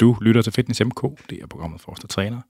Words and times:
Du 0.00 0.16
lytter 0.20 0.42
til 0.42 0.52
Fitness 0.52 0.84
MK, 0.84 1.02
det 1.30 1.42
er 1.42 1.46
programmet 1.46 1.80
Forster 1.80 2.08
Træner. 2.08 2.40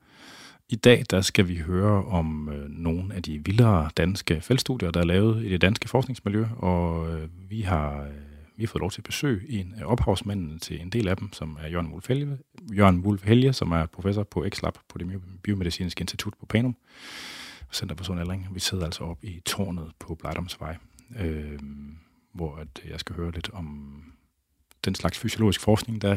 I 0.68 0.76
dag 0.76 1.04
der 1.10 1.20
skal 1.20 1.48
vi 1.48 1.56
høre 1.56 2.04
om 2.04 2.48
øh, 2.48 2.68
nogle 2.68 3.14
af 3.14 3.22
de 3.22 3.44
vildere 3.44 3.90
danske 3.96 4.40
feltstudier, 4.40 4.90
der 4.90 5.00
er 5.00 5.04
lavet 5.04 5.44
i 5.44 5.48
det 5.48 5.60
danske 5.60 5.88
forskningsmiljø, 5.88 6.46
og 6.56 7.12
øh, 7.12 7.28
vi 7.48 7.60
har 7.60 8.02
øh, 8.02 8.10
vi 8.56 8.64
har 8.64 8.68
fået 8.68 8.80
lov 8.80 8.90
til 8.90 9.00
at 9.00 9.04
besøge 9.04 9.50
en 9.50 9.74
af 9.76 9.84
ophavsmændene 9.84 10.58
til 10.58 10.80
en 10.80 10.90
del 10.90 11.08
af 11.08 11.16
dem, 11.16 11.32
som 11.32 11.58
er 11.62 11.68
Jørgen 11.68 11.86
Wulf 11.92 12.08
Helge, 12.08 12.38
Jørgen 12.72 13.00
Wulf 13.00 13.24
Helge 13.24 13.52
som 13.52 13.72
er 13.72 13.86
professor 13.86 14.22
på 14.22 14.46
X-Lab 14.54 14.72
på 14.88 14.98
det 14.98 15.22
Biomedicinske 15.42 16.00
Institut 16.00 16.34
på 16.40 16.46
Panum, 16.46 16.76
Center 17.72 17.96
for 17.96 18.04
Sund 18.04 18.20
Aldring. 18.20 18.48
Vi 18.52 18.60
sidder 18.60 18.84
altså 18.84 19.04
op 19.04 19.24
i 19.24 19.40
tårnet 19.44 19.92
på 19.98 20.14
Blejdomsvej, 20.14 20.76
øh, 21.18 21.58
hvor 22.32 22.56
at 22.56 22.82
jeg 22.90 23.00
skal 23.00 23.16
høre 23.16 23.32
lidt 23.32 23.50
om 23.52 23.96
den 24.84 24.94
slags 24.94 25.18
fysiologisk 25.18 25.60
forskning, 25.60 26.02
der 26.02 26.16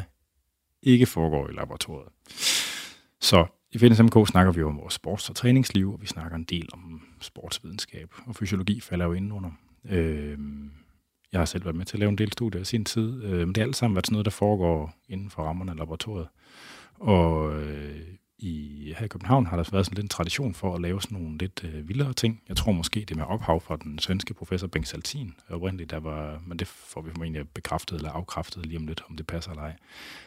ikke 0.84 1.06
foregår 1.06 1.50
i 1.50 1.54
laboratoriet. 1.54 2.10
Så 3.22 3.46
i 3.72 3.78
FNSMK 3.78 4.28
snakker 4.28 4.52
vi 4.52 4.64
om 4.64 4.78
vores 4.78 4.94
sports- 4.94 5.30
og 5.30 5.36
træningsliv, 5.36 5.94
og 5.94 6.02
vi 6.02 6.08
snakker 6.08 6.36
en 6.36 6.44
del 6.44 6.70
om 6.74 7.02
sportsvidenskab, 7.22 8.14
og 8.26 8.36
fysiologi 8.36 8.80
falder 8.80 9.06
jo 9.06 9.14
ind 9.14 9.34
under. 9.34 9.52
Øh, 9.90 10.38
jeg 11.32 11.40
har 11.40 11.46
selv 11.46 11.66
været 11.66 11.76
med 11.76 11.86
til 11.86 11.96
at 11.96 12.00
lave 12.00 12.10
en 12.10 12.18
del 12.18 12.32
studier 12.32 12.62
i 12.62 12.66
sin 12.66 12.86
tid, 12.86 13.24
øh, 13.24 13.40
men 13.40 13.56
det 13.56 13.58
er 13.58 13.66
alt 13.66 13.76
sammen 13.76 13.96
været 13.96 14.06
sådan 14.06 14.14
noget, 14.14 14.26
der 14.26 14.32
foregår 14.32 14.94
inden 15.10 15.30
for 15.30 15.44
rammerne 15.44 15.72
af 15.72 15.78
laboratoriet. 15.78 16.28
Og 17.00 17.62
øh, 17.62 18.02
i, 18.40 18.94
her 18.98 19.06
i 19.06 19.08
København 19.08 19.46
har 19.46 19.58
der 19.58 19.70
været 19.72 19.86
sådan 19.86 19.96
lidt 19.96 20.04
en 20.04 20.10
tradition 20.10 20.54
for 20.54 20.76
at 20.76 20.82
lave 20.82 21.02
sådan 21.02 21.18
nogle 21.18 21.38
lidt 21.38 21.64
øh, 21.64 21.90
vildere 21.90 22.14
ting. 22.14 22.42
Jeg 22.50 22.58
tror 22.58 22.72
måske, 22.72 23.06
det 23.10 23.18
med 23.18 23.26
ophav 23.26 23.62
fra 23.62 23.78
den 23.84 24.00
svenske 24.00 24.34
professor 24.34 24.68
Bengt 24.68 24.88
Saltin 24.88 25.34
oprindeligt, 25.50 25.92
der 25.92 26.00
var, 26.00 26.42
men 26.48 26.60
det 26.60 26.68
får 26.68 27.02
vi 27.02 27.12
formentlig 27.12 27.50
bekræftet 27.50 27.96
eller 27.96 28.12
afkræftet 28.12 28.66
lige 28.66 28.78
om 28.78 28.88
lidt, 28.88 29.04
om 29.10 29.16
det 29.16 29.28
passer 29.28 29.52
eller 29.52 29.64
ej. 29.64 29.74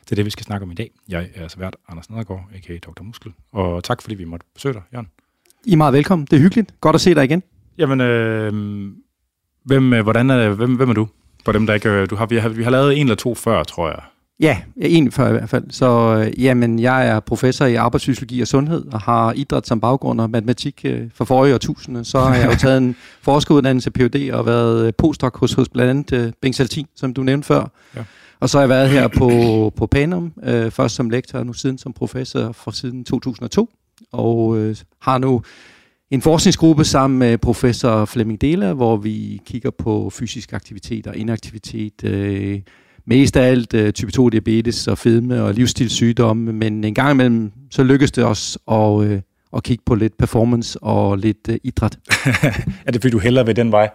Det 0.05 0.12
er 0.12 0.16
det, 0.16 0.25
vi 0.25 0.30
skal 0.30 0.45
snakke 0.45 0.65
om 0.65 0.71
i 0.71 0.75
dag. 0.75 0.91
Jeg 1.09 1.29
er 1.35 1.48
svært 1.48 1.77
Anders 1.88 2.11
Nedergaard, 2.11 2.48
a.k.a. 2.55 2.79
Dr. 2.79 3.02
Muskel. 3.02 3.33
Og 3.52 3.85
tak, 3.85 4.02
fordi 4.02 4.15
vi 4.15 4.24
måtte 4.24 4.47
besøge 4.54 4.73
dig, 4.73 4.82
Jørgen. 4.93 5.09
I 5.65 5.73
er 5.73 5.76
meget 5.76 5.93
velkommen. 5.93 6.26
Det 6.30 6.37
er 6.37 6.41
hyggeligt. 6.41 6.80
Godt 6.80 6.95
at 6.95 7.01
se 7.01 7.15
dig 7.15 7.24
igen. 7.24 7.43
Jamen, 7.79 8.01
øh, 8.01 8.52
hvem, 9.65 9.93
øh, 9.93 10.02
hvordan 10.02 10.30
er, 10.30 10.49
hvem, 10.49 10.74
hvem 10.74 10.91
er 10.91 10.95
du? 10.95 11.09
For 11.45 11.52
dem, 11.52 11.66
der 11.66 11.74
ikke... 11.74 11.88
Øh, 11.88 12.10
du 12.10 12.16
har, 12.16 12.26
vi, 12.26 12.37
har, 12.37 12.49
vi 12.49 12.63
har 12.63 12.71
lavet 12.71 12.99
en 12.99 13.07
eller 13.07 13.15
to 13.15 13.35
før, 13.35 13.63
tror 13.63 13.88
jeg. 13.88 14.02
Ja, 14.43 14.59
en 14.76 15.12
før 15.12 15.29
i 15.29 15.32
hvert 15.32 15.48
fald. 15.48 15.65
Så 15.71 16.16
øh, 16.16 16.45
jamen, 16.45 16.79
jeg 16.79 17.09
er 17.09 17.21
professor 17.21 17.65
i 17.65 17.74
arbejdsfysiologi 17.74 18.40
og 18.40 18.46
sundhed, 18.46 18.85
og 18.93 19.01
har 19.01 19.32
idræt 19.32 19.66
som 19.66 19.80
baggrund 19.80 20.21
og 20.21 20.30
matematik 20.30 20.80
øh, 20.85 21.10
for 21.15 21.24
forrige 21.24 21.54
årtusinde. 21.54 22.04
Så 22.04 22.21
har 22.21 22.35
jeg 22.35 22.51
jo 22.52 22.57
taget 22.57 22.79
en 22.79 22.96
forskeruddannelse 23.23 23.90
Ph.D. 23.90 24.30
og 24.32 24.46
været 24.46 24.87
øh, 24.87 24.93
postdoc 24.98 25.38
hos, 25.38 25.52
hos 25.52 25.68
blandt 25.68 25.90
andet 25.90 26.26
øh, 26.26 26.32
Bengt 26.43 26.57
Saltin, 26.57 26.87
som 26.96 27.15
du 27.15 27.23
nævnte 27.23 27.46
før. 27.46 27.70
Ja. 27.96 28.02
Og 28.40 28.48
så 28.48 28.59
har 28.59 28.63
jeg 28.63 28.68
været 28.68 28.90
her 28.90 29.09
på, 29.09 29.73
på 29.76 29.87
Panum, 29.87 30.32
øh, 30.43 30.70
først 30.70 30.95
som 30.95 31.10
lektor, 31.10 31.38
og 31.38 31.46
nu 31.46 31.52
siden 31.52 31.79
som 31.79 31.93
professor 31.93 32.52
for 32.52 32.70
siden 32.70 33.04
2002. 33.04 33.70
Og 34.13 34.59
øh, 34.59 34.76
har 35.02 35.18
nu 35.18 35.43
en 36.10 36.23
forskningsgruppe 36.23 36.85
sammen 36.85 37.18
med 37.18 37.38
professor 37.38 38.04
Flemming 38.04 38.40
Dela, 38.40 38.73
hvor 38.73 38.96
vi 38.96 39.40
kigger 39.46 39.70
på 39.70 40.10
fysisk 40.10 40.52
aktivitet 40.52 41.07
og 41.07 41.16
inaktivitet, 41.16 42.04
øh, 42.04 42.60
mest 43.04 43.36
af 43.36 43.50
alt 43.50 43.74
uh, 43.74 43.90
type 43.90 44.12
2 44.12 44.28
diabetes 44.28 44.88
og 44.88 44.98
fedme 44.98 45.42
og 45.42 45.54
livsstilssygdomme, 45.54 46.52
men 46.52 46.84
en 46.84 46.95
gang 46.95 47.10
imellem 47.10 47.52
så 47.70 47.82
lykkes 47.82 48.10
det 48.10 48.24
os 48.24 48.58
at, 48.70 48.90
uh, 48.90 49.12
at 49.56 49.62
kigge 49.62 49.82
på 49.86 49.95
lidt 49.95 50.18
performance 50.18 50.82
og 50.82 51.18
lidt 51.18 51.48
uh, 51.48 51.54
idræt. 51.64 51.98
er 52.86 52.92
det 52.92 53.02
fordi, 53.02 53.10
du 53.10 53.18
hælder 53.18 53.45
ved 53.45 53.54
den 53.54 53.73
vej? 53.73 53.90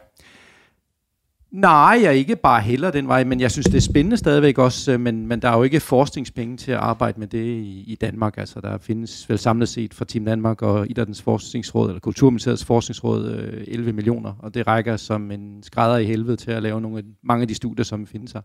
Nej, 1.51 1.99
jeg 2.03 2.15
ikke 2.15 2.35
bare 2.35 2.61
heller 2.61 2.91
den 2.91 3.07
vej, 3.07 3.23
men 3.23 3.39
jeg 3.39 3.51
synes, 3.51 3.65
det 3.65 3.75
er 3.75 3.81
spændende 3.81 4.17
stadigvæk 4.17 4.57
også, 4.57 4.97
men, 4.97 5.27
men 5.27 5.39
der 5.41 5.49
er 5.49 5.57
jo 5.57 5.63
ikke 5.63 5.79
forskningspenge 5.79 6.57
til 6.57 6.71
at 6.71 6.77
arbejde 6.77 7.19
med 7.19 7.27
det 7.27 7.45
i, 7.45 7.83
i 7.87 7.95
Danmark. 7.95 8.37
Altså, 8.37 8.61
der 8.61 8.77
findes 8.77 9.29
vel 9.29 9.37
samlet 9.37 9.69
set 9.69 9.93
fra 9.93 10.05
Team 10.05 10.25
Danmark 10.25 10.61
og 10.61 10.89
Idrættens 10.89 11.21
Forskningsråd, 11.21 11.87
eller 11.87 11.99
Kulturministeriets 11.99 12.65
Forskningsråd, 12.65 13.51
11 13.67 13.93
millioner, 13.93 14.33
og 14.39 14.53
det 14.53 14.67
rækker 14.67 14.97
som 14.97 15.31
en 15.31 15.63
skrædder 15.63 15.97
i 15.97 16.05
helvede 16.05 16.37
til 16.37 16.51
at 16.51 16.63
lave 16.63 16.81
nogle, 16.81 17.03
mange 17.23 17.41
af 17.41 17.47
de 17.47 17.55
studier, 17.55 17.83
som 17.83 18.07
findes 18.07 18.31
her 18.31 18.41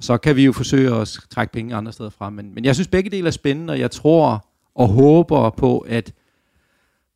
så 0.00 0.18
kan 0.18 0.36
vi 0.36 0.44
jo 0.44 0.52
forsøge 0.52 0.94
at 0.94 1.18
trække 1.30 1.52
penge 1.52 1.74
andre 1.74 1.92
steder 1.92 2.10
fra. 2.10 2.30
Men, 2.30 2.54
men 2.54 2.64
jeg 2.64 2.74
synes 2.74 2.88
begge 2.88 3.10
dele 3.10 3.26
er 3.26 3.30
spændende, 3.30 3.72
og 3.72 3.78
jeg 3.78 3.90
tror 3.90 4.46
og 4.74 4.88
håber 4.88 5.50
på, 5.50 5.78
at 5.78 6.14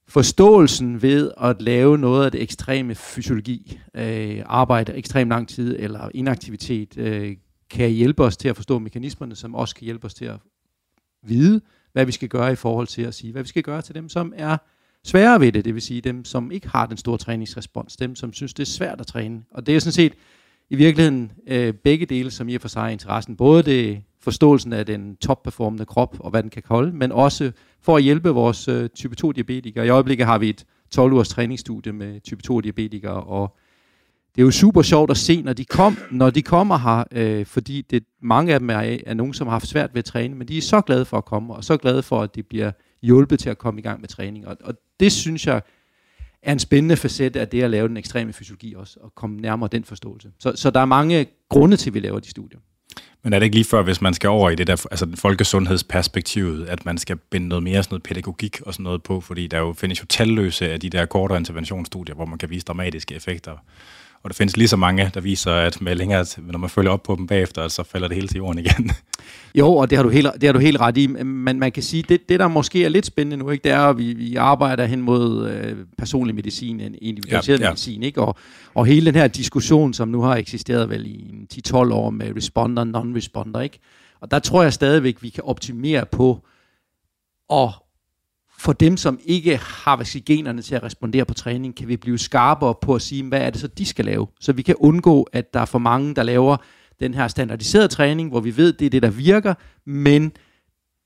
forståelsen 0.09 1.03
ved 1.03 1.31
at 1.41 1.63
lave 1.63 1.99
noget 1.99 2.25
af 2.25 2.33
det 2.33 2.43
ekstreme 2.43 2.95
fysiologi, 2.95 3.81
øh, 3.95 4.43
arbejde 4.47 4.93
ekstremt 4.95 5.29
lang 5.29 5.49
tid 5.49 5.77
eller 5.79 6.09
inaktivitet, 6.15 6.99
øh, 6.99 7.37
kan 7.71 7.91
hjælpe 7.91 8.25
os 8.25 8.37
til 8.37 8.49
at 8.49 8.57
forstå 8.57 8.79
mekanismerne, 8.79 9.37
som 9.37 9.55
også 9.55 9.75
kan 9.75 9.85
hjælpe 9.85 10.05
os 10.05 10.15
til 10.15 10.25
at 10.25 10.37
vide, 11.23 11.61
hvad 11.93 12.07
vi 12.07 12.13
skal 12.13 12.29
gøre 12.29 12.53
i 12.53 12.57
forhold 12.57 12.87
til 12.87 13.03
at 13.03 13.15
sige, 13.15 13.33
hvad 13.33 13.43
vi 13.43 13.49
skal 13.49 13.63
gøre 13.63 13.83
til 13.83 13.95
dem, 13.95 14.09
som 14.09 14.33
er 14.37 14.57
sværere 15.05 15.41
ved 15.41 15.53
det, 15.53 15.65
det 15.65 15.75
vil 15.75 15.83
sige 15.83 16.01
dem, 16.01 16.25
som 16.25 16.51
ikke 16.51 16.69
har 16.69 16.87
den 16.87 16.97
store 16.97 17.19
træningsrespons, 17.19 17.97
dem, 17.97 18.17
som 18.17 18.33
synes, 18.33 18.55
det 18.55 18.63
er 18.63 18.71
svært 18.71 19.01
at 19.01 19.07
træne. 19.07 19.43
Og 19.51 19.67
det 19.67 19.77
er 19.77 19.81
sådan 19.81 19.93
set 19.93 20.13
i 20.71 20.77
virkeligheden 20.77 21.33
øh, 21.47 21.75
begge 21.75 22.07
dele, 22.07 22.31
som 22.31 22.49
i 22.49 22.55
og 22.55 22.61
for 22.61 22.69
sig 22.69 22.81
er 22.81 22.89
interessen. 22.89 23.37
Både 23.37 23.63
det 23.63 24.03
forståelsen 24.21 24.73
af 24.73 24.87
den 24.87 25.17
topperformende 25.17 25.85
krop 25.85 26.17
og 26.21 26.31
hvad 26.31 26.43
den 26.43 26.51
kan 26.51 26.63
holde, 26.67 26.97
men 26.97 27.13
også 27.13 27.53
for 27.83 27.97
at 27.97 28.03
hjælpe 28.03 28.29
vores 28.29 28.69
øh, 28.69 28.89
type 28.89 29.17
2 29.17 29.33
diabetikere. 29.33 29.87
I 29.87 29.89
øjeblikket 29.89 30.27
har 30.27 30.39
vi 30.39 30.49
et 30.49 30.65
12 30.91 31.13
ugers 31.13 31.29
træningsstudie 31.29 31.93
med 31.93 32.21
type 32.21 32.43
2 32.43 32.61
diabetikere, 32.61 33.23
og 33.23 33.57
det 34.35 34.41
er 34.41 34.45
jo 34.45 34.51
super 34.51 34.83
sjovt 34.83 35.11
at 35.11 35.17
se, 35.17 35.43
når 35.43 35.53
de, 35.53 35.65
kom, 35.65 35.99
når 36.11 36.31
de 36.31 36.43
kommer 36.43 36.79
her, 36.79 37.05
øh, 37.13 37.47
fordi 37.47 37.83
det, 37.83 38.05
mange 38.23 38.55
af 38.55 38.61
dem 38.61 38.71
er, 38.71 38.99
er 39.07 39.15
nogen, 39.15 39.35
som 39.35 39.47
har 39.47 39.53
haft 39.53 39.67
svært 39.67 39.91
ved 39.95 39.99
at 39.99 40.05
træne, 40.05 40.35
men 40.35 40.49
de 40.49 40.59
er 40.59 40.63
så 40.63 40.81
glade 40.81 41.05
for 41.05 41.17
at 41.19 41.25
komme, 41.25 41.55
og 41.55 41.65
så 41.65 41.77
glade 41.77 42.03
for, 42.03 42.23
at 42.23 42.35
de 42.35 42.43
bliver 42.43 42.73
hjulpet 43.03 43.39
til 43.39 43.51
at 43.51 43.59
komme 43.59 43.81
i 43.81 43.83
gang 43.83 44.01
med 44.01 44.09
træning. 44.09 44.47
Og, 44.47 44.57
og 44.65 44.75
det 45.01 45.13
synes 45.13 45.47
jeg 45.47 45.63
er 46.45 46.53
en 46.53 46.59
spændende 46.59 46.97
facet 46.97 47.37
af 47.37 47.49
det 47.49 47.63
at 47.63 47.71
lave 47.71 47.89
den 47.89 47.97
ekstreme 47.97 48.33
fysiologi 48.33 48.75
også, 48.75 48.97
og 49.01 49.15
komme 49.15 49.37
nærmere 49.37 49.69
den 49.73 49.85
forståelse. 49.85 50.29
Så, 50.39 50.53
så 50.57 50.71
der 50.71 50.81
er 50.81 50.85
mange 50.85 51.27
grunde 51.49 51.77
til, 51.77 51.91
at 51.91 51.95
vi 51.95 52.01
laver 52.01 52.21
de 52.21 52.31
studier. 52.31 52.59
Men 53.23 53.33
er 53.33 53.39
det 53.39 53.45
ikke 53.45 53.57
lige 53.57 53.65
før, 53.65 53.83
hvis 53.83 54.01
man 54.01 54.15
skal 54.15 54.31
over 54.31 54.51
i 54.51 54.55
det 54.55 54.67
der, 54.67 54.87
altså 54.91 55.07
folkesundhedsperspektivet, 55.15 56.67
at 56.67 56.85
man 56.85 56.99
skal 56.99 57.17
binde 57.17 57.49
noget 57.49 57.63
mere 57.63 57.83
sådan 57.83 57.95
noget 57.95 58.03
pædagogik 58.03 58.61
og 58.61 58.75
sådan 58.75 58.85
noget 58.85 59.03
på, 59.03 59.21
fordi 59.21 59.47
der 59.47 59.59
jo 59.59 59.73
findes 59.73 60.01
jo 60.01 60.07
talløse 60.07 60.73
af 60.73 60.81
de 60.81 60.91
der 60.91 61.07
kortere 61.07 61.39
interventionsstudier, 61.39 62.15
hvor 62.15 62.25
man 62.25 62.39
kan 62.39 62.51
vise 62.51 62.65
dramatiske 62.65 63.15
effekter 63.15 63.57
og 64.25 64.31
der 64.31 64.35
findes 64.35 64.57
lige 64.57 64.69
så 64.69 64.77
mange, 64.77 65.11
der 65.15 65.21
viser, 65.21 65.53
at 65.53 65.81
med 65.81 65.95
længere, 65.95 66.27
når 66.39 66.59
man 66.59 66.71
følger 66.71 66.91
op 66.91 67.03
på 67.03 67.17
dem 67.17 67.27
bagefter, 67.27 67.69
så 67.69 67.83
falder 67.83 68.09
det 68.09 68.15
hele 68.15 68.29
til 68.29 68.37
jorden 68.37 68.59
igen. 68.59 68.91
Jo, 69.55 69.77
og 69.77 69.91
det 69.91 69.99
har 69.99 70.03
du 70.03 70.09
helt, 70.09 70.29
det 70.35 70.45
har 70.45 70.53
du 70.53 70.59
helt 70.59 70.81
ret 70.81 70.97
i. 70.97 71.07
Men 71.07 71.59
man 71.59 71.73
kan 71.73 71.83
sige, 71.83 72.05
det, 72.09 72.29
det 72.29 72.41
der 72.41 72.49
måske 72.49 72.85
er 72.85 72.89
lidt 72.89 73.07
spændende 73.07 73.37
nu, 73.37 73.51
ikke, 73.51 73.65
det 73.65 73.73
er, 73.73 73.81
at 73.81 73.99
vi, 73.99 74.13
vi 74.13 74.37
arbejder 74.37 74.85
hen 74.85 75.01
mod 75.01 75.51
øh, 75.51 75.77
personlig 75.99 76.35
medicin, 76.35 76.81
individualiseret 76.81 77.61
ja, 77.61 77.65
ja. 77.65 77.71
medicin. 77.71 78.03
Ikke? 78.03 78.21
Og, 78.21 78.37
og 78.75 78.87
hele 78.87 79.07
den 79.07 79.15
her 79.15 79.29
diskussion, 79.29 79.95
som 79.95 80.09
nu 80.09 80.23
har 80.23 80.37
eksisteret 80.37 80.91
vel 80.91 81.07
i 81.07 81.47
10-12 81.69 81.75
år 81.75 82.11
med 82.11 82.37
responder, 82.37 82.85
non-responder. 82.85 83.61
Ikke? 83.61 83.79
Og 84.21 84.31
der 84.31 84.39
tror 84.39 84.63
jeg 84.63 84.73
stadigvæk, 84.73 85.23
vi 85.23 85.29
kan 85.29 85.45
optimere 85.45 86.07
på 86.07 86.47
at 87.53 87.69
for 88.65 88.73
dem, 88.73 88.97
som 88.97 89.19
ikke 89.25 89.57
har 89.57 90.23
generne 90.27 90.63
til 90.63 90.75
at 90.75 90.83
respondere 90.83 91.25
på 91.25 91.35
træning, 91.35 91.77
kan 91.77 91.89
vi 91.89 91.97
blive 91.97 92.19
skarpere 92.19 92.75
på 92.83 92.95
at 92.95 93.03
sige, 93.03 93.25
hvad 93.25 93.41
er 93.41 93.51
det 93.51 93.61
så, 93.61 93.67
de 93.67 93.87
skal 93.87 94.05
lave. 94.05 94.27
Så 94.41 94.53
vi 94.53 94.63
kan 94.63 94.75
undgå, 94.79 95.23
at 95.23 95.55
der 95.55 95.61
er 95.61 95.65
for 95.65 95.79
mange, 95.79 96.15
der 96.15 96.23
laver 96.23 96.57
den 97.01 97.15
her 97.15 97.29
standardiserede 97.29 97.89
træning, 97.89 98.29
hvor 98.29 98.41
vi 98.41 98.57
ved, 98.57 98.73
det 98.73 98.87
er 98.87 98.91
det, 98.91 99.03
der 99.03 99.11
virker, 99.11 99.55
men 99.85 100.33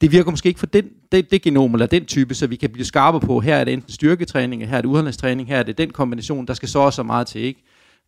det 0.00 0.12
virker 0.12 0.30
måske 0.30 0.46
ikke 0.46 0.58
for 0.58 0.66
den, 0.66 0.84
det, 1.12 1.30
det 1.30 1.42
genom 1.42 1.74
eller 1.74 1.86
den 1.86 2.04
type, 2.04 2.34
så 2.34 2.46
vi 2.46 2.56
kan 2.56 2.70
blive 2.70 2.84
skarpere 2.84 3.20
på, 3.20 3.40
her 3.40 3.56
er 3.56 3.64
det 3.64 3.72
enten 3.72 3.92
styrketræning, 3.92 4.68
her 4.68 4.76
er 4.76 4.80
det 4.80 4.88
udholdningstræning, 4.88 5.48
her 5.48 5.58
er 5.58 5.62
det 5.62 5.78
den 5.78 5.90
kombination, 5.90 6.46
der 6.46 6.54
skal 6.54 6.68
så 6.68 6.78
også 6.78 6.96
så 6.96 7.02
meget 7.02 7.26
til, 7.26 7.40
ikke? 7.40 7.64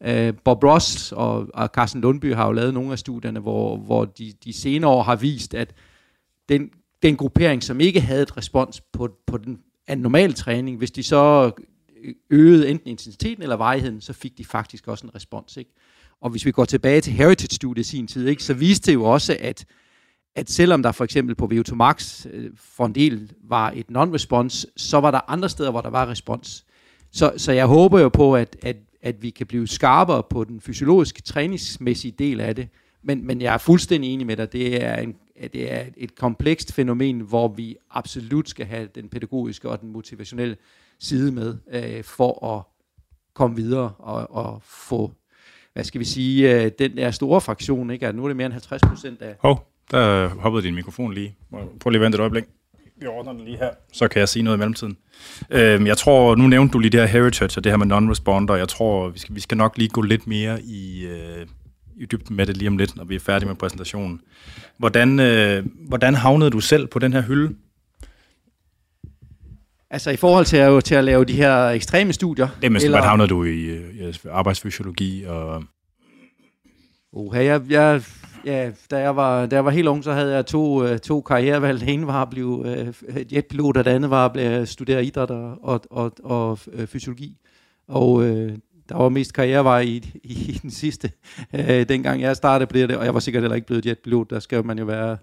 Uh, 0.08 0.34
Bob 0.44 0.64
Ross 0.64 1.12
og, 1.12 1.46
og 1.54 1.68
Carsten 1.74 2.00
Lundby 2.00 2.34
har 2.34 2.46
jo 2.46 2.52
lavet 2.52 2.74
nogle 2.74 2.92
af 2.92 2.98
studierne, 2.98 3.40
hvor, 3.40 3.76
hvor 3.76 4.04
de, 4.04 4.32
de 4.44 4.52
senere 4.52 4.90
år 4.90 5.02
har 5.02 5.16
vist, 5.16 5.54
at 5.54 5.74
den 6.48 6.70
den 7.02 7.16
gruppering, 7.16 7.62
som 7.62 7.80
ikke 7.80 8.00
havde 8.00 8.22
et 8.22 8.36
respons 8.36 8.80
på, 8.80 9.08
på 9.26 9.38
den 9.38 9.58
normale 9.96 10.32
træning, 10.32 10.78
hvis 10.78 10.90
de 10.90 11.02
så 11.02 11.50
øh, 12.04 12.14
øgede 12.30 12.68
enten 12.68 12.88
intensiteten 12.88 13.42
eller 13.42 13.56
varigheden, 13.56 14.00
så 14.00 14.12
fik 14.12 14.38
de 14.38 14.44
faktisk 14.44 14.88
også 14.88 15.06
en 15.06 15.14
respons. 15.14 15.56
Ikke? 15.56 15.70
Og 16.20 16.30
hvis 16.30 16.46
vi 16.46 16.50
går 16.50 16.64
tilbage 16.64 17.00
til 17.00 17.12
Heritage-studiet 17.12 17.86
i 17.86 17.90
sin 17.90 18.06
tid, 18.06 18.26
ikke, 18.26 18.42
så 18.42 18.54
viste 18.54 18.86
det 18.86 18.94
jo 18.94 19.04
også, 19.04 19.36
at, 19.40 19.64
at 20.34 20.50
selvom 20.50 20.82
der 20.82 20.92
for 20.92 21.04
eksempel 21.04 21.34
på 21.34 21.50
VO2 21.52 21.74
Max 21.74 22.26
øh, 22.30 22.50
for 22.56 22.86
en 22.86 22.94
del 22.94 23.32
var 23.44 23.72
et 23.76 23.86
non-respons, 23.90 24.66
så 24.76 25.00
var 25.00 25.10
der 25.10 25.30
andre 25.30 25.48
steder, 25.48 25.70
hvor 25.70 25.80
der 25.80 25.90
var 25.90 26.06
respons. 26.06 26.64
Så, 27.12 27.32
så 27.36 27.52
jeg 27.52 27.66
håber 27.66 28.00
jo 28.00 28.08
på, 28.08 28.36
at, 28.36 28.56
at, 28.62 28.76
at 29.02 29.22
vi 29.22 29.30
kan 29.30 29.46
blive 29.46 29.68
skarpere 29.68 30.22
på 30.30 30.44
den 30.44 30.60
fysiologiske 30.60 31.22
træningsmæssige 31.22 32.12
del 32.18 32.40
af 32.40 32.54
det, 32.54 32.68
men, 33.02 33.26
men 33.26 33.40
jeg 33.40 33.54
er 33.54 33.58
fuldstændig 33.58 34.14
enig 34.14 34.26
med 34.26 34.36
dig. 34.36 34.52
Det 34.52 34.82
er, 34.84 34.96
en, 34.96 35.14
det 35.48 35.72
er 35.72 35.84
et 35.96 36.14
komplekst 36.14 36.72
fænomen, 36.72 37.20
hvor 37.20 37.48
vi 37.48 37.76
absolut 37.90 38.48
skal 38.48 38.66
have 38.66 38.88
den 38.94 39.08
pædagogiske 39.08 39.68
og 39.68 39.80
den 39.80 39.92
motivationelle 39.92 40.56
side 40.98 41.32
med, 41.32 41.56
øh, 41.72 42.04
for 42.04 42.56
at 42.56 42.62
komme 43.34 43.56
videre 43.56 43.92
og, 43.98 44.30
og 44.30 44.62
få, 44.64 45.12
hvad 45.72 45.84
skal 45.84 45.98
vi 45.98 46.04
sige, 46.04 46.64
øh, 46.64 46.70
den 46.78 46.96
der 46.96 47.10
store 47.10 47.40
fraktion, 47.40 47.90
ikke? 47.90 48.06
At 48.06 48.14
nu 48.14 48.24
er 48.24 48.28
det 48.28 48.36
mere 48.36 48.46
end 48.46 48.52
50 48.52 48.82
procent 48.88 49.22
af... 49.22 49.34
Hov, 49.40 49.66
Der 49.90 50.28
hoppede 50.28 50.66
din 50.66 50.74
mikrofon 50.74 51.14
lige. 51.14 51.36
Prøv 51.80 51.90
lige 51.90 52.00
at 52.00 52.04
vente 52.04 52.16
et 52.16 52.20
øjeblik. 52.20 52.44
Vi 52.96 53.06
ordner 53.06 53.32
den 53.32 53.44
lige 53.44 53.56
her, 53.56 53.70
så 53.92 54.08
kan 54.08 54.20
jeg 54.20 54.28
sige 54.28 54.42
noget 54.42 54.56
i 54.56 54.58
mellemtiden. 54.58 54.96
Øhm, 55.50 55.86
jeg 55.86 55.96
tror, 55.96 56.34
nu 56.34 56.46
nævnte 56.46 56.72
du 56.72 56.78
lige 56.78 56.90
det 56.90 57.00
her 57.00 57.06
heritage 57.06 57.58
og 57.58 57.64
det 57.64 57.72
her 57.72 57.76
med 57.76 57.86
non-responder. 57.86 58.54
Jeg 58.54 58.68
tror, 58.68 59.08
vi 59.08 59.18
skal, 59.18 59.34
vi 59.34 59.40
skal 59.40 59.56
nok 59.56 59.78
lige 59.78 59.88
gå 59.88 60.00
lidt 60.00 60.26
mere 60.26 60.62
i, 60.62 61.06
øh, 61.06 61.46
i 62.00 62.06
dybden 62.06 62.36
med 62.36 62.46
det 62.46 62.56
lige 62.56 62.68
om 62.68 62.76
lidt, 62.76 62.96
når 62.96 63.04
vi 63.04 63.14
er 63.14 63.20
færdige 63.20 63.48
med 63.48 63.56
præsentationen. 63.56 64.20
Hvordan, 64.78 65.20
øh, 65.20 65.66
hvordan 65.88 66.14
havnede 66.14 66.50
du 66.50 66.60
selv 66.60 66.86
på 66.86 66.98
den 66.98 67.12
her 67.12 67.22
hylde? 67.22 67.54
Altså 69.90 70.10
i 70.10 70.16
forhold 70.16 70.44
til 70.44 70.56
at, 70.56 70.84
til 70.84 70.94
at 70.94 71.04
lave 71.04 71.24
de 71.24 71.32
her 71.32 71.68
ekstreme 71.68 72.12
studier? 72.12 72.48
Det 72.62 72.72
med, 72.72 72.80
eller... 72.82 73.02
havnede 73.02 73.28
du 73.28 73.44
i, 73.44 73.76
i 73.76 74.12
arbejdsfysiologi 74.30 75.24
og... 75.24 75.64
Uh, 77.12 77.36
jeg, 77.36 77.62
jeg, 77.70 78.02
ja, 78.44 78.70
da, 78.90 78.98
jeg 78.98 79.16
var, 79.16 79.46
da 79.46 79.56
jeg 79.56 79.64
var 79.64 79.70
helt 79.70 79.88
ung, 79.88 80.04
så 80.04 80.12
havde 80.12 80.34
jeg 80.34 80.46
to, 80.46 80.84
øh, 80.84 80.98
to 80.98 81.20
karrierevalg. 81.20 81.80
Det 81.80 81.88
ene 81.88 82.06
var 82.06 82.22
at 82.22 82.30
blive 82.30 82.58
uh, 82.58 83.34
jetpilot, 83.34 83.76
og 83.76 83.84
det 83.84 83.90
andet 83.90 84.10
var 84.10 84.28
at 84.28 84.68
studere 84.68 85.04
idræt 85.04 85.30
og, 85.30 85.58
og, 85.62 85.80
og, 85.90 86.12
og 86.24 86.58
uh, 86.66 86.86
fysiologi. 86.86 87.36
Og 87.88 88.12
uh, 88.12 88.50
der 88.90 88.96
var 88.96 89.08
mest 89.08 89.32
karrierevej 89.32 89.80
i, 89.80 90.20
i 90.22 90.58
den 90.62 90.70
sidste. 90.70 91.10
Uh, 91.54 91.60
dengang 91.60 92.20
jeg 92.20 92.36
startede 92.36 92.66
på 92.66 92.72
det, 92.72 92.96
og 92.96 93.04
jeg 93.04 93.14
var 93.14 93.20
sikkert 93.20 93.42
heller 93.42 93.54
ikke 93.54 93.66
blevet 93.66 93.86
jetpilot, 93.86 94.30
der 94.30 94.40
skal 94.40 94.66
man 94.66 94.78
jo 94.78 94.84
være... 94.84 95.16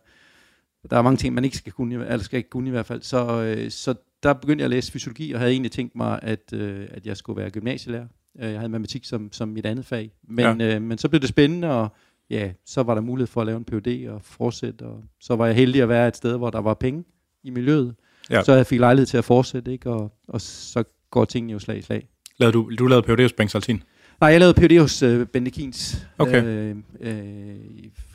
Der 0.89 0.97
er 0.97 1.01
mange 1.01 1.17
ting, 1.17 1.35
man 1.35 1.45
ikke 1.45 1.57
skal 1.57 1.71
kunne, 1.71 1.93
eller 1.93 2.17
skal 2.17 2.37
ikke 2.37 2.49
kunne 2.49 2.67
i 2.67 2.71
hvert 2.71 2.85
fald. 2.85 3.01
Så, 3.01 3.53
uh, 3.65 3.69
så 3.69 3.95
der 4.23 4.33
begyndte 4.33 4.61
jeg 4.61 4.65
at 4.65 4.69
læse 4.69 4.91
fysiologi, 4.91 5.31
og 5.31 5.39
havde 5.39 5.51
egentlig 5.51 5.71
tænkt 5.71 5.95
mig, 5.95 6.19
at, 6.21 6.53
øh, 6.53 6.87
at 6.91 7.05
jeg 7.05 7.17
skulle 7.17 7.41
være 7.41 7.49
gymnasielærer. 7.49 8.07
Øh, 8.39 8.51
jeg 8.51 8.59
havde 8.59 8.69
matematik 8.69 9.05
som, 9.05 9.31
som 9.31 9.49
mit 9.49 9.65
andet 9.65 9.85
fag. 9.85 10.11
Men, 10.27 10.61
ja. 10.61 10.75
øh, 10.75 10.81
men 10.81 10.97
så 10.97 11.09
blev 11.09 11.21
det 11.21 11.29
spændende, 11.29 11.71
og 11.71 11.89
ja, 12.29 12.51
så 12.65 12.83
var 12.83 12.93
der 12.93 13.01
mulighed 13.01 13.27
for 13.27 13.41
at 13.41 13.47
lave 13.47 13.57
en 13.57 13.65
PhD 13.65 14.07
og 14.09 14.21
fortsætte. 14.21 14.83
Og 14.83 15.03
så 15.19 15.35
var 15.35 15.45
jeg 15.45 15.55
heldig 15.55 15.81
at 15.81 15.89
være 15.89 16.07
et 16.07 16.17
sted, 16.17 16.37
hvor 16.37 16.49
der 16.49 16.59
var 16.59 16.73
penge 16.73 17.03
i 17.43 17.49
miljøet. 17.49 17.95
Ja. 18.29 18.43
Så 18.43 18.53
jeg 18.53 18.65
fik 18.67 18.79
lejlighed 18.79 19.05
til 19.05 19.17
at 19.17 19.25
fortsætte, 19.25 19.71
ikke? 19.71 19.89
Og, 19.89 20.11
og 20.27 20.41
så 20.41 20.83
går 21.09 21.25
tingene 21.25 21.53
jo 21.53 21.59
slag 21.59 21.77
i 21.77 21.81
slag. 21.81 22.07
Lavede 22.39 22.53
du, 22.53 22.71
du 22.79 22.87
lavede 22.87 23.07
Ph.D. 23.07 23.21
hos 23.21 23.33
Bengt 23.33 23.51
Saltin? 23.51 23.83
Nej, 24.21 24.29
jeg 24.29 24.39
lavede 24.39 24.53
Ph.D. 24.53 24.79
hos 24.79 25.03
øh, 25.03 25.25
Bente 25.27 25.51
Kins 25.51 26.07
okay. 26.17 26.43
øh, 26.43 26.75
øh, 26.99 27.55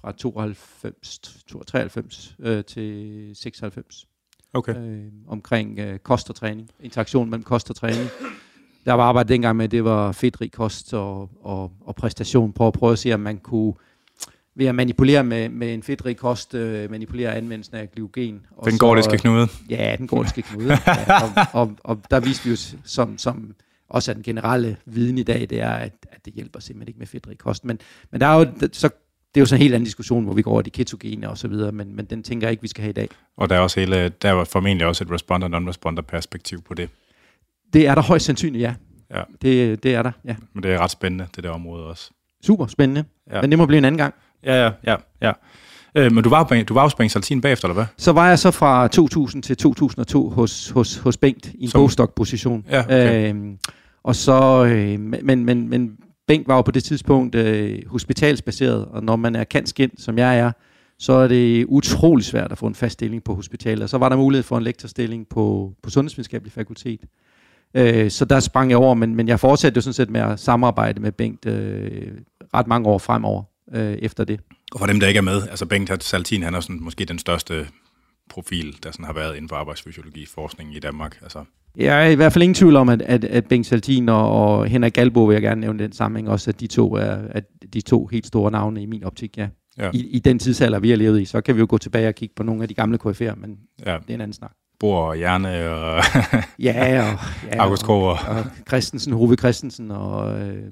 fra 0.01 0.13
92, 0.13 1.21
93 1.47 2.37
øh, 2.41 2.65
til 2.65 3.31
96 3.35 4.07
okay. 4.53 4.77
øh, 4.77 5.05
omkring 5.29 5.79
øh, 5.79 5.99
kost 5.99 6.31
og 6.31 6.37
træning, 6.37 6.69
interaktion 6.81 7.31
mellem 7.31 7.45
kost 7.45 7.71
og 7.71 7.77
træning. 7.77 8.09
Der 8.85 8.93
var 8.93 9.05
arbejdet 9.05 9.29
dengang 9.29 9.57
med, 9.57 9.65
at 9.65 9.71
det 9.71 9.85
var 9.85 10.13
fedtrig 10.13 10.53
kost 10.53 10.95
og, 10.95 11.31
og, 11.43 11.73
og 11.81 11.95
præstation 11.95 12.53
på 12.53 12.67
at 12.67 12.73
prøve 12.73 12.93
at 12.93 12.99
se, 12.99 13.13
om 13.13 13.21
man 13.21 13.39
kunne 13.39 13.75
ved 14.55 14.67
at 14.67 14.75
manipulere 14.75 15.25
med, 15.25 15.49
med 15.49 15.75
en 15.75 15.83
fedtrig 15.83 16.17
kost, 16.17 16.55
øh, 16.55 16.91
manipulere 16.91 17.35
anvendelsen 17.35 17.77
af 17.77 17.91
glykogen. 17.91 18.47
Og 18.57 18.71
den 18.71 18.79
gordiske 18.79 19.19
knude. 19.19 19.49
Ja, 19.69 19.95
den 19.99 20.07
gordiske 20.07 20.43
knude. 20.43 20.69
ja, 20.87 21.23
og, 21.23 21.47
og, 21.53 21.73
og 21.85 22.01
der 22.11 22.21
viste 22.21 22.45
vi 22.45 22.51
jo, 22.51 22.57
som, 22.85 23.19
som 23.19 23.55
også 23.93 24.11
er 24.11 24.15
den 24.15 24.23
generelle 24.23 24.77
viden 24.87 25.19
i 25.19 25.23
dag, 25.23 25.41
det 25.51 25.61
er, 25.61 25.71
at, 25.71 25.93
at 26.13 26.25
det 26.25 26.33
hjælper 26.33 26.61
simpelthen 26.61 26.89
ikke 26.89 26.99
med 26.99 27.07
fedtrig 27.07 27.39
kost. 27.39 27.65
Men, 27.65 27.79
men 28.11 28.21
der 28.21 28.27
er 28.27 28.39
jo, 28.39 28.69
så 28.73 28.89
det 29.35 29.41
er 29.41 29.43
jo 29.43 29.47
sådan 29.47 29.61
en 29.61 29.63
helt 29.63 29.75
anden 29.75 29.85
diskussion, 29.85 30.25
hvor 30.25 30.35
vi 30.35 30.43
går 30.43 30.51
over 30.51 30.63
de 30.63 30.71
ketogene 30.71 31.31
og 31.31 31.39
så 31.39 31.49
videre, 31.49 31.73
men, 31.73 31.97
men 31.97 32.05
den 32.05 32.23
tænker 32.23 32.47
jeg 32.47 32.51
ikke, 32.51 32.63
vi 32.63 32.69
skal 32.69 32.83
have 32.83 32.91
i 32.91 32.93
dag. 32.93 33.09
Og 33.37 33.51
der 33.51 33.57
er 33.57 33.61
også 33.61 33.81
hele, 33.81 34.09
der 34.09 34.33
er 34.33 34.45
formentlig 34.45 34.87
også 34.87 35.05
et 35.05 35.11
responder 35.11 35.49
non-responder 35.49 36.03
perspektiv 36.03 36.63
på 36.63 36.75
det. 36.75 36.91
Det 37.73 37.87
er 37.87 37.95
der 37.95 38.03
højst 38.03 38.25
sandsynligt, 38.25 38.63
ja. 38.63 38.75
ja. 39.11 39.23
Det, 39.43 39.83
det 39.83 39.95
er 39.95 40.03
der, 40.03 40.13
ja. 40.25 40.37
Men 40.53 40.63
det 40.63 40.73
er 40.73 40.79
ret 40.79 40.91
spændende, 40.91 41.27
det 41.37 41.45
der 41.45 41.51
område 41.51 41.85
også. 41.85 42.11
Super 42.45 42.67
spændende, 42.67 43.05
ja. 43.31 43.41
men 43.41 43.51
det 43.51 43.59
må 43.59 43.67
blive 43.67 43.79
en 43.79 43.85
anden 43.85 43.99
gang. 43.99 44.15
Ja, 44.45 44.65
ja, 44.65 44.71
ja. 44.87 44.97
ja. 45.23 45.33
Øh, 45.95 46.13
men 46.13 46.25
du 46.25 46.31
var, 46.31 46.63
du 46.69 46.75
var 46.75 46.83
hos 46.83 46.95
Bengt 46.95 47.13
Saltin 47.13 47.41
bagefter, 47.41 47.69
eller 47.69 47.75
hvad? 47.75 47.87
Så 47.97 48.13
var 48.13 48.29
jeg 48.29 48.39
så 48.39 48.51
fra 48.51 48.89
2000 48.89 49.43
til 49.43 49.57
2002 49.57 50.31
hos, 50.31 50.69
hos, 50.69 50.97
hos 50.97 51.17
Bengt 51.17 51.47
i 51.55 51.65
en 51.65 51.71
postdoc-position. 51.71 52.67
Ja, 52.71 52.81
okay. 52.81 53.35
øh, 53.35 53.53
og 54.05 54.17
så, 54.17 54.65
øh, 54.65 55.01
men, 55.01 55.45
men, 55.45 55.69
men 55.69 55.99
Bænk 56.27 56.49
var 56.49 56.57
jo 56.57 56.63
på 56.63 56.71
det 56.71 56.85
tidspunkt 56.85 57.35
øh, 57.35 57.79
hospitalsbaseret, 57.87 58.85
og 58.85 59.05
når 59.05 59.17
man 59.17 59.37
er 59.37 59.45
kantskind, 59.45 59.93
som 59.99 60.19
jeg 60.19 60.39
er, 60.39 60.53
så 60.99 61.13
er 61.13 61.29
det 61.29 61.65
utrolig 61.65 62.25
svært 62.25 62.53
at 62.53 62.59
få 62.59 62.67
en 62.67 62.75
fast 62.75 62.93
stilling 62.93 63.25
på 63.25 63.35
hospitalet. 63.35 63.91
Så 63.91 63.99
var 63.99 64.09
der 64.09 64.17
mulighed 64.17 64.43
for 64.43 64.59
en 64.59 64.65
lektorstilling 64.65 65.29
på, 65.29 65.75
på 65.83 65.91
Sundhedsvidenskabelig 65.91 66.53
Fakultet. 66.53 67.01
Øh, 67.75 68.11
så 68.11 68.25
der 68.25 68.41
sprang 68.41 68.71
jeg 68.71 68.79
over, 68.79 68.95
men, 68.95 69.15
men 69.15 69.29
jeg 69.29 69.41
fortsatte 69.41 69.79
jo 69.79 69.81
sådan 69.81 69.95
set 69.95 70.11
med 70.11 70.21
at 70.21 70.41
samarbejde 70.41 71.01
med 71.01 71.13
Bengt 71.13 71.47
øh, 71.47 72.13
ret 72.55 72.67
mange 72.67 72.89
år 72.89 72.99
fremover 72.99 73.43
øh, 73.75 73.93
efter 73.93 74.25
det. 74.25 74.41
Og 74.73 74.79
for 74.79 74.87
dem, 74.87 75.01
der 75.01 75.09
ikke 75.09 75.19
er 75.19 75.23
med, 75.23 75.43
altså 75.51 75.67
Bengt 75.67 76.05
Saltin, 76.05 76.43
han 76.43 76.55
er 76.55 76.61
sådan, 76.61 76.83
måske 76.83 77.05
den 77.05 77.19
største 77.19 77.67
profil, 78.31 78.77
der 78.83 78.91
sådan 78.91 79.05
har 79.05 79.13
været 79.13 79.37
inden 79.37 79.49
for 79.49 79.57
arbejdsfysiologi 79.57 80.27
forskning 80.27 80.77
i 80.77 80.79
Danmark. 80.79 81.19
Altså. 81.23 81.45
Jeg 81.77 82.07
er 82.07 82.11
i 82.11 82.15
hvert 82.15 82.33
fald 82.33 82.43
ingen 82.43 82.55
tvivl 82.55 82.77
om, 82.77 82.89
at, 82.89 83.03
at, 83.03 83.25
at 83.25 83.47
Bengt 83.47 83.67
Saltin 83.67 84.09
og, 84.09 84.31
og 84.31 84.67
Henrik 84.67 84.93
Galbo 84.93 85.25
vil 85.25 85.35
jeg 85.35 85.43
gerne 85.43 85.61
nævne 85.61 85.79
den 85.79 85.93
sammenhæng 85.93 86.29
også, 86.29 86.51
at 86.51 86.61
de 86.61 86.67
to 86.67 86.93
er 86.95 87.17
at 87.31 87.45
de 87.73 87.81
to 87.81 88.07
helt 88.07 88.27
store 88.27 88.51
navne 88.51 88.83
i 88.83 88.87
min 88.87 89.05
optik, 89.05 89.39
ja. 89.39 89.49
ja. 89.79 89.91
I, 89.95 89.99
I 89.99 90.19
den 90.19 90.39
tidsalder, 90.39 90.79
vi 90.79 90.91
har 90.91 90.97
levet 90.97 91.21
i, 91.21 91.25
så 91.25 91.41
kan 91.41 91.55
vi 91.55 91.61
jo 91.61 91.67
gå 91.69 91.79
tilbage 91.79 92.09
og 92.09 92.15
kigge 92.15 92.35
på 92.35 92.43
nogle 92.43 92.63
af 92.63 92.69
de 92.69 92.75
gamle 92.75 92.99
KF'er, 93.07 93.35
men 93.35 93.59
ja. 93.87 93.99
det 93.99 94.11
er 94.11 94.15
en 94.15 94.21
anden 94.21 94.33
snak. 94.33 94.53
Bor 94.81 95.09
og 95.09 95.17
Hjerne 95.17 95.71
og 95.71 96.03
ja, 96.59 97.13
og, 97.13 97.19
ja, 97.53 97.59
August 97.59 97.89
og, 97.89 98.03
og, 98.03 98.11
og 98.11 98.45
Christensen, 98.69 99.13
Hove 99.13 99.37
Christensen 99.37 99.91
og 99.91 100.41
øh, 100.41 100.63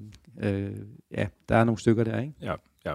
øh, 0.42 0.70
ja, 1.16 1.26
der 1.48 1.56
er 1.56 1.64
nogle 1.64 1.78
stykker 1.78 2.04
der, 2.04 2.20
ikke? 2.20 2.32
Ja, 2.42 2.54
ja. 2.86 2.92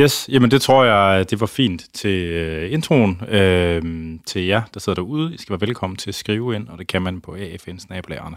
Yes, 0.00 0.28
jamen 0.28 0.50
det 0.50 0.62
tror 0.62 0.84
jeg, 0.84 1.30
det 1.30 1.40
var 1.40 1.46
fint 1.46 1.86
til 1.92 2.32
øh, 2.32 2.72
introen. 2.72 3.10
Uh, 3.22 4.20
til 4.26 4.42
jer, 4.42 4.62
der 4.74 4.80
sidder 4.80 4.94
derude, 4.94 5.34
I 5.34 5.38
skal 5.38 5.50
være 5.52 5.60
velkommen 5.60 5.96
til 5.96 6.10
at 6.10 6.14
skrive 6.14 6.54
ind, 6.54 6.68
og 6.68 6.78
det 6.78 6.86
kan 6.86 7.02
man 7.02 7.20
på 7.20 7.34
afn 7.34 8.36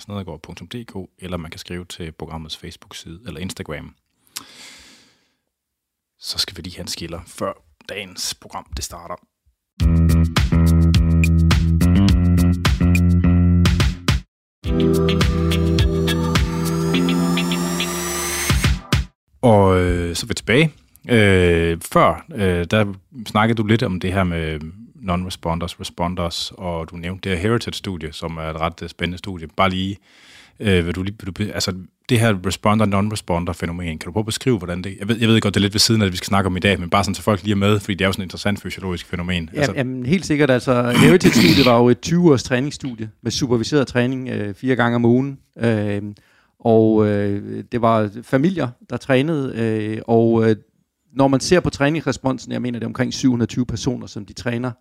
eller 1.19 1.38
man 1.38 1.51
kan 1.51 1.59
skrive 1.59 1.85
til 1.85 2.11
programmets 2.11 2.57
Facebook-side 2.57 3.19
eller 3.27 3.39
Instagram. 3.39 3.95
Så 6.19 6.38
skal 6.38 6.57
vi 6.57 6.61
lige 6.61 6.75
have 6.75 6.81
en 6.81 6.88
skiller, 6.88 7.19
før 7.27 7.53
dagens 7.89 8.35
program 8.41 8.65
det 8.75 8.83
starter. 8.83 9.15
Og 19.41 19.79
øh, 19.79 20.15
så 20.15 20.25
er 20.25 20.27
vi 20.27 20.33
tilbage. 20.33 20.73
Øh, 21.11 21.77
før, 21.94 22.25
øh, 22.35 22.65
der 22.71 22.94
snakkede 23.27 23.57
du 23.57 23.67
lidt 23.67 23.83
om 23.83 24.00
det 24.00 24.13
her 24.13 24.23
med 24.23 24.59
non-responders, 25.01 25.79
responders, 25.79 26.51
og 26.57 26.92
du 26.92 26.95
nævnte 26.95 27.30
det 27.30 27.37
her 27.37 27.49
Heritage-studie, 27.49 28.13
som 28.13 28.37
er 28.37 28.49
et 28.49 28.56
ret 28.56 28.83
øh, 28.83 28.89
spændende 28.89 29.18
studie. 29.18 29.47
Bare 29.57 29.69
lige, 29.69 29.97
øh, 30.59 30.85
vil 30.85 30.95
du, 30.95 31.04
vil 31.04 31.13
du, 31.13 31.44
altså 31.54 31.73
det 32.09 32.19
her 32.19 32.35
responder, 32.45 32.85
non-responder 32.85 33.54
fænomen, 33.54 33.97
kan 33.97 34.06
du 34.06 34.11
prøve 34.11 34.21
at 34.21 34.25
beskrive, 34.25 34.57
hvordan 34.57 34.81
det, 34.81 34.97
jeg 34.99 35.07
ved, 35.07 35.18
jeg 35.19 35.30
ved 35.30 35.42
godt, 35.42 35.54
det 35.54 35.59
er 35.59 35.61
lidt 35.61 35.73
ved 35.73 35.80
siden 35.80 36.01
af 36.01 36.06
det, 36.06 36.11
vi 36.11 36.18
skal 36.18 36.28
snakke 36.28 36.47
om 36.47 36.57
i 36.57 36.59
dag, 36.59 36.80
men 36.80 36.89
bare 36.89 37.04
sådan, 37.04 37.16
så 37.16 37.21
folk 37.21 37.44
lige 37.44 37.51
er 37.51 37.56
med, 37.56 37.80
fordi 37.80 37.94
det 37.94 38.06
er 38.06 38.07
jo 38.07 38.11
sådan 38.11 38.21
et 38.21 38.25
interessant 38.25 38.61
fysiologisk 38.61 39.06
fænomen. 39.06 39.49
Ja, 39.54 39.57
altså. 39.57 39.73
jamen, 39.75 40.06
helt 40.06 40.25
sikkert, 40.25 40.49
altså 40.49 40.92
Heritage-studiet 40.92 41.66
var 41.66 41.78
jo 41.78 41.89
et 41.89 41.97
20-års 42.07 42.44
træningsstudie, 42.44 43.09
med 43.21 43.31
superviseret 43.31 43.87
træning 43.87 44.30
øh, 44.30 44.54
fire 44.54 44.75
gange 44.75 44.95
om 44.95 45.06
ugen, 45.06 45.39
øh, 45.59 46.01
og 46.59 47.07
øh, 47.07 47.63
det 47.71 47.81
var 47.81 48.09
familier, 48.23 48.68
der 48.89 48.97
trænede, 48.97 49.54
øh, 49.56 50.01
og 50.07 50.49
øh, 50.49 50.56
når 51.13 51.28
man 51.28 51.39
ser 51.39 51.59
på 51.59 51.69
træningsresponsen, 51.69 52.51
jeg 52.51 52.61
mener 52.61 52.80
det 52.80 52.85
er 52.85 52.89
omkring 52.89 53.13
720 53.13 53.66
personer, 53.66 54.07
som 54.07 54.25
de 54.25 54.33
træner, 54.33 54.71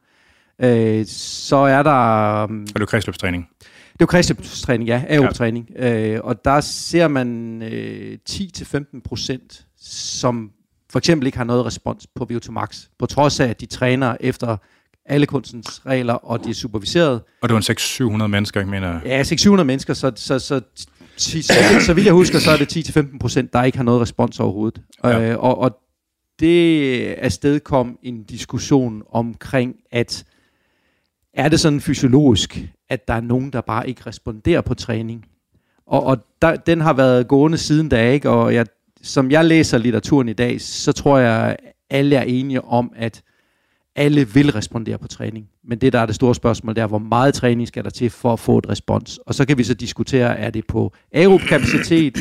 øh, 0.62 1.06
så 1.06 1.56
er 1.56 1.82
der... 1.82 2.44
Um, 2.44 2.62
er 2.74 2.78
det 2.78 2.88
kredsløbstræning? 2.88 3.48
Det 3.60 4.02
er 4.02 4.04
jo 4.04 4.06
kredsløbstræning, 4.06 4.88
ja, 4.88 5.02
aerobtræning. 5.08 5.70
Ja. 5.76 6.14
Øh, 6.14 6.20
og 6.24 6.44
der 6.44 6.60
ser 6.60 7.08
man 7.08 7.62
øh, 7.62 8.18
10-15 8.30 9.00
procent, 9.04 9.66
som 9.80 10.50
for 10.90 10.98
eksempel 10.98 11.26
ikke 11.26 11.38
har 11.38 11.44
noget 11.44 11.66
respons 11.66 12.06
på 12.14 12.26
VO2 12.32 12.50
Max, 12.50 12.84
på 12.98 13.06
trods 13.06 13.40
af, 13.40 13.46
at 13.46 13.60
de 13.60 13.66
træner 13.66 14.16
efter 14.20 14.56
alle 15.06 15.26
kunstens 15.26 15.86
regler, 15.86 16.14
og 16.14 16.44
de 16.44 16.50
er 16.50 16.54
superviseret. 16.54 17.20
Og 17.42 17.48
det 17.48 17.54
var 17.54 17.70
en 18.10 18.22
600-700 18.22 18.26
mennesker, 18.26 18.60
ikke 18.60 18.70
mener 18.70 19.00
Ja, 19.04 19.22
600 19.22 19.66
mennesker, 19.66 19.94
så, 19.94 20.12
så, 20.16 20.38
så, 20.38 20.60
så, 21.16 21.42
så, 21.42 21.54
så 21.86 21.94
vidt 21.94 22.06
jeg 22.06 22.14
husker, 22.14 22.38
så 22.38 22.50
er 22.50 22.56
det 22.56 22.76
10-15 22.76 23.18
procent, 23.18 23.52
der 23.52 23.62
ikke 23.62 23.78
har 23.78 23.84
noget 23.84 24.00
respons 24.00 24.40
overhovedet. 24.40 24.82
Ja. 25.04 25.30
Øh, 25.30 25.38
og, 25.38 25.58
og 25.58 25.78
det 26.40 27.14
afstedkom 27.14 27.98
en 28.02 28.22
diskussion 28.22 29.02
omkring, 29.10 29.76
at 29.90 30.24
er 31.34 31.48
det 31.48 31.60
sådan 31.60 31.80
fysiologisk, 31.80 32.58
at 32.88 33.08
der 33.08 33.14
er 33.14 33.20
nogen, 33.20 33.52
der 33.52 33.60
bare 33.60 33.88
ikke 33.88 34.02
responderer 34.06 34.60
på 34.60 34.74
træning? 34.74 35.24
Og, 35.86 36.04
og 36.04 36.18
der, 36.42 36.56
den 36.56 36.80
har 36.80 36.92
været 36.92 37.28
gående 37.28 37.58
siden 37.58 37.88
da, 37.88 38.10
ikke? 38.10 38.30
Og 38.30 38.54
jeg, 38.54 38.66
som 39.02 39.30
jeg 39.30 39.44
læser 39.44 39.78
litteraturen 39.78 40.28
i 40.28 40.32
dag, 40.32 40.60
så 40.60 40.92
tror 40.92 41.18
jeg, 41.18 41.56
alle 41.90 42.16
er 42.16 42.22
enige 42.22 42.62
om, 42.62 42.92
at 42.96 43.22
alle 43.96 44.28
vil 44.28 44.52
respondere 44.52 44.98
på 44.98 45.08
træning. 45.08 45.48
Men 45.64 45.78
det, 45.78 45.92
der 45.92 45.98
er 45.98 46.06
det 46.06 46.14
store 46.14 46.34
spørgsmål, 46.34 46.74
det 46.74 46.82
er, 46.82 46.86
hvor 46.86 46.98
meget 46.98 47.34
træning 47.34 47.68
skal 47.68 47.84
der 47.84 47.90
til 47.90 48.10
for 48.10 48.32
at 48.32 48.40
få 48.40 48.58
et 48.58 48.68
respons? 48.68 49.18
Og 49.18 49.34
så 49.34 49.46
kan 49.46 49.58
vi 49.58 49.64
så 49.64 49.74
diskutere, 49.74 50.38
er 50.38 50.50
det 50.50 50.66
på 50.66 50.92
aerob 51.12 51.40
kapacitet, 51.40 52.18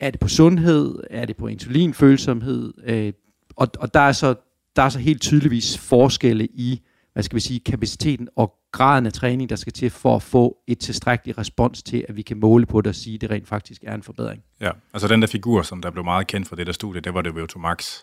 er 0.00 0.10
det 0.10 0.20
på 0.20 0.28
sundhed, 0.28 0.94
er 1.10 1.24
det 1.24 1.36
på 1.36 1.46
insulinfølsomhed, 1.46 2.72
øh, 2.86 3.12
og, 3.56 3.68
og 3.78 3.94
der 3.94 4.00
er 4.00 4.12
så 4.12 4.34
der 4.76 4.82
er 4.82 4.88
så 4.88 4.98
helt 4.98 5.22
tydeligvis 5.22 5.78
forskelle 5.78 6.46
i, 6.46 6.80
hvad 7.12 7.22
skal 7.22 7.36
vi 7.36 7.40
sige, 7.40 7.60
kapaciteten 7.60 8.28
og 8.36 8.54
graden 8.72 9.06
af 9.06 9.12
træning, 9.12 9.50
der 9.50 9.56
skal 9.56 9.72
til 9.72 9.90
for 9.90 10.16
at 10.16 10.22
få 10.22 10.58
et 10.66 10.78
tilstrækkeligt 10.78 11.38
respons 11.38 11.82
til, 11.82 12.04
at 12.08 12.16
vi 12.16 12.22
kan 12.22 12.40
måle 12.40 12.66
på 12.66 12.80
det 12.80 12.88
og 12.88 12.94
sige, 12.94 13.14
at 13.14 13.20
det 13.20 13.30
rent 13.30 13.48
faktisk 13.48 13.84
er 13.84 13.94
en 13.94 14.02
forbedring. 14.02 14.42
Ja, 14.60 14.70
altså 14.92 15.08
den 15.08 15.22
der 15.22 15.28
figur, 15.28 15.62
som 15.62 15.82
der 15.82 15.90
blev 15.90 16.04
meget 16.04 16.26
kendt 16.26 16.48
fra 16.48 16.56
det 16.56 16.66
der 16.66 16.72
studie, 16.72 17.00
det 17.00 17.14
var 17.14 17.22
det 17.22 17.30
VO2 17.30 17.58
Max. 17.58 18.00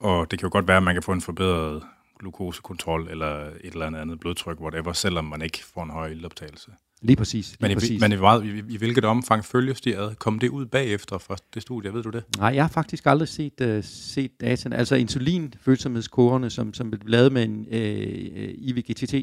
Og 0.00 0.30
det 0.30 0.38
kan 0.38 0.46
jo 0.46 0.52
godt 0.52 0.68
være, 0.68 0.76
at 0.76 0.82
man 0.82 0.94
kan 0.94 1.02
få 1.02 1.12
en 1.12 1.20
forbedret 1.20 1.82
glukosekontrol 2.18 3.08
eller 3.10 3.46
et 3.46 3.72
eller 3.72 3.86
andet, 3.86 4.00
andet 4.00 4.20
blodtryk, 4.20 4.60
whatever, 4.60 4.92
selvom 4.92 5.24
man 5.24 5.42
ikke 5.42 5.64
får 5.74 5.82
en 5.82 5.90
høj 5.90 6.08
ildoptagelse. 6.08 6.70
Lige 7.04 7.16
præcis. 7.16 7.50
Lige 7.50 7.58
men, 7.60 7.70
i, 7.70 7.74
præcis. 7.74 8.00
men 8.00 8.12
i, 8.12 8.16
meget, 8.16 8.44
i, 8.44 8.74
i 8.74 8.76
hvilket 8.76 9.04
omfang 9.04 9.44
følges 9.44 9.80
de 9.80 9.96
ad? 9.96 10.14
Kom 10.14 10.38
det 10.38 10.48
ud 10.48 10.66
bagefter 10.66 11.18
fra 11.18 11.36
det 11.54 11.62
studie? 11.62 11.94
Ved 11.94 12.02
du 12.02 12.10
det? 12.10 12.24
Nej, 12.38 12.54
jeg 12.54 12.64
har 12.64 12.68
faktisk 12.68 13.06
aldrig 13.06 13.28
set, 13.28 13.60
uh, 13.60 13.78
set 13.82 14.40
data. 14.40 14.68
Altså 14.74 14.94
insulinfølsomhedskurverne, 14.94 16.50
som, 16.50 16.74
som 16.74 16.90
blev 16.90 17.00
lavet 17.06 17.32
med 17.32 17.44
en 17.44 17.60
uh, 17.60 17.78
øh, 17.78 18.54
IVGTT, 18.56 19.14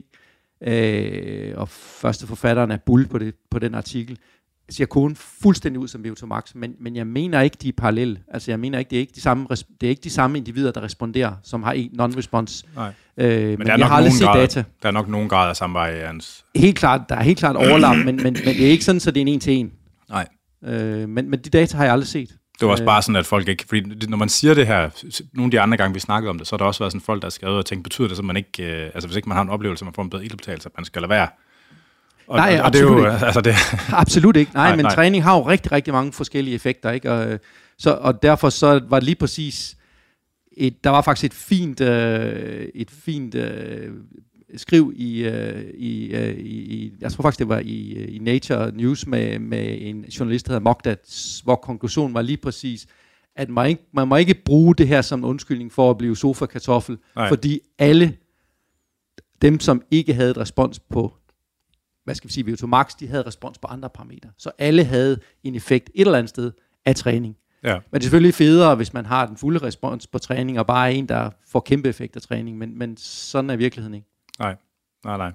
øh, 0.63 1.53
og 1.57 1.69
første 1.69 2.27
forfatteren 2.27 2.71
er 2.71 2.77
Bull 2.77 3.07
på, 3.07 3.17
det, 3.17 3.35
på 3.51 3.59
den 3.59 3.75
artikel, 3.75 4.17
ser 4.75 4.85
kun 4.85 5.15
fuldstændig 5.15 5.79
ud 5.79 5.87
som 5.87 6.05
VO2 6.05 6.25
Max, 6.25 6.55
men, 6.55 6.75
men 6.79 6.95
jeg 6.95 7.07
mener 7.07 7.41
ikke, 7.41 7.57
de 7.61 7.67
er 7.67 7.73
parallelle. 7.77 8.19
Altså 8.33 8.51
jeg 8.51 8.59
mener 8.59 8.79
ikke, 8.79 8.89
det 8.89 8.95
er 8.95 8.99
ikke 8.99 9.13
de 9.15 9.21
samme, 9.21 9.47
det 9.49 9.87
er 9.87 9.89
ikke 9.89 10.01
de 10.03 10.09
samme 10.09 10.37
individer, 10.37 10.71
der 10.71 10.81
responderer, 10.81 11.33
som 11.43 11.63
har 11.63 11.73
non-response. 11.73 12.65
Nej. 12.75 12.93
Øh, 13.17 13.49
men, 13.49 13.57
men 13.57 13.67
der 13.67 13.73
er 13.73 13.77
jeg 13.77 13.87
har 13.87 13.95
aldrig 13.95 14.13
set 14.13 14.27
grad, 14.27 14.39
data. 14.39 14.63
Der 14.81 14.87
er 14.87 14.93
nok 14.93 15.07
nogen 15.07 15.29
grad 15.29 15.49
af 15.49 15.55
samvarians. 15.55 16.45
Helt 16.55 16.77
klart, 16.77 17.01
der 17.09 17.15
er 17.15 17.23
helt 17.23 17.39
klart 17.39 17.55
overlap, 17.55 17.97
men, 17.97 18.05
men, 18.05 18.23
men 18.23 18.35
det 18.35 18.65
er 18.65 18.71
ikke 18.71 18.83
sådan, 18.83 18.99
så 18.99 19.11
det 19.11 19.17
er 19.17 19.21
en 19.21 19.27
en 19.27 19.39
til 19.39 19.53
en. 19.53 19.71
Nej. 20.09 20.27
Øh, 20.65 21.09
men, 21.09 21.29
men 21.29 21.39
de 21.39 21.49
data 21.49 21.77
har 21.77 21.83
jeg 21.83 21.93
aldrig 21.93 22.07
set. 22.07 22.29
Det 22.59 22.65
var 22.65 22.71
også 22.71 22.83
øh. 22.83 22.87
bare 22.87 23.01
sådan, 23.01 23.15
at 23.15 23.25
folk 23.25 23.47
ikke... 23.47 23.63
Fordi 23.67 24.07
når 24.07 24.17
man 24.17 24.29
siger 24.29 24.53
det 24.53 24.67
her, 24.67 24.89
nogle 25.33 25.47
af 25.47 25.51
de 25.51 25.61
andre 25.61 25.77
gange, 25.77 25.93
vi 25.93 25.99
snakkede 25.99 26.29
om 26.29 26.37
det, 26.37 26.47
så 26.47 26.53
har 26.53 26.57
der 26.57 26.65
også 26.65 26.79
været 26.79 26.91
sådan 26.91 27.01
folk, 27.01 27.21
der 27.21 27.25
har 27.25 27.31
skrevet 27.31 27.57
og 27.57 27.65
tænkt, 27.65 27.83
betyder 27.83 28.07
det, 28.07 28.17
så 28.17 28.23
man 28.23 28.37
ikke... 28.37 28.63
Øh, 28.63 28.91
altså 28.93 29.07
hvis 29.07 29.15
ikke 29.15 29.29
man 29.29 29.35
har 29.35 29.41
en 29.41 29.49
oplevelse, 29.49 29.85
man 29.85 29.93
får 29.93 30.03
en 30.03 30.09
bedre 30.09 30.25
ildoptagelse, 30.25 30.69
at 30.69 30.77
man 30.77 30.85
skal 30.85 31.01
lade 31.01 31.09
være. 31.09 31.27
Og, 32.31 32.37
nej, 32.37 32.57
og, 32.59 32.65
og 32.65 32.73
det 32.73 32.79
er 32.79 32.83
jo, 32.83 32.97
ikke. 32.97 33.25
Altså 33.25 33.41
det 33.41 33.55
absolut 34.03 34.35
ikke. 34.35 34.51
Nej, 34.53 34.67
nej 34.67 34.75
men 34.75 34.85
nej. 34.85 34.95
træning 34.95 35.23
har 35.23 35.37
jo 35.37 35.47
rigtig, 35.47 35.71
rigtig 35.71 35.93
mange 35.93 36.13
forskellige 36.13 36.55
effekter, 36.55 36.91
ikke? 36.91 37.11
Og, 37.11 37.39
så, 37.77 37.91
og 37.91 38.23
derfor 38.23 38.49
så 38.49 38.81
var 38.89 38.99
det 38.99 39.03
lige 39.05 39.15
præcis 39.15 39.77
et, 40.51 40.83
der 40.83 40.89
var 40.89 41.01
faktisk 41.01 41.25
et 41.25 41.33
fint, 41.33 41.81
øh, 41.81 42.67
et 42.75 42.91
fint 42.91 43.35
øh, 43.35 43.89
skriv 44.55 44.93
i, 44.95 45.23
øh, 45.23 45.63
i, 45.73 46.05
øh, 46.05 46.37
i, 46.39 46.93
jeg 47.01 47.11
tror 47.11 47.21
faktisk 47.21 47.39
det 47.39 47.49
var 47.49 47.59
i, 47.59 47.93
øh, 47.93 48.15
i 48.15 48.19
Nature 48.19 48.71
News 48.71 49.07
med, 49.07 49.39
med 49.39 49.77
en 49.81 50.01
journalist, 50.03 50.45
der 50.47 50.53
hedder 50.53 50.63
Mogda, 50.63 50.95
hvor 51.43 51.55
konklusionen 51.55 52.13
var 52.13 52.21
lige 52.21 52.37
præcis, 52.37 52.87
at 53.35 53.49
man, 53.49 53.69
ikke, 53.69 53.83
man 53.93 54.07
må 54.07 54.15
ikke 54.15 54.33
bruge 54.45 54.75
det 54.75 54.87
her 54.87 55.01
som 55.01 55.19
en 55.19 55.25
undskyldning 55.25 55.71
for 55.71 55.89
at 55.89 55.97
blive 55.97 56.17
sofa-kartoffel, 56.17 56.97
fordi 57.29 57.59
alle 57.79 58.17
dem, 59.41 59.59
som 59.59 59.81
ikke 59.91 60.13
havde 60.13 60.31
et 60.31 60.37
respons 60.37 60.79
på 60.79 61.13
hvad 62.03 62.15
skal 62.15 62.27
vi 62.27 62.33
sige, 62.33 62.53
VO2 62.53 62.65
Max, 62.65 62.91
de 62.99 63.07
havde 63.07 63.23
respons 63.23 63.57
på 63.57 63.67
andre 63.67 63.89
parametre. 63.89 64.29
Så 64.37 64.51
alle 64.57 64.83
havde 64.83 65.19
en 65.43 65.55
effekt 65.55 65.89
et 65.95 66.01
eller 66.01 66.17
andet 66.17 66.29
sted 66.29 66.51
af 66.85 66.95
træning. 66.95 67.37
Ja. 67.63 67.73
Men 67.73 67.81
det 67.93 67.97
er 67.99 68.03
selvfølgelig 68.03 68.33
federe, 68.33 68.75
hvis 68.75 68.93
man 68.93 69.05
har 69.05 69.25
den 69.25 69.37
fulde 69.37 69.59
respons 69.59 70.07
på 70.07 70.19
træning, 70.19 70.59
og 70.59 70.67
bare 70.67 70.93
en, 70.93 71.09
der 71.09 71.29
får 71.47 71.59
kæmpe 71.59 71.89
effekt 71.89 72.15
af 72.15 72.21
træning, 72.21 72.57
men, 72.57 72.77
men 72.77 72.97
sådan 72.97 73.49
er 73.49 73.55
virkeligheden 73.55 73.93
ikke. 73.93 74.07
Nej, 74.39 74.55
nej, 75.05 75.17
nej. 75.17 75.31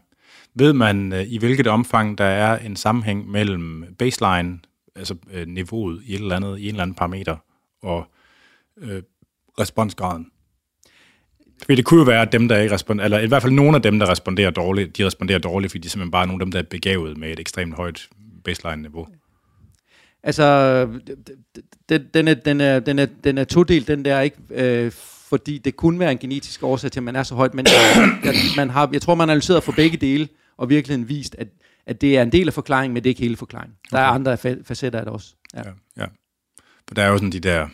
Ved 0.55 0.73
man, 0.73 1.13
øh, 1.13 1.25
i 1.29 1.39
hvilket 1.39 1.67
omfang 1.67 2.19
der 2.19 2.25
er 2.25 2.59
en 2.59 2.77
sammenhæng 2.77 3.31
mellem 3.31 3.95
baseline, 3.99 4.59
altså 4.97 5.17
øh, 5.33 5.47
niveauet 5.47 6.03
i 6.05 6.15
et 6.15 6.21
eller 6.21 6.37
andet, 6.37 6.59
i 6.59 6.63
en 6.63 6.69
eller 6.69 6.83
anden 6.83 6.95
parameter, 6.95 7.37
og 7.83 8.07
øh, 8.77 9.03
responsgraden? 9.61 10.31
Fordi 11.63 11.75
det 11.75 11.85
kunne 11.85 11.99
jo 11.99 12.05
være, 12.05 12.23
at 12.23 12.33
dem, 12.33 12.49
der 12.49 12.59
ikke 12.59 12.75
responderer, 12.75 13.05
eller 13.05 13.19
i 13.19 13.27
hvert 13.27 13.43
fald 13.43 13.53
nogle 13.53 13.77
af 13.77 13.83
dem, 13.83 13.99
der 13.99 14.11
responderer 14.11 14.51
dårligt, 14.51 14.97
de 14.97 15.07
responderer 15.07 15.39
dårligt, 15.39 15.71
fordi 15.71 15.83
de 15.83 15.89
simpelthen 15.89 16.11
bare 16.11 16.23
er 16.23 16.27
nogle 16.27 16.43
af 16.43 16.47
dem, 16.47 16.53
der 16.53 16.59
er 16.59 16.63
begavet 16.63 17.17
med 17.17 17.33
et 17.33 17.41
ekstremt 17.41 17.75
højt 17.75 18.09
baseline-niveau. 18.45 19.07
Altså, 20.23 20.89
den, 21.89 22.07
den, 22.15 22.29
er, 22.29 22.35
den, 22.35 22.61
er, 22.61 22.81
den, 22.81 22.99
er, 22.99 23.07
den 23.25 23.39
er 23.39 23.45
todelt, 23.45 23.89
den 23.89 24.05
der 24.05 24.21
ikke, 24.21 24.37
øh, 24.51 24.93
fordi 25.29 25.59
det 25.59 25.77
kunne 25.77 25.99
være 25.99 26.13
en 26.13 26.19
genetisk 26.19 26.63
årsag 26.63 26.91
til, 26.93 27.01
at 27.01 27.05
man 27.05 27.17
er 27.17 27.23
så 27.23 27.35
højt, 27.35 27.55
men 27.55 27.67
jeg, 27.67 28.35
man 28.57 28.71
har, 28.71 28.91
jeg 28.93 29.03
tror, 29.03 29.15
man 29.15 29.29
har 29.29 29.33
analyseret 29.33 29.63
for 29.63 29.73
begge 29.73 29.97
dele, 29.97 30.29
og 30.57 30.69
virkelig 30.69 31.09
vist, 31.09 31.35
at, 31.39 31.49
at 31.87 32.01
det 32.01 32.19
er 32.19 32.23
en 32.23 32.33
del 32.33 32.47
af 32.47 32.55
forklaringen, 32.55 32.95
men 32.95 33.05
det 33.05 33.09
er 33.09 33.11
ikke 33.11 33.23
hele 33.23 33.37
forklaringen. 33.37 33.77
Der 33.91 33.97
okay. 33.97 34.05
er 34.05 34.11
andre 34.11 34.65
facetter 34.65 34.99
af 34.99 35.05
det 35.05 35.15
også. 35.15 35.35
Ja. 35.55 35.59
ja, 35.59 35.73
ja. 35.97 36.07
For 36.89 36.95
der 36.95 37.03
er 37.03 37.09
jo 37.09 37.17
sådan 37.17 37.33
de 37.33 37.41
der, 37.41 37.69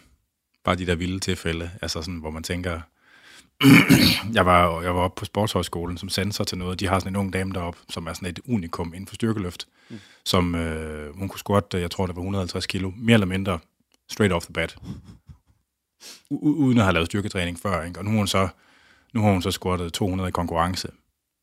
bare 0.65 0.77
de 0.77 0.87
der 0.87 0.95
vilde 0.95 1.19
tilfælde, 1.19 1.71
altså 1.83 2.03
sådan, 2.03 2.21
hvor 2.21 2.31
man 2.31 2.43
tænker, 2.43 2.81
jeg 4.35 4.47
var, 4.47 4.83
jeg 4.83 4.95
var 4.95 5.01
oppe 5.01 5.19
på 5.19 5.25
sportshøjskolen 5.25 5.99
som 5.99 6.09
sensor 6.09 6.45
til 6.45 6.59
noget. 6.59 6.81
De 6.81 6.89
har 6.89 6.99
sådan 6.99 7.13
en 7.13 7.17
ung 7.17 7.33
dame 7.33 7.53
deroppe, 7.53 7.79
som 7.89 8.07
er 8.07 8.13
sådan 8.13 8.29
et 8.29 8.41
unikum 8.49 8.95
inden 8.95 9.07
for 9.07 9.15
styrkeløft, 9.15 9.67
mm. 9.91 10.01
som 10.25 10.55
øh, 10.55 11.17
hun 11.19 11.29
kunne 11.29 11.39
squat, 11.39 11.65
jeg 11.75 11.91
tror 11.91 12.07
det 12.07 12.17
var 12.17 12.23
150 12.23 12.67
kilo, 12.67 12.93
mere 12.97 13.15
eller 13.15 13.27
mindre 13.27 13.59
straight 14.11 14.33
off 14.33 14.45
the 14.45 14.53
bat. 14.53 14.77
U- 16.31 16.37
uden 16.37 16.79
at 16.79 16.85
have 16.85 16.93
lavet 16.95 17.07
styrketræning 17.07 17.61
før, 17.61 17.83
ikke? 17.83 17.99
Og 17.99 18.05
nu 18.05 18.11
har 18.11 18.19
hun 18.19 18.27
så, 18.27 18.49
nu 19.15 19.23
har 19.23 19.31
hun 19.31 19.43
så 19.43 19.51
squattet 19.51 19.93
200 19.93 20.29
i 20.29 20.31
konkurrence. 20.33 20.89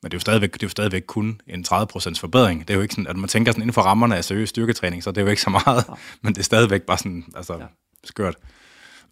Men 0.02 0.12
det 0.12 0.16
er 0.16 0.18
jo 0.18 0.22
stadigvæk, 0.22 0.54
det 0.54 0.64
er 0.64 0.68
jo 0.68 0.70
stadigvæk 0.70 1.04
kun 1.08 1.42
en 1.48 1.66
30% 1.68 2.20
forbedring. 2.20 2.68
Det 2.68 2.70
er 2.70 2.76
jo 2.76 2.82
ikke 2.82 2.94
sådan, 2.94 3.08
at 3.08 3.18
man 3.18 3.30
tænker 3.30 3.52
sådan 3.52 3.62
inden 3.62 3.74
for 3.74 3.82
rammerne 3.82 4.18
af 4.18 4.26
seriøs 4.26 4.50
styrketræning, 4.50 5.04
så 5.04 5.12
det 5.12 5.18
er 5.18 5.22
jo 5.22 5.28
ikke 5.28 5.42
så 5.42 5.50
meget, 5.50 5.86
ja. 5.90 5.94
men 6.22 6.34
det 6.34 6.40
er 6.40 6.44
stadigvæk 6.44 6.82
bare 6.82 6.98
sådan, 6.98 7.26
altså, 7.36 7.54
ja. 7.54 7.66
skørt. 8.04 8.36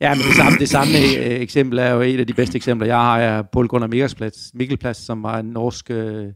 Ja, 0.01 0.15
men 0.15 0.23
det 0.23 0.35
samme, 0.35 0.59
det 0.59 0.69
samme 0.69 0.93
øh, 0.97 1.41
eksempel 1.41 1.79
er 1.79 1.89
jo 1.89 2.01
et 2.01 2.19
af 2.19 2.27
de 2.27 2.33
bedste 2.33 2.55
eksempler, 2.55 2.87
jeg 2.87 2.97
har, 2.97 3.19
er 3.19 3.41
Paul 3.41 3.67
Gunnar 3.67 3.87
Mikkelplads, 3.87 4.51
Mikkelplads 4.53 4.97
som 4.97 5.23
var 5.23 5.39
en 5.39 5.45
norsk 5.45 5.91
øh, 5.91 6.27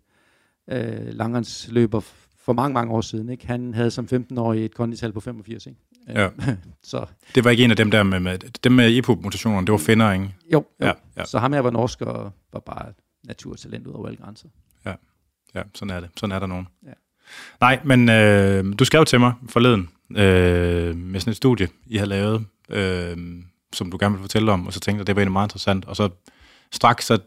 øh 0.71 1.07
langrensløber 1.07 2.01
for 2.39 2.53
mange, 2.53 2.73
mange 2.73 2.93
år 2.93 3.01
siden. 3.01 3.29
Ikke? 3.29 3.47
Han 3.47 3.73
havde 3.73 3.91
som 3.91 4.07
15-årig 4.13 4.65
et 4.65 4.73
kondital 4.75 5.11
på 5.11 5.19
85. 5.19 5.65
Ikke? 5.65 5.79
Ja. 6.07 6.29
så. 6.83 7.05
Det 7.35 7.43
var 7.43 7.51
ikke 7.51 7.63
en 7.63 7.71
af 7.71 7.77
dem 7.77 7.91
der 7.91 8.03
med, 8.03 8.19
med 8.19 8.37
dem 8.63 8.71
med 8.71 8.97
EPO-mutationerne, 8.97 9.65
det 9.65 9.71
var 9.71 9.77
finder, 9.77 10.11
ikke? 10.11 10.35
Jo, 10.53 10.65
jo. 10.81 10.85
Ja, 10.85 10.91
ja. 11.17 11.25
så 11.25 11.39
ham 11.39 11.53
her 11.53 11.59
var 11.59 11.71
norsk 11.71 12.01
og 12.01 12.31
var 12.53 12.59
bare 12.59 12.93
naturtalent 13.23 13.87
ud 13.87 13.93
over 13.93 14.07
alle 14.07 14.17
grænser. 14.17 14.47
Ja, 14.85 14.93
ja 15.55 15.61
sådan 15.75 15.95
er 15.95 15.99
det. 15.99 16.09
Sådan 16.17 16.35
er 16.35 16.39
der 16.39 16.47
nogen. 16.47 16.67
Ja. 16.85 16.93
Nej, 17.61 17.79
men 17.83 18.09
øh, 18.09 18.79
du 18.79 18.85
skrev 18.85 19.05
til 19.05 19.19
mig 19.19 19.33
forleden 19.49 19.89
øh, 20.11 20.95
med 20.95 21.19
sådan 21.19 21.31
et 21.31 21.37
studie, 21.37 21.67
I 21.85 21.97
har 21.97 22.05
lavet, 22.05 22.45
øh, 22.69 23.17
som 23.73 23.91
du 23.91 23.97
gerne 23.99 24.15
vil 24.15 24.21
fortælle 24.21 24.51
om, 24.51 24.67
og 24.67 24.73
så 24.73 24.79
tænkte 24.79 24.99
jeg, 24.99 25.07
det 25.07 25.15
var 25.15 25.19
egentlig 25.19 25.33
meget 25.33 25.47
interessant. 25.47 25.85
Og 25.85 25.95
så 25.95 26.09
straks 26.71 27.05
så 27.05 27.19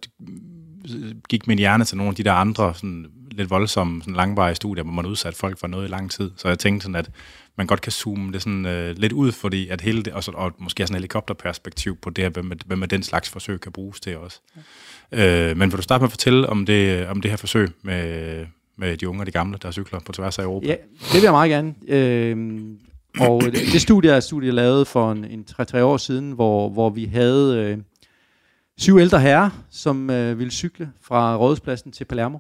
gik 1.29 1.47
min 1.47 1.59
hjerne 1.59 1.85
til 1.85 1.97
nogle 1.97 2.11
af 2.11 2.15
de 2.15 2.23
der 2.23 2.33
andre 2.33 2.75
sådan 2.75 3.07
lidt 3.31 3.51
voldsomme, 3.51 4.03
sådan 4.03 4.15
langvarige 4.15 4.55
studier, 4.55 4.85
hvor 4.85 4.93
man 4.93 5.07
udsat 5.07 5.35
folk 5.35 5.59
for 5.59 5.67
noget 5.67 5.89
i 5.89 5.91
lang 5.91 6.11
tid. 6.11 6.31
Så 6.37 6.49
jeg 6.49 6.59
tænkte 6.59 6.85
sådan, 6.85 6.97
at 6.97 7.11
man 7.57 7.67
godt 7.67 7.81
kan 7.81 7.93
zoome 7.93 8.33
det 8.33 8.43
sådan 8.43 8.67
øh, 8.67 8.97
lidt 8.99 9.13
ud, 9.13 9.33
fordi 9.33 9.69
at 9.69 9.81
hele 9.81 10.03
det, 10.03 10.13
og, 10.13 10.25
så, 10.25 10.31
og 10.35 10.53
måske 10.59 10.83
sådan 10.83 10.95
en 10.95 10.99
helikopterperspektiv 10.99 11.97
på 11.97 12.11
det 12.11 12.25
her, 12.25 12.31
hvem, 12.31 12.53
hvem 12.67 12.79
med 12.79 12.89
den 12.89 13.03
slags 13.03 13.29
forsøg 13.29 13.61
kan 13.61 13.73
bruges 13.73 14.01
til 14.01 14.19
også. 14.19 14.41
Ja. 15.13 15.51
Øh, 15.51 15.57
men 15.57 15.71
vil 15.71 15.77
du 15.77 15.83
starte 15.83 16.03
med 16.03 16.09
at 16.09 16.13
fortælle 16.13 16.49
om 16.49 16.67
det, 16.67 17.07
om 17.07 17.21
det 17.21 17.31
her 17.31 17.37
forsøg 17.37 17.69
med, 17.83 18.47
med 18.77 18.97
de 18.97 19.09
unge 19.09 19.23
og 19.23 19.27
de 19.27 19.33
gamle, 19.33 19.59
der 19.63 19.71
cykler 19.71 20.01
på 20.01 20.13
tværs 20.13 20.39
af 20.39 20.43
Europa? 20.43 20.67
Ja, 20.67 20.77
det 21.01 21.15
vil 21.15 21.23
jeg 21.23 21.33
meget 21.33 21.51
gerne. 21.51 21.75
Øh, 21.89 22.61
og 23.21 23.43
det, 23.43 23.53
det 23.73 23.81
studie 23.81 24.11
er 24.11 24.21
studiet 24.21 24.55
lavet 24.55 24.87
for 24.87 25.13
en, 25.13 25.25
en 25.25 25.45
3-3 25.51 25.79
år 25.79 25.97
siden, 25.97 26.33
hvor, 26.33 26.69
hvor 26.69 26.91
vi 26.91 27.05
havde 27.05 27.59
øh, 27.59 27.79
syv 28.79 28.99
ældre 28.99 29.21
herrer, 29.21 29.51
som 29.71 30.11
øh, 30.11 30.39
ville 30.39 30.51
cykle 30.51 30.93
fra 31.01 31.37
Rådhuspladsen 31.37 31.93
til 31.93 32.05
Palermo. 32.05 32.39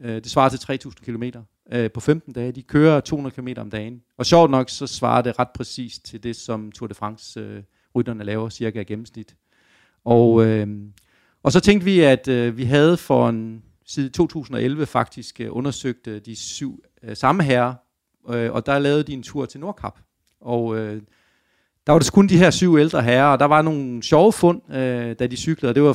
Øh, 0.00 0.14
det 0.14 0.26
svarer 0.26 0.48
til 0.48 0.88
3.000 0.88 1.04
km 1.04 1.22
øh, 1.72 1.90
på 1.90 2.00
15 2.00 2.32
dage. 2.32 2.52
De 2.52 2.62
kører 2.62 3.00
200 3.00 3.34
km 3.34 3.48
om 3.56 3.70
dagen. 3.70 4.00
Og 4.18 4.26
sjovt 4.26 4.50
nok, 4.50 4.70
så 4.70 4.86
svarer 4.86 5.22
det 5.22 5.38
ret 5.38 5.48
præcist 5.54 6.04
til 6.04 6.22
det, 6.22 6.36
som 6.36 6.72
Tour 6.72 6.86
de 6.86 6.94
France 6.94 7.40
øh, 7.40 7.62
rytterne 7.94 8.24
laver 8.24 8.48
cirka 8.48 8.80
i 8.80 8.84
gennemsnit. 8.84 9.36
Og, 10.04 10.46
øh, 10.46 10.68
og 11.42 11.52
så 11.52 11.60
tænkte 11.60 11.84
vi, 11.84 12.00
at 12.00 12.28
øh, 12.28 12.56
vi 12.56 12.64
havde 12.64 12.96
for 12.96 13.28
en 13.28 13.62
side 13.86 14.08
2011 14.08 14.86
faktisk 14.86 15.40
øh, 15.40 15.48
undersøgt 15.50 16.06
øh, 16.06 16.20
de 16.26 16.36
syv 16.36 16.84
øh, 17.02 17.16
samme 17.16 17.42
herrer, 17.42 17.74
øh, 18.30 18.52
og 18.52 18.66
der 18.66 18.78
lavede 18.78 19.02
de 19.02 19.12
en 19.12 19.22
tur 19.22 19.46
til 19.46 19.60
Nordkap. 19.60 19.98
Og 20.44 20.78
øh, 20.78 21.02
der 21.86 21.92
var 21.92 21.98
det 21.98 22.12
kun 22.12 22.26
de 22.26 22.38
her 22.38 22.50
syv 22.50 22.78
ældre 22.78 23.02
herrer, 23.02 23.26
og 23.26 23.38
der 23.38 23.44
var 23.44 23.62
nogle 23.62 24.02
sjove 24.02 24.32
fund, 24.32 24.74
øh, 24.74 25.16
da 25.18 25.26
de 25.26 25.36
cyklede, 25.36 25.70
og 25.70 25.74
det 25.74 25.82
var 25.82 25.92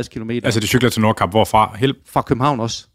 2.750 0.00 0.08
km. 0.08 0.30
Altså 0.30 0.60
de 0.60 0.66
cykler 0.66 0.90
til 0.90 1.02
Nordkap, 1.02 1.30
hvorfra? 1.30 1.76
Helt... 1.76 1.96
Fra 2.06 2.22
København 2.22 2.60
også. 2.60 2.86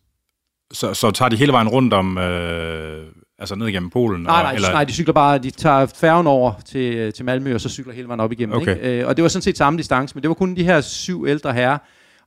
Så, 0.73 0.93
så 0.93 1.11
tager 1.11 1.29
de 1.29 1.35
hele 1.35 1.51
vejen 1.51 1.67
rundt 1.67 1.93
om, 1.93 2.17
øh, 2.17 3.05
altså 3.39 3.55
ned 3.55 3.67
igennem 3.67 3.89
Polen? 3.89 4.23
Nej, 4.23 4.43
nej, 4.43 4.53
eller? 4.53 4.71
nej, 4.71 4.83
de 4.83 4.93
cykler 4.93 5.13
bare, 5.13 5.37
de 5.37 5.51
tager 5.51 5.85
færgen 5.85 6.27
over 6.27 6.53
til, 6.65 7.13
til 7.13 7.25
Malmø, 7.25 7.53
og 7.53 7.61
så 7.61 7.69
cykler 7.69 7.93
hele 7.93 8.07
vejen 8.07 8.19
op 8.19 8.31
igennem. 8.31 8.55
Okay. 8.55 8.75
Ikke? 8.75 8.99
Øh, 8.99 9.07
og 9.07 9.17
det 9.17 9.23
var 9.23 9.29
sådan 9.29 9.41
set 9.41 9.57
samme 9.57 9.77
distance, 9.77 10.15
men 10.15 10.21
det 10.21 10.27
var 10.27 10.35
kun 10.35 10.55
de 10.55 10.63
her 10.63 10.81
syv 10.81 11.25
ældre 11.27 11.53
herrer. 11.53 11.77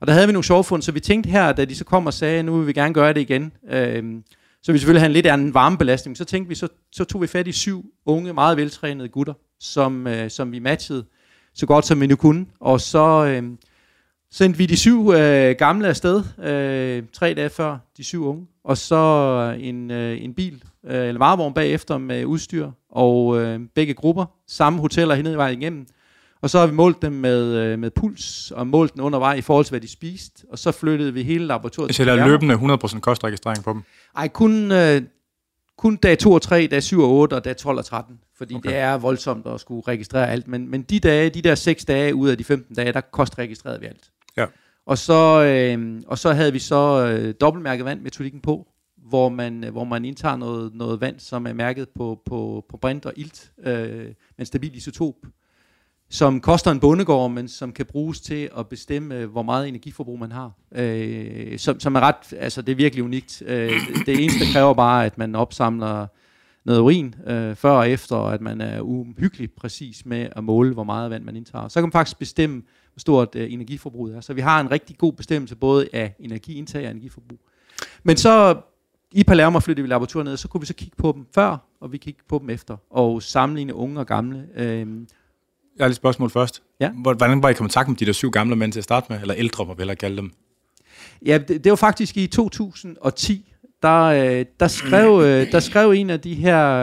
Og 0.01 0.07
der 0.07 0.13
havde 0.13 0.27
vi 0.27 0.33
nogle 0.33 0.43
sjove 0.43 0.63
fund, 0.63 0.81
så 0.81 0.91
vi 0.91 0.99
tænkte 0.99 1.29
her, 1.29 1.51
da 1.51 1.65
de 1.65 1.75
så 1.75 1.85
kom 1.85 2.05
og 2.05 2.13
sagde, 2.13 2.43
nu 2.43 2.57
vil 2.57 2.67
vi 2.67 2.73
gerne 2.73 2.93
gøre 2.93 3.13
det 3.13 3.21
igen, 3.21 3.51
øh, 3.69 4.03
så 4.63 4.71
vi 4.71 4.77
selvfølgelig 4.77 5.01
have 5.01 5.09
en 5.09 5.13
lidt 5.13 5.25
anden 5.25 5.53
varmebelastning. 5.53 6.17
Så 6.17 6.25
tænkte 6.25 6.49
vi, 6.49 6.55
så, 6.55 6.67
så 6.91 7.03
tog 7.03 7.21
vi 7.21 7.27
fat 7.27 7.47
i 7.47 7.51
syv 7.51 7.85
unge, 8.05 8.33
meget 8.33 8.57
veltrænede 8.57 9.09
gutter, 9.09 9.33
som, 9.59 10.07
øh, 10.07 10.29
som 10.29 10.51
vi 10.51 10.59
matchede 10.59 11.05
så 11.53 11.65
godt 11.65 11.85
som 11.85 12.01
vi 12.01 12.07
nu 12.07 12.15
kunne. 12.15 12.45
Og 12.59 12.81
så, 12.81 13.25
øh, 13.25 13.43
sendte 14.31 14.57
vi 14.57 14.65
de 14.65 14.77
syv 14.77 15.11
øh, 15.15 15.55
gamle 15.57 15.87
afsted, 15.87 16.23
øh, 16.43 17.03
tre 17.13 17.33
dage 17.33 17.49
før 17.49 17.77
de 17.97 18.03
syv 18.03 18.25
unge, 18.25 18.47
og 18.63 18.77
så 18.77 19.55
en, 19.59 19.91
øh, 19.91 20.23
en 20.23 20.33
bil, 20.33 20.63
øh, 20.85 21.07
eller 21.07 21.19
varevogn 21.19 21.53
bagefter 21.53 21.97
med 21.97 22.25
udstyr, 22.25 22.71
og 22.89 23.41
øh, 23.41 23.59
begge 23.75 23.93
grupper, 23.93 24.25
samme 24.47 24.79
hoteller 24.79 25.15
hen 25.15 25.25
i 25.25 25.35
vejen 25.35 25.61
igennem. 25.61 25.87
Og 26.41 26.49
så 26.49 26.59
har 26.59 26.67
vi 26.67 26.73
målt 26.73 27.01
dem 27.01 27.13
med, 27.13 27.55
øh, 27.55 27.79
med 27.79 27.91
puls, 27.91 28.51
og 28.51 28.67
målt 28.67 28.93
den 28.93 29.01
undervej 29.01 29.33
i 29.33 29.41
forhold 29.41 29.65
til, 29.65 29.71
hvad 29.71 29.81
de 29.81 29.87
spiste, 29.87 30.45
og 30.49 30.59
så 30.59 30.71
flyttede 30.71 31.13
vi 31.13 31.23
hele 31.23 31.45
laboratoriet 31.45 31.95
til 31.95 32.07
er 32.07 32.27
løbende 32.27 32.55
100% 32.55 32.99
kostregistrering 32.99 33.63
på 33.63 33.73
dem? 33.73 33.83
Ej, 34.17 34.27
kun, 34.27 34.71
øh, 34.71 35.01
kun 35.77 35.95
dag 35.95 36.17
2 36.17 36.31
og 36.31 36.41
3, 36.41 36.67
dag 36.71 36.83
7 36.83 37.01
og 37.01 37.09
8 37.09 37.33
og 37.33 37.45
dag 37.45 37.57
12 37.57 37.77
og 37.77 37.85
13, 37.85 38.19
fordi 38.37 38.55
okay. 38.55 38.69
det 38.69 38.77
er 38.77 38.97
voldsomt 38.97 39.47
at 39.47 39.59
skulle 39.59 39.83
registrere 39.87 40.29
alt. 40.29 40.47
Men, 40.47 40.71
men 40.71 40.81
de 40.81 40.99
dage, 40.99 41.29
de 41.29 41.41
der 41.41 41.55
6 41.55 41.85
dage 41.85 42.15
ud 42.15 42.29
af 42.29 42.37
de 42.37 42.43
15 42.43 42.75
dage, 42.75 42.93
der 42.93 43.01
kostregistrerede 43.01 43.79
vi 43.79 43.85
alt. 43.85 44.11
Ja. 44.37 44.45
Og 44.85 44.97
så, 44.97 45.43
øh, 45.43 46.01
og 46.07 46.17
så 46.17 46.33
havde 46.33 46.53
vi 46.53 46.59
så 46.59 47.07
øh, 47.07 47.33
dobbeltmærket 47.41 47.85
vand 47.85 48.01
metodikken 48.01 48.41
på, 48.41 48.67
hvor 48.97 49.29
man, 49.29 49.63
hvor 49.71 49.83
man 49.83 50.05
indtager 50.05 50.35
noget, 50.35 50.75
noget 50.75 51.01
vand, 51.01 51.19
som 51.19 51.47
er 51.47 51.53
mærket 51.53 51.89
på, 51.89 52.21
på, 52.25 52.65
på 52.69 52.77
brint 52.77 53.05
og 53.05 53.13
ilt, 53.15 53.51
øh, 53.63 54.05
med 54.05 54.15
en 54.39 54.45
stabil 54.45 54.75
isotop, 54.75 55.15
som 56.11 56.41
koster 56.41 56.71
en 56.71 56.79
bondegård, 56.79 57.31
men 57.31 57.47
som 57.47 57.71
kan 57.71 57.85
bruges 57.85 58.21
til 58.21 58.49
at 58.57 58.67
bestemme, 58.67 59.15
øh, 59.15 59.31
hvor 59.31 59.41
meget 59.41 59.67
energiforbrug 59.67 60.19
man 60.19 60.31
har. 60.31 60.51
Øh, 60.75 61.59
som, 61.59 61.79
som 61.79 61.95
er 61.95 61.99
ret, 61.99 62.33
altså 62.37 62.61
det 62.61 62.71
er 62.71 62.75
virkelig 62.75 63.03
unikt. 63.03 63.43
Øh, 63.45 63.71
det 64.05 64.23
eneste 64.23 64.45
kræver 64.53 64.73
bare, 64.73 65.05
at 65.05 65.17
man 65.17 65.35
opsamler 65.35 66.07
noget 66.65 66.79
urin 66.79 67.15
øh, 67.27 67.55
før 67.55 67.71
og 67.71 67.89
efter, 67.89 68.15
og 68.15 68.33
at 68.33 68.41
man 68.41 68.61
er 68.61 68.81
uhyggeligt 68.81 69.55
præcis 69.55 70.05
med 70.05 70.27
at 70.35 70.43
måle, 70.43 70.73
hvor 70.73 70.83
meget 70.83 71.11
vand 71.11 71.23
man 71.23 71.35
indtager. 71.35 71.67
Så 71.67 71.79
kan 71.79 71.83
man 71.83 71.91
faktisk 71.91 72.19
bestemme, 72.19 72.61
hvor 72.93 72.99
stort 72.99 73.35
øh, 73.35 73.53
energiforbruget 73.53 74.15
er. 74.15 74.21
Så 74.21 74.33
vi 74.33 74.41
har 74.41 74.61
en 74.61 74.71
rigtig 74.71 74.97
god 74.97 75.13
bestemmelse 75.13 75.55
både 75.55 75.89
af 75.93 76.15
energiindtag 76.19 76.85
og 76.85 76.91
energiforbrug. 76.91 77.39
Men 78.03 78.17
så 78.17 78.61
i 79.11 79.23
Palermo 79.23 79.59
flyttede 79.59 79.83
vi 79.83 79.89
laboratoriet 79.89 80.25
ned, 80.25 80.37
så 80.37 80.47
kunne 80.47 80.61
vi 80.61 80.67
så 80.67 80.73
kigge 80.73 80.95
på 80.97 81.11
dem 81.15 81.25
før, 81.35 81.57
og 81.79 81.91
vi 81.91 81.97
kiggede 81.97 82.25
på 82.27 82.39
dem 82.39 82.49
efter, 82.49 82.77
og 82.89 83.23
sammenligne 83.23 83.75
unge 83.75 83.99
og 83.99 84.07
gamle. 84.07 84.47
Øh, 84.55 84.87
jeg 85.81 85.85
har 85.85 85.89
et 85.89 85.95
spørgsmål 85.95 86.29
først. 86.29 86.61
Ja. 86.79 86.89
Hvordan 86.89 87.43
var 87.43 87.49
I 87.49 87.51
i 87.51 87.55
kontakt 87.55 87.89
med 87.89 87.97
de 87.97 88.05
der 88.05 88.11
syv 88.11 88.31
gamle 88.31 88.55
mænd 88.55 88.71
til 88.71 88.79
at 88.79 88.83
starte 88.83 89.05
med? 89.09 89.21
Eller 89.21 89.35
ældre, 89.37 89.65
må 89.65 89.73
vi 89.73 89.79
hellere 89.79 89.95
kalde 89.95 90.17
dem? 90.17 90.31
Ja, 91.25 91.37
det, 91.37 91.63
det 91.63 91.69
var 91.69 91.75
faktisk 91.75 92.17
i 92.17 92.27
2010, 92.27 93.53
der, 93.81 94.01
øh, 94.03 94.45
der, 94.59 94.67
skrev, 94.67 95.21
øh, 95.23 95.51
der 95.51 95.59
skrev 95.59 95.91
en 95.91 96.09
af 96.09 96.19
de 96.19 96.35
her 96.35 96.77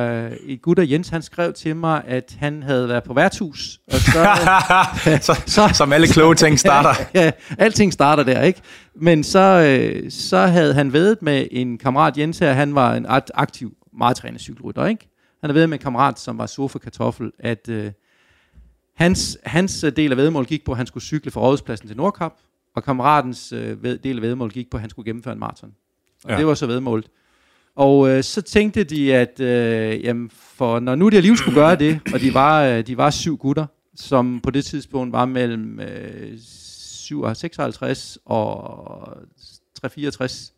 øh, 0.46 0.58
gutter, 0.62 0.82
Jens, 0.84 1.08
han 1.08 1.22
skrev 1.22 1.52
til 1.52 1.76
mig, 1.76 2.02
at 2.06 2.36
han 2.38 2.62
havde 2.62 2.88
været 2.88 3.04
på 3.04 3.14
værtshus. 3.14 3.80
Og 3.86 3.98
så, 3.98 4.36
så, 5.26 5.42
så, 5.46 5.70
som 5.74 5.92
alle 5.92 6.06
kloge 6.06 6.34
ting 6.34 6.58
starter. 6.58 7.04
ja, 7.14 7.24
ja, 7.24 7.30
alting 7.58 7.92
starter 7.92 8.22
der, 8.22 8.42
ikke? 8.42 8.60
Men 9.00 9.24
så, 9.24 10.02
så 10.10 10.46
havde 10.46 10.74
han 10.74 10.92
vedet 10.92 11.22
med 11.22 11.46
en 11.50 11.78
kammerat, 11.78 12.18
Jens 12.18 12.38
her, 12.38 12.52
han 12.52 12.74
var 12.74 12.94
en 12.94 13.06
aktiv, 13.34 13.72
meget 13.98 14.16
trænet 14.16 14.40
cykelrytter, 14.40 14.86
ikke? 14.86 15.08
Han 15.40 15.50
havde 15.50 15.54
vedet 15.54 15.68
med 15.68 15.78
en 15.78 15.82
kammerat, 15.82 16.18
som 16.18 16.38
var 16.38 16.46
sofa 16.46 16.78
kartoffel, 16.78 17.32
at 17.38 17.68
øh, 17.68 17.92
Hans, 18.98 19.38
hans 19.44 19.84
øh, 19.84 19.92
del 19.96 20.10
af 20.10 20.16
vedmål 20.16 20.46
gik 20.46 20.64
på, 20.64 20.72
at 20.72 20.76
han 20.76 20.86
skulle 20.86 21.04
cykle 21.04 21.30
fra 21.30 21.40
Rådhuspladsen 21.40 21.88
til 21.88 21.96
Nordkap, 21.96 22.32
og 22.74 22.84
kammeratens 22.84 23.52
øh, 23.52 23.76
del 24.04 24.16
af 24.16 24.22
vedmål 24.22 24.50
gik 24.50 24.70
på, 24.70 24.76
at 24.76 24.80
han 24.80 24.90
skulle 24.90 25.06
gennemføre 25.06 25.32
en 25.32 25.38
maraton. 25.40 25.74
Og 26.24 26.30
ja. 26.30 26.36
det 26.36 26.46
var 26.46 26.54
så 26.54 26.66
vedmålet. 26.66 27.08
Og 27.74 28.08
øh, 28.08 28.22
så 28.22 28.42
tænkte 28.42 28.84
de, 28.84 29.14
at 29.14 29.40
øh, 29.40 30.04
jamen, 30.04 30.30
for 30.30 30.80
når 30.80 30.94
nu 30.94 31.08
de 31.08 31.16
alligevel 31.16 31.38
skulle 31.38 31.60
gøre 31.60 31.76
det, 31.76 32.00
og 32.14 32.20
de 32.20 32.34
var, 32.34 32.64
øh, 32.64 32.86
de 32.86 32.96
var 32.96 33.10
syv 33.10 33.36
gutter, 33.36 33.66
som 33.96 34.40
på 34.40 34.50
det 34.50 34.64
tidspunkt 34.64 35.12
var 35.12 35.26
mellem 35.26 35.80
øh, 35.80 36.38
56 37.34 38.18
og 38.24 38.48
364, 39.74 40.54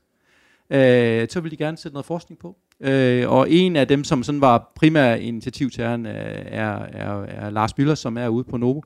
øh, 0.70 1.28
så 1.30 1.40
ville 1.40 1.56
de 1.56 1.64
gerne 1.64 1.76
sætte 1.76 1.94
noget 1.94 2.06
forskning 2.06 2.38
på. 2.38 2.57
Øh, 2.81 3.31
og 3.31 3.51
en 3.51 3.77
af 3.77 3.88
dem, 3.88 4.05
som 4.05 4.23
sådan 4.23 4.40
var 4.40 4.73
primær 4.77 5.14
initiativtageren, 5.14 6.07
øh, 6.07 6.12
er, 6.47 6.79
er, 6.93 7.23
er 7.23 7.51
Lars 7.51 7.79
Møller, 7.79 7.95
som 7.95 8.19
er 8.19 8.29
ude 8.29 8.45
på 8.45 8.57
Novo. 8.57 8.81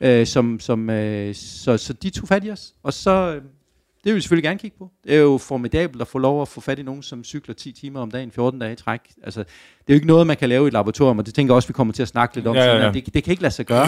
Øh, 0.00 0.26
som, 0.26 0.60
som, 0.60 0.90
øh, 0.90 1.34
så, 1.34 1.76
så 1.76 1.92
de 1.92 2.10
tog 2.10 2.28
fat 2.28 2.44
i 2.44 2.50
os, 2.50 2.74
og 2.82 2.92
så... 2.92 3.34
Øh, 3.34 3.42
det 4.04 4.10
vil 4.10 4.16
vi 4.16 4.20
selvfølgelig 4.20 4.44
gerne 4.44 4.58
kigge 4.58 4.76
på. 4.78 4.90
Det 5.04 5.14
er 5.14 5.20
jo 5.20 5.38
formidabelt 5.38 6.02
at 6.02 6.08
få 6.08 6.18
lov 6.18 6.42
at 6.42 6.48
få 6.48 6.60
fat 6.60 6.78
i 6.78 6.82
nogen, 6.82 7.02
som 7.02 7.24
cykler 7.24 7.54
10 7.54 7.72
timer 7.72 8.00
om 8.00 8.10
dagen, 8.10 8.30
14 8.30 8.60
dage 8.60 8.72
i 8.72 8.76
træk. 8.76 9.00
Altså, 9.22 9.40
det 9.40 9.48
er 9.88 9.92
jo 9.92 9.94
ikke 9.94 10.06
noget, 10.06 10.26
man 10.26 10.36
kan 10.36 10.48
lave 10.48 10.64
i 10.64 10.66
et 10.66 10.72
laboratorium, 10.72 11.18
og 11.18 11.26
det 11.26 11.34
tænker 11.34 11.52
jeg 11.52 11.56
også, 11.56 11.68
vi 11.68 11.72
kommer 11.72 11.92
til 11.92 12.02
at 12.02 12.08
snakke 12.08 12.34
lidt 12.34 12.46
om. 12.46 12.56
Ja, 12.56 12.64
ja, 12.64 12.84
ja. 12.84 12.92
Det, 12.92 13.14
det 13.14 13.24
kan 13.24 13.30
ikke 13.30 13.42
lade 13.42 13.54
sig 13.54 13.66
gøre. 13.66 13.86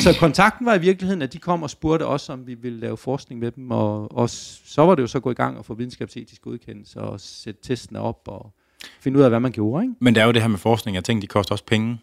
Så 0.00 0.16
kontakten 0.20 0.66
var 0.66 0.74
i 0.74 0.80
virkeligheden, 0.80 1.22
at 1.22 1.32
de 1.32 1.38
kom 1.38 1.62
og 1.62 1.70
spurgte 1.70 2.06
os, 2.06 2.28
om 2.28 2.46
vi 2.46 2.54
ville 2.54 2.80
lave 2.80 2.96
forskning 2.96 3.40
med 3.40 3.50
dem, 3.50 3.70
og, 3.70 4.16
og 4.16 4.30
så 4.30 4.82
var 4.82 4.94
det 4.94 5.02
jo 5.02 5.06
så 5.06 5.20
gå 5.20 5.30
i 5.30 5.34
gang 5.34 5.58
og 5.58 5.64
få 5.64 5.74
videnskabsetisk 5.74 6.42
godkendelse 6.42 7.00
og 7.00 7.20
sætte 7.20 7.60
testene 7.62 8.00
op 8.00 8.20
og 8.26 8.54
finde 9.00 9.18
ud 9.18 9.22
af, 9.22 9.30
hvad 9.30 9.40
man 9.40 9.52
gjorde. 9.52 9.84
Ikke? 9.84 9.94
Men 10.00 10.14
det 10.14 10.20
er 10.20 10.24
jo 10.24 10.32
det 10.32 10.42
her 10.42 10.48
med 10.48 10.58
forskning, 10.58 10.94
jeg 10.94 11.04
tænker, 11.04 11.20
de 11.20 11.26
koster 11.26 11.52
også 11.52 11.64
penge. 11.64 11.98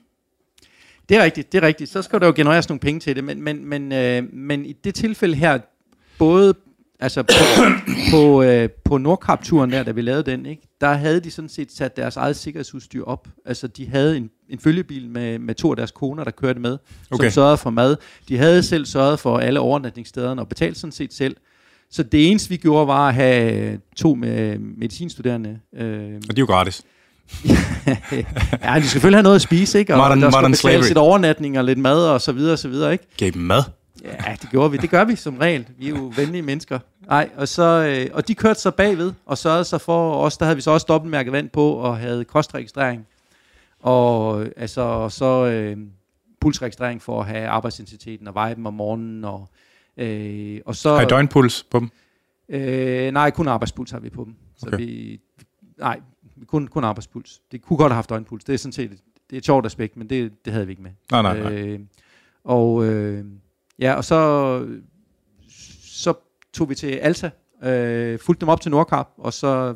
Det 1.09 1.17
er 1.17 1.23
rigtigt, 1.23 1.51
det 1.51 1.63
er 1.63 1.67
rigtigt. 1.67 1.89
Så 1.89 2.01
skal 2.01 2.19
der 2.19 2.25
jo 2.25 2.33
genereres 2.35 2.69
nogle 2.69 2.79
penge 2.79 2.99
til 2.99 3.15
det, 3.15 3.23
men, 3.23 3.41
men, 3.41 3.65
men, 3.65 3.91
øh, 3.91 4.33
men 4.33 4.65
i 4.65 4.73
det 4.73 4.95
tilfælde 4.95 5.35
her, 5.35 5.59
både 6.17 6.53
altså 6.99 7.23
på, 7.23 7.33
på, 8.11 8.43
øh, 8.43 8.69
på 8.85 8.97
Nordkap-turen 8.97 9.71
der, 9.71 9.83
da 9.83 9.91
vi 9.91 10.01
lavede 10.01 10.31
den, 10.31 10.45
ikke, 10.45 10.67
der 10.81 10.93
havde 10.93 11.19
de 11.19 11.31
sådan 11.31 11.49
set 11.49 11.71
sat 11.71 11.97
deres 11.97 12.17
eget 12.17 12.35
sikkerhedsudstyr 12.35 13.03
op. 13.03 13.27
Altså 13.45 13.67
de 13.67 13.87
havde 13.87 14.17
en, 14.17 14.29
en 14.49 14.59
følgebil 14.59 15.09
med, 15.09 15.39
med 15.39 15.55
to 15.55 15.69
af 15.69 15.75
deres 15.75 15.91
koner, 15.91 16.23
der 16.23 16.31
kørte 16.31 16.59
med, 16.59 16.77
okay. 17.11 17.23
som 17.23 17.31
sørgede 17.31 17.57
for 17.57 17.69
mad. 17.69 17.95
De 18.29 18.37
havde 18.37 18.63
selv 18.63 18.85
sørget 18.85 19.19
for 19.19 19.37
alle 19.37 19.59
overnatningsstederne 19.59 20.41
og 20.41 20.49
betalt 20.49 20.77
sådan 20.77 20.91
set 20.91 21.13
selv. 21.13 21.35
Så 21.91 22.04
det 22.04 22.30
eneste, 22.30 22.50
vi 22.50 22.58
gjorde, 22.58 22.88
var 22.88 23.08
at 23.08 23.13
have 23.13 23.80
to 23.95 24.15
med 24.15 24.58
medicinstuderende. 24.60 25.60
Øh, 25.76 26.15
og 26.30 26.36
de 26.36 26.39
er 26.39 26.39
jo 26.39 26.45
gratis. 26.45 26.82
ja, 27.45 28.76
de 28.76 28.80
skal 28.80 28.84
selvfølgelig 28.84 29.17
have 29.17 29.23
noget 29.23 29.36
at 29.36 29.41
spise, 29.41 29.80
ikke? 29.80 29.93
Og 29.93 29.97
modern, 29.97 30.21
der 30.21 30.32
skal 30.32 30.50
betales 30.52 30.88
lidt 30.88 30.97
overnatning 30.97 31.58
og 31.58 31.63
lidt 31.63 31.80
mad 31.80 32.08
og 32.08 32.21
så 32.21 32.32
videre 32.32 32.54
og 32.54 32.60
så 32.60 32.67
videre, 32.67 32.91
ikke? 32.91 33.08
Gav 33.17 33.32
dem 33.32 33.41
mad? 33.41 33.63
Ja, 34.04 34.36
det 34.41 34.50
gjorde 34.50 34.71
vi. 34.71 34.78
Det 34.78 34.89
gør 34.89 35.04
vi 35.04 35.15
som 35.15 35.38
regel. 35.38 35.67
Vi 35.78 35.86
er 35.86 35.89
jo 35.89 36.13
venlige 36.15 36.41
mennesker. 36.41 36.80
Nej, 37.08 37.30
og, 37.38 37.47
så, 37.47 37.63
øh, 37.63 38.10
og 38.13 38.28
de 38.28 38.36
kørte 38.36 38.60
så 38.60 38.71
bagved, 38.71 39.13
og 39.26 39.38
sørgede 39.38 39.63
så 39.63 39.78
for 39.78 40.15
os, 40.15 40.38
der 40.38 40.45
havde 40.45 40.56
vi 40.56 40.62
så 40.62 40.71
også 40.71 40.86
dobbeltmærket 40.89 41.34
vand 41.34 41.50
på, 41.50 41.71
og 41.71 41.97
havde 41.97 42.26
kostregistrering. 42.26 43.08
Og 43.80 44.45
altså, 44.58 45.10
så 45.10 45.45
øh, 45.45 45.78
pulsregistrering 46.41 47.02
for 47.02 47.21
at 47.21 47.28
have 47.28 47.47
arbejdsintensiteten 47.47 48.28
og 48.28 48.34
veje 48.34 48.56
dem 48.56 48.65
om 48.65 48.73
morgenen, 48.73 49.23
og 49.23 49.50
Øh, 49.97 50.62
og 50.65 50.75
så, 50.75 50.95
har 50.95 51.01
I 51.01 51.05
døgnpuls 51.05 51.63
på 51.63 51.79
dem? 51.79 51.89
Øh, 52.49 53.12
nej, 53.12 53.31
kun 53.31 53.47
arbejdspuls 53.47 53.91
har 53.91 53.99
vi 53.99 54.10
på 54.10 54.23
dem. 54.23 54.36
Så 54.55 54.67
okay. 54.67 54.77
vi, 54.77 55.19
nej, 55.77 55.99
kun, 56.47 56.67
kun 56.67 56.83
arbejdspuls. 56.83 57.41
Det 57.51 57.62
kunne 57.62 57.77
godt 57.77 57.91
have 57.91 57.95
haft 57.95 58.10
døgnpuls. 58.10 58.43
Det 58.43 58.53
er 58.53 58.57
sådan 58.57 58.73
set 58.73 58.91
det 59.29 59.36
er 59.36 59.38
et 59.38 59.45
sjovt 59.45 59.65
aspekt, 59.65 59.97
men 59.97 60.10
det, 60.10 60.45
det 60.45 60.53
havde 60.53 60.65
vi 60.65 60.71
ikke 60.71 60.81
med. 60.81 60.91
Nej, 61.12 61.21
nej, 61.21 61.39
nej. 61.39 61.53
Øh, 61.53 61.79
og 62.43 62.86
øh, 62.86 63.25
ja, 63.79 63.93
og 63.93 64.03
så, 64.03 64.67
så 65.83 66.13
tog 66.53 66.69
vi 66.69 66.75
til 66.75 66.88
Alta, 66.88 67.29
øh, 67.63 68.19
fulgte 68.19 68.41
dem 68.41 68.49
op 68.49 68.62
til 68.62 68.71
Nordkap, 68.71 69.10
og 69.17 69.33
så 69.33 69.75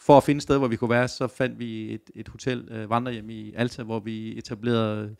for 0.00 0.16
at 0.16 0.24
finde 0.24 0.38
et 0.38 0.42
sted, 0.42 0.58
hvor 0.58 0.68
vi 0.68 0.76
kunne 0.76 0.90
være, 0.90 1.08
så 1.08 1.26
fandt 1.26 1.58
vi 1.58 1.94
et, 1.94 2.10
et 2.14 2.28
hotel, 2.28 2.68
øh, 2.70 2.90
vandrehjem 2.90 3.30
i 3.30 3.52
Alta, 3.56 3.82
hvor 3.82 3.98
vi 4.00 4.38
etablerede 4.38 5.16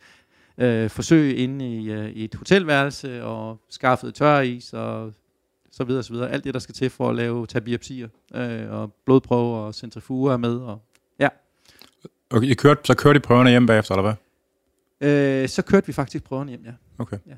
øh, 0.59 0.89
forsøg 0.89 1.37
inde 1.37 1.75
i, 1.75 1.91
øh, 1.91 2.09
i 2.09 2.23
et 2.23 2.35
hotelværelse 2.35 3.23
og 3.23 3.61
skaffede 3.69 4.11
tør 4.11 4.39
is 4.39 4.73
og 4.73 5.13
så 5.71 5.83
videre, 5.83 6.03
så 6.03 6.13
videre. 6.13 6.29
Alt 6.29 6.43
det, 6.43 6.53
der 6.53 6.59
skal 6.59 6.75
til 6.75 6.89
for 6.89 7.09
at 7.09 7.15
lave 7.15 7.47
tage 7.47 7.61
biopsier 7.61 8.07
øh, 8.35 8.71
og 8.71 8.93
blodprøver 9.05 9.57
og 9.57 9.75
centrifuger 9.75 10.37
med. 10.37 10.55
Og, 10.55 10.81
ja. 11.19 11.27
Okay, 12.29 12.47
I 12.47 12.53
kørte, 12.53 12.81
så 12.83 12.95
kørte 12.95 13.17
I 13.17 13.19
prøverne 13.19 13.49
hjem 13.49 13.65
bagefter, 13.65 13.95
eller 13.95 14.15
hvad? 14.99 15.41
Øh, 15.41 15.49
så 15.49 15.61
kørte 15.61 15.87
vi 15.87 15.93
faktisk 15.93 16.23
prøverne 16.23 16.49
hjem, 16.49 16.63
ja. 16.65 16.71
Okay. 16.97 17.17
Ja. 17.27 17.33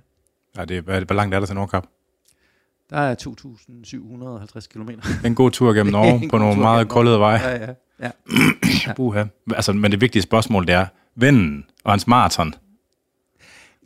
Ja, 0.58 0.66
det, 0.66 0.84
hvad, 0.84 1.02
hvor 1.02 1.16
langt 1.16 1.36
er 1.36 1.40
der 1.40 1.46
til 1.46 1.56
Nordkap? 1.56 1.88
Der 2.90 2.98
er 2.98 3.16
2.750 4.56 4.68
km. 4.68 4.90
En 5.26 5.36
god 5.36 5.52
tur 5.52 5.74
gennem 5.74 5.92
Norge 5.98 6.30
på 6.30 6.38
nogle 6.38 6.62
meget 6.62 6.90
koldede 6.90 7.20
veje. 7.20 7.40
Ja, 7.40 7.56
ja. 7.56 7.74
ja. 8.00 8.12
ja. 9.16 9.26
Altså, 9.56 9.74
men 9.74 9.92
det 9.92 10.02
vigtige 10.02 10.22
spørgsmål, 10.22 10.68
det 10.68 10.76
er, 10.76 10.86
vennen 11.16 11.66
og 11.84 11.92
hans 11.92 12.08
maraton, 12.08 12.54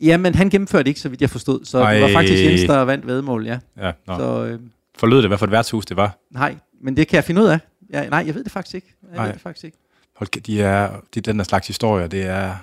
Jamen, 0.00 0.34
han 0.34 0.50
gennemførte 0.50 0.88
ikke, 0.88 1.00
så 1.00 1.08
vidt 1.08 1.20
jeg 1.20 1.30
forstod. 1.30 1.64
Så 1.64 1.78
Ej. 1.78 1.94
det 1.94 2.02
var 2.02 2.08
faktisk 2.08 2.44
Jens, 2.44 2.62
der 2.62 2.82
vandt 2.82 3.06
vedmål, 3.06 3.46
ja. 3.46 3.58
ja 3.76 3.92
så, 4.06 4.44
øh, 4.44 4.60
Forlød 4.98 5.18
det, 5.22 5.30
hvad 5.30 5.38
for 5.38 5.46
et 5.46 5.52
værtshus 5.52 5.86
det 5.86 5.96
var? 5.96 6.18
Nej, 6.30 6.56
men 6.80 6.96
det 6.96 7.08
kan 7.08 7.16
jeg 7.16 7.24
finde 7.24 7.42
ud 7.42 7.46
af. 7.46 7.58
Ja, 7.92 8.08
nej, 8.08 8.24
jeg 8.26 8.34
ved 8.34 8.44
det 8.44 8.52
faktisk 8.52 8.74
ikke. 8.74 8.94
Jeg 9.14 9.22
ved 9.24 9.32
det 9.32 9.40
faktisk 9.40 9.64
ikke. 9.64 9.78
Hold, 10.16 10.42
de 10.42 10.62
er, 10.62 11.00
de, 11.14 11.20
den 11.20 11.38
der 11.38 11.44
slags 11.44 11.66
historier, 11.66 12.06
det 12.06 12.22
er... 12.22 12.56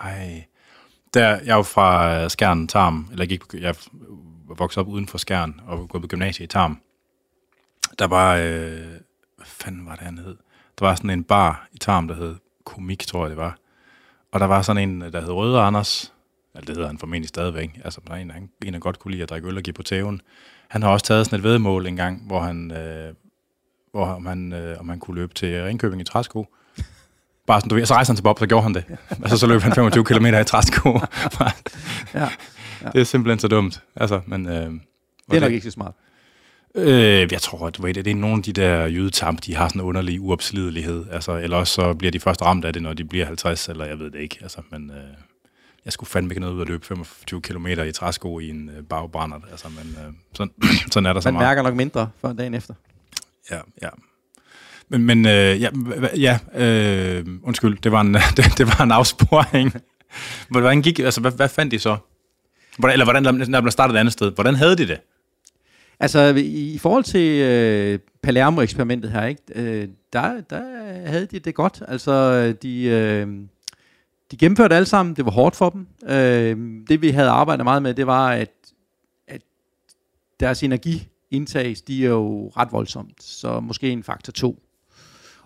Ej. 0.00 0.44
Der, 1.14 1.28
jeg 1.28 1.48
er 1.48 1.56
jo 1.56 1.62
fra 1.62 2.28
Skjern, 2.28 2.68
Tarm, 2.68 3.08
eller 3.10 3.24
jeg, 3.24 3.28
gik, 3.28 3.42
jeg 3.62 3.74
voksede 4.58 4.80
op 4.80 4.88
uden 4.88 5.08
for 5.08 5.18
Skjern 5.18 5.60
og 5.66 5.88
gået 5.88 6.02
på 6.02 6.08
gymnasiet 6.08 6.44
i 6.44 6.46
Tarm. 6.46 6.80
Der 7.98 8.06
var, 8.06 8.36
øh, 8.36 8.42
hvad 9.36 9.46
fanden 9.46 9.86
var 9.86 9.94
det, 9.94 10.04
han 10.04 10.18
hed? 10.18 10.36
Der 10.78 10.86
var 10.86 10.94
sådan 10.94 11.10
en 11.10 11.24
bar 11.24 11.68
i 11.72 11.78
Tarm, 11.78 12.08
der 12.08 12.14
hed 12.14 12.36
Komik, 12.64 13.06
tror 13.06 13.22
jeg 13.22 13.30
det 13.30 13.36
var. 13.36 13.58
Og 14.32 14.40
der 14.40 14.46
var 14.46 14.62
sådan 14.62 14.88
en, 14.88 15.00
der 15.00 15.20
hed 15.20 15.30
Røde 15.30 15.60
Anders, 15.60 16.12
eller 16.54 16.66
det 16.66 16.76
hedder 16.76 16.88
han 16.88 16.98
formentlig 16.98 17.28
stadigvæk, 17.28 17.80
altså 17.84 18.00
en, 18.20 18.30
en, 18.30 18.50
en, 18.64 18.72
der 18.72 18.78
godt 18.78 18.98
kunne 18.98 19.12
lide 19.12 19.22
at 19.22 19.30
drikke 19.30 19.48
øl 19.48 19.56
og 19.56 19.62
give 19.62 19.74
på 19.74 19.82
tæven. 19.82 20.20
han 20.68 20.82
har 20.82 20.90
også 20.90 21.06
taget 21.06 21.26
sådan 21.26 21.38
et 21.38 21.42
vedmål 21.42 21.86
en 21.86 21.96
gang, 21.96 22.22
hvor 22.26 22.40
han, 22.40 22.70
øh, 22.70 23.14
hvor 23.92 24.06
om 24.06 24.26
han, 24.26 24.52
øh, 24.52 24.80
om 24.80 24.88
han 24.88 24.98
kunne 24.98 25.14
løbe 25.14 25.34
til 25.34 25.62
Ringkøbing 25.62 26.00
i 26.00 26.04
træsko. 26.04 26.46
Bare 27.46 27.60
sådan, 27.60 27.68
du 27.68 27.74
ved, 27.74 27.86
så 27.86 27.94
rejste 27.94 28.10
han 28.10 28.16
til 28.16 28.22
Bob, 28.22 28.38
så 28.38 28.46
gjorde 28.46 28.62
han 28.62 28.74
det. 28.74 28.84
altså, 29.22 29.38
så 29.38 29.46
løb 29.46 29.60
han 29.60 29.72
25 29.72 30.04
km 30.04 30.26
i 30.26 30.44
træsko. 30.44 30.90
ja, 32.14 32.28
ja. 32.82 32.90
Det 32.92 33.00
er 33.00 33.04
simpelthen 33.04 33.38
så 33.38 33.48
dumt. 33.48 33.82
Altså, 33.96 34.20
men, 34.26 34.46
øh, 34.46 34.72
det 35.30 35.36
er 35.36 35.40
nok 35.40 35.52
ikke 35.52 35.64
så 35.64 35.70
smart. 35.70 35.94
Øh, 36.74 37.32
jeg 37.32 37.40
tror, 37.40 37.66
at 37.66 37.76
det, 37.76 37.94
det 37.94 38.06
er 38.06 38.14
nogle 38.14 38.36
af 38.36 38.42
de 38.42 38.52
der 38.52 38.86
jydetamp, 38.86 39.44
de 39.44 39.54
har 39.54 39.68
sådan 39.68 39.80
en 39.80 39.86
underlig 39.86 40.20
uopslidelighed. 40.20 41.04
Altså, 41.10 41.36
eller 41.36 41.56
også 41.56 41.72
så 41.72 41.94
bliver 41.94 42.10
de 42.10 42.20
først 42.20 42.42
ramt 42.42 42.64
af 42.64 42.72
det, 42.72 42.82
når 42.82 42.92
de 42.92 43.04
bliver 43.04 43.26
50, 43.26 43.68
eller 43.68 43.84
jeg 43.84 43.98
ved 43.98 44.10
det 44.10 44.20
ikke. 44.20 44.38
Altså, 44.42 44.60
men 44.70 44.90
øh, 44.90 44.96
jeg 45.88 45.92
skulle 45.92 46.10
fandme 46.10 46.30
ikke 46.30 46.40
noget 46.40 46.54
ud 46.54 46.60
at 46.60 46.68
løbe 46.68 46.86
25 46.86 47.40
km 47.40 47.66
i 47.66 47.92
træsko 47.92 48.38
i 48.38 48.48
en 48.48 48.70
øh, 48.76 48.84
bagbrænder. 48.84 49.36
Altså, 49.50 49.68
men 49.68 49.96
øh, 50.06 50.12
sådan, 50.34 50.52
sådan 50.92 51.06
er 51.06 51.12
der 51.12 51.20
så 51.20 51.30
Man 51.30 51.40
mærker 51.40 51.62
nok 51.62 51.74
mindre 51.74 52.10
for 52.20 52.32
dagen 52.32 52.54
efter. 52.54 52.74
Ja, 53.50 53.60
ja. 53.82 53.88
Men, 54.88 55.02
men 55.02 55.26
øh, 55.26 55.62
ja, 55.62 55.68
ja 56.16 56.38
øh, 56.54 57.26
undskyld, 57.42 57.78
det 57.78 57.92
var 57.92 58.00
en, 58.00 58.14
det, 58.36 58.58
det 58.58 58.66
var 58.66 58.84
en 58.84 58.92
afsporing. 58.92 59.72
Hvordan 60.48 60.82
gik, 60.82 60.98
altså, 60.98 61.20
hvad, 61.20 61.32
hvad 61.32 61.48
fandt 61.48 61.72
de 61.72 61.78
så? 61.78 61.96
Hvordan, 62.78 62.92
eller 62.92 63.04
hvordan, 63.04 63.22
når 63.48 63.60
man 63.60 63.72
startede 63.72 63.96
et 63.96 64.00
andet 64.00 64.12
sted, 64.12 64.32
hvordan 64.32 64.54
havde 64.54 64.76
de 64.76 64.88
det? 64.88 65.00
Altså, 66.00 66.34
i 66.36 66.78
forhold 66.78 67.04
til 67.04 67.40
øh, 67.40 67.98
Palermo-eksperimentet 68.22 69.10
her, 69.10 69.24
ikke, 69.24 69.42
øh, 69.54 69.88
der, 70.12 70.40
der 70.50 70.60
havde 71.06 71.26
de 71.26 71.38
det 71.38 71.54
godt. 71.54 71.82
Altså, 71.88 72.52
de, 72.52 72.82
øh, 72.82 73.28
de 74.30 74.36
gennemførte 74.36 74.74
alle 74.74 74.86
sammen. 74.86 75.16
Det 75.16 75.24
var 75.24 75.30
hårdt 75.30 75.56
for 75.56 75.70
dem. 75.70 75.86
Øh, 76.08 76.56
det, 76.88 77.02
vi 77.02 77.10
havde 77.10 77.28
arbejdet 77.28 77.64
meget 77.64 77.82
med, 77.82 77.94
det 77.94 78.06
var, 78.06 78.30
at, 78.30 78.50
at 79.28 79.42
deres 80.40 80.62
energiindtag 80.62 81.76
stiger 81.76 82.10
jo 82.10 82.48
ret 82.56 82.68
voldsomt. 82.72 83.22
Så 83.22 83.60
måske 83.60 83.90
en 83.90 84.02
faktor 84.02 84.32
2. 84.32 84.62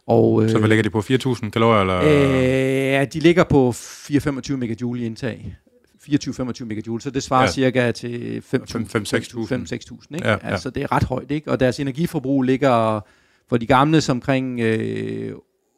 Og, 0.06 0.44
øh, 0.44 0.50
så 0.50 0.58
hvad 0.58 0.68
ligger 0.68 0.82
de 0.82 0.90
på? 0.90 0.98
4.000 1.00 1.50
kalorier? 1.50 1.80
Eller? 1.80 1.98
Øh, 1.98 2.92
ja, 2.92 3.04
de 3.04 3.20
ligger 3.20 3.44
på 3.44 3.70
4-25 3.70 4.56
megajoule 4.56 5.00
i 5.00 5.04
indtag. 5.06 5.56
24-25 6.02 6.64
megajoule, 6.64 7.02
så 7.02 7.10
det 7.10 7.22
svarer 7.22 7.42
ja. 7.42 7.50
cirka 7.50 7.90
til 7.90 8.42
5-6.000. 8.54 8.54
Ikke? 9.54 10.28
Ja, 10.28 10.30
ja. 10.30 10.38
Altså 10.42 10.70
det 10.70 10.82
er 10.82 10.92
ret 10.92 11.04
højt, 11.04 11.30
ikke? 11.30 11.50
og 11.50 11.60
deres 11.60 11.80
energiforbrug 11.80 12.42
ligger 12.42 13.00
for 13.48 13.56
de 13.56 13.66
gamle 13.66 14.02
omkring 14.10 14.60
øh, 14.60 15.34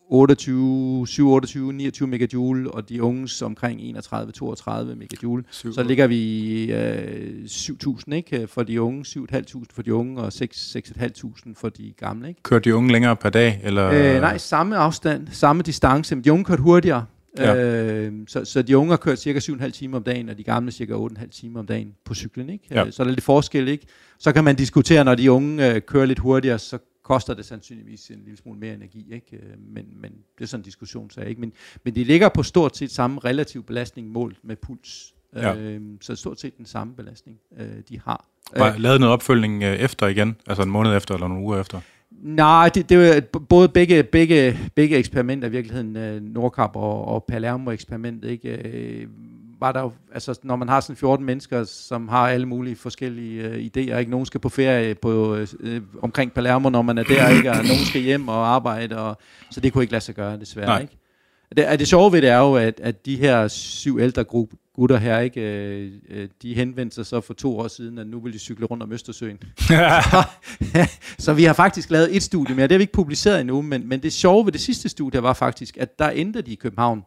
28, 0.09 1.07
7, 1.07 1.29
28, 1.29 1.73
29 1.73 2.09
megajoule, 2.09 2.71
og 2.71 2.89
de 2.89 3.03
unges 3.03 3.43
omkring 3.43 3.81
31, 3.81 4.33
32 4.33 4.97
megajoule. 4.97 5.45
7. 5.51 5.73
Så 5.73 5.83
ligger 5.83 6.07
vi 6.07 6.73
øh, 6.73 7.45
7.000 7.45 8.15
ikke? 8.15 8.47
for 8.47 8.63
de 8.63 8.83
unge, 8.83 9.05
7.500 9.09 9.65
for 9.75 9.83
de 9.83 9.95
unge, 9.95 10.23
og 10.23 10.33
6, 10.33 10.77
6.500 10.77 11.53
for 11.57 11.69
de 11.69 11.93
gamle. 11.99 12.29
Ikke? 12.29 12.43
Kører 12.43 12.61
de 12.61 12.75
unge 12.75 12.93
længere 12.93 13.17
per 13.17 13.31
dag? 13.31 13.61
Eller? 13.63 13.91
Øh, 13.91 14.21
nej, 14.21 14.39
samme 14.39 14.77
afstand, 14.77 15.29
samme 15.31 15.63
distance, 15.63 16.15
men 16.17 16.25
de 16.25 16.33
unge 16.33 16.45
kørte 16.45 16.63
hurtigere. 16.63 17.05
Ja. 17.39 17.57
Øh, 17.57 18.13
så, 18.27 18.45
så 18.45 18.63
de 18.63 18.79
unge 18.79 18.91
har 18.91 18.97
kørt 18.97 19.19
cirka 19.19 19.39
7,5 19.39 19.71
timer 19.71 19.97
om 19.97 20.03
dagen, 20.03 20.29
og 20.29 20.39
de 20.39 20.45
gamle 20.45 20.73
cirka 20.73 20.95
8,5 20.95 21.27
timer 21.31 21.61
om 21.61 21.67
dagen 21.67 21.89
på 22.05 22.15
cyklen. 22.15 22.51
Ikke? 22.51 22.65
Ja. 22.71 22.87
Øh, 22.87 22.93
så 22.93 23.03
er 23.03 23.05
der 23.05 23.13
lidt 23.13 23.25
forskel. 23.25 23.69
Ikke? 23.69 23.87
Så 24.19 24.33
kan 24.33 24.45
man 24.45 24.57
diskutere, 24.57 25.05
når 25.05 25.15
de 25.15 25.33
unge 25.33 25.75
øh, 25.75 25.81
kører 25.81 26.07
lidt 26.07 26.19
hurtigere, 26.19 26.59
så 26.59 26.79
koster 27.05 27.35
det 27.35 27.45
sandsynligvis 27.45 28.11
en 28.11 28.21
lille 28.25 28.37
smule 28.37 28.59
mere 28.59 28.75
energi. 28.75 29.07
Ikke? 29.13 29.37
Øh, 29.37 29.59
men, 29.59 29.87
men 29.97 30.13
det 30.39 30.45
er 30.45 30.49
sådan 30.49 30.61
en 30.61 30.65
diskussion, 30.65 31.11
så 31.11 31.21
ikke. 31.21 31.41
Men, 31.41 31.53
men 31.85 31.95
de 31.95 32.05
ligger 32.05 32.29
på 32.29 32.43
stort 32.43 32.77
set 32.77 32.91
samme 32.91 33.21
relativ 33.25 33.63
belastning 33.63 34.09
målt 34.09 34.37
med 34.43 34.57
puls. 34.57 35.15
Ja. 35.37 35.55
Øh, 35.57 35.81
så 36.01 36.17
stort 36.17 36.41
set 36.41 36.59
den 36.59 36.67
samme 36.67 36.95
belastning, 36.95 37.39
øh, 37.59 37.67
de 37.89 38.01
har. 38.05 38.29
Bare 38.59 38.79
lavet 38.79 39.01
noget 39.01 39.13
opfølgning 39.13 39.63
øh, 39.63 39.77
efter 39.77 40.07
igen? 40.07 40.37
Altså 40.47 40.63
en 40.63 40.71
måned 40.71 40.97
efter 40.97 41.15
eller 41.15 41.29
nogle 41.29 41.45
uger 41.45 41.61
efter? 41.61 41.81
Nej, 42.11 42.71
det, 42.75 42.89
det 42.89 42.99
var 42.99 43.39
både 43.39 43.69
begge, 43.69 44.03
begge, 44.03 44.59
begge 44.75 44.97
eksperimenter 44.97 45.49
i 45.49 45.51
virkeligheden, 45.51 45.97
øh, 45.97 46.23
Nordkap 46.23 46.77
og, 46.77 47.05
og 47.05 47.25
Palermo-eksperimentet, 47.29 48.31
ikke? 48.31 48.49
Øh, 48.49 49.09
var 49.61 49.73
der 49.73 49.81
jo, 49.81 49.93
altså 50.15 50.39
når 50.43 50.57
man 50.57 50.69
har 50.69 50.81
sådan 50.81 50.97
14 50.97 51.27
mennesker, 51.27 51.65
som 51.65 52.09
har 52.09 52.29
alle 52.29 52.47
mulige 52.47 52.77
forskellige 52.77 53.43
øh, 53.43 53.55
idéer, 53.55 53.97
ikke? 53.97 54.11
Nogen 54.11 54.27
skal 54.27 54.41
på 54.41 54.49
ferie 54.49 54.95
på, 54.95 55.37
øh, 55.61 55.83
omkring 56.03 56.33
Palermo, 56.33 56.69
når 56.69 56.83
man 56.83 56.99
er 56.99 57.03
der, 57.03 57.29
ikke? 57.29 57.51
Og 57.51 57.57
nogen 57.57 57.85
skal 57.85 58.01
hjem 58.01 58.29
og 58.29 58.49
arbejde, 58.55 58.99
og, 58.99 59.19
så 59.51 59.61
det 59.61 59.73
kunne 59.73 59.85
ikke 59.85 59.93
lade 59.93 60.05
sig 60.05 60.15
gøre, 60.15 60.39
desværre, 60.39 60.67
Nej. 60.67 60.81
ikke? 60.81 60.99
Det, 61.57 61.79
det 61.79 61.89
sjove 61.89 62.13
ved 62.13 62.23
det 62.23 62.31
er 62.31 62.39
jo, 62.39 62.57
at, 62.57 62.81
at 62.81 63.07
de 63.07 63.17
her 63.17 63.49
syv 63.49 63.99
ældre 64.01 64.25
gutter 64.75 64.97
her, 64.97 65.19
ikke, 65.19 65.41
øh, 65.41 65.93
øh, 66.11 66.29
de 66.43 66.55
henvendte 66.55 66.95
sig 66.95 67.07
så 67.07 67.21
for 67.21 67.35
to 67.35 67.59
år 67.59 67.69
siden, 67.69 67.99
at 67.99 68.07
nu 68.07 68.21
vil 68.21 68.33
de 68.33 68.39
cykle 68.39 68.67
rundt 68.67 68.83
om 68.83 68.93
Østersøen. 68.93 69.39
så 71.25 71.33
vi 71.33 71.45
har 71.45 71.53
faktisk 71.53 71.91
lavet 71.91 72.17
et 72.17 72.23
studie 72.23 72.55
mere, 72.55 72.67
det 72.67 72.73
har 72.73 72.79
vi 72.79 72.83
ikke 72.83 72.93
publiceret 72.93 73.41
endnu, 73.41 73.63
men, 73.63 73.89
men 73.89 74.03
det 74.03 74.13
sjove 74.13 74.45
ved 74.45 74.53
det 74.53 74.61
sidste 74.61 74.89
studie 74.89 75.23
var 75.23 75.33
faktisk, 75.33 75.77
at 75.77 75.99
der 75.99 76.11
endte 76.11 76.43
de 76.43 76.53
i 76.53 76.55
København. 76.55 77.05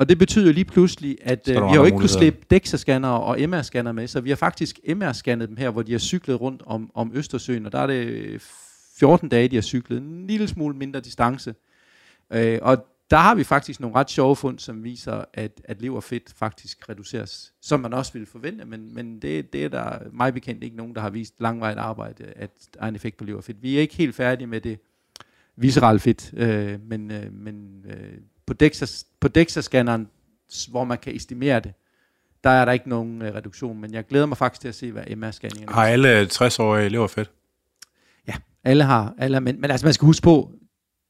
Og 0.00 0.08
det 0.08 0.18
betyder 0.18 0.52
lige 0.52 0.64
pludselig, 0.64 1.18
at 1.22 1.48
øh, 1.48 1.54
vi 1.54 1.60
har 1.60 1.74
jo 1.74 1.84
ikke 1.84 1.96
kunnet 1.96 2.10
slippe 2.10 2.40
DEXA-scanner 2.54 3.08
og 3.08 3.38
MR-scanner 3.38 3.92
med, 3.92 4.06
så 4.06 4.20
vi 4.20 4.28
har 4.28 4.36
faktisk 4.36 4.78
MR-scannet 4.88 5.46
dem 5.46 5.56
her, 5.56 5.70
hvor 5.70 5.82
de 5.82 5.92
har 5.92 5.98
cyklet 5.98 6.40
rundt 6.40 6.62
om, 6.66 6.90
om 6.94 7.10
Østersøen, 7.14 7.66
og 7.66 7.72
der 7.72 7.78
er 7.78 7.86
det 7.86 8.42
14 8.98 9.28
dage, 9.28 9.48
de 9.48 9.56
har 9.56 9.62
cyklet 9.62 9.98
en 9.98 10.26
lille 10.26 10.48
smule 10.48 10.76
mindre 10.76 11.00
distance. 11.00 11.54
Øh, 12.32 12.58
og 12.62 12.86
der 13.10 13.16
har 13.16 13.34
vi 13.34 13.44
faktisk 13.44 13.80
nogle 13.80 13.96
ret 13.96 14.10
sjove 14.10 14.36
fund, 14.36 14.58
som 14.58 14.84
viser, 14.84 15.24
at, 15.34 15.60
at 15.64 15.82
leverfedt 15.82 16.34
faktisk 16.36 16.88
reduceres, 16.88 17.52
som 17.62 17.80
man 17.80 17.92
også 17.92 18.12
ville 18.12 18.26
forvente, 18.26 18.64
men, 18.64 18.94
men 18.94 19.22
det, 19.22 19.52
det 19.52 19.64
er 19.64 19.68
der 19.68 19.98
mig 20.12 20.34
bekendt 20.34 20.64
ikke 20.64 20.76
nogen, 20.76 20.94
der 20.94 21.00
har 21.00 21.10
vist 21.10 21.34
langvejt 21.40 21.78
arbejde, 21.78 22.24
at 22.36 22.50
der 22.74 22.80
er 22.80 22.88
en 22.88 22.94
effekt 22.94 23.16
på 23.16 23.24
leverfedt. 23.24 23.62
Vi 23.62 23.76
er 23.76 23.80
ikke 23.80 23.94
helt 23.94 24.14
færdige 24.14 24.46
med 24.46 24.60
det 24.60 24.78
viscerale 25.56 25.98
fedt, 25.98 26.34
øh, 26.36 26.80
men, 26.88 27.10
øh, 27.10 27.32
men 27.32 27.84
øh, 27.88 28.18
på, 28.50 28.54
DEXA, 28.54 28.86
på 29.20 29.28
DEXA-scanneren, 29.38 30.06
hvor 30.70 30.84
man 30.84 30.98
kan 30.98 31.16
estimere 31.16 31.60
det, 31.60 31.72
der 32.44 32.50
er 32.50 32.64
der 32.64 32.72
ikke 32.72 32.88
nogen 32.88 33.22
øh, 33.22 33.34
reduktion, 33.34 33.80
men 33.80 33.94
jeg 33.94 34.06
glæder 34.06 34.26
mig 34.26 34.36
faktisk 34.36 34.60
til 34.60 34.68
at 34.68 34.74
se, 34.74 34.92
hvad 34.92 35.02
MR-scanningen 35.02 35.74
Har 35.74 35.86
alle 35.86 36.22
60-årige 36.22 36.88
leverfedt? 36.88 37.30
Ja, 38.28 38.34
alle 38.64 38.84
har, 38.84 39.14
alle, 39.18 39.40
men, 39.40 39.60
men 39.60 39.70
altså 39.70 39.86
man 39.86 39.94
skal 39.94 40.06
huske 40.06 40.24
på, 40.24 40.52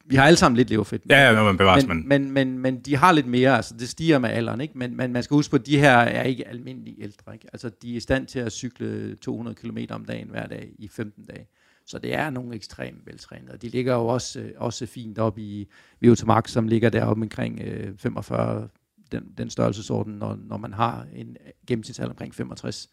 vi 0.05 0.16
har 0.16 0.24
alle 0.24 0.37
sammen 0.37 0.57
lidt 0.57 0.70
leverfedt. 0.70 1.03
Ja, 1.11 1.31
ja, 1.31 1.42
men 1.42 1.57
bevares, 1.57 1.87
men, 1.87 2.09
men, 2.09 2.31
men, 2.31 2.59
men 2.59 2.81
de 2.81 2.96
har 2.96 3.12
lidt 3.12 3.26
mere, 3.26 3.57
altså 3.57 3.74
det 3.79 3.88
stiger 3.88 4.18
med 4.18 4.31
alderen, 4.31 4.61
ikke? 4.61 4.79
Men, 4.79 4.96
men 4.96 5.12
man 5.12 5.22
skal 5.22 5.35
huske 5.35 5.50
på, 5.50 5.57
at 5.57 5.66
de 5.66 5.79
her 5.79 5.96
er 5.96 6.22
ikke 6.22 6.48
almindelige 6.48 7.03
ældre, 7.03 7.35
ikke? 7.35 7.46
Altså 7.53 7.70
de 7.83 7.92
er 7.92 7.96
i 7.96 8.00
stand 8.00 8.26
til 8.26 8.38
at 8.38 8.53
cykle 8.53 9.16
200 9.16 9.57
km 9.57 9.79
om 9.90 10.05
dagen 10.05 10.29
hver 10.29 10.46
dag 10.46 10.68
i 10.79 10.88
15 10.88 11.24
dage. 11.24 11.46
Så 11.90 11.98
det 11.98 12.14
er 12.14 12.31
nogle 12.31 12.55
ekstremt 12.55 13.07
veltrænede. 13.07 13.59
De 13.59 13.68
ligger 13.68 13.94
jo 13.94 14.07
også, 14.07 14.40
øh, 14.40 14.53
også 14.57 14.87
fint 14.87 15.18
op 15.18 15.38
i 15.38 15.68
Viotomax, 16.00 16.50
som 16.50 16.68
ligger 16.68 16.90
deroppe 16.90 17.22
omkring 17.22 17.61
øh, 17.61 17.98
45, 17.98 18.68
den, 19.12 19.35
den 19.38 19.50
størrelsesorden, 19.50 20.14
når, 20.14 20.38
når 20.48 20.57
man 20.57 20.72
har 20.72 21.07
en 21.14 21.37
gennemsnitsalder 21.66 22.11
omkring 22.11 22.35
65. 22.35 22.88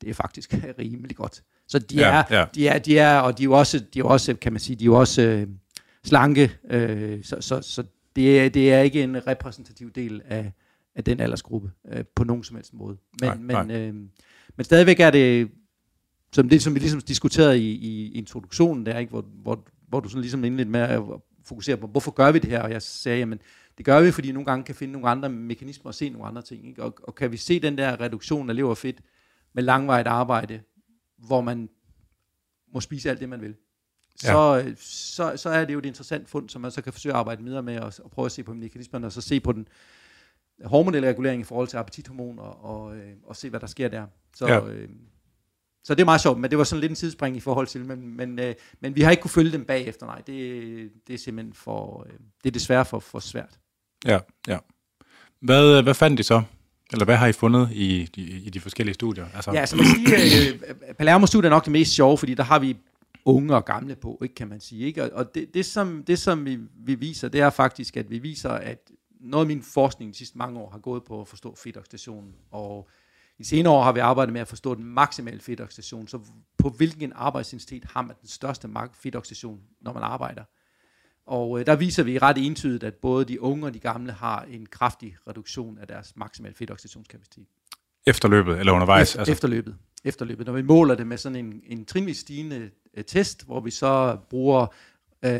Det 0.00 0.10
er 0.10 0.14
faktisk 0.14 0.54
rimelig 0.78 1.16
godt. 1.16 1.42
Så 1.68 1.78
de 1.78 1.96
ja, 1.96 2.24
er, 2.30 2.38
ja. 2.38 2.46
de 2.54 2.68
er, 2.68 2.78
de 2.78 2.98
er, 2.98 3.18
og 3.18 3.38
de 3.38 3.42
er 3.42 3.44
jo 3.44 3.52
også, 3.52 3.84
de 3.94 3.98
er 3.98 4.04
også, 4.04 4.34
kan 4.34 4.52
man 4.52 4.60
sige, 4.60 4.76
de 4.76 4.86
er 4.86 4.90
også 4.90 5.22
øh, 5.22 5.48
slanke, 6.04 6.52
øh, 6.70 7.24
så, 7.24 7.36
så, 7.40 7.62
så 7.62 7.84
det, 8.16 8.40
er, 8.40 8.48
det 8.48 8.72
er 8.72 8.80
ikke 8.80 9.02
en 9.02 9.26
repræsentativ 9.26 9.90
del 9.90 10.22
af, 10.24 10.52
af 10.94 11.04
den 11.04 11.20
aldersgruppe 11.20 11.70
øh, 11.92 12.04
på 12.14 12.24
nogen 12.24 12.44
som 12.44 12.56
helst 12.56 12.74
måde. 12.74 12.96
Men, 13.20 13.28
nej, 13.28 13.36
men, 13.36 13.66
nej. 13.66 13.80
Øh, 13.80 13.94
men 14.56 14.64
stadigvæk 14.64 15.00
er 15.00 15.10
det, 15.10 15.50
som 16.36 16.48
det 16.48 16.62
som 16.62 16.74
vi 16.74 16.78
ligesom 16.78 17.00
diskuterede 17.00 17.58
i, 17.58 17.70
i 17.70 18.12
introduktionen 18.12 18.86
der, 18.86 18.98
ikke, 18.98 19.10
hvor, 19.10 19.24
hvor, 19.42 19.64
hvor 19.88 20.00
du 20.00 20.08
sådan 20.08 20.20
ligesom 20.20 20.44
indledte 20.44 20.70
med 20.70 20.80
at 20.80 21.02
fokusere 21.44 21.76
på, 21.76 21.86
hvorfor 21.86 22.10
gør 22.10 22.32
vi 22.32 22.38
det 22.38 22.50
her? 22.50 22.62
Og 22.62 22.70
jeg 22.70 22.82
sagde, 22.82 23.18
jamen, 23.18 23.38
det 23.78 23.84
gør 23.84 24.00
vi, 24.00 24.10
fordi 24.10 24.32
nogle 24.32 24.46
gange 24.46 24.64
kan 24.64 24.74
finde 24.74 24.92
nogle 24.92 25.08
andre 25.08 25.28
mekanismer 25.28 25.86
og 25.86 25.94
se 25.94 26.08
nogle 26.08 26.26
andre 26.26 26.42
ting. 26.42 26.68
Ikke? 26.68 26.82
Og, 26.82 26.94
og 27.02 27.14
kan 27.14 27.32
vi 27.32 27.36
se 27.36 27.60
den 27.60 27.78
der 27.78 28.00
reduktion 28.00 28.50
af 28.50 28.56
lever 28.56 28.74
fedt 28.74 29.00
med 29.52 29.62
langvejt 29.62 30.06
arbejde, 30.06 30.60
hvor 31.18 31.40
man 31.40 31.68
må 32.74 32.80
spise 32.80 33.10
alt 33.10 33.20
det, 33.20 33.28
man 33.28 33.40
vil, 33.40 33.54
så, 34.16 34.54
ja. 34.54 34.74
så, 34.76 35.36
så 35.36 35.48
er 35.50 35.64
det 35.64 35.74
jo 35.74 35.78
et 35.78 35.86
interessant 35.86 36.28
fund, 36.28 36.48
som 36.48 36.62
man 36.62 36.70
så 36.70 36.82
kan 36.82 36.92
forsøge 36.92 37.12
at 37.12 37.18
arbejde 37.18 37.44
videre 37.44 37.62
med, 37.62 37.78
og, 37.80 37.92
og 38.04 38.10
prøve 38.10 38.26
at 38.26 38.32
se 38.32 38.42
på 38.42 38.54
mekanismerne, 38.54 39.06
og 39.06 39.12
så 39.12 39.20
se 39.20 39.40
på 39.40 39.52
den 39.52 39.68
hormonelle 40.64 41.08
regulering 41.08 41.40
i 41.40 41.44
forhold 41.44 41.68
til 41.68 41.76
appetithormon, 41.76 42.38
og, 42.38 42.64
og, 42.64 42.96
øh, 42.96 43.12
og 43.24 43.36
se, 43.36 43.50
hvad 43.50 43.60
der 43.60 43.66
sker 43.66 43.88
der. 43.88 44.06
Så, 44.34 44.46
ja. 44.46 44.66
øh, 44.66 44.88
så 45.86 45.94
det 45.94 46.00
er 46.00 46.04
meget 46.04 46.20
sjovt, 46.20 46.38
men 46.38 46.50
det 46.50 46.58
var 46.58 46.64
sådan 46.64 46.80
lidt 46.80 46.90
en 46.90 46.96
tidsspring 46.96 47.36
i 47.36 47.40
forhold 47.40 47.66
til, 47.66 47.84
men, 47.84 48.16
men, 48.16 48.38
øh, 48.38 48.54
men 48.80 48.96
vi 48.96 49.02
har 49.02 49.10
ikke 49.10 49.20
kunne 49.20 49.30
følge 49.30 49.52
dem 49.52 49.64
bagefter, 49.64 50.06
nej. 50.06 50.22
Det, 50.26 50.90
det 51.06 51.14
er 51.14 51.18
simpelthen 51.18 51.54
for, 51.54 52.06
øh, 52.06 52.12
det 52.44 52.50
er 52.50 52.52
desværre 52.52 52.84
for, 52.84 52.98
for 52.98 53.18
svært. 53.18 53.58
Ja, 54.06 54.18
ja. 54.48 54.58
Hvad, 55.40 55.82
hvad 55.82 55.94
fandt 55.94 56.18
de 56.18 56.22
så? 56.22 56.42
Eller 56.92 57.04
hvad 57.04 57.16
har 57.16 57.26
I 57.26 57.32
fundet 57.32 57.68
i 57.72 58.08
de, 58.16 58.22
i 58.22 58.50
de 58.50 58.60
forskellige 58.60 58.94
studier? 58.94 59.26
Altså... 59.34 59.52
Ja, 59.52 59.60
altså 59.60 59.76
man 59.76 59.86
siger, 59.86 60.52
øh, 60.52 60.94
Palermo-studiet 60.98 61.48
er 61.48 61.50
nok 61.50 61.64
det 61.64 61.72
mest 61.72 61.92
sjove, 61.92 62.18
fordi 62.18 62.34
der 62.34 62.42
har 62.42 62.58
vi 62.58 62.76
unge 63.24 63.54
og 63.54 63.64
gamle 63.64 63.96
på, 63.96 64.18
ikke, 64.22 64.34
kan 64.34 64.48
man 64.48 64.60
sige. 64.60 64.86
Ikke? 64.86 65.04
Og, 65.04 65.10
og 65.12 65.34
det, 65.34 65.54
det, 65.54 65.66
som, 65.66 66.04
det, 66.06 66.18
som 66.18 66.44
vi, 66.44 66.58
vi 66.86 66.94
viser, 66.94 67.28
det 67.28 67.40
er 67.40 67.50
faktisk, 67.50 67.96
at 67.96 68.10
vi 68.10 68.18
viser, 68.18 68.50
at 68.50 68.90
noget 69.20 69.44
af 69.44 69.48
min 69.48 69.62
forskning 69.62 70.12
de 70.12 70.18
sidste 70.18 70.38
mange 70.38 70.60
år 70.60 70.70
har 70.70 70.78
gået 70.78 71.04
på 71.04 71.20
at 71.20 71.28
forstå 71.28 71.56
fedtoxidation 71.62 72.34
og 72.50 72.88
I 73.38 73.44
senere 73.44 73.72
år 73.72 73.82
har 73.82 73.92
vi 73.92 74.00
arbejdet 74.00 74.32
med 74.32 74.40
at 74.40 74.48
forstå 74.48 74.74
den 74.74 74.84
maksimale 74.84 75.40
fedtoxidation, 75.40 76.08
så 76.08 76.20
på 76.58 76.68
hvilken 76.68 77.12
arbejdsintensitet 77.14 77.84
har 77.84 78.02
man 78.02 78.16
den 78.20 78.28
største 78.28 78.68
fedtoxidation, 78.92 79.60
når 79.80 79.92
man 79.92 80.02
arbejder. 80.02 80.44
Og 81.26 81.60
øh, 81.60 81.66
der 81.66 81.76
viser 81.76 82.02
vi 82.02 82.18
ret 82.18 82.38
entydigt, 82.38 82.84
at 82.84 82.94
både 82.94 83.24
de 83.24 83.40
unge 83.40 83.66
og 83.66 83.74
de 83.74 83.78
gamle 83.78 84.12
har 84.12 84.42
en 84.42 84.66
kraftig 84.66 85.16
reduktion 85.28 85.78
af 85.78 85.86
deres 85.86 86.16
maksimale 86.16 86.54
fedtoxidationskapacitet. 86.54 87.46
Efterløbet 88.06 88.58
eller 88.58 88.72
undervejs? 88.72 89.08
Efter, 89.08 89.20
altså. 89.20 89.32
Efterløbet. 89.32 89.76
Efterløbet. 90.04 90.46
Når 90.46 90.52
vi 90.52 90.62
måler 90.62 90.94
det 90.94 91.06
med 91.06 91.18
sådan 91.18 91.36
en, 91.36 91.60
en 91.66 91.84
trinvis 91.84 92.18
stigende 92.18 92.70
øh, 92.96 93.04
test, 93.04 93.46
hvor 93.46 93.60
vi 93.60 93.70
så 93.70 94.16
bruger 94.30 94.66
øh, 95.24 95.30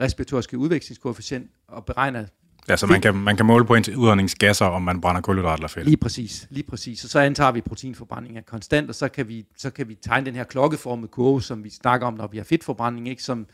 respiratoriske 0.00 0.58
udvekslingskoefficient 0.58 1.50
og 1.68 1.84
beregner 1.84 2.26
Ja, 2.70 2.76
så 2.76 2.86
man 2.86 3.00
kan, 3.00 3.14
man 3.14 3.36
kan 3.36 3.46
måle 3.46 3.64
på 3.64 3.74
udåndingsgasser, 3.96 4.66
om 4.66 4.82
man 4.82 5.00
brænder 5.00 5.20
kulhydrat 5.20 5.58
eller 5.58 5.68
fedt. 5.68 5.84
Lige 5.84 5.96
præcis, 5.96 6.46
lige 6.50 6.64
præcis. 6.64 7.04
Og 7.04 7.10
så 7.10 7.20
antager 7.20 7.52
vi, 7.52 7.58
at 7.58 7.64
proteinforbrænding 7.64 8.38
er 8.38 8.42
konstant, 8.42 8.88
og 8.88 8.94
så 8.94 9.08
kan 9.08 9.28
vi, 9.28 9.46
så 9.56 9.70
kan 9.70 9.88
vi 9.88 9.94
tegne 9.94 10.26
den 10.26 10.34
her 10.34 10.44
klokkeformede 10.44 11.08
kurve, 11.08 11.42
som 11.42 11.64
vi 11.64 11.70
snakker 11.70 12.06
om, 12.06 12.14
når 12.14 12.26
vi 12.26 12.36
har 12.36 12.44
fedtforbrænding, 12.44 13.08
ikke? 13.08 13.22
som 13.22 13.46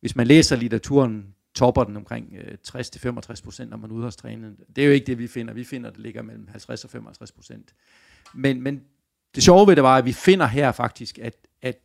hvis 0.00 0.16
man 0.16 0.26
læser 0.26 0.56
litteraturen, 0.56 1.34
topper 1.54 1.84
den 1.84 1.96
omkring 1.96 2.34
øh, 2.36 2.56
60-65 2.68 3.44
procent, 3.44 3.70
når 3.70 3.76
man 3.76 3.90
ude 3.90 4.04
hos 4.04 4.16
træne. 4.16 4.56
Det 4.76 4.82
er 4.82 4.86
jo 4.86 4.92
ikke 4.92 5.06
det, 5.06 5.18
vi 5.18 5.26
finder. 5.26 5.54
Vi 5.54 5.64
finder, 5.64 5.90
at 5.90 5.96
det 5.96 6.02
ligger 6.02 6.22
mellem 6.22 6.48
50 6.48 6.84
og 6.84 6.90
55 6.90 7.32
procent. 7.32 7.74
Men, 8.34 8.62
men 8.62 8.82
det 9.34 9.42
sjove 9.42 9.66
ved 9.66 9.76
det 9.76 9.84
var, 9.84 9.96
at 9.96 10.04
vi 10.04 10.12
finder 10.12 10.46
her 10.46 10.72
faktisk, 10.72 11.18
at, 11.18 11.34
at 11.62 11.78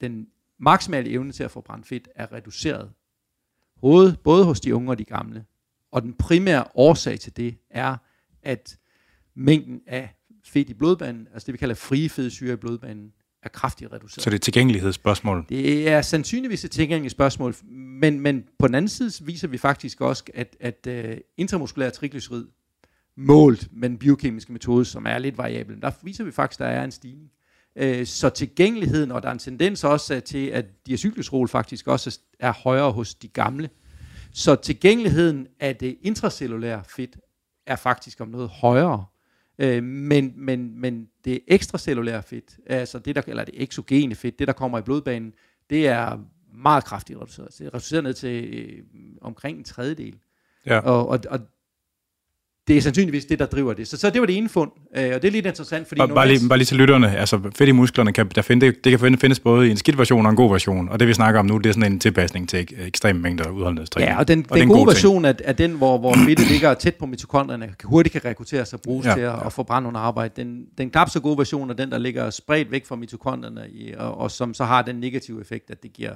den 0.00 0.26
maksimale 0.58 1.10
evne 1.10 1.32
til 1.32 1.44
at 1.44 1.50
forbrænde 1.50 1.84
fedt 1.84 2.08
er 2.14 2.32
reduceret. 2.32 2.90
Både, 3.80 4.16
både 4.24 4.44
hos 4.44 4.60
de 4.60 4.74
unge 4.74 4.90
og 4.90 4.98
de 4.98 5.04
gamle. 5.04 5.44
Og 5.92 6.02
den 6.02 6.14
primære 6.14 6.64
årsag 6.74 7.20
til 7.20 7.36
det 7.36 7.54
er, 7.70 7.96
at 8.42 8.78
mængden 9.36 9.80
af 9.86 10.14
fedt 10.44 10.70
i 10.70 10.74
blodbanen, 10.74 11.28
altså 11.32 11.46
det 11.46 11.52
vi 11.52 11.58
kalder 11.58 11.74
frie 11.74 12.08
fedtsyre 12.08 12.52
i 12.52 12.56
blodbanen, 12.56 13.12
er 13.42 13.48
kraftigt 13.48 13.92
reduceret. 13.92 14.22
Så 14.24 14.30
det 14.30 14.34
er 14.34 14.38
et 14.38 14.42
tilgængelighedsspørgsmål? 14.42 15.46
Det 15.48 15.88
er 15.88 16.02
sandsynligvis 16.02 16.64
et 16.64 16.70
tilgængelighedsspørgsmål, 16.70 17.54
men, 17.70 18.20
men 18.20 18.44
på 18.58 18.66
den 18.66 18.74
anden 18.74 18.88
side 18.88 19.26
viser 19.26 19.48
vi 19.48 19.58
faktisk 19.58 20.00
også, 20.00 20.24
at, 20.34 20.56
at 20.60 20.86
uh, 20.88 21.16
intramuskulær 21.36 21.90
triglycerid 21.90 22.46
målt 23.16 23.68
med 23.72 23.88
den 23.88 23.98
biokemiske 23.98 24.52
metode, 24.52 24.84
som 24.84 25.06
er 25.06 25.18
lidt 25.18 25.38
variabel, 25.38 25.82
der 25.82 25.90
viser 26.02 26.24
vi 26.24 26.30
faktisk, 26.30 26.60
at 26.60 26.64
der 26.64 26.70
er 26.70 26.84
en 26.84 26.90
stigning. 26.90 27.30
Uh, 27.82 28.04
så 28.04 28.30
tilgængeligheden, 28.30 29.12
og 29.12 29.22
der 29.22 29.28
er 29.28 29.32
en 29.32 29.38
tendens 29.38 29.84
også 29.84 30.20
til, 30.20 30.46
at 30.46 30.86
diacyklusrol 30.86 31.48
faktisk 31.48 31.86
også 31.86 32.18
er 32.40 32.52
højere 32.52 32.92
hos 32.92 33.14
de 33.14 33.28
gamle. 33.28 33.70
Så 34.32 34.54
tilgængeligheden 34.54 35.46
af 35.60 35.76
det 35.76 35.98
intracellulære 36.02 36.82
fedt 36.84 37.16
er 37.66 37.76
faktisk 37.76 38.20
om 38.20 38.28
noget 38.28 38.48
højere 38.48 39.04
Øh, 39.58 39.82
men, 39.82 40.32
men, 40.36 40.80
men 40.80 41.08
det 41.24 41.40
ekstracellulære 41.48 42.22
fedt, 42.22 42.58
altså 42.66 42.98
det 42.98 43.14
der, 43.14 43.22
eller 43.26 43.44
det 43.44 43.62
exogene 43.62 44.14
fedt, 44.14 44.38
det 44.38 44.46
der 44.46 44.52
kommer 44.52 44.78
i 44.78 44.82
blodbanen, 44.82 45.34
det 45.70 45.88
er 45.88 46.18
meget 46.54 46.84
kraftigt 46.84 47.18
reduceret. 47.18 47.54
Det 47.58 47.66
er 47.66 47.74
reduceret 47.74 48.04
ned 48.04 48.14
til 48.14 48.54
øh, 48.54 48.82
omkring 49.20 49.58
en 49.58 49.64
tredjedel. 49.64 50.18
Ja. 50.66 50.78
Og, 50.78 51.08
og, 51.08 51.18
og 51.30 51.40
det 52.68 52.76
er 52.76 52.80
sandsynligvis 52.80 53.24
det, 53.24 53.38
der 53.38 53.46
driver 53.46 53.72
det. 53.72 53.88
Så, 53.88 53.96
så 53.96 54.10
det 54.10 54.20
var 54.20 54.26
det 54.26 54.36
ene 54.36 54.48
fund, 54.48 54.70
øh, 54.96 55.10
og 55.14 55.22
det 55.22 55.28
er 55.28 55.32
lidt 55.32 55.46
interessant, 55.46 55.88
fordi... 55.88 55.98
Bare, 55.98 56.08
bare, 56.08 56.28
lige, 56.28 56.48
bare 56.48 56.58
lige 56.58 56.66
til 56.66 56.76
lytterne, 56.76 57.16
altså 57.16 57.40
fedt 57.56 57.68
i 57.68 57.72
musklerne, 57.72 58.12
kan, 58.12 58.28
der 58.34 58.42
finde, 58.42 58.66
det, 58.66 58.84
det 58.84 59.00
kan 59.00 59.18
findes 59.18 59.40
både 59.40 59.68
i 59.68 59.70
en 59.70 59.76
skidt 59.76 59.98
version 59.98 60.26
og 60.26 60.30
en 60.30 60.36
god 60.36 60.50
version, 60.50 60.88
og 60.88 61.00
det 61.00 61.08
vi 61.08 61.14
snakker 61.14 61.40
om 61.40 61.46
nu, 61.46 61.58
det 61.58 61.66
er 61.68 61.72
sådan 61.72 61.92
en 61.92 62.00
tilpasning 62.00 62.48
til 62.48 62.68
ekstreme 62.86 63.20
mængder 63.20 63.50
udholdenhedstræning. 63.50 64.10
Ja, 64.10 64.18
og 64.18 64.28
den, 64.28 64.46
og 64.50 64.58
den 64.58 64.68
gode 64.68 64.86
version 64.86 65.24
er, 65.24 65.32
er 65.44 65.52
den, 65.52 65.72
hvor, 65.72 65.98
hvor 65.98 66.14
fedtet 66.14 66.50
ligger 66.50 66.74
tæt 66.74 66.94
på 66.94 67.06
mitokondrierne, 67.06 67.74
hurtigt 67.84 68.12
kan 68.12 68.24
rekrutteres 68.24 68.72
og 68.72 68.80
bruges 68.80 69.06
ja, 69.06 69.14
til 69.14 69.20
at, 69.20 69.26
ja. 69.26 69.46
at 69.46 69.52
forbrænde 69.52 69.88
under 69.88 70.00
arbejde. 70.00 70.42
Den, 70.42 70.64
den 70.78 70.90
knap 70.90 71.10
så 71.10 71.20
gode 71.20 71.38
version 71.38 71.70
er 71.70 71.74
den, 71.74 71.90
der 71.90 71.98
ligger 71.98 72.30
spredt 72.30 72.70
væk 72.70 72.86
fra 72.86 72.96
mitokondrierne, 72.96 73.66
i, 73.70 73.92
og, 73.98 74.18
og 74.18 74.30
som 74.30 74.54
så 74.54 74.64
har 74.64 74.82
den 74.82 74.96
negative 74.96 75.40
effekt, 75.40 75.70
at 75.70 75.82
det 75.82 75.92
giver 75.92 76.12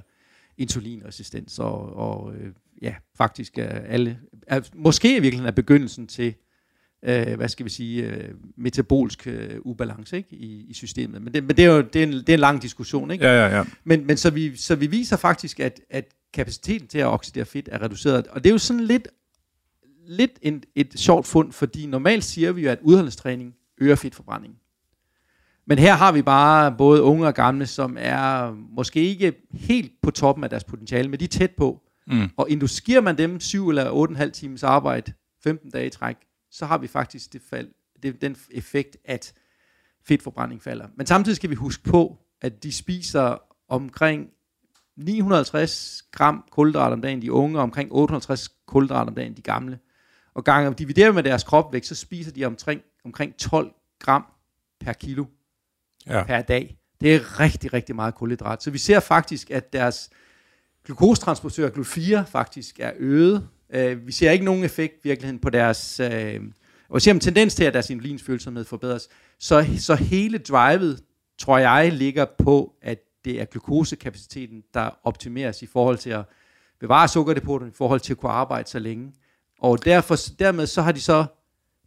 insulinresistens, 0.59 1.59
og, 1.59 1.97
og 1.97 2.35
øh, 2.35 2.53
ja, 2.83 2.95
faktisk 3.17 3.59
er 3.59 3.69
alle, 3.69 4.19
er, 4.47 4.61
måske 4.75 5.17
i 5.17 5.21
virkeligheden 5.21 5.49
er 5.49 5.53
begyndelsen 5.53 6.07
til 6.07 6.35
øh, 7.03 7.37
hvad 7.37 7.49
skal 7.49 7.65
vi 7.65 7.71
sige, 7.71 8.03
øh, 8.03 8.35
metabolsk 8.57 9.27
øh, 9.27 9.61
ubalance 9.61 10.17
ikke, 10.17 10.37
i, 10.37 10.67
i 10.69 10.75
systemet. 10.75 11.23
Men 11.23 11.35
det, 11.35 11.45
men 11.45 11.57
det 11.57 11.65
er 11.65 11.69
jo 11.69 11.81
det 11.81 12.03
er 12.03 12.07
en, 12.07 12.13
det 12.13 12.29
er 12.29 12.35
en 12.35 12.41
lang 12.41 12.63
diskussion. 12.63 13.11
Ikke? 13.11 13.27
Ja, 13.27 13.47
ja, 13.47 13.57
ja. 13.57 13.65
Men, 13.85 14.07
men 14.07 14.17
så, 14.17 14.31
vi, 14.31 14.57
så 14.57 14.75
vi 14.75 14.87
viser 14.87 15.17
faktisk, 15.17 15.61
at, 15.61 15.81
at 15.91 16.15
kapaciteten 16.33 16.89
til 16.89 16.99
at 16.99 17.07
oxidere 17.07 17.45
fedt 17.45 17.69
er 17.73 17.83
reduceret. 17.83 18.27
Og 18.27 18.45
det 18.45 18.51
er 18.51 18.53
jo 18.55 18.59
sådan 18.59 18.85
lidt, 18.85 19.09
lidt 20.07 20.39
en, 20.43 20.63
et 20.75 20.93
sjovt 20.97 21.27
fund, 21.27 21.53
fordi 21.53 21.87
normalt 21.87 22.25
siger 22.25 22.53
vi 22.53 22.63
jo, 22.63 22.71
at 22.71 22.79
udholdenstræning 22.83 23.55
øger 23.79 23.95
fedtforbrænding. 23.95 24.55
Men 25.67 25.79
her 25.79 25.95
har 25.95 26.13
vi 26.13 26.23
bare 26.23 26.75
både 26.79 27.03
unge 27.03 27.27
og 27.27 27.35
gamle, 27.35 27.67
som 27.67 27.97
er 28.01 28.55
måske 28.77 29.01
ikke 29.01 29.35
helt 29.53 29.93
på 30.03 30.11
toppen 30.11 30.45
af 30.45 30.51
deres 30.51 30.65
potentiale, 30.65 31.09
men 31.09 31.21
de 31.21 31.25
er 31.25 31.29
tæt 31.29 31.51
på. 31.51 31.83
Mm. 32.07 32.31
Og 32.37 32.51
inducerer 32.51 33.01
man 33.01 33.19
dem 33.19 33.41
7 33.41 33.69
eller 33.69 34.07
8,5 34.27 34.31
times 34.31 34.63
arbejde, 34.63 35.13
15 35.43 35.71
dage 35.71 35.87
i 35.87 35.91
træk, 35.91 36.17
så 36.51 36.67
har 36.67 36.79
vi 36.79 36.87
faktisk 36.87 37.33
det 37.33 37.43
fald, 37.51 37.69
det, 38.03 38.21
den 38.23 38.37
effekt, 38.51 38.97
at 39.05 39.33
fedtforbrænding 40.09 40.63
falder. 40.63 40.87
Men 40.97 41.07
samtidig 41.07 41.37
skal 41.37 41.51
vi 41.51 41.55
huske 41.55 41.85
på, 41.85 42.19
at 42.41 42.63
de 42.63 42.73
spiser 42.73 43.39
omkring 43.69 44.29
950 44.97 46.03
gram 46.13 46.45
kulhydrat 46.51 46.93
om 46.93 47.01
dagen, 47.01 47.23
de 47.23 47.33
unge, 47.33 47.59
og 47.59 47.63
omkring 47.63 47.93
850 47.93 48.49
kulhydrat 48.67 49.09
om 49.09 49.15
dagen, 49.15 49.37
de 49.37 49.43
gamle. 49.43 49.79
Og 50.35 50.45
gange 50.45 50.75
dividerer 50.75 51.13
med 51.13 51.23
deres 51.23 51.45
kropvægt, 51.45 51.87
så 51.87 51.95
spiser 51.95 52.33
de 52.33 52.45
omkring, 52.45 52.81
omkring 53.05 53.37
12 53.37 53.73
gram 54.01 54.27
per 54.81 54.93
kilo 54.93 55.25
ja. 56.07 56.25
per 56.25 56.43
dag. 56.43 56.77
Det 57.01 57.15
er 57.15 57.41
rigtig, 57.41 57.73
rigtig 57.73 57.97
meget 57.97 58.15
kulhydrat. 58.15 58.63
Så 58.63 58.71
vi 58.71 58.79
ser 58.79 59.01
faktisk, 59.01 59.51
at 59.51 59.73
deres 59.73 60.11
glukostransportør 60.85 61.69
GLU4 61.69 62.31
faktisk 62.31 62.81
er 62.81 62.93
øget 62.97 63.49
Øh, 63.71 64.07
vi 64.07 64.13
ser 64.13 64.31
ikke 64.31 64.45
nogen 64.45 64.65
effekt 64.65 65.05
virkeligheden 65.05 65.39
på 65.41 65.51
deres... 65.51 66.01
Øh, 66.01 66.41
og 66.89 66.95
vi 66.95 67.01
ser 67.01 67.11
en 67.11 67.21
tendens 67.21 67.55
til, 67.55 67.65
at 67.65 67.75
deres 67.75 67.91
insulinsfølsomhed 67.91 68.65
forbedres. 68.65 69.09
Så, 69.39 69.67
så 69.79 69.95
hele 69.95 70.39
drivet, 70.39 71.03
tror 71.39 71.59
jeg, 71.59 71.93
ligger 71.93 72.25
på, 72.39 72.75
at 72.83 72.99
det 73.25 73.41
er 73.41 73.45
glukosekapaciteten, 73.45 74.63
der 74.75 74.91
optimeres 75.05 75.63
i 75.63 75.67
forhold 75.67 75.99
til 75.99 76.11
at 76.11 76.25
bevare 76.81 77.09
sukkerdepoterne, 77.09 77.71
i 77.71 77.75
forhold 77.77 78.01
til 78.01 78.13
at 78.13 78.19
kunne 78.19 78.33
arbejde 78.33 78.69
så 78.69 78.79
længe. 78.79 79.13
Og 79.61 79.85
derfor, 79.85 80.17
dermed 80.39 80.67
så 80.67 80.83
har 80.83 80.93
de 80.93 81.01
så 81.01 81.25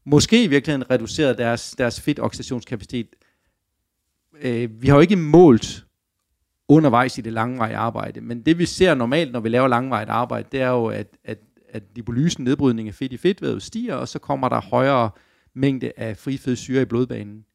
måske 0.06 0.44
i 0.44 0.48
virkeligheden 0.48 0.92
reduceret 0.92 1.38
deres, 1.38 1.76
deres 1.78 2.02
fedtoxidationskapacitet. 2.02 3.08
Øh, 4.42 4.82
vi 4.82 4.88
har 4.88 4.96
jo 4.96 5.02
ikke 5.02 5.16
målt 5.16 5.86
undervejs 6.68 7.18
i 7.18 7.22
det 7.22 7.34
langvarige 7.34 7.78
arbejde, 7.78 8.22
men 8.22 8.42
det 8.42 8.58
vi 8.58 8.66
ser 8.66 8.96
normalt, 8.96 9.32
når 9.32 9.40
vi 9.40 9.50
laver 9.50 9.68
langvarigt 9.68 10.10
arbejde, 10.10 10.48
det 10.52 10.62
er 10.62 10.70
jo, 10.70 10.86
at, 10.86 11.08
at 11.24 11.40
at 11.74 11.84
lipolysen, 11.96 12.44
nedbrydning 12.44 12.88
af 12.88 12.94
fedt 12.94 13.14
i 13.14 13.18
fedtvævet, 13.18 13.64
stiger, 13.64 13.96
og 13.96 14.08
så 14.08 14.20
kommer 14.20 14.50
der 14.50 14.62
højere 14.62 15.10
mængde 15.54 15.92
af 15.98 16.18
fri 16.18 16.38
fedtsyre 16.38 16.82
i 16.82 16.86
blodbanen. 16.86 17.46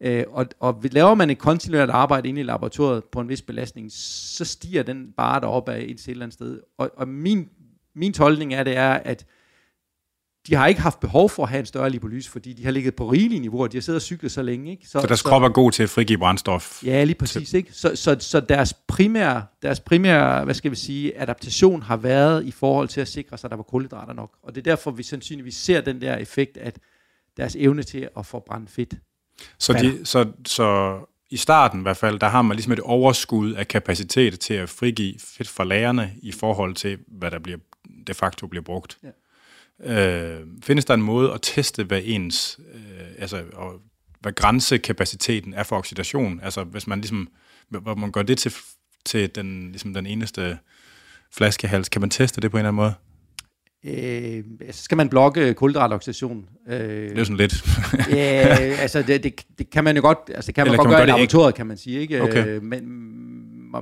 Øh, 0.00 0.24
og, 0.28 0.46
og 0.60 0.82
laver 0.92 1.14
man 1.14 1.30
et 1.30 1.38
kontinuerligt 1.38 1.94
arbejde 1.94 2.28
inde 2.28 2.40
i 2.40 2.44
laboratoriet 2.44 3.04
på 3.04 3.20
en 3.20 3.28
vis 3.28 3.42
belastning, 3.42 3.92
så 3.92 4.44
stiger 4.44 4.82
den 4.82 5.12
bare 5.16 5.40
deroppe 5.40 5.72
af 5.72 5.84
et 5.88 6.08
eller 6.08 6.22
andet 6.22 6.34
sted. 6.34 6.60
Og, 6.78 6.90
og 6.96 7.08
min, 7.08 7.48
min 7.94 8.12
tolkning 8.12 8.54
er, 8.54 8.64
det 8.64 8.76
er, 8.76 8.92
at 8.92 9.26
de 10.48 10.54
har 10.54 10.66
ikke 10.66 10.80
haft 10.80 11.00
behov 11.00 11.30
for 11.30 11.42
at 11.42 11.48
have 11.48 11.60
en 11.60 11.66
større 11.66 11.90
lipolyse, 11.90 12.30
fordi 12.30 12.52
de 12.52 12.64
har 12.64 12.70
ligget 12.70 12.94
på 12.94 13.10
rigelige 13.10 13.40
niveauer, 13.40 13.66
de 13.66 13.76
har 13.76 13.82
siddet 13.82 13.98
og 13.98 14.02
cyklet 14.02 14.32
så 14.32 14.42
længe. 14.42 14.70
Ikke? 14.70 14.86
Så, 14.86 15.00
så 15.00 15.06
deres 15.06 15.20
så, 15.20 15.24
krop 15.24 15.42
er 15.42 15.48
god 15.48 15.72
til 15.72 15.82
at 15.82 15.90
frigive 15.90 16.18
brændstof? 16.18 16.84
Ja, 16.84 17.04
lige 17.04 17.14
præcis. 17.14 17.54
Ikke? 17.54 17.72
Så, 17.72 17.96
så, 17.96 18.16
så 18.20 18.40
deres, 18.40 18.74
primære, 18.88 19.44
deres 19.62 19.80
primære, 19.80 20.44
hvad 20.44 20.54
skal 20.54 20.70
vi 20.70 20.76
sige, 20.76 21.20
adaptation 21.20 21.82
har 21.82 21.96
været 21.96 22.46
i 22.46 22.50
forhold 22.50 22.88
til 22.88 23.00
at 23.00 23.08
sikre 23.08 23.38
sig, 23.38 23.48
at 23.48 23.50
der 23.50 23.56
var 23.56 23.62
kulhydrater 23.62 24.12
nok. 24.12 24.30
Og 24.42 24.54
det 24.54 24.60
er 24.66 24.70
derfor, 24.70 24.90
vi 24.90 25.02
sandsynligvis 25.02 25.56
ser 25.56 25.80
den 25.80 26.00
der 26.00 26.16
effekt, 26.16 26.56
at 26.56 26.78
deres 27.36 27.56
evne 27.58 27.82
til 27.82 28.08
at 28.18 28.26
forbrænde 28.26 28.66
fedt. 28.68 28.94
Så, 29.58 29.72
de, 29.72 30.06
så, 30.06 30.26
så 30.46 30.98
i 31.30 31.36
starten 31.36 31.80
i 31.80 31.82
hvert 31.82 31.96
fald, 31.96 32.18
der 32.18 32.28
har 32.28 32.42
man 32.42 32.56
ligesom 32.56 32.72
et 32.72 32.80
overskud 32.80 33.52
af 33.52 33.68
kapacitet 33.68 34.40
til 34.40 34.54
at 34.54 34.68
frigive 34.68 35.14
fedt 35.18 35.48
fra 35.48 35.64
lagerne 35.64 36.12
i 36.22 36.32
forhold 36.32 36.74
til, 36.74 36.98
hvad 37.08 37.30
der 37.30 37.38
bliver, 37.38 37.58
de 38.06 38.14
facto 38.14 38.46
bliver 38.46 38.62
brugt. 38.62 38.98
Ja. 39.02 39.08
Øh, 39.84 40.40
findes 40.62 40.84
der 40.84 40.94
en 40.94 41.02
måde 41.02 41.32
at 41.32 41.38
teste, 41.42 41.84
hvad 41.84 42.00
ens, 42.04 42.60
øh, 42.74 43.06
altså, 43.18 43.42
og, 43.52 43.80
hvad 44.20 44.32
grænsekapaciteten 44.32 45.54
er 45.54 45.62
for 45.62 45.76
oxidation? 45.76 46.40
Altså, 46.42 46.64
hvis 46.64 46.86
man 46.86 47.00
ligesom, 47.00 47.28
hvor 47.68 47.94
man 47.94 48.12
gør 48.12 48.22
det 48.22 48.38
til, 48.38 48.52
til 49.04 49.34
den, 49.34 49.68
ligesom 49.68 49.94
den 49.94 50.06
eneste 50.06 50.58
flaskehals, 51.34 51.88
kan 51.88 52.00
man 52.00 52.10
teste 52.10 52.40
det 52.40 52.50
på 52.50 52.56
en 52.56 52.58
eller 52.58 52.68
anden 52.68 52.76
måde? 52.76 52.94
Øh, 53.84 54.44
så 54.70 54.82
skal 54.82 54.96
man 54.96 55.08
blokke 55.08 55.54
kulhydratoxidation. 55.54 56.48
Øh, 56.68 56.78
det 56.80 57.18
er 57.18 57.24
sådan 57.24 57.36
lidt. 57.36 57.64
ja, 58.16 58.56
altså 58.80 59.02
det, 59.02 59.22
det, 59.22 59.44
det, 59.58 59.70
kan 59.70 59.84
man 59.84 59.96
jo 59.96 60.02
godt, 60.02 60.18
altså 60.34 60.52
kan 60.52 60.62
man 60.62 60.66
Eller 60.66 60.76
godt 60.76 60.84
kan 60.84 60.90
man 60.90 60.98
gøre, 60.98 61.06
gøre 61.06 61.16
i 61.16 61.20
laboratoriet, 61.20 61.54
kan 61.54 61.66
man 61.66 61.76
sige, 61.76 62.00
ikke? 62.00 62.22
Okay. 62.22 62.46
Øh, 62.46 62.62
men 62.62 62.82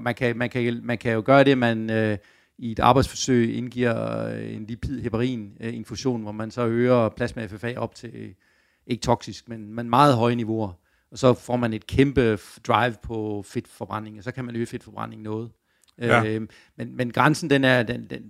man 0.03 0.15
kan, 0.15 0.39
man, 0.39 0.51
kan, 0.51 0.81
man 0.85 0.99
kan 0.99 1.13
jo 1.13 1.23
gøre 1.27 1.45
det, 1.45 1.59
man 1.59 1.91
øh, 1.91 2.19
i 2.59 2.73
et 2.73 2.79
arbejdsforsøg 2.79 3.57
indgiver 3.57 4.27
øh, 4.27 4.55
en 4.55 4.67
lipid-heparin-infusion, 4.67 6.23
hvor 6.23 6.33
man 6.33 6.51
så 6.51 6.67
øger 6.67 7.09
plasma 7.09 7.47
FFA 7.47 7.75
op 7.77 7.95
til 7.95 8.35
ikke 8.87 9.01
toksisk, 9.01 9.49
men, 9.49 9.75
men 9.75 9.91
meget 9.91 10.17
høje 10.17 10.35
niveauer. 10.35 10.73
Og 11.11 11.19
så 11.19 11.35
får 11.35 11.57
man 11.57 11.73
et 11.73 11.87
kæmpe 11.87 12.39
drive 12.67 12.95
på 13.03 13.43
fedtforbrænding, 13.47 14.19
og 14.19 14.25
så 14.25 14.33
kan 14.33 14.45
man 14.45 14.57
øge 14.57 14.67
fedtforbrænding 14.67 15.23
noget. 15.23 15.51
Ja. 15.99 16.25
Øh, 16.25 16.49
men, 16.77 16.97
men 16.97 17.11
grænsen, 17.11 17.51
den 17.51 17.65
er, 17.65 17.83
den, 17.83 18.07
den, 18.11 18.23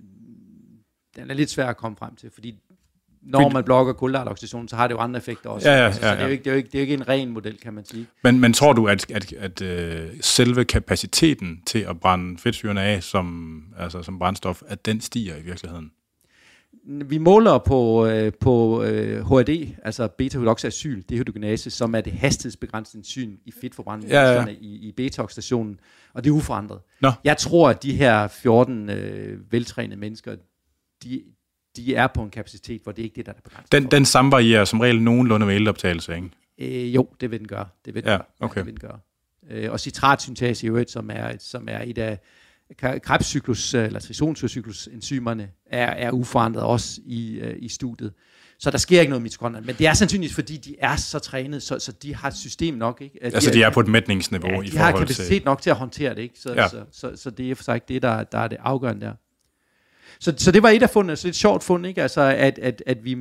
den 1.15 1.29
er 1.29 1.33
lidt 1.33 1.49
svær 1.49 1.67
at 1.67 1.77
komme 1.77 1.97
frem 1.97 2.15
til, 2.15 2.29
fordi 2.29 2.59
når 3.27 3.49
man 3.49 3.63
blokker 3.63 3.93
kulhydratooxidation, 3.93 4.67
så 4.67 4.75
har 4.75 4.87
det 4.87 4.95
jo 4.95 4.99
andre 4.99 5.17
effekter 5.17 5.49
også. 5.49 5.69
Ja, 5.69 5.77
ja, 5.77 5.83
ja, 5.83 5.91
så 5.91 5.99
det 5.99 6.07
er, 6.07 6.23
jo 6.23 6.27
ikke, 6.29 6.43
det, 6.43 6.49
er 6.49 6.53
jo 6.53 6.57
ikke, 6.57 6.67
det 6.67 6.75
er 6.75 6.79
jo 6.79 6.81
ikke 6.81 6.93
en 6.93 7.07
ren 7.07 7.29
model, 7.29 7.57
kan 7.63 7.73
man 7.73 7.85
sige. 7.85 8.07
Men, 8.23 8.39
men 8.39 8.53
tror 8.53 8.73
du, 8.73 8.87
at, 8.87 9.11
at, 9.11 9.33
at 9.33 9.61
uh, 9.61 10.09
selve 10.21 10.65
kapaciteten 10.65 11.61
til 11.65 11.79
at 11.79 11.99
brænde 11.99 12.37
fedtsyrene 12.37 12.81
af 12.81 13.03
som, 13.03 13.63
altså 13.79 14.03
som 14.03 14.19
brændstof, 14.19 14.61
at 14.67 14.85
den 14.85 15.01
stiger 15.01 15.35
i 15.35 15.41
virkeligheden? 15.41 15.91
Vi 16.89 17.17
måler 17.17 17.57
på, 17.57 18.05
øh, 18.05 18.31
på 18.39 18.83
øh, 18.83 19.27
HAD, 19.27 19.67
altså 19.83 20.07
beta-hydroxyacyl, 20.07 21.03
dehydrogenase, 21.09 21.69
som 21.69 21.95
er 21.95 22.01
det 22.01 22.13
hastighedsbegrænsende 22.13 22.99
enzym 22.99 23.31
i 23.45 23.53
fedtforbrænding 23.61 24.11
ja, 24.11 24.31
ja. 24.31 24.45
i, 24.61 24.87
i 24.87 24.91
beta-oxidationen, 24.91 25.79
og 26.13 26.23
det 26.23 26.29
er 26.29 26.33
uforandret. 26.33 26.79
Nå. 27.01 27.11
Jeg 27.23 27.37
tror, 27.37 27.69
at 27.69 27.83
de 27.83 27.95
her 27.95 28.27
14 28.27 28.89
øh, 28.89 29.51
veltrænede 29.51 29.99
mennesker, 29.99 30.35
de, 31.03 31.23
de 31.85 31.95
er 31.95 32.07
på 32.07 32.21
en 32.21 32.29
kapacitet, 32.29 32.81
hvor 32.83 32.91
det 32.91 33.03
ikke 33.03 33.13
er 33.13 33.15
det, 33.15 33.25
der 33.25 33.31
er 33.31 33.41
begrænset 33.43 33.71
Den, 33.71 33.91
den 33.91 34.05
samvarierer 34.05 34.65
som 34.65 34.79
regel 34.79 35.01
nogenlunde 35.01 35.45
med 35.45 35.55
eloptagelse, 35.55 36.15
ikke? 36.15 36.29
Øh, 36.59 36.95
jo, 36.95 37.09
det 37.21 37.31
vil 37.31 37.39
den 37.39 37.47
gøre. 37.47 37.67
Det 37.85 37.95
vil 37.95 38.03
den 38.03 38.11
ja, 38.11 38.17
okay. 38.39 38.55
ja, 38.55 38.59
det 38.59 38.65
vil 38.65 38.81
den 38.81 38.89
gøre. 38.89 38.99
Øh, 39.49 39.71
og 39.71 39.79
citratsyntase 39.79 40.65
i 40.65 40.69
øvrigt, 40.69 40.91
som 40.91 41.09
er, 41.13 41.31
som 41.39 41.67
er 41.71 41.81
et 41.85 41.97
af 41.97 42.19
krebscyklus, 43.03 43.73
eller 43.73 43.99
trisonsyrecyklus 43.99 44.87
enzymerne, 44.93 45.49
er, 45.65 45.85
er 45.85 46.11
uforandret 46.11 46.63
også 46.63 47.01
i, 47.05 47.41
uh, 47.41 47.49
i 47.57 47.69
studiet. 47.69 48.13
Så 48.59 48.71
der 48.71 48.77
sker 48.77 48.99
ikke 48.99 49.09
noget 49.09 49.21
mitokondrier. 49.21 49.65
Men 49.65 49.75
det 49.75 49.87
er 49.87 49.93
sandsynligvis, 49.93 50.35
fordi 50.35 50.57
de 50.57 50.75
er 50.79 50.95
så 50.95 51.19
trænet, 51.19 51.63
så, 51.63 51.79
så 51.79 51.91
de 51.91 52.15
har 52.15 52.27
et 52.27 52.37
system 52.37 52.73
nok. 52.73 53.01
Ikke? 53.01 53.19
At 53.21 53.33
altså 53.33 53.49
de 53.49 53.55
er, 53.55 53.59
de 53.59 53.63
er 53.63 53.73
på 53.73 53.79
et 53.79 53.87
mætningsniveau 53.87 54.51
ja, 54.51 54.61
i 54.61 54.69
forhold 54.69 54.69
til... 54.69 54.73
de 54.73 54.79
har 54.79 54.91
kapacitet 54.91 55.45
nok 55.45 55.61
til 55.61 55.69
at 55.69 55.75
håndtere 55.75 56.15
det. 56.15 56.21
Ikke? 56.21 56.39
Så, 56.39 56.53
ja. 56.53 56.67
så, 56.67 56.83
så, 56.91 57.11
så, 57.15 57.29
det 57.29 57.51
er 57.51 57.55
for 57.55 57.63
sig 57.63 57.75
ikke 57.75 57.85
det, 57.87 58.01
der, 58.01 58.23
der 58.23 58.37
er 58.37 58.47
det 58.47 58.57
afgørende 58.61 59.05
der. 59.05 59.13
Så, 60.19 60.33
så 60.37 60.51
det 60.51 60.63
var 60.63 60.69
et 60.69 60.83
af 60.83 60.89
fundene, 60.89 61.15
så 61.15 61.27
et 61.27 61.35
sjovt 61.35 61.63
fund, 61.63 61.85
ikke? 61.85 62.01
Altså, 62.01 62.21
at, 62.21 62.59
at, 62.59 62.83
at 62.85 63.05
vi 63.05 63.17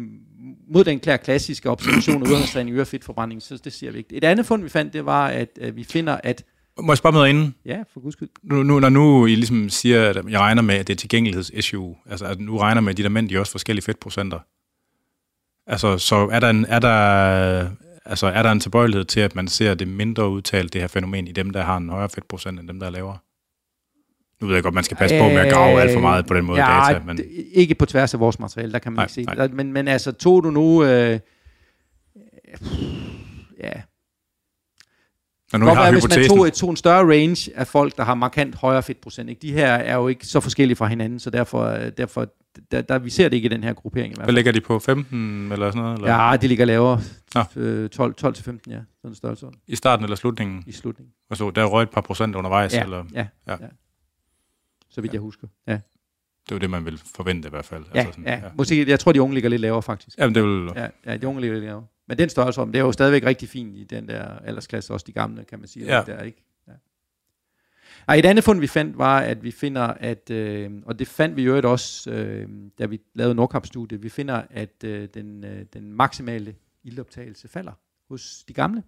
mod 0.69 0.85
den 0.85 1.01
klare 1.01 1.19
klassiske 1.19 1.71
observation 1.71 2.23
af 2.23 2.27
udgangstræning 2.27 2.81
og 2.81 2.87
fedtforbrænding, 2.87 3.43
så 3.43 3.61
det 3.65 3.73
siger 3.73 3.93
vi 3.93 3.99
ikke. 3.99 4.15
Et 4.15 4.25
andet 4.25 4.47
fund, 4.47 4.63
vi 4.63 4.69
fandt, 4.69 4.93
det 4.93 5.07
var, 5.07 5.27
at, 5.27 5.49
at 5.61 5.77
vi 5.77 5.85
finder, 5.85 6.19
at 6.25 6.45
må 6.81 6.93
jeg 6.93 6.99
spørge 6.99 7.13
noget 7.13 7.29
inden? 7.29 7.55
Ja, 7.65 7.83
for 7.93 8.01
guds 8.01 8.13
skyld. 8.13 8.29
Nu, 8.43 8.63
nu, 8.63 8.81
når 8.81 8.89
nu 8.89 9.27
I 9.27 9.35
ligesom 9.35 9.69
siger, 9.69 10.11
at 10.11 10.17
jeg 10.29 10.41
regner 10.41 10.63
med, 10.63 10.75
at 10.75 10.87
det 10.87 10.93
er 10.93 10.97
tilgængelighedsissue, 10.97 11.97
altså 12.11 12.25
at 12.25 12.41
nu 12.41 12.59
regner 12.59 12.81
med, 12.81 12.91
at 12.91 12.97
de 12.97 13.03
der 13.03 13.09
mænd, 13.09 13.29
de 13.29 13.35
er 13.35 13.41
også 13.41 13.53
forskellige 13.53 13.85
fedtprocenter. 13.85 14.39
Altså, 15.67 15.99
så 15.99 16.29
er 16.33 16.41
der, 16.41 16.51
en, 16.51 16.65
er 16.69 16.79
der, 16.79 17.71
altså, 18.05 18.27
er 18.27 18.43
der 18.43 18.53
en 18.53 18.61
tilbøjelighed 18.61 19.05
til, 19.05 19.21
at 19.21 19.35
man 19.35 19.49
ser 19.49 19.75
det 19.75 19.89
mindre 19.89 20.29
udtalt, 20.29 20.73
det 20.73 20.81
her 20.81 20.89
fænomen, 20.89 21.29
i 21.29 21.33
dem, 21.33 21.51
der 21.51 21.63
har 21.63 21.77
en 21.77 21.89
højere 21.89 22.09
fedtprocent, 22.09 22.61
end 22.61 22.69
dem, 22.69 22.81
der 22.81 22.87
er 22.87 22.91
lavere? 22.91 23.19
Nu 24.41 24.47
ved 24.47 24.55
jeg 24.55 24.63
godt, 24.63 24.75
man 24.75 24.85
skal 24.85 24.97
passe 24.97 25.19
på 25.19 25.29
med 25.29 25.37
at 25.37 25.53
grave 25.53 25.81
alt 25.81 25.93
for 25.93 26.01
meget 26.01 26.27
på 26.27 26.35
den 26.35 26.45
måde 26.45 26.65
ja, 26.65 26.89
data. 26.89 27.05
Men... 27.07 27.21
Ikke 27.53 27.75
på 27.75 27.87
tværs 27.87 28.15
af 28.15 28.21
vores 28.21 28.39
materiale, 28.39 28.73
der 28.73 28.79
kan 28.79 28.93
man 28.93 28.97
nej, 28.97 29.05
ikke 29.05 29.15
se 29.15 29.23
nej. 29.23 29.49
Men, 29.49 29.73
men 29.73 29.89
altså, 29.89 30.13
tog 30.13 30.45
du 30.45 30.51
nu... 30.51 30.85
Øh, 30.85 31.19
ja, 33.65 33.73
og 35.53 35.61
nu 35.61 35.67
godt 35.67 35.93
hvis 35.93 36.09
man 36.09 36.29
tog, 36.29 36.53
tog 36.53 36.71
en 36.71 36.77
større 36.77 37.03
range 37.13 37.51
af 37.57 37.67
folk, 37.67 37.97
der 37.97 38.05
har 38.05 38.15
markant 38.15 38.55
højere 38.55 38.83
fedtprocent. 38.83 39.31
Ikke? 39.31 39.43
De 39.43 39.53
her 39.53 39.67
er 39.73 39.95
jo 39.97 40.09
ikke 40.09 40.27
så 40.27 40.41
forskellige 40.41 40.77
fra 40.77 40.87
hinanden, 40.87 41.19
så 41.19 41.31
derfor, 41.31 41.71
derfor 41.97 42.29
der, 42.73 42.83
der, 42.83 42.99
vi 42.99 43.11
ser 43.11 43.29
det 43.29 43.37
ikke 43.37 43.47
i 43.47 43.49
den 43.49 43.65
her 43.65 43.73
gruppering. 43.73 44.17
Hvad 44.17 44.35
ligger 44.35 44.53
de 44.53 44.61
på? 44.61 44.79
15 44.79 45.53
eller 45.53 45.71
sådan 45.71 45.83
noget? 45.83 45.99
Eller? 45.99 46.31
Ja, 46.31 46.37
de 46.37 46.49
ligger 46.49 46.65
lavere. 46.65 47.01
12, 47.89 48.15
12 48.15 48.35
til 48.35 48.45
15, 48.45 48.73
ja. 48.73 48.79
Sådan 48.97 49.11
en 49.11 49.15
størrelse. 49.15 49.47
I 49.67 49.77
starten 49.77 50.05
eller 50.05 50.17
slutningen? 50.17 50.65
I 50.67 50.73
slutningen. 50.73 51.13
Altså, 51.31 51.51
der 51.51 51.63
er 51.63 51.67
røget 51.67 51.87
et 51.87 51.93
par 51.95 52.01
procent 52.01 52.37
undervejs? 52.37 52.75
Ja, 52.75 52.83
eller? 52.83 53.05
ja, 53.15 53.27
ja. 53.47 53.53
ja 53.53 53.67
så 54.97 55.01
vidt 55.01 55.13
ja. 55.13 55.17
jeg 55.17 55.21
husker. 55.21 55.49
Ja. 55.67 55.73
Det 55.73 56.53
er 56.53 56.57
jo 56.57 56.59
det, 56.59 56.71
man 56.71 56.85
vil 56.85 56.99
forvente 57.15 57.49
i 57.49 57.51
hvert 57.51 57.65
fald. 57.65 57.85
Ja, 57.95 57.99
altså 57.99 58.13
sådan, 58.13 58.25
ja. 58.25 58.45
ja. 58.45 58.51
Måske, 58.55 58.89
jeg 58.91 59.01
tror, 59.01 59.13
de 59.13 59.23
unge 59.23 59.35
ligger 59.35 59.51
lidt 59.51 59.61
lavere, 59.61 59.83
faktisk. 59.83 60.19
Jamen, 60.19 60.35
det 60.35 60.43
vil... 60.43 60.71
Ja, 60.77 60.89
ja, 61.07 61.17
de 61.17 61.27
unge 61.27 61.41
ligger 61.41 61.57
lidt 61.57 61.65
lavere. 61.65 61.87
Men 62.09 62.19
den 62.19 62.29
størrelse 62.29 62.61
om, 62.61 62.73
det 62.73 62.79
er 62.79 62.85
jo 62.85 62.93
stadigvæk 62.93 63.25
rigtig 63.25 63.49
fint 63.49 63.77
i 63.77 63.85
den 63.85 64.09
der 64.09 64.39
aldersklasse, 64.39 64.93
også 64.93 65.05
de 65.07 65.13
gamle, 65.13 65.45
kan 65.45 65.59
man 65.59 65.69
sige. 65.69 65.97
Ja. 65.97 66.03
Der, 66.07 66.23
ikke? 66.23 66.45
Ja. 66.69 66.73
Ej, 68.09 68.17
et 68.17 68.25
andet 68.25 68.45
fund, 68.45 68.61
vi 68.61 68.67
fandt, 68.67 68.99
var, 68.99 69.21
at 69.21 69.43
vi 69.43 69.51
finder, 69.51 69.83
at, 69.83 70.31
øh, 70.31 70.71
og 70.85 70.99
det 70.99 71.09
fandt 71.09 71.37
vi 71.37 71.43
jo 71.43 71.71
også, 71.71 72.11
øh, 72.11 72.49
da 72.79 72.87
vi 72.87 73.01
lavede 73.15 73.35
Nordkamp-studiet, 73.35 74.03
vi 74.03 74.09
finder, 74.09 74.43
at 74.51 74.85
øh, 74.85 75.09
den, 75.15 75.45
øh, 75.45 75.65
den 75.73 75.93
maksimale 75.93 76.55
ildoptagelse 76.85 77.49
falder 77.49 77.73
hos 78.09 78.45
de 78.49 78.53
gamle. 78.53 78.83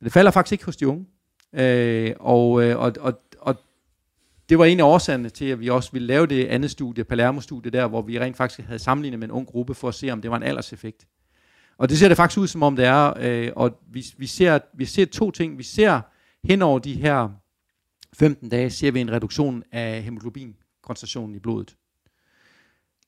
Men 0.00 0.04
det 0.04 0.12
falder 0.12 0.30
faktisk 0.30 0.52
ikke 0.52 0.64
hos 0.64 0.76
de 0.76 0.88
unge. 0.88 1.06
Øh, 1.52 2.14
og, 2.20 2.62
øh, 2.62 2.78
og, 2.78 2.92
og 3.00 3.20
det 4.48 4.58
var 4.58 4.64
en 4.64 4.80
af 4.80 4.84
årsagerne 4.84 5.28
til, 5.28 5.44
at 5.44 5.60
vi 5.60 5.68
også 5.68 5.92
ville 5.92 6.06
lave 6.06 6.26
det 6.26 6.46
andet 6.46 6.70
studie, 6.70 7.04
Palermo-studie 7.04 7.70
der, 7.70 7.88
hvor 7.88 8.02
vi 8.02 8.20
rent 8.20 8.36
faktisk 8.36 8.66
havde 8.66 8.78
sammenlignet 8.78 9.18
med 9.18 9.28
en 9.28 9.32
ung 9.32 9.46
gruppe 9.46 9.74
for 9.74 9.88
at 9.88 9.94
se, 9.94 10.10
om 10.10 10.22
det 10.22 10.30
var 10.30 10.36
en 10.36 10.42
alderseffekt. 10.42 11.06
Og 11.78 11.88
det 11.88 11.98
ser 11.98 12.08
det 12.08 12.16
faktisk 12.16 12.38
ud, 12.38 12.46
som 12.46 12.62
om 12.62 12.76
det 12.76 12.84
er, 12.84 13.12
øh, 13.20 13.52
og 13.56 13.78
vi, 13.92 14.06
vi, 14.16 14.26
ser, 14.26 14.58
vi 14.74 14.84
ser 14.84 15.06
to 15.06 15.30
ting. 15.30 15.58
Vi 15.58 15.62
ser 15.62 16.00
hen 16.44 16.62
over 16.62 16.78
de 16.78 16.94
her 16.94 17.28
15 18.14 18.48
dage, 18.48 18.70
ser 18.70 18.90
vi 18.90 19.00
en 19.00 19.12
reduktion 19.12 19.62
af 19.72 20.02
hemoglobinkoncentrationen 20.02 21.34
i 21.34 21.38
blodet. 21.38 21.76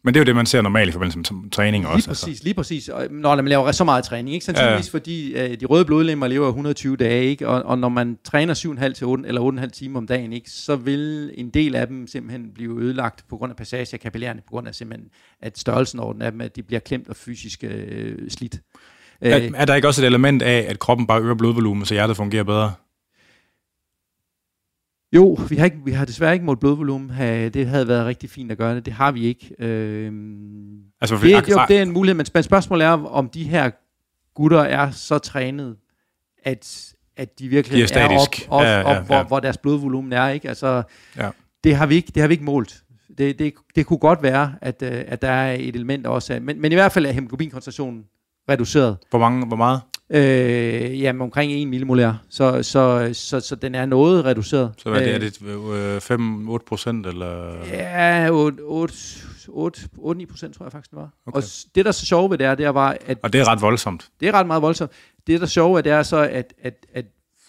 Men 0.04 0.14
det 0.14 0.20
er 0.20 0.24
jo 0.24 0.26
det, 0.26 0.36
man 0.36 0.46
ser 0.46 0.62
normalt 0.62 0.88
i 0.88 0.92
forbindelse 0.92 1.34
med 1.34 1.50
træning 1.50 1.86
også. 1.86 1.96
Lige 1.96 2.08
præcis, 2.08 2.28
altså. 2.28 2.44
lige 2.44 2.54
præcis. 2.54 2.90
når 3.10 3.36
man 3.36 3.48
laver 3.48 3.72
så 3.72 3.84
meget 3.84 4.04
træning. 4.04 4.34
Ikke? 4.34 4.44
Sandsynligvis 4.44 4.94
ja. 4.94 4.98
fordi 4.98 5.32
øh, 5.34 5.60
de 5.60 5.66
røde 5.66 5.84
blodlemmer 5.84 6.28
lever 6.28 6.46
120 6.46 6.96
dage, 6.96 7.24
ikke? 7.24 7.48
Og, 7.48 7.62
og 7.62 7.78
når 7.78 7.88
man 7.88 8.18
træner 8.24 8.54
7,5 8.54 8.92
til 8.92 9.06
8 9.06 9.28
eller 9.28 9.62
8,5 9.62 9.68
timer 9.68 9.98
om 9.98 10.06
dagen, 10.06 10.32
ikke? 10.32 10.50
så 10.50 10.76
vil 10.76 11.30
en 11.34 11.50
del 11.50 11.74
af 11.74 11.86
dem 11.86 12.06
simpelthen 12.06 12.50
blive 12.54 12.82
ødelagt 12.82 13.24
på 13.28 13.36
grund 13.36 13.50
af 13.50 13.56
passage 13.56 13.88
af 13.92 14.00
kapillærerne, 14.00 14.40
på 14.40 14.50
grund 14.50 14.68
af 14.68 14.74
simpelthen, 14.74 15.08
at 15.42 15.58
størrelsen 15.58 16.00
over 16.00 16.12
den 16.12 16.22
af 16.22 16.32
dem, 16.32 16.40
at 16.40 16.56
de 16.56 16.62
bliver 16.62 16.80
klemt 16.80 17.08
og 17.08 17.16
fysisk 17.16 17.64
øh, 17.64 18.30
slidt. 18.30 18.56
Er, 19.20 19.38
øh, 19.38 19.50
er 19.54 19.64
der 19.64 19.74
ikke 19.74 19.88
også 19.88 20.02
et 20.02 20.06
element 20.06 20.42
af, 20.42 20.66
at 20.68 20.78
kroppen 20.78 21.06
bare 21.06 21.20
øger 21.20 21.34
blodvolumen, 21.34 21.84
så 21.84 21.94
hjertet 21.94 22.16
fungerer 22.16 22.44
bedre? 22.44 22.72
Jo, 25.12 25.38
vi 25.48 25.56
har, 25.56 25.64
ikke, 25.64 25.78
vi 25.84 25.92
har 25.92 26.04
desværre 26.04 26.32
ikke 26.32 26.44
målt 26.44 26.60
blodvolumen. 26.60 27.10
Det 27.54 27.66
havde 27.66 27.88
været 27.88 28.06
rigtig 28.06 28.30
fint 28.30 28.52
at 28.52 28.58
gøre 28.58 28.74
det. 28.74 28.86
Det 28.86 28.92
har 28.92 29.12
vi 29.12 29.24
ikke. 29.24 29.54
Øhm, 29.58 30.78
altså, 31.00 31.18
det, 31.22 31.50
jo, 31.50 31.60
det 31.68 31.78
er 31.78 31.82
en 31.82 31.90
mulighed, 31.92 32.16
men 32.16 32.42
spørgsmålet 32.42 32.84
er, 32.84 32.90
om 32.90 33.28
de 33.28 33.44
her 33.44 33.70
gutter 34.34 34.60
er 34.60 34.90
så 34.90 35.18
trænet, 35.18 35.76
at, 36.44 36.94
at 37.16 37.38
de 37.38 37.48
virkelig 37.48 37.88
de 37.88 37.94
er, 37.94 38.08
er 38.08 38.18
op, 38.18 38.28
op, 38.48 38.62
ja, 38.62 38.78
ja, 38.78 38.84
op 38.84 38.96
ja. 38.96 39.02
Hvor, 39.02 39.22
hvor 39.22 39.40
deres 39.40 39.58
blodvolumen 39.58 40.12
er. 40.12 40.28
Ikke? 40.28 40.48
Altså, 40.48 40.82
ja. 41.16 41.30
det, 41.64 41.76
har 41.76 41.86
vi 41.86 41.94
ikke, 41.94 42.12
det 42.14 42.20
har 42.20 42.28
vi 42.28 42.34
ikke 42.34 42.44
målt. 42.44 42.82
Det, 43.18 43.38
det, 43.38 43.54
det 43.74 43.86
kunne 43.86 43.98
godt 43.98 44.22
være, 44.22 44.54
at, 44.60 44.82
øh, 44.82 45.04
at 45.06 45.22
der 45.22 45.30
er 45.30 45.52
et 45.52 45.74
element 45.74 46.06
også 46.06 46.34
af, 46.34 46.40
men, 46.40 46.60
men 46.60 46.72
i 46.72 46.74
hvert 46.74 46.92
fald 46.92 47.06
er 47.06 47.12
hemoglobinkoncentrationen 47.12 48.04
reduceret. 48.50 48.96
Hvor, 49.10 49.18
mange, 49.18 49.46
hvor 49.46 49.56
meget? 49.56 49.80
Øh, 50.12 51.00
jamen 51.00 51.22
omkring 51.22 51.52
1 51.52 51.68
millimolær, 51.68 52.12
så, 52.30 52.62
så, 52.62 53.10
så, 53.12 53.40
så 53.40 53.56
den 53.56 53.74
er 53.74 53.86
noget 53.86 54.24
reduceret. 54.24 54.72
Så 54.78 54.90
hvad 54.90 55.02
er 55.02 55.18
det, 55.18 55.40
det 55.40 56.10
5-8 56.10 56.12
øh, 56.12 56.60
procent, 56.66 57.06
eller? 57.06 57.64
Ja, 57.66 58.28
8-9 58.28 58.32
procent 60.26 60.54
tror 60.56 60.64
jeg 60.64 60.72
faktisk, 60.72 60.90
det 60.90 60.98
var. 60.98 61.10
Okay. 61.26 61.36
Og 61.36 61.42
det, 61.74 61.84
der 61.84 61.88
er 61.88 61.92
så 61.92 62.06
sjovt 62.06 62.30
ved 62.30 62.38
det 62.38 62.46
er, 62.46 62.54
det 62.54 62.66
er 62.66 62.72
bare, 62.72 63.02
at... 63.02 63.18
Og 63.22 63.32
det 63.32 63.40
er 63.40 63.48
ret 63.48 63.60
voldsomt. 63.60 64.08
Det 64.20 64.28
er 64.28 64.32
ret 64.32 64.46
meget 64.46 64.62
voldsomt. 64.62 64.92
Det, 65.26 65.40
der 65.40 65.46
er 65.46 65.48
sjovt 65.48 65.84
det 65.84 65.92
er 65.92 66.02
så, 66.02 66.16
at, 66.16 66.54
at, 66.62 66.86
at 66.92 67.04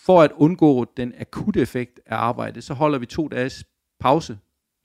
for 0.05 0.21
at 0.21 0.31
undgå 0.35 0.85
den 0.97 1.13
akutte 1.19 1.61
effekt 1.61 1.99
af 2.05 2.15
arbejdet, 2.15 2.63
så 2.63 2.73
holder 2.73 2.99
vi 2.99 3.05
to 3.05 3.27
dages 3.27 3.63
pause 3.99 4.37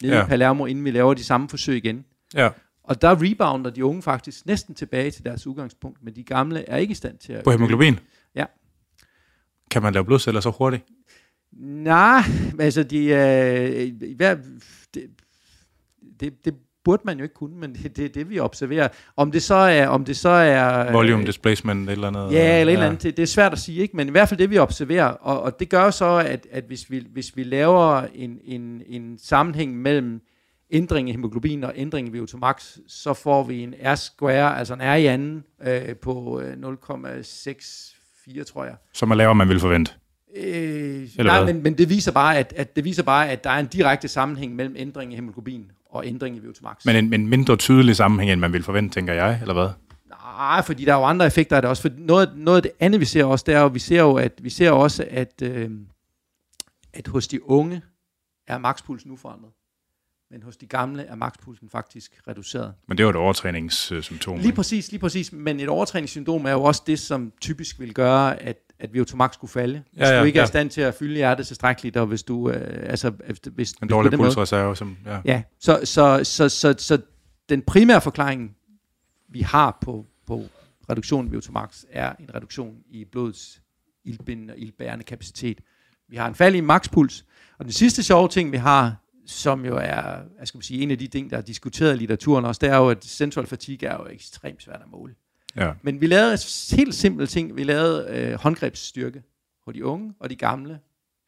nede 0.03 0.17
ja. 0.17 0.25
i 0.25 0.29
Palermo, 0.29 0.67
inden 0.67 0.85
vi 0.85 0.91
laver 0.91 1.15
de 1.15 1.25
samme 1.25 1.49
forsøg 1.49 1.77
igen. 1.77 2.05
Ja. 2.35 2.51
Og 2.87 3.03
der 3.03 3.23
rebounder 3.23 3.71
de 3.71 3.85
unge 3.85 4.03
faktisk 4.03 4.47
næsten 4.47 4.75
tilbage 4.75 5.11
til 5.11 5.25
deres 5.25 5.47
udgangspunkt, 5.47 5.99
men 6.03 6.17
de 6.17 6.23
gamle 6.23 6.69
er 6.69 6.77
ikke 6.77 6.93
i 6.93 6.95
stand 6.95 7.19
til 7.19 7.33
at... 7.33 7.45
På 7.45 7.51
hemoglobin? 7.51 7.99
Ja. 8.35 8.45
Kan 9.71 9.83
man 9.83 9.93
lave 9.93 10.05
blodceller 10.05 10.41
så 10.41 10.51
hurtigt? 10.51 10.85
Nej, 11.61 12.23
altså 12.61 12.83
de, 12.83 13.05
øh, 13.07 14.17
hvad, 14.17 14.37
det, 14.95 15.11
det, 16.21 16.45
det 16.45 16.55
burde 16.85 17.03
man 17.05 17.17
jo 17.19 17.23
ikke 17.23 17.35
kunne, 17.35 17.57
men 17.57 17.75
det 17.75 17.85
er 17.85 17.89
det, 17.89 18.15
det, 18.15 18.31
vi 18.31 18.39
observerer. 18.41 18.89
Om 19.17 19.33
det 19.33 19.43
så 19.43 19.55
er... 19.55 19.89
Om 19.89 20.05
det 20.05 20.17
så 20.17 20.29
er 20.29 20.93
Volume 20.93 21.27
displacement 21.27 21.91
eller 21.91 22.11
noget? 22.11 22.33
Ja, 22.33 22.61
eller 22.61 22.73
ja. 22.73 22.87
andet. 22.87 23.03
Det, 23.03 23.17
det 23.17 23.23
er 23.23 23.27
svært 23.27 23.53
at 23.53 23.59
sige, 23.59 23.83
ikke? 23.83 23.97
men 23.97 24.09
i 24.09 24.11
hvert 24.11 24.29
fald 24.29 24.39
det, 24.39 24.51
vi 24.51 24.59
observerer. 24.59 25.07
Og, 25.07 25.43
og 25.43 25.61
det 25.61 25.69
gør 25.69 25.91
så, 25.91 26.25
at, 26.27 26.47
at 26.51 26.65
hvis, 26.65 26.91
vi, 26.91 27.07
hvis 27.13 27.37
vi 27.37 27.43
laver 27.43 28.03
en, 28.15 28.39
en, 28.45 28.83
en 28.87 29.19
sammenhæng 29.19 29.77
mellem 29.77 30.21
ændring 30.71 31.09
i 31.09 31.13
hemoglobin 31.13 31.65
og 31.65 31.73
ændring 31.77 32.09
i 32.09 32.19
VO2 32.19 32.37
max, 32.37 32.77
så 32.89 33.15
får 33.15 33.45
vi 33.45 33.63
en 33.63 33.75
R-square, 33.85 34.59
altså 34.59 34.75
en 34.75 34.81
R 34.81 34.95
i 34.95 35.07
anden, 35.07 35.45
øh, 35.67 35.97
på 35.97 36.41
0,64, 36.41 38.45
tror 38.45 38.65
jeg. 38.65 38.75
Som 38.93 39.11
er 39.11 39.15
lavere, 39.15 39.35
man 39.35 39.49
vil 39.49 39.61
forvente? 39.61 39.93
Øh, 40.37 41.09
nej, 41.19 41.45
men, 41.45 41.63
men 41.63 41.79
det 41.79 41.89
viser 41.89 42.13
bare, 42.13 42.39
at, 42.39 42.53
at 42.57 42.77
det 42.77 42.85
viser 42.85 43.03
bare, 43.03 43.29
at 43.29 43.45
der 43.45 43.51
er 43.51 43.59
en 43.59 43.67
direkte 43.67 44.09
sammenhæng 44.09 44.55
mellem 44.55 44.75
ændring 44.79 45.13
i 45.13 45.15
hemoglobin 45.15 45.71
og 45.91 46.07
ændring 46.07 46.37
i 46.37 46.41
VO2 46.41 46.63
max. 46.63 46.85
Men 46.85 46.97
en, 46.97 47.15
en 47.15 47.29
mindre 47.29 47.57
tydelig 47.57 47.97
sammenhæng, 47.97 48.33
end 48.33 48.41
man 48.41 48.53
vil 48.53 48.63
forvente, 48.63 48.95
tænker 48.95 49.13
jeg, 49.13 49.39
eller 49.41 49.55
hvad? 49.55 49.69
Nej, 50.09 50.63
fordi 50.63 50.85
der 50.85 50.93
er 50.93 50.99
jo 50.99 51.05
andre 51.05 51.27
effekter 51.27 51.57
af 51.57 51.63
det 51.63 51.69
også. 51.69 51.83
For 51.83 51.91
noget, 51.99 52.33
noget 52.37 52.57
af 52.57 52.63
det 52.63 52.73
andet, 52.81 53.01
vi 53.01 53.05
ser 53.05 53.25
også, 53.25 53.45
det 53.47 53.55
er 53.55 53.61
jo, 53.61 53.67
vi 53.67 53.79
ser 53.79 54.01
jo, 54.01 54.15
at, 54.15 54.33
vi 54.43 54.51
ser 54.51 54.71
også, 54.71 55.07
at, 55.11 55.43
øh, 55.43 55.71
at 56.93 57.07
hos 57.07 57.29
de 57.29 57.51
unge 57.51 57.83
er 58.47 58.59
makspulsen 58.59 59.11
uforandret. 59.11 59.51
Men 60.31 60.43
hos 60.43 60.57
de 60.57 60.67
gamle 60.67 61.03
er 61.03 61.15
makspulsen 61.15 61.71
faktisk 61.71 62.21
reduceret. 62.29 62.75
Men 62.89 62.99
det 62.99 63.03
er 63.03 63.07
jo 63.07 63.11
et 63.11 63.17
overtræningssymptom. 63.17 64.39
Lige 64.39 64.53
præcis, 64.53 64.91
lige 64.91 65.01
præcis. 65.01 65.33
Men 65.33 65.61
et 65.61 65.69
overtræningssyndrom 65.69 66.45
er 66.45 66.51
jo 66.51 66.63
også 66.63 66.83
det, 66.87 66.99
som 66.99 67.33
typisk 67.41 67.81
vil 67.81 67.95
gøre, 67.95 68.43
at, 68.43 68.57
at 68.79 68.91
VO2 68.91 69.33
skulle 69.33 69.51
falde. 69.51 69.83
Hvis 69.93 70.01
ja, 70.01 70.09
ja, 70.09 70.21
du 70.21 70.25
ikke 70.25 70.39
ja. 70.39 70.43
er 70.43 70.47
i 70.47 70.49
stand 70.49 70.71
til 70.71 70.81
at 70.81 70.95
fylde 70.95 71.15
hjertet 71.15 71.47
tilstrækkeligt, 71.47 71.97
og 71.97 72.07
hvis 72.07 72.23
du... 72.23 72.51
Øh, 72.51 72.91
altså, 72.91 73.13
hvis, 73.53 73.73
en 73.73 73.89
dårlig 73.89 74.13
pulsreserve. 74.13 74.77
Som, 74.77 74.97
ja. 75.07 75.21
ja, 75.25 75.43
så, 75.61 75.81
så, 75.85 76.21
så, 76.25 76.49
så, 76.49 76.75
så 76.79 76.99
den 77.49 77.63
primære 77.63 78.01
forklaring, 78.01 78.57
vi 79.29 79.41
har 79.41 79.79
på, 79.81 80.07
på 80.27 80.45
reduktionen 80.91 81.35
af 81.35 81.39
VO2 81.39 81.53
max, 81.53 81.85
er 81.91 82.13
en 82.19 82.35
reduktion 82.35 82.77
i 82.91 83.05
blodets 83.05 83.63
ildbindende 84.05 84.55
og 84.55 84.59
ildbærende 84.59 85.05
kapacitet. 85.05 85.61
Vi 86.09 86.17
har 86.17 86.29
en 86.29 86.35
fald 86.35 86.55
i 86.55 86.61
makspuls, 86.61 87.25
og 87.59 87.65
den 87.65 87.73
sidste 87.73 88.03
sjove 88.03 88.29
ting, 88.29 88.53
vi 88.53 88.57
har, 88.57 88.97
som 89.27 89.65
jo 89.65 89.77
er 89.77 90.23
jeg 90.39 90.49
skal 90.49 90.63
sige, 90.63 90.83
en 90.83 90.91
af 90.91 90.99
de 90.99 91.07
ting, 91.07 91.31
der 91.31 91.37
er 91.37 91.41
diskuteret 91.41 91.95
i 91.95 91.99
litteraturen 91.99 92.45
også, 92.45 92.59
det 92.59 92.69
er 92.69 92.77
jo, 92.77 92.91
at 92.91 93.05
central 93.05 93.47
fatigue 93.47 93.89
er 93.89 93.97
jo 93.97 94.07
ekstremt 94.11 94.63
svært 94.63 94.81
at 94.81 94.91
måle. 94.91 95.15
Ja. 95.57 95.73
Men 95.83 96.01
vi 96.01 96.07
lavede 96.07 96.39
helt 96.77 96.95
simpel 96.95 97.27
ting. 97.27 97.57
Vi 97.57 97.65
lavede 97.65 98.09
øh, 98.11 98.35
håndgrebsstyrke 98.35 99.23
hos 99.65 99.75
de 99.75 99.85
unge 99.85 100.15
og 100.19 100.31
de 100.31 100.37
gamle, 100.37 100.81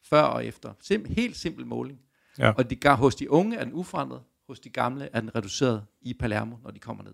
før 0.03 0.21
og 0.21 0.45
efter. 0.45 0.73
Sim, 0.81 1.05
helt 1.09 1.37
simpel 1.37 1.65
måling. 1.65 1.99
Ja. 2.37 2.51
Og 2.51 2.69
de, 2.69 2.77
hos 2.89 3.15
de 3.15 3.31
unge 3.31 3.57
er 3.57 3.63
den 3.63 3.73
uforandret, 3.73 4.21
hos 4.47 4.59
de 4.59 4.69
gamle 4.69 5.09
er 5.13 5.21
den 5.21 5.35
reduceret 5.35 5.83
i 6.01 6.13
Palermo, 6.13 6.55
når 6.63 6.71
de 6.71 6.79
kommer 6.79 7.03
ned. 7.03 7.13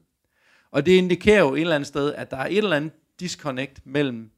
Og 0.71 0.85
det 0.85 0.91
indikerer 0.91 1.39
jo 1.39 1.55
et 1.55 1.61
eller 1.61 1.75
andet 1.75 1.87
sted, 1.87 2.13
at 2.13 2.31
der 2.31 2.37
er 2.37 2.45
et 2.45 2.57
eller 2.57 2.75
andet 2.75 2.93
disconnect 3.19 3.85
mellem 3.85 4.31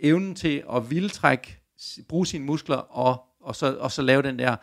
evnen 0.00 0.34
til 0.34 0.64
at 0.74 0.90
vildtrække, 0.90 1.60
bruge 2.08 2.26
sine 2.26 2.44
muskler 2.44 2.76
og, 2.76 3.24
og, 3.40 3.56
så, 3.56 3.76
og 3.76 3.92
så 3.92 4.02
lave 4.02 4.22
den 4.22 4.38
der. 4.38 4.56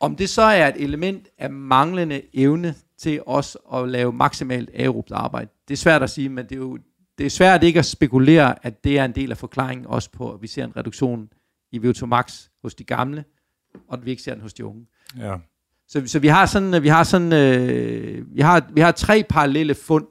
Om 0.00 0.16
det 0.16 0.28
så 0.28 0.42
er 0.42 0.68
et 0.68 0.82
element 0.82 1.28
af 1.38 1.50
manglende 1.50 2.22
evne 2.32 2.74
til 2.98 3.20
os 3.26 3.56
at 3.74 3.88
lave 3.88 4.12
maksimalt 4.12 4.70
aerobt 4.74 5.12
arbejde, 5.12 5.50
det 5.68 5.74
er 5.74 5.78
svært 5.78 6.02
at 6.02 6.10
sige, 6.10 6.28
men 6.28 6.44
det 6.44 6.52
er 6.52 6.56
jo 6.56 6.78
det 7.18 7.26
er 7.26 7.30
svært 7.30 7.62
ikke 7.62 7.78
at 7.78 7.86
spekulere, 7.86 8.66
at 8.66 8.84
det 8.84 8.98
er 8.98 9.04
en 9.04 9.14
del 9.14 9.30
af 9.30 9.38
forklaringen 9.38 9.86
også 9.86 10.10
på, 10.10 10.32
at 10.32 10.42
vi 10.42 10.46
ser 10.46 10.64
en 10.64 10.76
reduktion 10.76 11.28
i 11.72 11.78
VO2 11.78 12.06
max 12.06 12.48
hos 12.62 12.74
de 12.74 12.84
gamle, 12.84 13.24
og 13.88 13.98
at 13.98 14.04
vi 14.04 14.10
ikke 14.10 14.22
ser 14.22 14.32
den 14.32 14.42
hos 14.42 14.54
de 14.54 14.64
unge. 14.64 14.86
Ja. 15.18 15.36
Så, 15.88 16.06
så 16.06 16.18
vi 16.18 16.28
har 16.28 16.46
sådan, 16.46 16.82
vi 16.82 16.88
har 16.88 17.04
sådan, 17.04 17.32
øh, 17.32 18.34
vi 18.36 18.40
har, 18.40 18.70
vi 18.72 18.80
har 18.80 18.92
tre 18.92 19.24
parallelle 19.28 19.74
fund, 19.74 20.06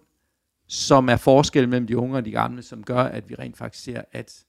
som 0.67 1.09
er 1.09 1.17
forskel 1.17 1.69
mellem 1.69 1.87
de 1.87 1.97
unge 1.97 2.17
og 2.17 2.25
de 2.25 2.31
gamle, 2.31 2.61
som 2.61 2.83
gør, 2.83 3.03
at 3.03 3.29
vi 3.29 3.35
rent 3.35 3.57
faktisk 3.57 3.83
ser, 3.83 4.01
at, 4.11 4.43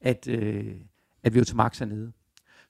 at, 0.00 0.28
øh, 0.28 0.74
at 1.22 1.32
VO2 1.32 1.54
max 1.54 1.80
er 1.80 1.84
nede. 1.84 2.12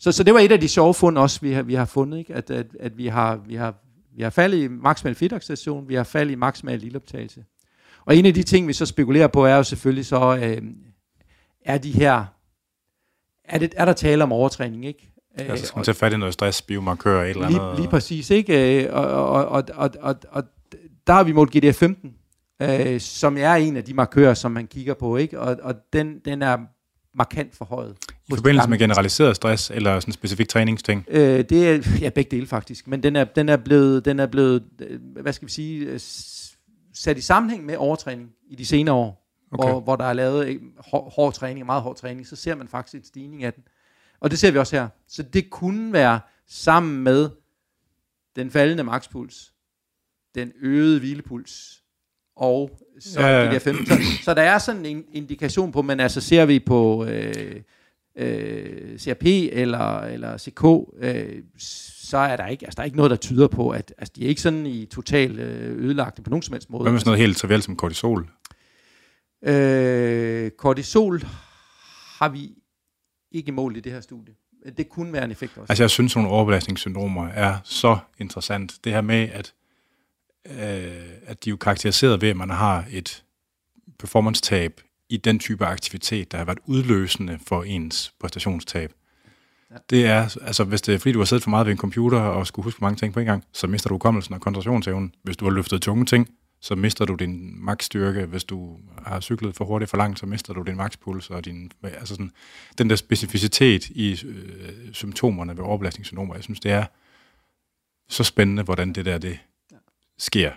Så, 0.01 0.12
så 0.12 0.24
det 0.24 0.34
var 0.34 0.40
et 0.40 0.53
af 0.53 0.61
de 0.61 0.68
sjove 0.68 0.94
fund 0.94 1.18
også, 1.18 1.40
vi 1.42 1.53
har, 1.53 1.62
vi 1.62 1.74
har 1.74 1.84
fundet, 1.84 2.18
ikke? 2.18 2.34
At, 2.34 2.51
at, 2.51 2.66
at 2.80 2.98
vi 2.98 3.07
har, 3.07 3.36
vi 3.46 3.55
har, 3.55 3.74
vi 4.16 4.22
har 4.22 4.30
faldet 4.30 4.59
i 4.59 4.68
maksimal 4.68 5.14
fedtoxidation, 5.14 5.88
vi 5.88 5.94
har 5.94 6.05
faldet 6.05 6.32
i 6.32 6.34
maksimal 6.34 6.78
lilleoptagelse. 6.78 7.44
Og 8.05 8.16
en 8.16 8.26
af 8.26 8.34
de 8.34 8.42
ting, 8.42 8.68
vi 8.68 8.72
så 8.72 8.86
spekulerer 8.86 9.26
på, 9.26 9.44
er 9.44 9.57
jo 9.57 9.62
selvfølgelig 9.62 10.07
så, 10.07 10.36
øh, 10.42 10.62
er 11.64 11.78
de 11.78 11.90
her, 11.90 12.24
er, 13.44 13.59
det, 13.59 13.74
er 13.76 13.84
der 13.84 13.92
tale 13.92 14.22
om 14.22 14.32
overtræning, 14.32 14.84
ikke? 14.84 15.12
Øh, 15.40 15.51
altså 15.51 15.66
skal 15.66 15.78
man 15.78 15.84
tage 15.84 15.94
fat 15.94 16.12
i 16.12 16.16
noget 16.16 16.34
stress, 16.34 16.62
biomarkør, 16.62 17.22
et 17.22 17.30
eller 17.30 17.46
andet? 17.46 17.62
Lige, 17.62 17.76
lige 17.76 17.90
præcis, 17.90 18.30
ikke? 18.30 18.84
Øh, 18.84 18.94
og, 18.94 19.07
og, 19.07 19.46
og, 19.46 19.64
og, 19.74 19.90
og, 20.01 20.16
og 20.30 20.44
der 21.07 21.12
har 21.12 21.24
vi 21.24 21.32
målt 21.32 21.57
GDF-15, 21.57 22.09
øh, 22.62 23.01
som 23.01 23.36
er 23.36 23.55
en 23.55 23.76
af 23.76 23.84
de 23.84 23.94
markører, 23.94 24.34
som 24.34 24.53
man 24.53 24.66
kigger 24.66 24.94
på, 24.94 25.16
ikke? 25.16 25.40
Og, 25.40 25.57
og 25.62 25.74
den, 25.92 26.18
den 26.24 26.42
er 26.42 26.59
markant 27.14 27.56
forhøjet. 27.56 27.96
I 28.28 28.34
forbindelse 28.34 28.70
med 28.70 28.78
generaliseret 28.78 29.36
stress, 29.36 29.70
eller 29.70 30.00
sådan 30.00 30.08
en 30.08 30.12
specifik 30.12 30.48
træningsting? 30.48 31.04
Øh, 31.08 31.44
det 31.44 31.68
er, 31.68 31.98
ja, 32.00 32.08
begge 32.08 32.36
dele 32.36 32.46
faktisk. 32.46 32.88
Men 32.88 33.02
den 33.02 33.16
er, 33.16 33.24
den 33.24 33.48
er 33.48 33.56
blevet, 33.56 34.04
den 34.04 34.20
er 34.20 34.26
blevet 34.26 34.64
øh, 34.80 35.00
hvad 35.02 35.32
skal 35.32 35.48
vi 35.48 35.52
sige, 35.52 35.86
øh, 35.86 36.00
sat 36.94 37.18
i 37.18 37.20
sammenhæng 37.20 37.66
med 37.66 37.76
overtræning 37.76 38.30
i 38.48 38.54
de 38.54 38.66
senere 38.66 38.94
år, 38.94 39.26
okay. 39.52 39.68
hvor, 39.68 39.80
hvor 39.80 39.96
der 39.96 40.04
er 40.04 40.12
lavet 40.12 40.61
hård, 40.78 41.12
hård 41.14 41.34
træning, 41.34 41.66
meget 41.66 41.82
hård 41.82 41.96
træning, 41.96 42.26
så 42.26 42.36
ser 42.36 42.54
man 42.54 42.68
faktisk 42.68 42.94
en 42.94 43.04
stigning 43.04 43.44
af 43.44 43.52
den. 43.52 43.62
Og 44.20 44.30
det 44.30 44.38
ser 44.38 44.50
vi 44.50 44.58
også 44.58 44.76
her. 44.76 44.88
Så 45.08 45.22
det 45.22 45.50
kunne 45.50 45.92
være 45.92 46.20
sammen 46.46 47.02
med 47.02 47.30
den 48.36 48.50
faldende 48.50 48.84
makspuls, 48.84 49.52
den 50.34 50.52
øgede 50.61 50.98
hvilepuls, 50.98 51.79
og 52.41 52.70
så, 53.01 53.20
ja, 53.20 53.26
ja. 53.26 53.47
De 53.47 53.53
der 53.53 53.59
fem. 53.59 53.86
så, 53.86 53.95
så 54.22 54.34
der 54.34 54.43
er 54.43 54.59
sådan 54.59 54.86
en 54.86 55.05
indikation 55.12 55.72
på, 55.72 55.82
men 55.82 56.01
altså 56.01 56.20
ser 56.20 56.45
vi 56.45 56.59
på 56.59 57.05
øh, 57.05 57.61
øh, 58.16 58.99
CRP 58.99 59.24
eller, 59.53 60.01
eller 60.01 60.38
CK, 60.38 60.64
øh, 61.01 61.43
så 61.59 62.16
er 62.16 62.36
der 62.36 62.47
ikke, 62.47 62.66
altså 62.66 62.76
der 62.76 62.82
er 62.82 62.84
ikke 62.84 62.97
noget, 62.97 63.11
der 63.11 63.16
tyder 63.16 63.49
på, 63.49 63.70
at 63.70 63.95
altså, 63.99 64.12
de 64.16 64.24
er 64.24 64.28
ikke 64.28 64.41
sådan 64.41 64.66
i 64.66 64.86
total 64.86 65.38
øh, 65.38 65.84
ødelagte 65.84 66.22
på 66.22 66.30
nogen 66.30 66.43
som 66.43 66.53
helst 66.53 66.70
måde. 66.70 66.82
Hvad 66.82 66.93
med 66.93 67.01
sådan 67.01 67.09
noget 67.09 67.20
helt 67.20 67.36
trivielt 67.36 67.64
som 67.64 67.76
kortisol? 67.76 68.28
Øh, 69.47 70.51
kortisol 70.51 71.22
har 72.18 72.28
vi 72.28 72.51
ikke 73.32 73.53
målt 73.53 73.76
i 73.76 73.80
det 73.80 73.93
her 73.93 74.01
studie. 74.01 74.34
Det 74.76 74.88
kunne 74.88 75.12
være 75.12 75.24
en 75.24 75.30
effekt 75.30 75.59
også. 75.59 75.72
Altså 75.72 75.82
jeg 75.82 75.91
synes, 75.91 76.12
at 76.12 76.16
nogle 76.16 76.30
overbelastningssyndromer 76.30 77.28
er 77.28 77.57
så 77.64 77.99
interessant. 78.18 78.74
Det 78.84 78.93
her 78.93 79.01
med, 79.01 79.28
at 79.32 79.55
øh, 80.47 80.55
at 81.26 81.45
de 81.45 81.51
er 81.51 81.53
jo 81.53 81.57
karakteriseret 81.57 82.22
ved, 82.22 82.28
at 82.28 82.36
man 82.36 82.51
har 82.51 82.84
et 82.91 83.24
performance-tab 83.99 84.80
i 85.09 85.16
den 85.16 85.38
type 85.38 85.66
aktivitet, 85.66 86.32
der 86.32 86.38
har 86.38 86.45
været 86.45 86.59
udløsende 86.66 87.38
for 87.47 87.62
ens 87.62 88.14
præstationstab. 88.20 88.93
Ja. 89.70 89.76
Det 89.91 90.07
er, 90.07 90.36
altså 90.47 90.64
hvis 90.64 90.82
det 90.82 90.95
er 90.95 90.99
fordi, 90.99 91.12
du 91.12 91.18
har 91.18 91.24
siddet 91.24 91.43
for 91.43 91.51
meget 91.51 91.66
ved 91.66 91.72
en 91.72 91.78
computer 91.78 92.18
og 92.18 92.47
skulle 92.47 92.64
huske 92.64 92.84
mange 92.84 92.97
ting 92.97 93.14
på 93.14 93.20
en 93.20 93.26
gang, 93.26 93.45
så 93.53 93.66
mister 93.66 93.88
du 93.88 93.95
hukommelsen 93.95 94.34
og 94.34 94.41
koncentrationsevnen. 94.41 95.14
Hvis 95.22 95.36
du 95.36 95.45
har 95.45 95.53
løftet 95.53 95.82
tunge 95.82 96.05
ting, 96.05 96.28
så 96.61 96.74
mister 96.74 97.05
du 97.05 97.14
din 97.14 97.64
maksstyrke. 97.64 98.26
Hvis 98.26 98.45
du 98.45 98.78
har 99.07 99.20
cyklet 99.20 99.57
for 99.57 99.64
hurtigt 99.64 99.91
for 99.91 99.97
langt, 99.97 100.18
så 100.18 100.26
mister 100.26 100.53
du 100.53 100.62
din 100.62 100.76
makspuls 100.76 101.30
og 101.30 101.45
din, 101.45 101.72
altså 101.82 102.14
sådan, 102.14 102.32
den 102.78 102.91
der 102.91 102.97
specificitet 102.97 103.88
i 103.88 104.26
øh, 104.26 104.93
symptomerne 104.93 105.57
ved 105.57 105.64
overbelastningssyndromer. 105.64 106.34
Jeg 106.34 106.45
synes, 106.45 106.61
det 106.61 106.72
er 106.72 106.84
så 108.09 108.24
spændende, 108.24 108.62
hvordan 108.62 108.93
det 108.93 109.05
der 109.05 109.18
det 109.18 109.38
sker. 110.20 110.52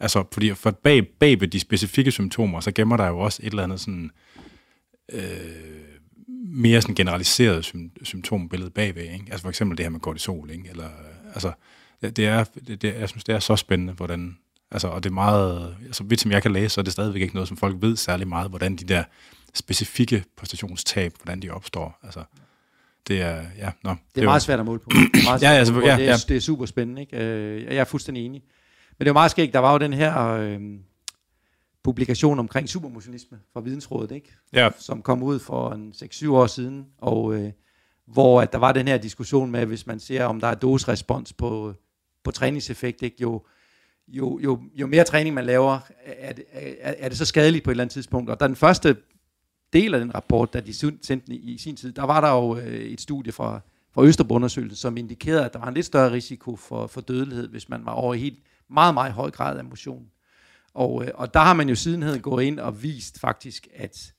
Altså, 0.00 0.24
fordi 0.32 0.54
for 0.54 0.70
bag, 0.70 1.08
bag 1.20 1.40
ved 1.40 1.48
de 1.48 1.60
specifikke 1.60 2.10
symptomer, 2.10 2.60
så 2.60 2.72
gemmer 2.72 2.96
der 2.96 3.06
jo 3.06 3.18
også 3.18 3.40
et 3.42 3.50
eller 3.50 3.62
andet 3.62 3.80
sådan, 3.80 4.10
øh, 5.12 5.20
mere 6.46 6.80
sådan 6.80 6.94
generaliseret 6.94 7.66
sym- 7.66 8.04
symptombillede 8.04 8.70
bagved. 8.70 9.02
Ikke? 9.02 9.24
Altså 9.30 9.42
for 9.42 9.48
eksempel 9.48 9.78
det 9.78 9.84
her 9.84 9.90
med 9.90 10.00
kortisol. 10.00 10.50
Ikke? 10.50 10.68
Eller, 10.70 10.88
altså, 11.34 11.52
det, 12.02 12.16
det 12.16 12.26
er, 12.26 12.44
det, 12.44 12.82
det, 12.82 12.94
jeg 12.94 13.08
synes, 13.08 13.24
det 13.24 13.34
er 13.34 13.38
så 13.38 13.56
spændende, 13.56 13.92
hvordan, 13.92 14.38
altså, 14.70 14.88
og 14.88 15.02
det 15.02 15.10
er 15.10 15.14
meget, 15.14 15.76
altså 15.86 16.04
vidt 16.04 16.20
som 16.20 16.30
jeg 16.30 16.42
kan 16.42 16.52
læse, 16.52 16.68
så 16.68 16.80
er 16.80 16.82
det 16.82 16.92
stadigvæk 16.92 17.22
ikke 17.22 17.34
noget, 17.34 17.48
som 17.48 17.56
folk 17.56 17.76
ved 17.80 17.96
særlig 17.96 18.28
meget, 18.28 18.48
hvordan 18.48 18.76
de 18.76 18.84
der 18.84 19.04
specifikke 19.54 20.24
præstationstab, 20.36 21.12
hvordan 21.22 21.42
de 21.42 21.50
opstår. 21.50 21.98
Altså, 22.02 22.24
det 23.08 23.20
er, 23.20 23.42
ja, 23.58 23.70
nå, 23.84 23.90
det, 23.90 23.98
det 24.14 24.20
er 24.20 24.24
meget 24.24 24.42
svært 24.42 24.60
at 24.60 24.66
måle 24.66 24.80
på. 24.80 24.90
Det 24.90 25.24
meget 25.24 25.42
ja, 25.42 25.50
altså, 25.50 25.80
ja, 25.80 25.86
ja. 25.86 25.96
Det, 25.96 26.08
er, 26.08 26.16
det 26.28 26.36
er 26.36 26.40
super 26.40 26.66
spændende. 26.66 27.00
Ikke? 27.02 27.16
Øh, 27.16 27.64
jeg 27.64 27.76
er 27.76 27.84
fuldstændig 27.84 28.26
enig. 28.26 28.42
Men 28.98 29.04
det 29.04 29.06
var 29.06 29.20
meget 29.20 29.30
skægt. 29.30 29.52
Der 29.52 29.58
var 29.58 29.72
jo 29.72 29.78
den 29.78 29.92
her 29.92 30.28
øh, 30.28 30.60
publikation 31.82 32.38
omkring 32.38 32.68
supermotionisme 32.68 33.38
fra 33.52 33.60
Vidensrådet, 33.60 34.10
ikke? 34.10 34.34
Ja. 34.52 34.70
som 34.78 35.02
kom 35.02 35.22
ud 35.22 35.38
for 35.38 35.70
en 35.70 35.92
6-7 35.96 36.30
år 36.30 36.46
siden, 36.46 36.86
og 36.98 37.34
øh, 37.34 37.52
hvor 38.06 38.42
at 38.42 38.52
der 38.52 38.58
var 38.58 38.72
den 38.72 38.88
her 38.88 38.98
diskussion 38.98 39.50
med, 39.50 39.66
hvis 39.66 39.86
man 39.86 40.00
ser, 40.00 40.24
om 40.24 40.40
der 40.40 40.48
er 40.48 40.54
dosrespons 40.54 41.32
på, 41.32 41.74
på 42.24 42.30
træningseffekt, 42.30 43.02
ikke? 43.02 43.16
Jo, 43.20 43.42
jo, 44.08 44.38
jo, 44.42 44.60
jo 44.74 44.86
mere 44.86 45.04
træning 45.04 45.34
man 45.34 45.44
laver, 45.44 45.78
er 46.04 46.32
er, 46.52 46.94
er 46.98 47.08
det 47.08 47.18
så 47.18 47.24
skadeligt 47.24 47.64
på 47.64 47.70
et 47.70 47.72
eller 47.72 47.84
andet 47.84 47.92
tidspunkt. 47.92 48.30
Og 48.30 48.40
den 48.40 48.56
første 48.56 48.96
del 49.72 49.94
af 49.94 50.00
den 50.00 50.14
rapport, 50.14 50.52
da 50.52 50.60
de 50.60 50.74
sendte 50.74 51.34
i, 51.34 51.58
sin 51.58 51.76
tid, 51.76 51.92
der 51.92 52.02
var 52.02 52.20
der 52.20 52.30
jo 52.30 52.56
øh, 52.56 52.84
et 52.84 53.00
studie 53.00 53.32
fra, 53.32 53.60
fra 53.94 54.02
Østerbundersøgelsen, 54.04 54.76
som 54.76 54.96
indikerede, 54.96 55.44
at 55.44 55.52
der 55.52 55.58
var 55.58 55.68
en 55.68 55.74
lidt 55.74 55.86
større 55.86 56.12
risiko 56.12 56.56
for, 56.56 56.86
for 56.86 57.00
dødelighed, 57.00 57.48
hvis 57.48 57.68
man 57.68 57.84
var 57.84 57.92
over 57.92 58.14
helt 58.14 58.38
meget, 58.70 58.94
meget 58.94 59.12
høj 59.12 59.30
grad 59.30 59.58
af 59.58 59.64
motion. 59.64 60.04
Og, 60.74 61.04
øh, 61.04 61.10
og 61.14 61.34
der 61.34 61.40
har 61.40 61.54
man 61.54 61.68
jo 61.68 61.74
sidenheden 61.74 62.20
gået 62.20 62.44
ind 62.44 62.58
og 62.58 62.82
vist 62.82 63.20
faktisk, 63.20 63.68
at, 63.76 64.12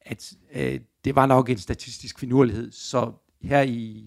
at 0.00 0.32
øh, 0.54 0.80
det 1.04 1.14
var 1.14 1.26
nok 1.26 1.50
en 1.50 1.58
statistisk 1.58 2.20
finurlighed. 2.20 2.72
Så 2.72 3.12
her 3.42 3.62
i 3.62 4.04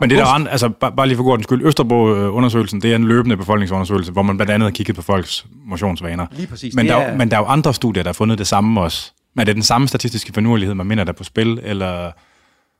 men 0.00 0.10
det 0.10 0.18
der 0.18 0.26
andre, 0.26 0.50
altså 0.50 0.68
bare, 0.68 1.06
lige 1.06 1.16
for 1.16 1.24
god 1.24 1.42
skyld, 1.42 1.66
Østerbo-undersøgelsen, 1.66 2.80
det 2.82 2.92
er 2.92 2.96
en 2.96 3.04
løbende 3.04 3.36
befolkningsundersøgelse, 3.36 4.12
hvor 4.12 4.22
man 4.22 4.36
blandt 4.36 4.52
andet 4.52 4.66
har 4.66 4.70
kigget 4.70 4.96
på 4.96 5.02
folks 5.02 5.46
motionsvaner. 5.52 6.26
Lige 6.32 6.46
præcis. 6.46 6.74
Men, 6.74 6.86
der, 6.86 6.96
er, 6.96 7.16
men 7.16 7.30
der 7.30 7.36
er 7.36 7.40
jo 7.40 7.46
andre 7.46 7.74
studier, 7.74 8.02
der 8.02 8.08
har 8.08 8.14
fundet 8.14 8.38
det 8.38 8.46
samme 8.46 8.80
også. 8.80 9.12
Men 9.34 9.40
er 9.40 9.44
det 9.44 9.54
den 9.54 9.62
samme 9.62 9.88
statistiske 9.88 10.32
finurlighed, 10.32 10.74
man 10.74 10.86
mener 10.86 11.04
der 11.04 11.12
på 11.12 11.24
spil, 11.24 11.60
eller? 11.62 12.12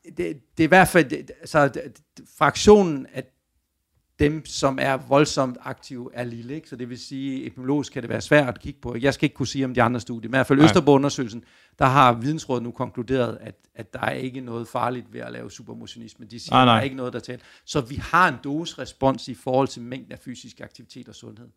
Det, 0.05 0.16
det 0.16 0.34
er 0.59 0.64
i 0.64 0.66
hvert 0.66 0.88
fald, 0.88 1.11
så 1.45 1.70
fraktionen 2.38 3.07
af 3.14 3.22
dem, 4.19 4.47
som 4.47 4.79
er 4.83 4.97
voldsomt 4.97 5.57
aktive, 5.61 6.11
er 6.15 6.25
lille. 6.25 6.55
Ikke? 6.55 6.69
Så 6.69 6.77
det 6.77 6.91
vil 6.91 6.99
sige, 6.99 7.47
epidemiologisk 7.47 7.93
kan 7.93 8.03
det 8.03 8.11
være 8.11 8.21
svært 8.21 8.49
at 8.49 8.61
kigge 8.61 8.81
på. 8.81 8.97
Jeg 9.01 9.15
skal 9.15 9.27
ikke 9.27 9.35
kunne 9.35 9.47
sige 9.47 9.65
om 9.65 9.75
de 9.75 9.83
andre 9.83 10.01
studier, 10.01 10.29
men 10.29 10.35
i 10.35 10.37
hvert 10.37 10.47
fald 10.47 10.61
Østerbo-undersøgelsen, 10.61 11.45
der 11.79 11.85
har 11.85 12.12
Vidensrådet 12.12 12.62
nu 12.62 12.71
konkluderet, 12.71 13.39
at, 13.41 13.55
at 13.75 13.93
der 13.93 14.01
er 14.01 14.11
ikke 14.11 14.41
noget 14.41 14.69
farligt 14.69 15.12
ved 15.12 15.21
at 15.21 15.33
lave 15.33 15.51
supermotionisme. 15.51 16.27
De 16.27 16.41
siger, 16.41 16.55
nej, 16.55 16.65
nej. 16.65 16.75
der 16.75 16.81
er 16.81 16.85
ikke 16.85 16.97
noget, 16.97 17.12
der 17.12 17.21
taler. 17.21 17.41
Så 17.65 17.81
vi 17.81 17.95
har 17.95 18.29
en 18.29 18.37
dose-respons 18.45 19.29
i 19.29 19.35
forhold 19.35 19.69
til 19.69 19.83
mængden 19.83 20.12
af 20.12 20.19
fysisk 20.19 20.61
aktivitet 20.61 21.09
og 21.09 21.15
sundhed. 21.15 21.49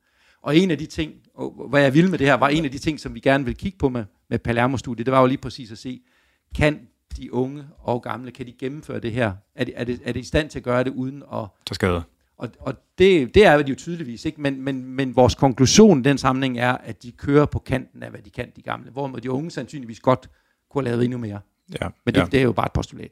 Og 0.41 0.58
en 0.58 0.72
af 0.72 0.78
de 0.78 0.86
ting, 0.86 1.14
og 1.34 1.68
hvad 1.70 1.82
jeg 1.82 1.93
vil 1.93 2.10
med 2.10 2.20
det 2.20 2.28
her, 2.28 2.34
var 2.34 2.47
en 2.47 2.66
af 2.66 2.72
de 2.72 2.78
ting, 2.78 2.99
som 2.99 3.16
vi 3.16 3.20
gerne 3.20 3.45
vil 3.45 3.55
kigge 3.55 3.78
på 3.78 3.89
med, 3.89 4.05
med 4.30 4.39
Palermo-studiet, 4.39 5.05
det 5.05 5.12
var 5.12 5.22
jo 5.22 5.28
lige 5.28 5.38
præcis 5.38 5.72
at 5.72 5.78
se, 5.78 6.01
kan 6.55 6.80
de 7.18 7.34
unge 7.34 7.68
og 7.80 8.01
gamle, 8.01 8.32
kan 8.32 8.45
de 8.45 8.51
gennemføre 8.51 8.99
det 8.99 9.12
her? 9.12 9.34
Er 9.55 9.64
de, 9.64 9.74
er 9.74 9.84
det, 9.84 10.01
er 10.03 10.12
det 10.12 10.20
i 10.20 10.24
stand 10.24 10.49
til 10.49 10.60
at 10.60 10.64
gøre 10.64 10.84
det 10.84 10.93
uden 10.93 11.24
at... 11.34 11.45
Tage 11.66 11.76
skade. 11.76 12.03
Og, 12.39 12.49
og 12.59 12.73
det, 12.97 13.35
det 13.35 13.45
er 13.45 13.61
de 13.61 13.69
jo 13.69 13.75
tydeligvis, 13.75 14.25
ikke? 14.25 14.41
Men, 14.41 14.61
men, 14.61 14.83
men 14.83 15.15
vores 15.15 15.35
konklusion 15.35 15.99
i 15.99 16.03
den 16.03 16.17
sammenhæng 16.17 16.59
er, 16.59 16.77
at 16.83 17.03
de 17.03 17.11
kører 17.11 17.45
på 17.45 17.59
kanten 17.59 18.03
af, 18.03 18.09
hvad 18.09 18.19
de 18.21 18.29
kan, 18.29 18.51
de 18.55 18.61
gamle. 18.61 18.91
Hvorimod 18.91 19.21
de 19.21 19.31
unge 19.31 19.51
sandsynligvis 19.51 19.99
godt 19.99 20.29
kunne 20.71 20.83
have 20.83 20.91
lavet 20.91 21.03
endnu 21.03 21.17
mere. 21.17 21.39
Ja, 21.81 21.88
men 22.05 22.15
det, 22.15 22.21
ja. 22.21 22.25
det 22.25 22.39
er 22.39 22.43
jo 22.43 22.51
bare 22.51 22.65
et 22.65 22.71
postulat. 22.71 23.11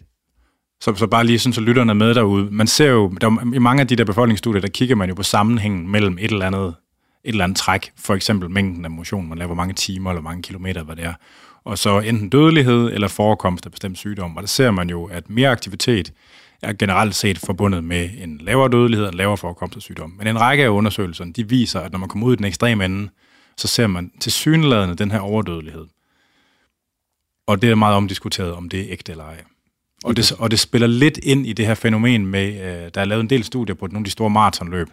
Så, 0.81 0.95
så 0.95 1.07
bare 1.07 1.23
lige 1.23 1.39
sådan, 1.39 1.53
så 1.53 1.61
lytterne 1.61 1.91
er 1.91 1.93
med 1.93 2.13
derude. 2.13 2.51
Man 2.51 2.67
ser 2.67 2.89
jo, 2.89 3.09
der, 3.21 3.53
i 3.55 3.59
mange 3.59 3.81
af 3.81 3.87
de 3.87 3.95
der 3.95 4.05
befolkningsstudier, 4.05 4.61
der 4.61 4.67
kigger 4.67 4.95
man 4.95 5.09
jo 5.09 5.15
på 5.15 5.23
sammenhængen 5.23 5.91
mellem 5.91 6.17
et 6.17 6.31
eller 6.31 6.45
andet, 6.45 6.67
et 6.67 6.75
eller 7.23 7.43
andet 7.43 7.57
træk, 7.57 7.91
for 7.97 8.13
eksempel 8.13 8.49
mængden 8.49 8.85
af 8.85 8.91
motion, 8.91 9.29
man 9.29 9.37
laver, 9.37 9.47
hvor 9.47 9.55
mange 9.55 9.73
timer 9.73 10.09
eller 10.09 10.21
hvor 10.21 10.29
mange 10.29 10.43
kilometer, 10.43 10.83
hvad 10.83 10.95
det 10.95 11.05
er, 11.05 11.13
og 11.63 11.77
så 11.77 11.99
enten 11.99 12.29
dødelighed 12.29 12.91
eller 12.93 13.07
forekomst 13.07 13.65
af 13.65 13.71
bestemt 13.71 13.97
sygdom. 13.97 14.37
Og 14.37 14.43
der 14.43 14.47
ser 14.47 14.71
man 14.71 14.89
jo, 14.89 15.05
at 15.05 15.29
mere 15.29 15.49
aktivitet 15.49 16.13
er 16.61 16.73
generelt 16.73 17.15
set 17.15 17.37
forbundet 17.39 17.83
med 17.83 18.09
en 18.17 18.37
lavere 18.37 18.69
dødelighed 18.69 19.05
og 19.05 19.11
en 19.11 19.17
lavere 19.17 19.37
forekomst 19.37 19.75
af 19.75 19.81
sygdom. 19.81 20.13
Men 20.17 20.27
en 20.27 20.41
række 20.41 20.63
af 20.63 20.69
undersøgelserne, 20.69 21.33
de 21.33 21.49
viser, 21.49 21.79
at 21.79 21.91
når 21.91 21.99
man 21.99 22.09
kommer 22.09 22.27
ud 22.27 22.33
i 22.33 22.35
den 22.35 22.45
ekstreme 22.45 22.85
ende, 22.85 23.09
så 23.57 23.67
ser 23.67 23.87
man 23.87 24.11
til 24.19 24.31
synlædende 24.31 24.95
den 24.95 25.11
her 25.11 25.19
overdødelighed. 25.19 25.85
Og 27.47 27.61
det 27.61 27.71
er 27.71 27.75
meget 27.75 27.95
omdiskuteret, 27.95 28.53
om 28.53 28.69
det 28.69 28.79
er 28.79 28.85
ægte 28.89 29.11
eller 29.11 29.23
ej. 29.23 29.43
Og 30.03 30.17
det, 30.17 30.31
og 30.31 30.51
det 30.51 30.59
spiller 30.59 30.87
lidt 30.87 31.17
ind 31.23 31.47
i 31.47 31.53
det 31.53 31.67
her 31.67 31.75
fænomen 31.75 32.25
med, 32.25 32.47
øh, 32.47 32.91
der 32.93 33.01
er 33.01 33.05
lavet 33.05 33.21
en 33.21 33.29
del 33.29 33.43
studier 33.43 33.75
på 33.75 33.87
nogle 33.87 33.99
af 33.99 34.03
de 34.03 34.11
store 34.11 34.29
maratonløb, 34.29 34.87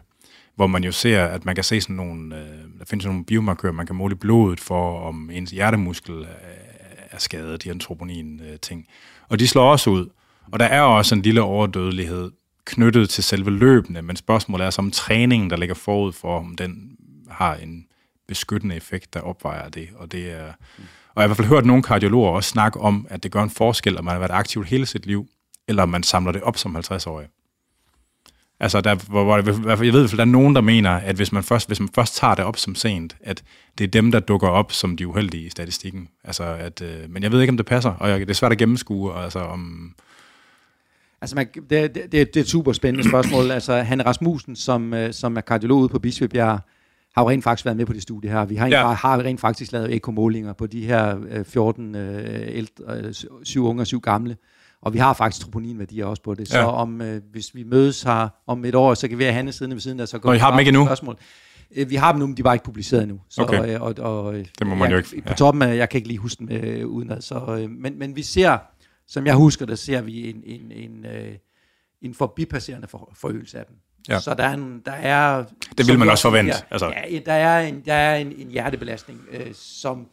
hvor 0.57 0.67
man 0.67 0.85
jo 0.85 0.93
ser, 0.93 1.25
at 1.25 1.45
man 1.45 1.55
kan 1.55 1.65
se 1.65 1.81
sådan 1.81 1.97
nogle, 1.97 2.37
øh, 2.37 2.79
der 2.79 2.85
findes 2.85 3.07
nogle 3.07 3.25
biomarkører, 3.25 3.73
man 3.73 3.87
kan 3.87 3.97
måle 3.97 4.13
i 4.13 4.19
blodet 4.19 4.61
for, 4.61 5.09
om 5.09 5.31
ens 5.31 5.51
hjertemuskel 5.51 6.27
er 7.11 7.19
skadet, 7.19 7.65
de 7.65 7.69
her 7.69 7.79
troponin-ting. 7.79 8.87
Og 9.29 9.39
de 9.39 9.49
slår 9.49 9.71
også 9.71 9.91
ud. 9.91 10.09
Og 10.53 10.61
der 10.61 10.66
er 10.66 10.80
også 10.80 11.14
en 11.14 11.22
lille 11.22 11.43
overdødelighed 11.43 12.30
knyttet 12.64 13.11
til 13.11 13.24
selve 13.24 13.51
løbende, 13.51 14.03
men 14.03 14.16
spørgsmålet 14.16 14.66
er 14.66 14.70
så 14.70 14.82
om 14.82 14.90
træningen, 14.90 15.51
der 15.51 15.57
ligger 15.57 15.74
forud 15.74 16.12
for, 16.12 16.38
om 16.38 16.57
den 16.57 16.97
har 17.30 17.55
en 17.55 17.86
beskyttende 18.28 18.76
effekt, 18.76 19.14
der 19.14 19.20
opvejer 19.20 19.68
det. 19.68 19.88
Og 19.97 20.12
det 20.12 20.30
er, 20.30 20.53
og 21.14 21.22
jeg 21.22 21.22
har 21.22 21.24
i 21.24 21.28
hvert 21.28 21.36
fald 21.36 21.49
hørt 21.49 21.66
nogle 21.66 21.82
kardiologer 21.82 22.30
også 22.30 22.51
snakke 22.51 22.80
om, 22.80 23.07
at 23.11 23.22
det 23.22 23.32
gør 23.32 23.43
en 23.43 23.51
forskel, 23.51 23.99
om 23.99 24.05
man 24.05 24.12
har 24.12 24.18
været 24.18 24.30
aktiv 24.30 24.64
hele 24.64 24.86
sit 24.86 25.07
liv, 25.07 25.28
eller 25.68 25.82
om 25.82 25.88
man 25.88 26.03
samler 26.03 26.32
det 26.32 26.43
op 26.43 26.57
som 26.57 26.76
50-årig. 26.76 27.26
Altså, 28.61 28.80
der, 28.80 28.95
hvor, 28.95 29.24
hvor, 29.24 29.36
jeg 29.84 29.93
ved, 29.93 30.05
at 30.05 30.11
der 30.11 30.20
er 30.20 30.24
nogen, 30.24 30.55
der 30.55 30.61
mener, 30.61 30.90
at 30.90 31.16
hvis 31.16 31.32
man, 31.32 31.43
først, 31.43 31.68
hvis 31.68 31.80
man 31.80 31.88
først 31.95 32.16
tager 32.16 32.34
det 32.34 32.45
op 32.45 32.57
som 32.57 32.74
sent, 32.74 33.16
at 33.20 33.43
det 33.78 33.84
er 33.84 33.88
dem, 33.88 34.12
der 34.12 34.20
dukker 34.20 34.49
op 34.49 34.72
som 34.72 34.97
de 34.97 35.07
uheldige 35.07 35.47
i 35.47 35.51
statistikken. 35.51 36.09
Altså, 36.24 36.45
at, 36.45 36.82
øh, 36.82 37.11
men 37.11 37.22
jeg 37.22 37.32
ved 37.32 37.40
ikke, 37.40 37.51
om 37.51 37.57
det 37.57 37.66
passer, 37.66 37.90
og 37.90 38.11
jeg, 38.11 38.20
det 38.20 38.30
er 38.30 38.34
svært 38.34 38.53
at 38.53 38.59
gennemskue, 38.59 39.14
altså 39.14 39.38
om... 39.38 39.95
Altså, 41.23 41.37
man, 41.37 41.47
det, 41.55 41.70
det, 41.70 41.95
det, 41.95 42.12
det 42.12 42.37
er 42.37 42.41
et 42.41 42.49
super 42.49 42.73
spændende 42.73 43.09
spørgsmål. 43.09 43.51
Altså, 43.51 43.77
Hanne 43.77 44.07
Rasmussen, 44.07 44.57
som, 44.57 44.95
øh, 44.95 45.12
som 45.12 45.37
er 45.37 45.41
kardiolog 45.41 45.79
ude 45.79 45.89
på 45.89 45.99
Bispebjerg, 45.99 46.61
har 47.14 47.23
jo 47.23 47.31
rent 47.31 47.45
faktisk 47.45 47.64
været 47.64 47.77
med 47.77 47.87
på 47.87 47.93
det 47.93 48.03
studie 48.03 48.31
her. 48.31 48.45
Vi 48.45 48.57
har, 48.57 48.68
ja. 48.68 48.93
har 48.93 49.18
rent 49.18 49.41
faktisk 49.41 49.73
lavet 49.73 49.95
ekomålinger 49.95 50.53
på 50.53 50.66
de 50.66 50.87
her 50.87 51.16
14 51.45 51.95
øh, 51.95 52.41
ældre, 52.49 52.85
øh, 52.97 53.14
syv 53.43 53.64
unge 53.66 53.83
og 53.83 53.87
syv 53.87 54.01
gamle. 54.01 54.37
Og 54.83 54.93
vi 54.93 54.99
har 54.99 55.12
faktisk 55.12 55.45
troponinværdier 55.45 56.07
også 56.07 56.23
på 56.23 56.35
det. 56.35 56.49
Så 56.49 56.59
om, 56.59 57.03
øh, 57.03 57.20
hvis 57.33 57.55
vi 57.55 57.64
mødes 57.64 58.03
her 58.03 58.29
om 58.47 58.64
et 58.64 58.75
år, 58.75 58.95
så 58.95 59.09
kan 59.09 59.18
vi 59.18 59.25
have 59.25 59.35
Hanne 59.35 59.53
siden 59.53 59.73
ved 59.73 59.81
siden 59.81 60.01
af. 60.01 60.09
Så 60.09 60.18
går 60.18 60.33
I 60.33 60.39
har 60.39 60.51
dem 60.51 60.59
ikke 60.59 60.68
endnu? 60.68 60.87
Spørgsmål. 60.87 61.16
Øh, 61.77 61.91
vi 61.91 61.97
har 61.97 62.12
dem 62.12 62.18
nu, 62.18 62.27
men 62.27 62.37
de 62.37 62.43
bare 62.43 62.55
ikke 62.55 62.64
publiceret 62.64 63.03
endnu. 63.03 63.20
Så, 63.29 63.43
okay. 63.43 63.79
og, 63.79 63.95
og, 63.99 64.25
og, 64.25 64.35
det 64.35 64.66
må 64.66 64.75
man 64.75 64.91
jeg, 64.91 64.93
jo 64.93 64.97
ikke. 64.97 65.23
Ja. 65.27 65.31
På 65.31 65.35
toppen 65.35 65.62
af, 65.62 65.77
jeg 65.77 65.89
kan 65.89 65.99
ikke 65.99 66.09
lige 66.09 66.18
huske 66.18 66.39
dem 66.39 66.49
øh, 66.51 66.87
udenad. 66.87 67.20
Så, 67.20 67.59
øh, 67.59 67.70
men, 67.70 67.99
men 67.99 68.16
vi 68.16 68.23
ser, 68.23 68.59
som 69.13 69.27
jeg 69.27 69.35
husker 69.35 69.67
der 69.67 69.75
ser 69.75 70.01
vi 70.01 70.31
en, 70.31 70.43
en, 70.45 70.73
en, 70.73 71.07
øh, 71.07 71.35
en 72.03 72.15
forbipasserende 72.15 72.89
for, 72.89 73.13
forøgelse 73.15 73.59
af 73.59 73.67
dem. 73.67 73.77
Ja. 74.09 74.21
Så 74.21 74.35
der 74.35 74.45
er, 74.45 74.53
en, 74.53 74.83
der 74.85 74.93
er... 74.93 75.45
Det 75.79 75.87
vil 75.87 75.99
man 75.99 76.09
også 76.11 76.23
forvente. 76.23 76.53
altså. 76.71 76.93
Ja, 77.11 77.19
der 77.19 77.33
er 77.33 77.61
en, 77.61 77.85
der 77.85 77.95
er 77.95 78.17
en, 78.17 78.33
en 78.33 78.51
hjertebelastning, 78.51 79.21
øh, 79.31 79.55
som, 79.55 80.09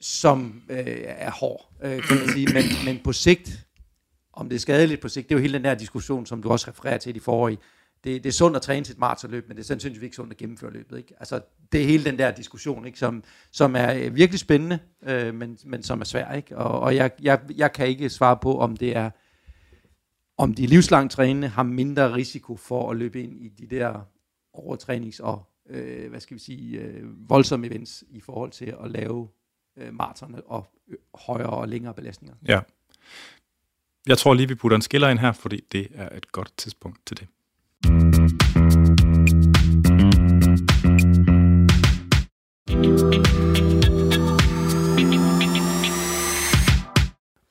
som 0.00 0.62
øh, 0.68 0.84
er 1.04 1.30
hård, 1.30 1.70
øh, 1.84 2.02
kan 2.02 2.16
man 2.18 2.28
sige. 2.28 2.46
Men, 2.52 2.64
men 2.84 3.00
på 3.04 3.12
sigt, 3.12 3.66
om 4.32 4.48
det 4.48 4.56
er 4.56 4.60
skadeligt 4.60 5.00
på 5.00 5.08
sigt, 5.08 5.28
det 5.28 5.34
er 5.34 5.38
jo 5.38 5.42
hele 5.42 5.54
den 5.54 5.64
der 5.64 5.74
diskussion, 5.74 6.26
som 6.26 6.42
du 6.42 6.50
også 6.50 6.70
refererer 6.70 6.98
til 6.98 7.10
i 7.10 7.12
de 7.12 7.20
forrige. 7.20 7.58
Det, 8.04 8.24
det 8.24 8.26
er 8.26 8.32
sundt 8.32 8.56
at 8.56 8.62
træne 8.62 8.84
til 8.84 8.92
et 8.92 8.98
maratonløb, 8.98 9.48
men 9.48 9.56
det 9.56 9.62
er 9.62 9.66
sandsynligvis 9.66 10.04
ikke 10.04 10.16
sundt 10.16 10.32
at 10.32 10.36
gennemføre 10.36 10.72
løbet. 10.72 10.98
Ikke? 10.98 11.14
Altså, 11.18 11.40
det 11.72 11.82
er 11.82 11.86
hele 11.86 12.04
den 12.04 12.18
der 12.18 12.30
diskussion, 12.30 12.86
ikke? 12.86 12.98
Som, 12.98 13.24
som 13.50 13.76
er 13.76 13.94
øh, 13.94 14.16
virkelig 14.16 14.40
spændende, 14.40 14.78
øh, 15.02 15.34
men, 15.34 15.58
men 15.64 15.82
som 15.82 16.00
er 16.00 16.04
svær. 16.04 16.32
Ikke? 16.32 16.58
Og, 16.58 16.80
og 16.80 16.96
jeg, 16.96 17.10
jeg, 17.22 17.40
jeg 17.56 17.72
kan 17.72 17.86
ikke 17.86 18.10
svare 18.10 18.36
på, 18.36 18.58
om 18.58 18.76
det 18.76 18.96
er 18.96 19.10
om 20.36 20.54
de 20.54 20.66
livslangt 20.66 21.12
trænende 21.12 21.48
har 21.48 21.62
mindre 21.62 22.14
risiko 22.14 22.56
for 22.56 22.90
at 22.90 22.96
løbe 22.96 23.22
ind 23.22 23.36
i 23.36 23.48
de 23.48 23.76
der 23.76 24.00
overtrænings- 24.56 25.22
og 25.22 25.42
øh, 25.70 26.10
hvad 26.10 26.20
skal 26.20 26.34
vi 26.34 26.40
sige, 26.40 26.80
øh, 26.80 27.30
voldsomme 27.30 27.66
events 27.66 28.04
i 28.10 28.20
forhold 28.20 28.50
til 28.50 28.74
at 28.84 28.90
lave 28.90 29.28
øh, 29.78 29.94
maraton 29.94 30.40
og 30.46 30.66
øh, 30.88 30.96
højere 31.14 31.50
og 31.50 31.68
længere 31.68 31.94
belastninger. 31.94 32.36
Ja. 32.48 32.60
Jeg 34.06 34.18
tror 34.18 34.34
lige, 34.34 34.48
vi 34.48 34.54
putter 34.54 34.76
en 34.76 34.82
skiller 34.82 35.08
ind 35.08 35.18
her, 35.18 35.32
fordi 35.32 35.60
det 35.72 35.88
er 35.94 36.16
et 36.16 36.32
godt 36.32 36.52
tidspunkt 36.56 37.06
til 37.06 37.20
det. 37.20 37.26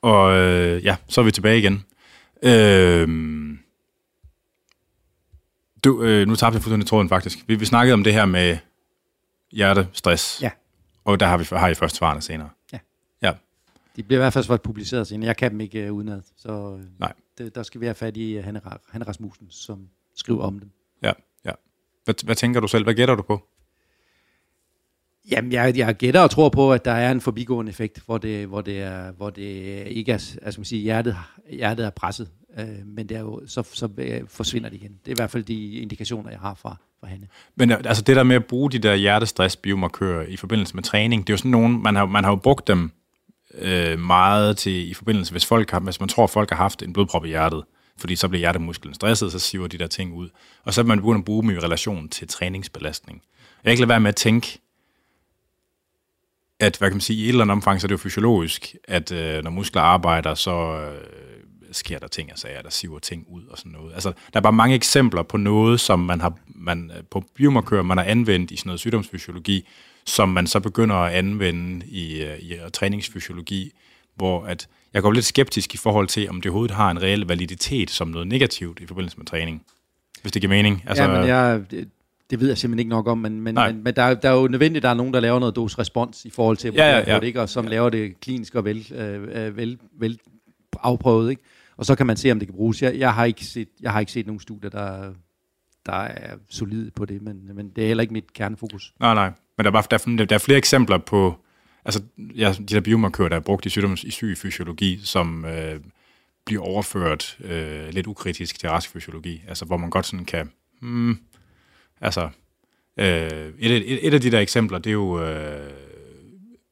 Og 0.02 0.34
øh, 0.34 0.84
ja, 0.86 0.96
så 1.08 1.22
er 1.22 1.26
vi 1.26 1.32
tilbage 1.32 1.58
igen. 1.58 1.86
Øh, 2.44 3.08
du, 5.84 6.04
øh, 6.04 6.28
nu 6.28 6.36
tabte 6.36 6.56
jeg 6.56 6.64
fuldstændig 6.64 6.88
tråden 6.88 7.10
faktisk. 7.10 7.44
Vi, 7.48 7.56
vi 7.56 7.66
snakkede 7.66 7.94
om 7.94 8.04
det 8.04 8.14
her 8.14 8.26
med 8.26 8.58
hjertestress. 9.52 10.42
Ja. 10.42 10.52
Og 11.06 11.20
der 11.20 11.26
har 11.26 11.38
vi 11.38 11.46
har 11.52 11.68
I 11.68 11.74
først 11.74 11.96
svarene 11.96 12.22
senere. 12.22 12.50
Ja. 12.74 12.80
Ja. 13.22 13.34
De 13.96 14.04
bliver 14.04 14.20
i 14.20 14.24
hvert 14.24 14.34
fald 14.34 14.60
publiceret 14.60 15.08
senere. 15.08 15.28
Jeg 15.28 15.38
kan 15.38 15.52
dem 15.52 15.62
ikke 15.62 15.92
uh, 15.92 15.98
udenad. 15.98 16.22
Så 16.36 16.78
øh, 16.80 16.86
Nej. 17.00 17.14
Det, 17.38 17.56
der 17.56 17.64
skal 17.64 17.82
vi 17.82 17.86
have 17.86 17.96
fat 17.96 18.18
i 18.18 18.38
uh, 18.38 18.44
Hanne, 18.44 18.62
Hanne 18.92 19.08
Rasmussen, 19.08 19.48
som 19.50 19.88
skriver 20.16 20.44
om 20.44 20.60
dem. 20.60 20.70
Ja, 21.04 21.12
ja. 21.46 21.52
Hvad, 22.06 22.26
hvad 22.26 22.36
tænker 22.36 22.60
du 22.60 22.68
selv? 22.68 22.84
Hvad 22.84 22.94
gætter 22.94 23.16
du 23.16 23.22
på? 23.22 23.48
Jamen, 25.32 25.52
jeg, 25.52 25.78
jeg 25.78 25.96
gætter 25.96 26.22
og 26.22 26.32
tror 26.32 26.50
på, 26.50 26.74
at 26.74 26.86
der 26.86 26.92
er 26.92 27.12
en 27.12 27.22
forbigående 27.22 27.70
effekt, 27.70 28.02
hvor 28.06 28.18
det, 28.18 28.48
hvor 28.48 28.62
det, 28.62 28.82
er, 28.82 29.12
hvor 29.12 29.30
det 29.30 29.42
ikke 29.88 30.12
er, 30.12 30.36
altså 30.42 30.60
man 30.60 30.66
siger, 30.66 30.82
hjertet, 30.82 31.18
hjertet 31.50 31.86
er 31.86 31.90
presset, 31.90 32.30
øh, 32.60 32.68
men 32.86 33.10
det 33.10 33.18
er 33.18 33.22
jo, 33.22 33.42
så, 33.48 33.64
så 33.74 33.90
øh, 33.98 34.22
forsvinder 34.28 34.70
det 34.70 34.76
igen. 34.76 34.92
Det 34.92 35.08
er 35.08 35.12
i 35.12 35.18
hvert 35.18 35.32
fald 35.32 35.44
de 35.44 35.72
indikationer, 35.72 36.30
jeg 36.30 36.40
har 36.40 36.54
fra, 36.54 36.78
fra 37.00 37.08
hende. 37.08 37.28
Men 37.56 37.72
øh, 37.72 37.78
altså 37.86 38.04
det 38.04 38.16
der 38.16 38.24
med 38.24 38.36
at 38.36 38.46
bruge 38.46 38.72
de 38.72 38.80
der 38.80 38.96
hjertestress-biomarkører 38.96 40.28
i 40.28 40.38
forbindelse 40.38 40.76
med 40.76 40.84
træning, 40.84 41.28
det 41.28 41.34
er 41.34 41.34
jo 41.34 41.38
sådan 41.38 41.52
nogen, 41.52 41.84
man 41.84 41.96
har, 41.96 42.06
man 42.06 42.24
har 42.24 42.32
jo 42.32 42.36
brugt 42.36 42.68
dem 42.68 42.92
øh, 43.56 44.00
meget 44.00 44.58
til 44.58 44.90
i 44.90 44.94
forbindelse, 44.94 45.32
hvis, 45.32 45.46
folk 45.46 45.72
har, 45.72 45.80
hvis 45.80 46.00
man 46.00 46.10
tror, 46.10 46.24
at 46.24 46.30
folk 46.30 46.50
har 46.50 46.58
haft 46.58 46.84
en 46.84 46.94
blodprop 46.94 47.26
i 47.26 47.28
hjertet, 47.28 47.64
fordi 47.98 48.16
så 48.16 48.28
bliver 48.28 48.40
hjertemusklen 48.40 48.94
stresset, 48.94 49.32
så 49.32 49.40
siver 49.40 49.68
de 49.68 49.78
der 49.78 49.88
ting 49.88 50.14
ud. 50.14 50.30
Og 50.64 50.74
så 50.74 50.82
er 50.82 50.86
man 50.86 50.98
begyndt 50.98 51.18
at 51.18 51.26
bruge 51.26 51.44
dem 51.44 51.52
i 51.52 51.60
relation 51.60 52.10
til 52.10 52.28
træningsbelastning. 52.28 53.22
Jeg 53.64 53.70
kan 53.70 53.72
ikke 53.72 53.82
lade 53.82 53.90
være 53.90 54.00
med 54.00 54.10
at 54.10 54.16
tænke, 54.16 54.60
at 56.60 56.78
hvad 56.78 56.90
kan 56.90 56.96
man 56.96 57.02
sige, 57.02 57.20
i 57.20 57.24
et 57.24 57.30
eller 57.30 57.42
andet 57.42 57.52
omfang, 57.52 57.82
så 57.82 57.86
er 57.86 57.88
det 57.88 57.92
jo 57.92 57.98
fysiologisk, 57.98 58.76
at 58.84 59.12
øh, 59.12 59.44
når 59.44 59.52
muskler 59.52 59.82
arbejder, 59.82 60.36
så 60.36 60.52
øh, 60.52 61.08
sker 61.72 62.00
der 62.00 62.08
ting 62.08 62.32
og 62.32 62.40
sager, 62.40 62.62
der 62.62 62.70
siver 62.70 63.00
ting 63.00 63.26
ud 63.30 63.46
og 63.46 63.58
sådan 63.58 63.72
noget. 63.72 63.94
Altså, 63.94 64.10
der 64.10 64.40
er 64.40 64.42
bare 64.42 64.54
mange 64.54 64.76
eksempler 64.76 65.24
på 65.24 65.38
noget, 65.38 65.80
som 65.80 66.00
man 66.00 66.22
har 66.22 66.38
man, 66.56 66.92
øh, 66.98 67.04
på 67.12 67.24
biomarkører, 67.36 67.84
man 67.84 67.98
har 67.98 68.06
anvendt 68.06 68.52
i 68.52 68.56
sådan 68.56 68.68
noget 68.70 68.80
sygdomsfysiologi, 68.80 69.68
som 70.06 70.30
man 70.30 70.48
så 70.48 70.60
begynder 70.60 70.96
at 70.96 71.14
anvende 71.14 71.86
i, 71.86 72.24
øh, 72.24 72.40
i, 72.40 72.54
i 72.54 72.60
træningsfysiologi, 72.74 73.72
hvor 74.16 74.46
at 74.46 74.68
jeg 74.94 75.02
går 75.02 75.12
lidt 75.12 75.26
skeptisk 75.26 75.74
i 75.74 75.78
forhold 75.78 76.08
til, 76.08 76.30
om 76.30 76.42
det 76.42 76.50
overhovedet 76.50 76.76
har 76.76 76.92
en 76.92 77.02
reel 77.02 77.28
validitet 77.28 77.90
som 77.90 78.08
noget 78.08 78.28
negativt 78.28 78.80
i 78.80 78.86
forbindelse 78.86 79.18
med 79.18 79.26
træning. 79.26 79.64
Hvis 80.22 80.32
det 80.32 80.42
giver 80.42 80.50
mening. 80.50 80.84
Altså, 80.88 81.04
ja, 81.04 81.20
men 81.20 81.28
jeg, 81.28 81.62
det 82.30 82.40
ved 82.40 82.48
jeg 82.48 82.58
simpelthen 82.58 82.80
ikke 82.80 82.90
nok 82.90 83.08
om, 83.08 83.18
men, 83.18 83.42
men, 83.42 83.56
men, 83.56 83.84
men 83.84 83.96
der, 83.96 84.14
der 84.14 84.30
er 84.30 84.34
jo 84.34 84.48
nødvendigt, 84.48 84.78
at 84.78 84.84
der 84.84 84.90
er 84.90 84.94
nogen, 84.94 85.14
der 85.14 85.20
laver 85.20 85.40
noget 85.40 85.56
dose-respons 85.56 86.26
i 86.26 86.30
forhold 86.30 86.58
til, 86.58 86.74
ja, 86.74 86.90
ja, 86.90 87.14
ja. 87.14 87.20
Det, 87.20 87.28
ikke? 87.28 87.42
og 87.42 87.50
som 87.50 87.66
ja. 87.66 87.72
laver 87.72 87.90
det 87.90 88.20
klinisk 88.20 88.56
og 88.56 88.66
vel, 88.66 88.88
øh, 88.96 89.46
øh, 89.46 89.58
vel, 89.58 89.80
vel 90.00 90.20
afprøvet. 90.80 91.30
Ikke? 91.30 91.42
Og 91.78 91.86
så 91.86 91.96
kan 91.96 92.08
man 92.08 92.18
se, 92.18 92.32
om 92.32 92.40
det 92.40 92.48
kan 92.48 92.56
bruges. 92.56 92.82
Jeg, 92.82 93.00
jeg, 93.00 93.14
har, 93.14 93.26
ikke 93.26 93.46
set, 93.46 93.68
jeg 93.82 93.92
har 93.92 94.00
ikke 94.00 94.12
set 94.12 94.26
nogen 94.28 94.40
studier, 94.40 94.70
der, 94.70 95.14
der 95.86 95.94
er 95.94 96.36
solid 96.50 96.92
på 96.92 97.06
det, 97.06 97.22
men, 97.22 97.50
men 97.56 97.70
det 97.70 97.84
er 97.84 97.88
heller 97.88 98.02
ikke 98.02 98.14
mit 98.14 98.34
kernefokus. 98.34 98.94
Nej, 99.00 99.14
nej. 99.14 99.32
Men 99.58 99.66
der 99.66 99.72
er, 99.72 99.82
bare, 99.82 100.18
der, 100.18 100.26
der 100.26 100.36
er 100.36 100.40
flere 100.40 100.58
eksempler 100.58 100.98
på, 100.98 101.36
altså 101.86 102.02
ja, 102.18 102.56
de 102.60 102.66
der 102.66 102.82
biomarkører, 102.82 103.30
der 103.30 103.36
er 103.36 103.40
brugt 103.40 103.66
i, 103.66 103.70
sygdoms, 103.70 104.04
i 104.04 104.12
sygefysiologi, 104.12 105.00
som 105.04 105.46
øh, 105.46 105.80
bliver 106.46 106.62
overført 106.62 107.38
øh, 107.44 107.90
lidt 107.90 108.08
ukritisk 108.08 108.60
til 108.60 108.70
rask 108.70 108.90
fysiologi, 108.90 109.44
altså 109.48 109.66
hvor 109.66 109.78
man 109.78 109.90
godt 109.90 110.06
sådan 110.06 110.26
kan, 110.26 110.52
hmm, 110.82 111.20
altså, 112.02 112.30
øh, 112.98 113.52
et, 113.60 113.72
et, 113.72 114.08
et 114.08 114.14
af 114.14 114.22
de 114.22 114.32
der 114.32 114.40
eksempler, 114.40 114.78
det 114.78 114.90
er 114.90 114.94
jo, 114.94 115.24
øh, 115.24 115.72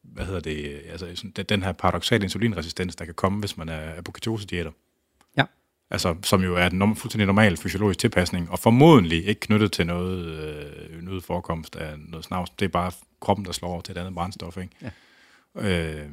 hvad 0.03 0.25
hedder 0.25 0.39
det, 0.39 0.81
altså 0.89 1.27
den 1.49 1.63
her 1.63 1.71
paradoxale 1.71 2.23
insulinresistens, 2.23 2.95
der 2.95 3.05
kan 3.05 3.13
komme, 3.13 3.39
hvis 3.39 3.57
man 3.57 3.69
er, 3.69 3.73
er 3.73 4.01
på 4.01 4.11
ketose-diæter. 4.11 4.71
Altså, 5.91 6.15
som 6.23 6.43
jo 6.43 6.55
er 6.55 6.69
en 6.69 6.95
fuldstændig 6.95 7.25
normal 7.25 7.57
fysiologisk 7.57 7.99
tilpasning, 7.99 8.51
og 8.51 8.59
formodentlig 8.59 9.27
ikke 9.27 9.39
knyttet 9.39 9.71
til 9.71 9.87
noget, 9.87 10.25
øh, 10.25 11.01
noget 11.01 11.23
forekomst 11.23 11.75
af 11.75 11.93
noget 11.99 12.25
snavs. 12.25 12.49
Det 12.49 12.65
er 12.65 12.69
bare 12.69 12.91
kroppen, 13.19 13.45
der 13.45 13.51
slår 13.51 13.69
over 13.69 13.81
til 13.81 13.91
et 13.91 13.97
andet 13.97 14.13
brændstof, 14.13 14.57
ikke? 14.57 14.91
Ja. 15.55 15.99
Øh, 16.01 16.09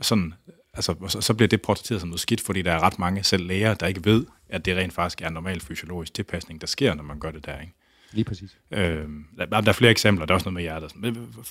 sådan, 0.00 0.34
altså, 0.74 0.94
så, 1.08 1.20
så 1.20 1.34
bliver 1.34 1.48
det 1.48 1.62
portrætteret 1.62 2.00
som 2.00 2.08
noget 2.08 2.20
skidt, 2.20 2.40
fordi 2.40 2.62
der 2.62 2.72
er 2.72 2.80
ret 2.80 2.98
mange, 2.98 3.24
selv 3.24 3.46
læger, 3.46 3.74
der 3.74 3.86
ikke 3.86 4.04
ved, 4.04 4.26
at 4.48 4.64
det 4.64 4.76
rent 4.76 4.92
faktisk 4.92 5.22
er 5.22 5.26
en 5.26 5.34
normal 5.34 5.60
fysiologisk 5.60 6.14
tilpasning, 6.14 6.60
der 6.60 6.66
sker, 6.66 6.94
når 6.94 7.02
man 7.02 7.18
gør 7.18 7.30
det 7.30 7.46
der, 7.46 7.60
ikke? 7.60 7.72
Lige 8.12 8.24
præcis. 8.24 8.56
Øh, 8.70 9.08
der, 9.38 9.46
der 9.46 9.68
er 9.68 9.72
flere 9.72 9.90
eksempler, 9.90 10.26
der 10.26 10.34
er 10.34 10.36
også 10.36 10.50
noget 10.50 10.54
med 10.54 10.62
hjertet. 10.62 10.92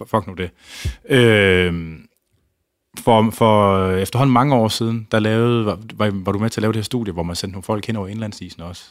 Fuck 0.08 0.28
nu 0.28 0.34
det. 0.34 0.52
Øh, 1.10 2.00
for, 2.98 3.32
for 3.32 3.88
efterhånden 3.92 4.34
mange 4.34 4.56
år 4.56 4.68
siden, 4.68 5.08
der 5.12 5.20
lavede, 5.20 5.66
var, 5.66 6.10
var 6.14 6.32
du 6.32 6.40
med 6.40 6.50
til 6.50 6.60
at 6.60 6.62
lave 6.62 6.74
det 6.74 6.78
her 6.78 6.84
studie, 6.84 7.14
hvor 7.14 7.24
man 7.24 7.36
sendte 7.36 7.52
nogle 7.52 7.64
folk 7.64 7.88
hen 7.88 7.96
over 7.96 8.08
indlandsisen 8.08 8.62
også? 8.62 8.84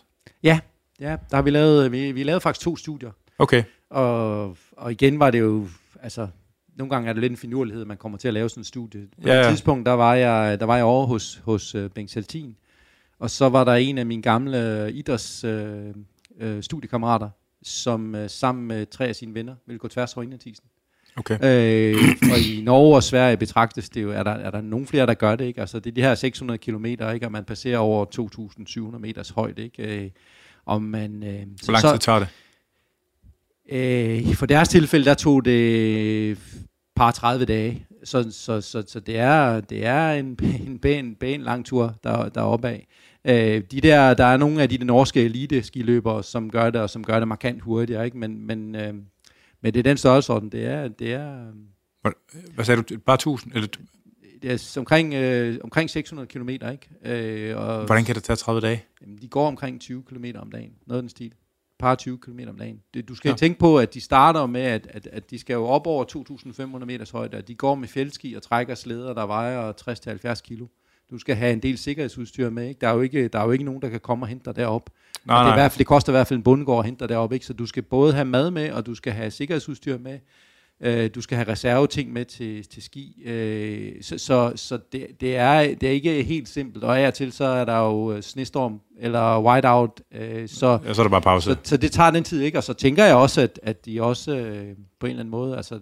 Ja, 0.43 0.59
ja 1.01 1.17
der 1.31 1.37
har 1.37 1.43
vi 1.43 1.51
lavet, 1.51 1.93
vi, 1.93 2.13
vi 2.13 2.23
lavede 2.23 2.41
faktisk 2.41 2.65
to 2.65 2.77
studier. 2.77 3.11
Okay. 3.39 3.65
Og, 3.91 4.57
og 4.77 4.93
igen 4.93 5.19
var 5.19 5.31
det 5.31 5.41
jo, 5.41 5.67
altså, 6.03 6.29
nogle 6.77 6.91
gange 6.91 7.09
er 7.09 7.13
det 7.13 7.21
lidt 7.21 7.31
en 7.31 7.37
finurlighed, 7.37 7.85
man 7.85 7.97
kommer 7.97 8.19
til 8.19 8.29
at 8.29 8.35
lave 8.35 8.49
sådan 8.49 8.61
en 8.61 8.65
studie. 8.65 9.07
På 9.23 9.29
Ja, 9.29 9.35
et 9.35 9.45
ja. 9.45 9.51
tidspunkt, 9.51 9.87
der 9.87 9.93
var 9.93 10.15
jeg, 10.15 10.61
der 10.61 10.67
var 10.67 10.77
jeg 10.77 10.85
over 10.85 11.07
hos, 11.07 11.41
hos 11.45 11.75
uh, 11.75 11.91
Bengt 11.91 12.11
Saltin, 12.11 12.57
og 13.19 13.31
så 13.31 13.49
var 13.49 13.65
der 13.65 13.75
en 13.75 13.99
af 13.99 14.07
mine 14.07 14.23
gamle 14.23 14.93
idræts 14.93 15.45
uh, 15.45 15.51
uh, 16.45 16.61
studiekammerater, 16.61 17.31
som 17.63 18.15
uh, 18.15 18.21
sammen 18.29 18.67
med 18.67 18.87
tre 18.87 19.07
af 19.07 19.17
sine 19.17 19.35
venner 19.35 19.55
ville 19.67 19.79
gå 19.79 19.89
tværs 19.89 20.17
over 20.17 20.23
indlandsisen. 20.23 20.65
Okay. 21.17 21.35
Øh, 21.35 21.97
og 22.33 22.39
i 22.39 22.62
Norge 22.62 22.97
og 22.97 23.03
Sverige 23.03 23.37
betragtes 23.37 23.89
det 23.89 24.03
jo, 24.03 24.11
er 24.11 24.23
der, 24.23 24.31
er 24.31 24.51
der 24.51 24.61
nogle 24.61 24.87
flere, 24.87 25.07
der 25.07 25.14
gør 25.14 25.37
det, 25.37 25.45
ikke? 25.45 25.61
Altså 25.61 25.81
det 25.81 25.91
er 25.91 25.95
de 25.95 26.03
her 26.03 26.14
600 26.14 26.59
kilometer, 26.59 27.12
ikke? 27.12 27.27
Og 27.27 27.33
man 27.33 27.45
passerer 27.45 27.79
over 27.79 28.05
2.700 28.93 28.99
meters 28.99 29.31
højde, 29.31 29.62
ikke? 29.64 30.05
Øh, 30.05 30.11
og 30.64 30.83
man, 30.83 31.23
øh, 31.23 31.43
Hvor 31.64 31.73
lang 31.73 31.85
tid 31.85 31.99
tager 31.99 32.19
det? 32.19 32.29
Øh, 33.69 34.35
for 34.35 34.47
deres 34.47 34.69
tilfælde, 34.69 35.05
der 35.05 35.14
tog 35.14 35.45
det 35.45 36.39
par 36.97 37.11
30 37.11 37.45
dage. 37.45 37.87
Så, 38.05 38.31
så, 38.31 38.61
så, 38.61 38.85
så 38.87 39.01
det 39.01 39.19
er, 39.19 39.61
det 39.61 39.87
er 39.87 40.11
en, 40.11 40.39
en 40.67 40.79
pæn, 40.79 41.14
pæn 41.21 41.43
lang 41.43 41.67
tur, 41.67 41.95
der, 42.05 42.29
der 42.29 42.41
er 42.41 42.45
opad. 42.45 42.79
Øh, 43.25 43.62
de 43.71 43.81
der, 43.81 44.14
der 44.14 44.25
er 44.25 44.37
nogle 44.37 44.62
af 44.62 44.69
de 44.69 44.85
norske 44.85 45.25
elite 45.25 45.62
skiløbere, 45.62 46.23
som 46.23 46.51
gør 46.51 46.71
det, 46.71 46.81
og 46.81 46.91
som 46.91 47.05
gør 47.05 47.19
det 47.19 47.29
markant 47.29 47.62
hurtigere, 47.62 48.05
ikke? 48.05 48.19
Men, 48.19 48.47
men, 48.47 48.75
øh, 48.75 48.95
men 49.63 49.75
det 49.75 49.79
er 49.79 49.83
den 49.83 49.97
størrelsesorden, 49.97 50.49
det 50.49 50.67
er, 50.67 50.89
det 50.89 51.13
er, 51.13 51.53
Hvad 52.55 52.65
sagde 52.65 52.83
du? 52.83 52.99
Bare 52.99 53.15
1000? 53.15 53.53
Eller, 53.55 53.69
det 54.43 54.53
er 54.53 54.75
omkring, 54.81 55.15
øh, 55.15 55.59
omkring 55.65 55.91
600 55.91 56.27
km, 56.29 56.49
ikke? 56.49 56.89
Øh, 57.05 57.57
og, 57.57 57.87
hvordan 57.87 58.05
kan 58.05 58.15
det 58.15 58.25
tage 58.25 58.37
30 58.37 58.61
dage? 58.61 58.85
Jamen, 59.03 59.19
de 59.23 59.29
går 59.29 59.47
omkring 59.47 59.81
20 59.81 60.03
km 60.03 60.25
om 60.39 60.51
dagen. 60.51 60.73
Noget 60.87 60.99
af 60.99 61.03
den 61.03 61.09
stil. 61.09 61.33
Par 61.79 61.95
20 61.95 62.19
km 62.19 62.41
om 62.49 62.59
dagen. 62.59 62.83
Det, 62.95 63.09
du 63.09 63.15
skal 63.15 63.29
Ja. 63.29 63.33
ja. 63.33 63.37
tænke 63.37 63.59
på, 63.59 63.79
at 63.79 63.95
de 63.95 64.01
starter 64.01 64.47
med, 64.47 64.61
at, 64.61 64.87
at, 64.91 65.07
at 65.13 65.31
de 65.31 65.39
skal 65.39 65.55
jo 65.55 65.65
op 65.65 65.87
over 65.87 66.05
2.500 66.79 66.85
meters 66.85 67.11
højde, 67.11 67.37
og 67.37 67.49
de 67.49 67.55
går 67.55 67.75
med 67.75 67.89
fjeldski 67.89 68.35
og 68.35 68.43
trækker 68.43 68.75
slæder, 68.75 69.15
der 69.15 69.27
vejer 69.27 69.73
60-70 70.37 70.41
kilo. 70.43 70.67
Du 71.11 71.19
skal 71.19 71.37
have 71.37 71.53
en 71.53 71.61
del 71.63 71.79
sikkerhedsudstyr 71.79 72.51
med. 72.51 72.69
Ikke? 72.69 72.81
Der, 72.81 72.89
er 72.89 72.95
jo 72.95 73.01
ikke, 73.01 73.29
der 73.29 73.39
er 73.39 73.45
jo 73.45 73.51
ikke 73.51 73.65
nogen, 73.65 73.83
der 73.83 73.89
kan 73.89 74.01
komme 74.01 74.25
og 74.25 74.29
hente 74.29 74.45
dig 74.45 74.57
derop. 74.57 74.91
Nej, 75.25 75.43
det, 75.43 75.49
er 75.49 75.55
i 75.55 75.57
hvert 75.57 75.73
fald, 75.73 75.79
det 75.79 75.87
koster 75.87 76.13
i 76.13 76.15
hvert 76.15 76.27
fald 76.27 76.39
en 76.39 76.43
bundegård 76.43 76.79
at 76.79 76.85
hente 76.85 77.01
dig 77.01 77.09
derop. 77.09 77.33
Ikke? 77.33 77.47
Så 77.47 77.53
du 77.53 77.67
skal 77.67 77.83
både 77.83 78.13
have 78.13 78.25
mad 78.25 78.51
med, 78.51 78.71
og 78.73 78.87
du 78.87 78.95
skal 78.95 79.13
have 79.13 79.31
sikkerhedsudstyr 79.31 79.99
med. 79.99 80.19
Øh, 80.81 81.11
du 81.15 81.21
skal 81.21 81.37
have 81.37 81.49
reserveting 81.49 82.13
med 82.13 82.25
til, 82.25 82.69
til 82.69 82.83
ski. 82.83 83.23
Øh, 83.27 83.93
så 84.03 84.19
så, 84.19 84.53
så 84.57 84.79
det, 84.93 85.07
det, 85.21 85.37
er, 85.37 85.75
det 85.75 85.83
er 85.83 85.93
ikke 85.93 86.23
helt 86.23 86.49
simpelt. 86.49 86.85
Og 86.85 86.99
af 87.01 87.07
og 87.07 87.15
til 87.15 87.33
så 87.33 87.45
er 87.45 87.65
der 87.65 87.79
jo 87.79 88.13
øh, 88.13 88.23
snestorm 88.23 88.81
eller 89.01 89.41
whiteout. 89.41 90.01
Øh, 90.15 90.49
så, 90.49 90.79
Ja, 90.87 90.95
så 90.95 91.03
er 91.03 91.05
der 91.05 91.11
bare 91.11 91.21
pause. 91.23 91.51
så, 91.51 91.57
så 91.63 91.77
det 91.77 91.93
tager 91.93 92.11
den 92.11 92.25
tid, 92.25 92.41
ikke? 92.43 92.59
Og 92.59 92.65
så 92.65 92.73
tænker 92.73 93.05
jeg 93.05 93.15
også, 93.17 93.41
at, 93.41 93.61
at 93.63 93.87
de 93.87 94.03
også 94.03 94.37
øh, 94.37 94.77
på 95.01 95.07
en 95.07 95.11
eller 95.11 95.21
anden 95.21 95.31
måde, 95.31 95.57
altså, 95.57 95.81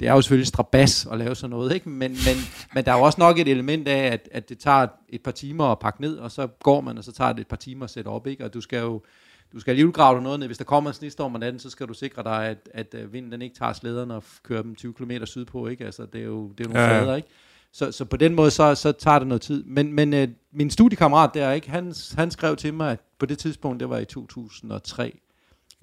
det 0.00 0.08
er 0.08 0.12
jo 0.12 0.20
selvfølgelig 0.20 0.46
strabas 0.46 1.06
at 1.12 1.18
lave 1.18 1.34
sådan 1.34 1.50
noget, 1.50 1.74
ikke? 1.74 1.88
Men, 1.88 2.10
men, 2.10 2.36
men 2.74 2.84
der 2.84 2.92
er 2.92 2.96
jo 2.96 3.02
også 3.02 3.20
nok 3.20 3.38
et 3.38 3.48
element 3.48 3.88
af, 3.88 4.12
at, 4.12 4.28
at 4.32 4.48
det 4.48 4.58
tager 4.58 4.86
et 5.08 5.22
par 5.22 5.30
timer 5.30 5.64
at 5.64 5.78
pakke 5.78 6.00
ned, 6.00 6.16
og 6.16 6.30
så 6.30 6.46
går 6.46 6.80
man, 6.80 6.98
og 6.98 7.04
så 7.04 7.12
tager 7.12 7.32
det 7.32 7.40
et 7.40 7.46
par 7.46 7.56
timer 7.56 7.84
at 7.84 7.90
sætte 7.90 8.08
op, 8.08 8.26
ikke? 8.26 8.44
Og 8.44 8.54
du 8.54 8.60
skal 8.60 8.80
jo, 8.80 9.02
du 9.52 9.60
skal 9.60 9.70
alligevel 9.70 9.92
grave 9.92 10.14
dig 10.14 10.22
noget 10.22 10.40
ned. 10.40 10.48
Hvis 10.48 10.58
der 10.58 10.64
kommer 10.64 10.90
en 10.90 10.94
snestorm 10.94 11.34
om 11.34 11.40
natten, 11.40 11.60
så 11.60 11.70
skal 11.70 11.88
du 11.88 11.94
sikre 11.94 12.22
dig, 12.22 12.46
at, 12.46 12.68
at 12.74 12.94
øh, 12.94 13.12
vinden 13.12 13.32
den 13.32 13.42
ikke 13.42 13.56
tager 13.56 13.72
slæderne 13.72 14.14
og 14.14 14.24
kører 14.42 14.62
dem 14.62 14.74
20 14.74 14.94
km 14.94 15.10
sydpå, 15.24 15.66
ikke? 15.66 15.84
Altså, 15.84 16.06
det 16.06 16.20
er 16.20 16.24
jo, 16.24 16.48
det 16.48 16.66
er 16.66 16.68
jo 16.68 16.74
nogle 16.74 16.92
ja. 16.92 16.98
flader, 16.98 17.16
ikke? 17.16 17.28
Så, 17.72 17.92
så 17.92 18.04
på 18.04 18.16
den 18.16 18.34
måde, 18.34 18.50
så, 18.50 18.74
så 18.74 18.92
tager 18.92 19.18
det 19.18 19.28
noget 19.28 19.42
tid. 19.42 19.64
Men, 19.64 19.92
men 19.92 20.14
øh, 20.14 20.28
min 20.52 20.70
studiekammerat 20.70 21.30
der, 21.34 21.52
ikke, 21.52 21.70
han, 21.70 21.94
han 22.16 22.30
skrev 22.30 22.56
til 22.56 22.74
mig, 22.74 22.92
at 22.92 23.00
på 23.18 23.26
det 23.26 23.38
tidspunkt, 23.38 23.80
det 23.80 23.90
var 23.90 23.98
i 23.98 24.04
2003, 24.04 25.18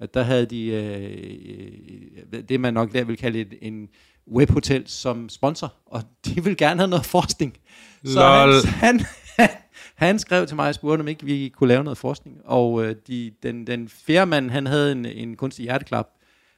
at 0.00 0.14
der 0.14 0.22
havde 0.22 0.46
de 0.46 0.66
øh, 0.66 2.42
det, 2.48 2.60
man 2.60 2.74
nok 2.74 2.92
der 2.92 3.04
vil 3.04 3.16
kalde 3.16 3.40
et, 3.40 3.54
en 3.62 3.88
webhotel 4.32 4.82
som 4.86 5.28
sponsor, 5.28 5.74
og 5.86 6.02
de 6.26 6.44
vil 6.44 6.56
gerne 6.56 6.80
have 6.80 6.90
noget 6.90 7.06
forskning. 7.06 7.56
Så 8.04 8.44
Lol. 8.44 8.66
han, 8.66 9.00
han, 9.38 9.48
han 10.06 10.18
skrev 10.18 10.46
til 10.46 10.56
mig 10.56 10.68
og 10.68 10.74
spurgte, 10.74 11.00
om 11.00 11.08
ikke 11.08 11.24
vi 11.24 11.48
kunne 11.48 11.68
lave 11.68 11.84
noget 11.84 11.98
forskning. 11.98 12.40
Og 12.44 12.84
øh, 12.84 12.96
de, 13.06 13.32
den, 13.42 13.66
den 13.66 13.88
fjerde 13.88 14.30
mand, 14.30 14.50
han 14.50 14.66
havde 14.66 14.92
en, 14.92 15.06
en 15.06 15.36
kunstig 15.36 15.62
hjerteklap, 15.62 16.08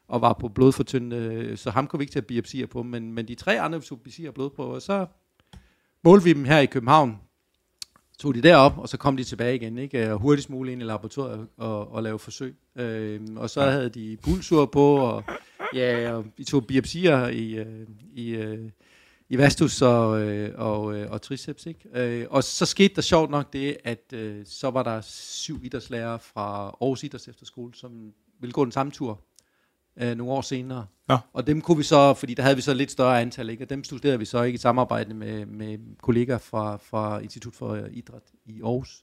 og 0.09 0.21
var 0.21 0.33
på 0.33 0.49
blodfortyndende, 0.49 1.57
så 1.57 1.71
ham 1.71 1.87
kunne 1.87 1.99
vi 1.99 2.03
ikke 2.03 2.13
tage 2.13 2.23
biopsier 2.23 2.67
på, 2.67 2.83
men, 2.83 3.13
men 3.13 3.29
de 3.29 3.35
tre 3.35 3.61
andre 3.61 3.81
tog 3.81 4.01
biopsier 4.01 4.29
og 4.29 4.35
blodprøver, 4.35 4.79
så 4.79 5.07
målte 6.05 6.25
vi 6.25 6.33
dem 6.33 6.45
her 6.45 6.59
i 6.59 6.67
København, 6.67 7.19
tog 8.19 8.35
de 8.35 8.43
derop, 8.43 8.79
og 8.79 8.89
så 8.89 8.97
kom 8.97 9.17
de 9.17 9.25
tilbage 9.25 9.55
igen, 9.55 9.79
ikke? 9.79 10.13
Og 10.13 10.19
hurtigst 10.19 10.51
muligt 10.51 10.73
ind 10.73 10.83
i 10.83 10.85
laboratoriet 10.85 11.49
og, 11.57 11.93
og 11.93 12.03
lave 12.03 12.19
forsøg. 12.19 12.57
Øhm, 12.77 13.37
og 13.37 13.51
så 13.51 13.61
havde 13.71 13.89
de 13.89 14.17
pulsur 14.23 14.67
på, 14.67 14.97
og, 14.97 15.25
ja, 15.75 16.13
og 16.13 16.25
vi 16.37 16.45
tog 16.45 16.67
biopsier 16.67 17.29
i, 17.29 17.55
øh, 17.55 17.87
i, 18.15 18.31
øh, 18.31 18.71
i 19.29 19.39
vastus 19.39 19.83
og, 19.83 20.21
øh, 20.21 20.53
og, 20.57 20.97
øh, 20.97 21.11
og 21.11 21.23
triceps. 21.23 21.67
Ikke? 21.67 21.81
Øh, 21.95 22.27
og 22.31 22.45
så 22.45 22.67
skete 22.67 22.95
der 22.95 23.03
sjovt 23.03 23.31
nok 23.31 23.53
det, 23.53 23.77
at 23.85 24.13
øh, 24.13 24.43
så 24.47 24.71
var 24.71 24.83
der 24.83 25.01
syv 25.01 25.61
idrætslærere 25.65 26.19
fra 26.19 26.77
Aarhus 26.81 27.03
Idræts 27.03 27.29
Efterskole, 27.29 27.75
som 27.75 28.13
ville 28.41 28.53
gå 28.53 28.65
den 28.65 28.73
samme 28.73 28.93
tur 28.93 29.21
øh, 30.01 30.17
nogle 30.17 30.33
år 30.33 30.41
senere. 30.41 30.87
Ja. 31.11 31.17
Og 31.33 31.47
dem 31.47 31.61
kunne 31.61 31.77
vi 31.77 31.83
så, 31.83 32.15
fordi 32.15 32.35
der 32.35 32.43
havde 32.43 32.57
vi 32.57 32.63
så 32.63 32.75
lidt 32.75 32.91
større 32.91 33.21
antal, 33.21 33.51
ikke? 33.51 33.65
og 33.65 33.71
dem 33.71 33.85
studerede 33.85 34.19
vi 34.19 34.25
så 34.25 34.43
ikke 34.43 34.57
i 34.57 34.59
samarbejde 34.59 35.15
med, 35.15 35.47
med 35.47 35.79
kollegaer 36.03 36.39
fra, 36.39 36.77
fra 36.77 37.19
Institut 37.19 37.55
for 37.55 37.79
Idræt 37.93 38.23
i 38.47 38.63
Aarhus, 38.63 39.03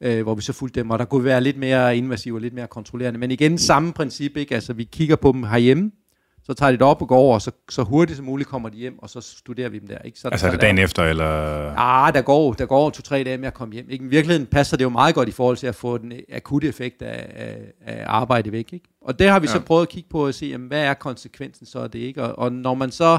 øh, 0.00 0.22
hvor 0.22 0.34
vi 0.34 0.42
så 0.42 0.52
fulgte 0.52 0.80
dem, 0.80 0.90
og 0.90 0.98
der 0.98 1.04
kunne 1.04 1.24
være 1.24 1.40
lidt 1.40 1.56
mere 1.56 1.96
invasive 1.96 2.36
og 2.36 2.40
lidt 2.40 2.54
mere 2.54 2.66
kontrollerende. 2.66 3.20
Men 3.20 3.30
igen, 3.30 3.58
samme 3.58 3.92
princip, 3.92 4.36
ikke? 4.36 4.54
altså 4.54 4.72
vi 4.72 4.84
kigger 4.84 5.16
på 5.16 5.32
dem 5.32 5.42
herhjemme, 5.42 5.92
så 6.46 6.54
tager 6.54 6.70
de 6.70 6.78
det 6.78 6.86
op 6.86 7.02
og 7.02 7.08
går 7.08 7.16
over, 7.16 7.34
og 7.34 7.42
så, 7.42 7.50
så 7.68 7.82
hurtigt 7.82 8.16
som 8.16 8.26
muligt 8.26 8.48
kommer 8.48 8.68
de 8.68 8.76
hjem, 8.76 8.98
og 8.98 9.10
så 9.10 9.20
studerer 9.20 9.68
vi 9.68 9.78
dem 9.78 9.88
der. 9.88 9.98
Ikke? 9.98 10.18
Så 10.18 10.28
Altså 10.28 10.46
er 10.46 10.50
det 10.50 10.60
dagen 10.60 10.78
efter, 10.78 11.02
eller... 11.02 11.24
Ah, 11.76 12.14
der 12.14 12.22
går, 12.22 12.52
der 12.52 12.66
går 12.66 12.90
to-tre 12.90 13.24
dage 13.24 13.38
med 13.38 13.46
at 13.46 13.54
komme 13.54 13.74
hjem. 13.74 13.90
Ikke? 13.90 14.04
I 14.04 14.08
virkeligheden 14.08 14.46
passer 14.46 14.76
det 14.76 14.84
jo 14.84 14.88
meget 14.88 15.14
godt 15.14 15.28
i 15.28 15.32
forhold 15.32 15.56
til 15.56 15.66
at 15.66 15.74
få 15.74 15.98
den 15.98 16.12
akutte 16.32 16.68
effekt 16.68 17.02
af, 17.02 17.26
af, 17.34 17.58
af 17.86 18.04
arbejde 18.06 18.52
væk. 18.52 18.72
Ikke? 18.72 18.86
Og 19.00 19.18
det 19.18 19.30
har 19.30 19.38
vi 19.38 19.46
ja. 19.46 19.52
så 19.52 19.60
prøvet 19.60 19.82
at 19.82 19.88
kigge 19.88 20.08
på 20.08 20.26
og 20.26 20.34
se, 20.34 20.46
jamen, 20.46 20.68
hvad 20.68 20.82
er 20.82 20.94
konsekvensen 20.94 21.66
så 21.66 21.78
af 21.78 21.90
det? 21.90 21.98
Ikke? 21.98 22.22
Og, 22.22 22.38
og 22.38 22.52
når 22.52 22.74
man 22.74 22.90
så, 22.90 23.18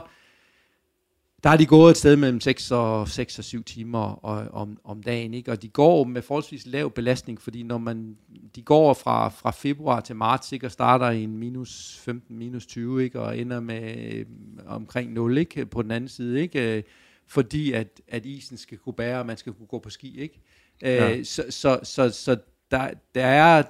der 1.44 1.50
har 1.50 1.58
de 1.58 1.66
gået 1.66 1.92
et 1.92 1.98
sted 1.98 2.16
mellem 2.16 2.42
6 2.42 2.72
og, 2.72 3.08
6 3.08 3.40
og 3.40 3.44
7 3.44 3.64
timer 3.64 4.00
og, 4.00 4.48
om, 4.62 4.78
om 4.84 5.04
dagen, 5.04 5.34
ikke? 5.34 5.52
og 5.52 5.62
de 5.62 5.70
går 5.70 6.04
med 6.04 6.22
forholdsvis 6.22 6.66
lav 6.66 6.92
belastning, 6.92 7.42
fordi 7.42 7.64
når 7.64 7.78
man, 7.78 8.18
de 8.56 8.62
går 8.62 8.94
fra, 8.94 9.30
fra 9.30 9.52
februar 9.52 10.00
til 10.00 10.16
marts, 10.16 10.52
ikke? 10.52 10.66
og 10.66 10.72
starter 10.72 11.10
i 11.10 11.24
en 11.24 11.38
minus 11.38 12.00
15, 12.04 12.38
minus 12.38 12.66
20, 12.66 13.04
ikke? 13.04 13.22
og 13.22 13.38
ender 13.38 13.60
med 13.60 14.14
øh, 14.14 14.26
omkring 14.68 15.14
0 15.14 15.38
ikke? 15.38 15.66
på 15.66 15.82
den 15.82 15.92
anden 15.92 16.08
side, 16.08 16.42
ikke? 16.42 16.78
Øh, 16.78 16.84
fordi 17.28 17.72
at, 17.72 18.02
at 18.08 18.26
isen 18.26 18.58
skal 18.58 18.78
kunne 18.78 18.94
bære, 18.94 19.20
og 19.20 19.26
man 19.26 19.38
skal 19.38 19.54
kunne 19.54 19.68
gå 19.68 19.80
på 19.80 19.90
ski, 19.90 20.20
ikke? 20.20 20.42
Øh, 20.84 20.92
Ja. 20.92 21.24
Så, 21.24 21.46
så, 21.50 21.80
så, 21.84 22.10
så 22.10 22.38
der, 22.72 22.90
der, 23.16 23.26
er, 23.26 23.64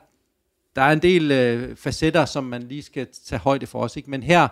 der 0.75 0.81
er 0.81 0.91
en 0.91 1.01
del 1.01 1.31
øh, 1.31 1.75
facetter, 1.75 2.25
som 2.25 2.43
man 2.43 2.63
lige 2.63 2.83
skal 2.83 3.07
tage 3.25 3.39
højde 3.39 3.67
for 3.67 3.79
os, 3.79 3.97
ikke? 3.97 4.09
Men 4.09 4.23
her, 4.23 4.47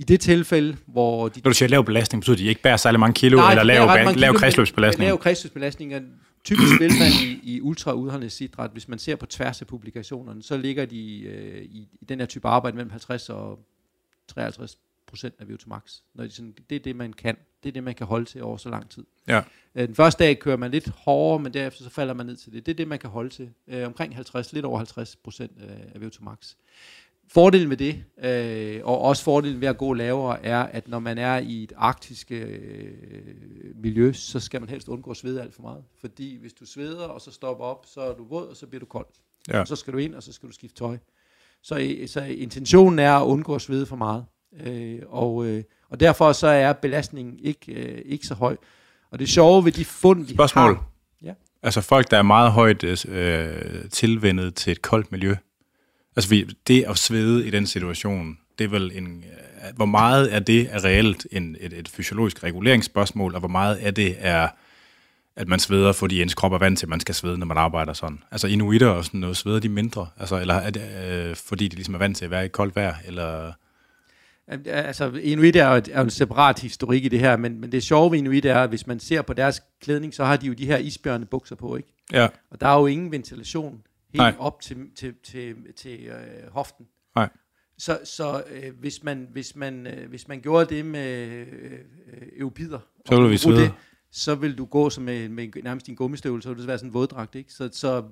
i 0.00 0.04
det 0.04 0.20
tilfælde, 0.20 0.76
hvor 0.86 1.28
de... 1.28 1.40
Når 1.44 1.50
du 1.50 1.54
siger 1.54 1.68
lav 1.68 1.84
belastning, 1.84 2.22
betyder 2.22 2.36
det, 2.36 2.42
at 2.42 2.44
de 2.44 2.48
ikke 2.48 2.62
bærer 2.62 2.76
særlig 2.76 3.00
mange 3.00 3.14
kilo, 3.14 3.48
eller 3.48 3.62
de 3.62 3.66
lav, 3.66 3.86
lav 3.86 4.14
kilo, 4.14 4.32
kredsløbsbelastning? 4.32 5.08
Lav 5.08 5.18
kredsløbsbelastning. 5.18 5.94
og 5.94 6.02
typisk 6.44 6.80
man 6.80 6.90
i, 7.22 7.40
i 7.42 7.60
ultraudholdenhedsidræt, 7.60 8.70
hvis 8.70 8.88
man 8.88 8.98
ser 8.98 9.16
på 9.16 9.26
tværs 9.26 9.60
af 9.60 9.66
publikationerne, 9.66 10.42
så 10.42 10.56
ligger 10.56 10.86
de 10.86 11.22
øh, 11.22 11.62
i, 11.62 11.88
i 12.00 12.04
den 12.08 12.18
her 12.18 12.26
type 12.26 12.48
arbejde 12.48 12.76
mellem 12.76 12.90
50 12.90 13.28
og 13.28 13.58
53 14.28 14.78
procent 15.06 15.34
af 15.38 15.44
VO2 15.44 15.66
max. 15.66 15.96
Når 16.14 16.24
de 16.24 16.30
sådan, 16.30 16.54
det 16.70 16.76
er 16.76 16.80
det, 16.80 16.96
man 16.96 17.12
kan. 17.12 17.36
Det 17.62 17.68
er 17.68 17.72
det, 17.72 17.84
man 17.84 17.94
kan 17.94 18.06
holde 18.06 18.24
til 18.24 18.42
over 18.42 18.56
så 18.56 18.68
lang 18.68 18.90
tid. 18.90 19.04
Ja. 19.28 19.42
Øh, 19.74 19.86
den 19.86 19.94
første 19.94 20.24
dag 20.24 20.38
kører 20.38 20.56
man 20.56 20.70
lidt 20.70 20.88
hårdere, 20.88 21.38
men 21.38 21.54
derefter 21.54 21.84
så 21.84 21.90
falder 21.90 22.14
man 22.14 22.26
ned 22.26 22.36
til 22.36 22.52
det. 22.52 22.66
Det 22.66 22.72
er 22.72 22.76
det, 22.76 22.88
man 22.88 22.98
kan 22.98 23.10
holde 23.10 23.30
til. 23.30 23.50
Øh, 23.68 23.86
omkring 23.86 24.14
50, 24.14 24.52
lidt 24.52 24.64
over 24.64 24.78
50 24.78 25.16
procent 25.16 25.52
af 25.94 25.98
VO2 25.98 26.24
max. 26.24 26.54
Fordelen 27.32 27.70
ved 27.70 27.76
det, 27.76 28.04
øh, 28.24 28.80
og 28.84 29.00
også 29.00 29.24
fordelen 29.24 29.60
ved 29.60 29.68
at 29.68 29.78
gå 29.78 29.92
lavere, 29.92 30.44
er, 30.44 30.58
at 30.58 30.88
når 30.88 30.98
man 30.98 31.18
er 31.18 31.38
i 31.38 31.62
et 31.62 31.72
arktisk 31.76 32.32
øh, 32.32 32.92
miljø, 33.74 34.12
så 34.12 34.40
skal 34.40 34.60
man 34.60 34.68
helst 34.68 34.88
undgå 34.88 35.10
at 35.10 35.16
svede 35.16 35.42
alt 35.42 35.54
for 35.54 35.62
meget. 35.62 35.84
Fordi 36.00 36.36
hvis 36.40 36.52
du 36.52 36.66
sveder, 36.66 37.04
og 37.04 37.20
så 37.20 37.30
stopper 37.30 37.64
op, 37.64 37.86
så 37.86 38.00
er 38.00 38.14
du 38.14 38.24
våd, 38.24 38.48
og 38.48 38.56
så 38.56 38.66
bliver 38.66 38.80
du 38.80 38.86
kold. 38.86 39.06
Ja. 39.48 39.60
Og 39.60 39.68
så 39.68 39.76
skal 39.76 39.92
du 39.92 39.98
ind, 39.98 40.14
og 40.14 40.22
så 40.22 40.32
skal 40.32 40.48
du 40.48 40.54
skifte 40.54 40.76
tøj. 40.76 40.98
Så, 41.62 41.98
så 42.06 42.20
intentionen 42.20 42.98
er 42.98 43.14
at 43.14 43.24
undgå 43.24 43.54
at 43.54 43.62
svede 43.62 43.86
for 43.86 43.96
meget. 43.96 44.24
Øh, 44.60 45.00
og, 45.08 45.46
øh, 45.46 45.64
og 45.88 46.00
derfor 46.00 46.32
så 46.32 46.46
er 46.46 46.72
belastningen 46.72 47.38
ikke, 47.38 47.72
øh, 47.72 48.02
ikke 48.04 48.26
så 48.26 48.34
høj. 48.34 48.56
Og 49.10 49.18
det 49.18 49.28
sjove 49.28 49.64
ved 49.64 49.72
de 49.72 49.84
fund, 49.84 50.24
vi 50.26 50.34
Spørgsmål. 50.34 50.74
har... 50.74 50.90
Ja. 51.22 51.34
Altså 51.62 51.80
folk, 51.80 52.10
der 52.10 52.18
er 52.18 52.22
meget 52.22 52.52
højt 52.52 53.08
øh, 53.08 53.88
tilvendet 53.90 54.54
til 54.54 54.70
et 54.70 54.82
koldt 54.82 55.12
miljø, 55.12 55.34
Altså 56.20 56.54
det 56.66 56.84
at 56.88 56.98
svede 56.98 57.46
i 57.46 57.50
den 57.50 57.66
situation, 57.66 58.38
det 58.58 58.64
er 58.64 58.68
vel 58.68 58.92
en... 58.94 59.24
Øh, 59.24 59.76
hvor 59.76 59.86
meget 59.86 60.26
af 60.26 60.44
det 60.44 60.68
er 60.70 60.84
reelt 60.84 61.26
en, 61.32 61.56
et, 61.60 61.72
et 61.72 61.88
fysiologisk 61.88 62.44
reguleringsspørgsmål, 62.44 63.34
og 63.34 63.38
hvor 63.38 63.48
meget 63.48 63.76
af 63.76 63.94
det 63.94 64.16
er, 64.18 64.48
at 65.36 65.48
man 65.48 65.58
sveder, 65.58 65.92
fordi 65.92 66.22
ens 66.22 66.34
krop 66.34 66.52
er 66.52 66.58
vant 66.58 66.78
til, 66.78 66.86
at 66.86 66.90
man 66.90 67.00
skal 67.00 67.14
svede, 67.14 67.38
når 67.38 67.46
man 67.46 67.56
arbejder 67.56 67.92
sådan. 67.92 68.22
Altså 68.30 68.46
inuitter 68.46 68.88
og 68.88 69.04
sådan 69.04 69.20
noget, 69.20 69.36
sveder 69.36 69.60
de 69.60 69.68
mindre? 69.68 70.06
Altså, 70.18 70.40
eller 70.40 70.54
er 70.54 70.70
det, 70.70 70.82
øh, 71.12 71.36
fordi 71.36 71.68
de 71.68 71.74
ligesom 71.74 71.94
er 71.94 71.98
vant 71.98 72.16
til 72.16 72.24
at 72.24 72.30
være 72.30 72.44
i 72.44 72.48
koldt 72.48 72.76
vejr, 72.76 72.94
eller... 73.06 73.52
Altså, 74.66 75.12
inuit 75.22 75.56
er 75.56 75.68
jo, 75.68 75.74
et, 75.74 75.88
er 75.92 75.98
jo 75.98 76.04
en 76.04 76.10
separat 76.10 76.58
historik 76.58 77.04
i 77.04 77.08
det 77.08 77.20
her, 77.20 77.36
men, 77.36 77.60
men 77.60 77.72
det 77.72 77.82
sjove 77.82 78.10
ved 78.10 78.18
inuit 78.18 78.44
er, 78.44 78.58
at 78.58 78.68
hvis 78.68 78.86
man 78.86 79.00
ser 79.00 79.22
på 79.22 79.32
deres 79.32 79.62
klædning, 79.82 80.14
så 80.14 80.24
har 80.24 80.36
de 80.36 80.46
jo 80.46 80.52
de 80.52 80.66
her 80.66 80.76
isbjørne 80.76 81.26
bukser 81.26 81.56
på, 81.56 81.76
ikke? 81.76 81.88
Ja. 82.12 82.28
Og 82.50 82.60
der 82.60 82.66
er 82.66 82.80
jo 82.80 82.86
ingen 82.86 83.12
ventilation 83.12 83.82
helt 84.12 84.16
Nej. 84.16 84.34
op 84.38 84.60
til, 84.60 84.90
til, 84.94 85.14
til, 85.22 85.56
til 85.76 86.00
øh, 86.00 86.52
hoften. 86.52 86.86
Nej. 87.16 87.28
Så, 87.78 88.00
så 88.04 88.44
øh, 88.50 88.78
hvis, 88.78 89.02
man, 89.02 89.28
hvis, 89.32 89.56
man, 89.56 89.86
øh, 89.86 90.08
hvis 90.08 90.28
man 90.28 90.40
gjorde 90.40 90.74
det 90.74 90.86
med 90.86 91.46
øh, 91.46 92.28
eupider, 92.36 92.78
så 93.06 93.16
ville 93.16 93.30
vi 93.30 93.36
svede. 93.36 93.60
Det, 93.60 93.72
så 94.10 94.34
vil 94.34 94.58
du 94.58 94.64
gå 94.64 94.90
som 94.90 95.04
med, 95.04 95.28
med 95.28 95.62
nærmest 95.62 95.86
din 95.86 95.94
gummistøvle, 95.94 96.42
så 96.42 96.48
vil 96.48 96.58
det 96.58 96.66
være 96.66 96.78
sådan 96.78 96.88
en 96.90 96.94
våddragt. 96.94 97.34
Ikke? 97.34 97.52
Så, 97.52 97.70
så 97.72 98.04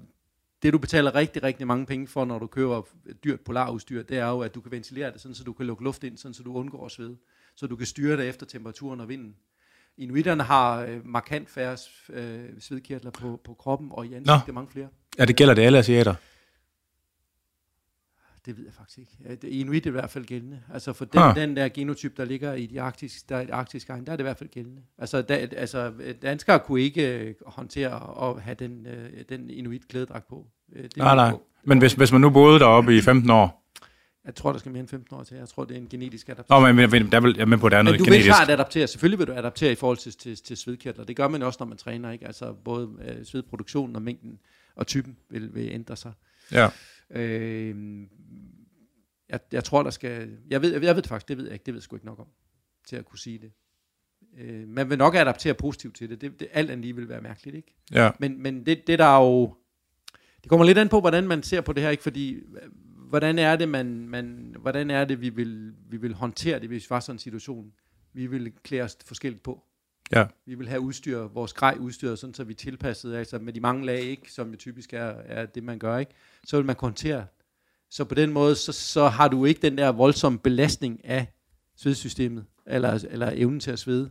det 0.62 0.72
du 0.72 0.78
betaler 0.78 1.14
rigtig, 1.14 1.42
rigtig 1.42 1.66
mange 1.66 1.86
penge 1.86 2.07
for, 2.07 2.24
når 2.24 2.38
du 2.38 2.46
køber 2.46 2.82
dyrt 3.24 3.40
polarudstyr, 3.40 4.03
det 4.03 4.18
er 4.18 4.28
jo, 4.28 4.40
at 4.40 4.55
du 4.55 4.61
kan 4.61 4.72
ventilere 4.72 5.12
det, 5.12 5.20
sådan, 5.20 5.34
så 5.34 5.44
du 5.44 5.53
kan 5.53 5.66
lukke 5.66 5.84
luft 5.84 6.05
ind, 6.05 6.16
sådan, 6.16 6.34
så 6.34 6.42
du 6.42 6.55
undgår 6.55 6.84
at 6.84 6.90
svede. 6.90 7.16
Så 7.57 7.66
du 7.66 7.76
kan 7.76 7.86
styre 7.86 8.16
det 8.16 8.28
efter 8.28 8.46
temperaturen 8.46 9.01
og 9.01 9.09
vinden. 9.09 9.36
Inuiterne 9.99 10.42
har 10.42 10.80
øh, 10.82 11.01
markant 11.05 11.51
færre 11.51 11.76
øh, 12.11 12.44
svedkirtler 12.61 13.11
på, 13.11 13.40
på 13.44 13.55
kroppen, 13.55 13.88
og 13.92 14.07
i 14.07 14.14
ansigtet 14.14 14.55
mange 14.55 14.70
flere. 14.72 14.88
Ja, 15.18 15.24
det 15.24 15.36
gælder 15.36 15.55
det 15.55 15.62
alle 15.62 15.78
asiater? 15.78 16.14
Det 18.46 18.57
ved 18.57 18.64
jeg 18.64 18.74
faktisk 18.74 18.99
ikke. 18.99 19.49
Inuit 19.49 19.86
er 19.86 19.90
i 19.90 19.92
hvert 19.92 20.11
fald 20.11 20.24
gældende. 20.24 20.61
Altså 20.74 20.92
for 20.92 21.05
den, 21.05 21.20
ah. 21.20 21.36
den 21.36 21.57
der 21.57 21.68
genotyp, 21.68 22.16
der 22.16 22.24
ligger 22.24 22.53
i 22.53 22.66
de 22.66 22.80
arktiske, 22.80 23.24
der, 23.28 23.44
de 23.44 23.55
arktiske 23.55 23.92
egen, 23.92 24.07
der 24.07 24.12
er 24.12 24.16
det 24.16 24.22
i 24.22 24.26
hvert 24.26 24.36
fald 24.36 24.51
gældende. 24.51 24.82
Altså, 24.99 25.22
da, 25.22 25.49
altså 25.57 25.92
danskere 26.22 26.59
kunne 26.59 26.80
ikke 26.80 27.18
øh, 27.18 27.34
håndtere 27.46 28.28
at 28.28 28.42
have 28.42 28.55
den, 28.55 28.86
øh, 28.86 29.24
den 29.28 29.51
Inuit 29.51 29.88
klædedragt 29.88 30.28
på. 30.28 30.46
Det 30.72 30.96
nej, 30.96 31.14
nej. 31.14 31.30
På. 31.30 31.42
Men 31.64 31.78
hvis, 31.78 31.92
hvis 31.92 32.12
man 32.12 32.20
nu 32.20 32.30
boede 32.30 32.59
deroppe 32.59 32.96
i 32.96 33.01
15 33.01 33.30
år, 33.30 33.68
jeg 34.29 34.35
tror, 34.35 34.53
der 34.53 34.59
skal 34.59 34.72
mere 34.72 34.81
end 34.81 34.89
15 34.89 35.16
år 35.16 35.22
til. 35.22 35.37
Jeg 35.37 35.49
tror, 35.49 35.64
det 35.64 35.76
er 35.76 35.81
en 35.81 35.89
genetisk 35.89 36.29
adaptation. 36.29 36.62
Nå, 36.62 36.72
men, 36.72 36.91
men 36.91 37.12
der 37.12 37.20
vil, 37.20 37.35
jeg 37.37 37.43
er 37.43 37.47
med 37.47 37.59
på, 37.59 37.68
der 37.68 37.76
er 37.76 37.83
noget 37.83 37.95
men 37.95 37.99
du 37.99 38.05
genetisk. 38.05 38.26
vil 38.26 38.35
klart 38.35 38.51
adaptere. 38.51 38.87
Selvfølgelig 38.87 39.18
vil 39.18 39.26
du 39.26 39.33
adaptere 39.33 39.72
i 39.72 39.74
forhold 39.74 39.97
til, 39.97 40.12
til, 40.12 40.37
til 40.37 40.57
svedkirtler. 40.57 41.05
Det 41.05 41.16
gør 41.16 41.29
man 41.29 41.43
også, 41.43 41.57
når 41.61 41.66
man 41.66 41.79
træner. 41.79 42.11
Ikke? 42.11 42.26
Altså 42.26 42.53
både 42.53 42.91
øh, 43.05 43.24
svedproduktionen 43.24 43.97
og 43.97 44.03
mængden 44.03 44.39
og 44.76 44.87
typen 44.87 45.16
vil, 45.31 45.55
vil 45.55 45.68
ændre 45.72 45.97
sig. 45.97 46.12
Ja. 46.53 46.68
Øh, 47.11 48.07
jeg, 49.29 49.41
jeg 49.53 49.64
tror, 49.64 49.83
der 49.83 49.91
skal... 49.91 50.39
Jeg 50.51 50.62
ved, 50.62 50.83
jeg 50.83 50.97
ved 50.97 51.03
det 51.03 51.09
faktisk, 51.09 51.29
det 51.29 51.37
ved 51.37 51.45
jeg 51.45 51.53
ikke. 51.53 51.64
Det 51.66 51.74
ved 51.74 51.79
jeg 51.79 51.83
sgu 51.83 51.97
ikke 51.97 52.07
nok 52.07 52.18
om, 52.18 52.29
til 52.89 52.97
at 52.97 53.05
kunne 53.05 53.18
sige 53.18 53.39
det. 53.39 53.53
Øh, 54.39 54.68
man 54.68 54.91
vil 54.91 54.99
nok 54.99 55.14
adaptere 55.14 55.55
positivt 55.55 55.97
til 55.97 56.11
det. 56.11 56.20
det, 56.20 56.41
det 56.41 56.49
alt 56.53 56.70
andet 56.70 56.85
lige 56.85 56.97
vil 56.97 57.09
være 57.09 57.20
mærkeligt, 57.20 57.57
ikke? 57.57 57.74
Ja. 57.93 58.11
Men, 58.18 58.43
men 58.43 58.66
det, 58.66 58.87
det 58.87 58.99
der 58.99 59.05
er 59.05 59.20
jo... 59.20 59.55
Det 60.43 60.49
kommer 60.49 60.66
lidt 60.66 60.79
an 60.79 60.89
på, 60.89 61.01
hvordan 61.01 61.29
man 61.29 61.43
ser 61.43 61.61
på 61.61 61.72
det 61.72 61.83
her, 61.83 61.91
ikke? 61.91 62.03
Fordi 62.03 62.41
hvordan 63.09 63.39
er 63.39 63.57
det, 63.57 63.69
man, 63.69 64.09
man, 64.09 64.57
hvordan 64.61 64.91
er 64.91 65.05
det 65.05 65.21
vi, 65.21 65.29
vil, 65.29 65.73
vi 65.91 65.97
vil 65.97 66.15
håndtere 66.15 66.61
det, 66.61 66.69
hvis 66.69 66.85
vi 66.85 66.91
var 66.91 67.01
sådan 67.01 67.15
en 67.15 67.19
situation? 67.19 67.73
Vi 68.13 68.27
vil 68.27 68.53
klæde 68.63 68.83
os 68.83 68.99
forskelligt 69.05 69.43
på. 69.43 69.65
Ja. 70.13 70.27
Vi 70.47 70.55
vil 70.55 70.69
have 70.69 70.81
udstyr, 70.81 71.19
vores 71.19 71.53
grej 71.53 71.77
udstyr, 71.81 72.15
sådan 72.15 72.35
så 72.35 72.45
vi 72.45 72.55
tilpasset, 72.55 73.15
altså 73.15 73.39
med 73.39 73.53
de 73.53 73.61
mange 73.61 73.87
lag, 73.87 74.01
ikke, 74.01 74.33
som 74.33 74.51
jo 74.51 74.57
typisk 74.57 74.93
er, 74.93 75.07
er 75.07 75.47
det, 75.47 75.63
man 75.63 75.79
gør, 75.79 75.99
ikke? 75.99 76.13
så 76.45 76.57
vil 76.57 76.67
man 76.67 76.77
håndtere. 76.79 77.27
Så 77.91 78.05
på 78.05 78.15
den 78.15 78.33
måde, 78.33 78.57
så, 78.57 78.73
så 78.73 79.09
har 79.09 79.29
du 79.29 79.45
ikke 79.45 79.63
den 79.63 79.79
der 79.79 79.89
voldsomme 79.89 80.39
belastning 80.39 81.05
af 81.05 81.27
svedsystemet, 81.77 82.45
eller, 82.67 83.05
eller 83.11 83.31
evnen 83.35 83.61
til 83.61 83.71
at 83.71 83.79
svede. 83.79 84.11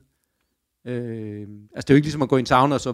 Øh, 0.86 1.48
altså 1.76 1.86
det 1.86 1.90
er 1.90 1.94
jo 1.94 1.96
ikke 1.96 2.06
ligesom 2.06 2.22
at 2.22 2.30
gå 2.30 2.38
i 2.38 2.40
en 2.40 2.46
sauna, 2.46 2.76
og 2.76 2.82
så 2.82 2.94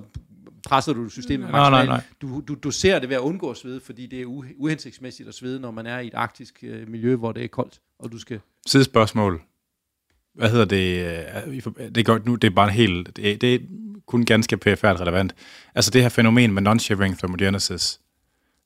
presser 0.68 0.93
du 0.93 1.09
systemet 1.09 1.49
nej, 1.49 1.70
nej, 1.70 1.86
nej. 1.86 2.01
Du, 2.22 2.41
du, 2.64 2.72
ser 2.72 2.99
det 2.99 3.09
ved 3.09 3.16
at 3.16 3.22
undgå 3.22 3.53
svede, 3.53 3.80
fordi 3.80 4.05
det 4.05 4.22
er 4.22 4.26
uhensigtsmæssigt 4.57 5.30
at 5.30 5.36
svede, 5.36 5.59
når 5.59 5.72
man 5.72 5.86
er 5.86 5.99
i 5.99 6.07
et 6.07 6.14
arktisk 6.14 6.64
øh, 6.64 6.89
miljø, 6.89 7.16
hvor 7.16 7.32
det 7.32 7.43
er 7.43 7.47
koldt, 7.47 7.82
og 7.99 8.11
du 8.11 8.20
skal... 8.20 8.39
Sidespørgsmål 8.68 9.41
hvad 10.34 10.49
hedder 10.49 10.66
det, 10.66 11.05
øh, 11.76 11.95
det, 11.95 12.05
gør, 12.05 12.20
nu, 12.26 12.36
det 12.36 12.47
er 12.47 12.55
bare 12.55 12.70
helt, 12.70 13.16
det, 13.16 13.41
det 13.41 13.55
er 13.55 13.59
kun 14.05 14.26
ganske 14.26 14.57
perifært 14.57 15.01
relevant. 15.01 15.36
Altså 15.76 15.91
det 15.91 16.01
her 16.01 16.09
fænomen 16.09 16.53
med 16.53 16.68
non-shivering 16.68 17.18
thermogenesis, 17.18 17.99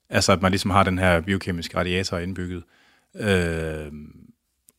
altså 0.10 0.32
at 0.32 0.41
man 0.41 0.52
ligesom 0.52 0.72
har 0.72 0.84
den 0.84 1.00
her 1.00 1.22
biokemiske 1.22 1.78
radiator 1.78 2.18
indbygget, 2.18 2.64
øh, 3.16 3.91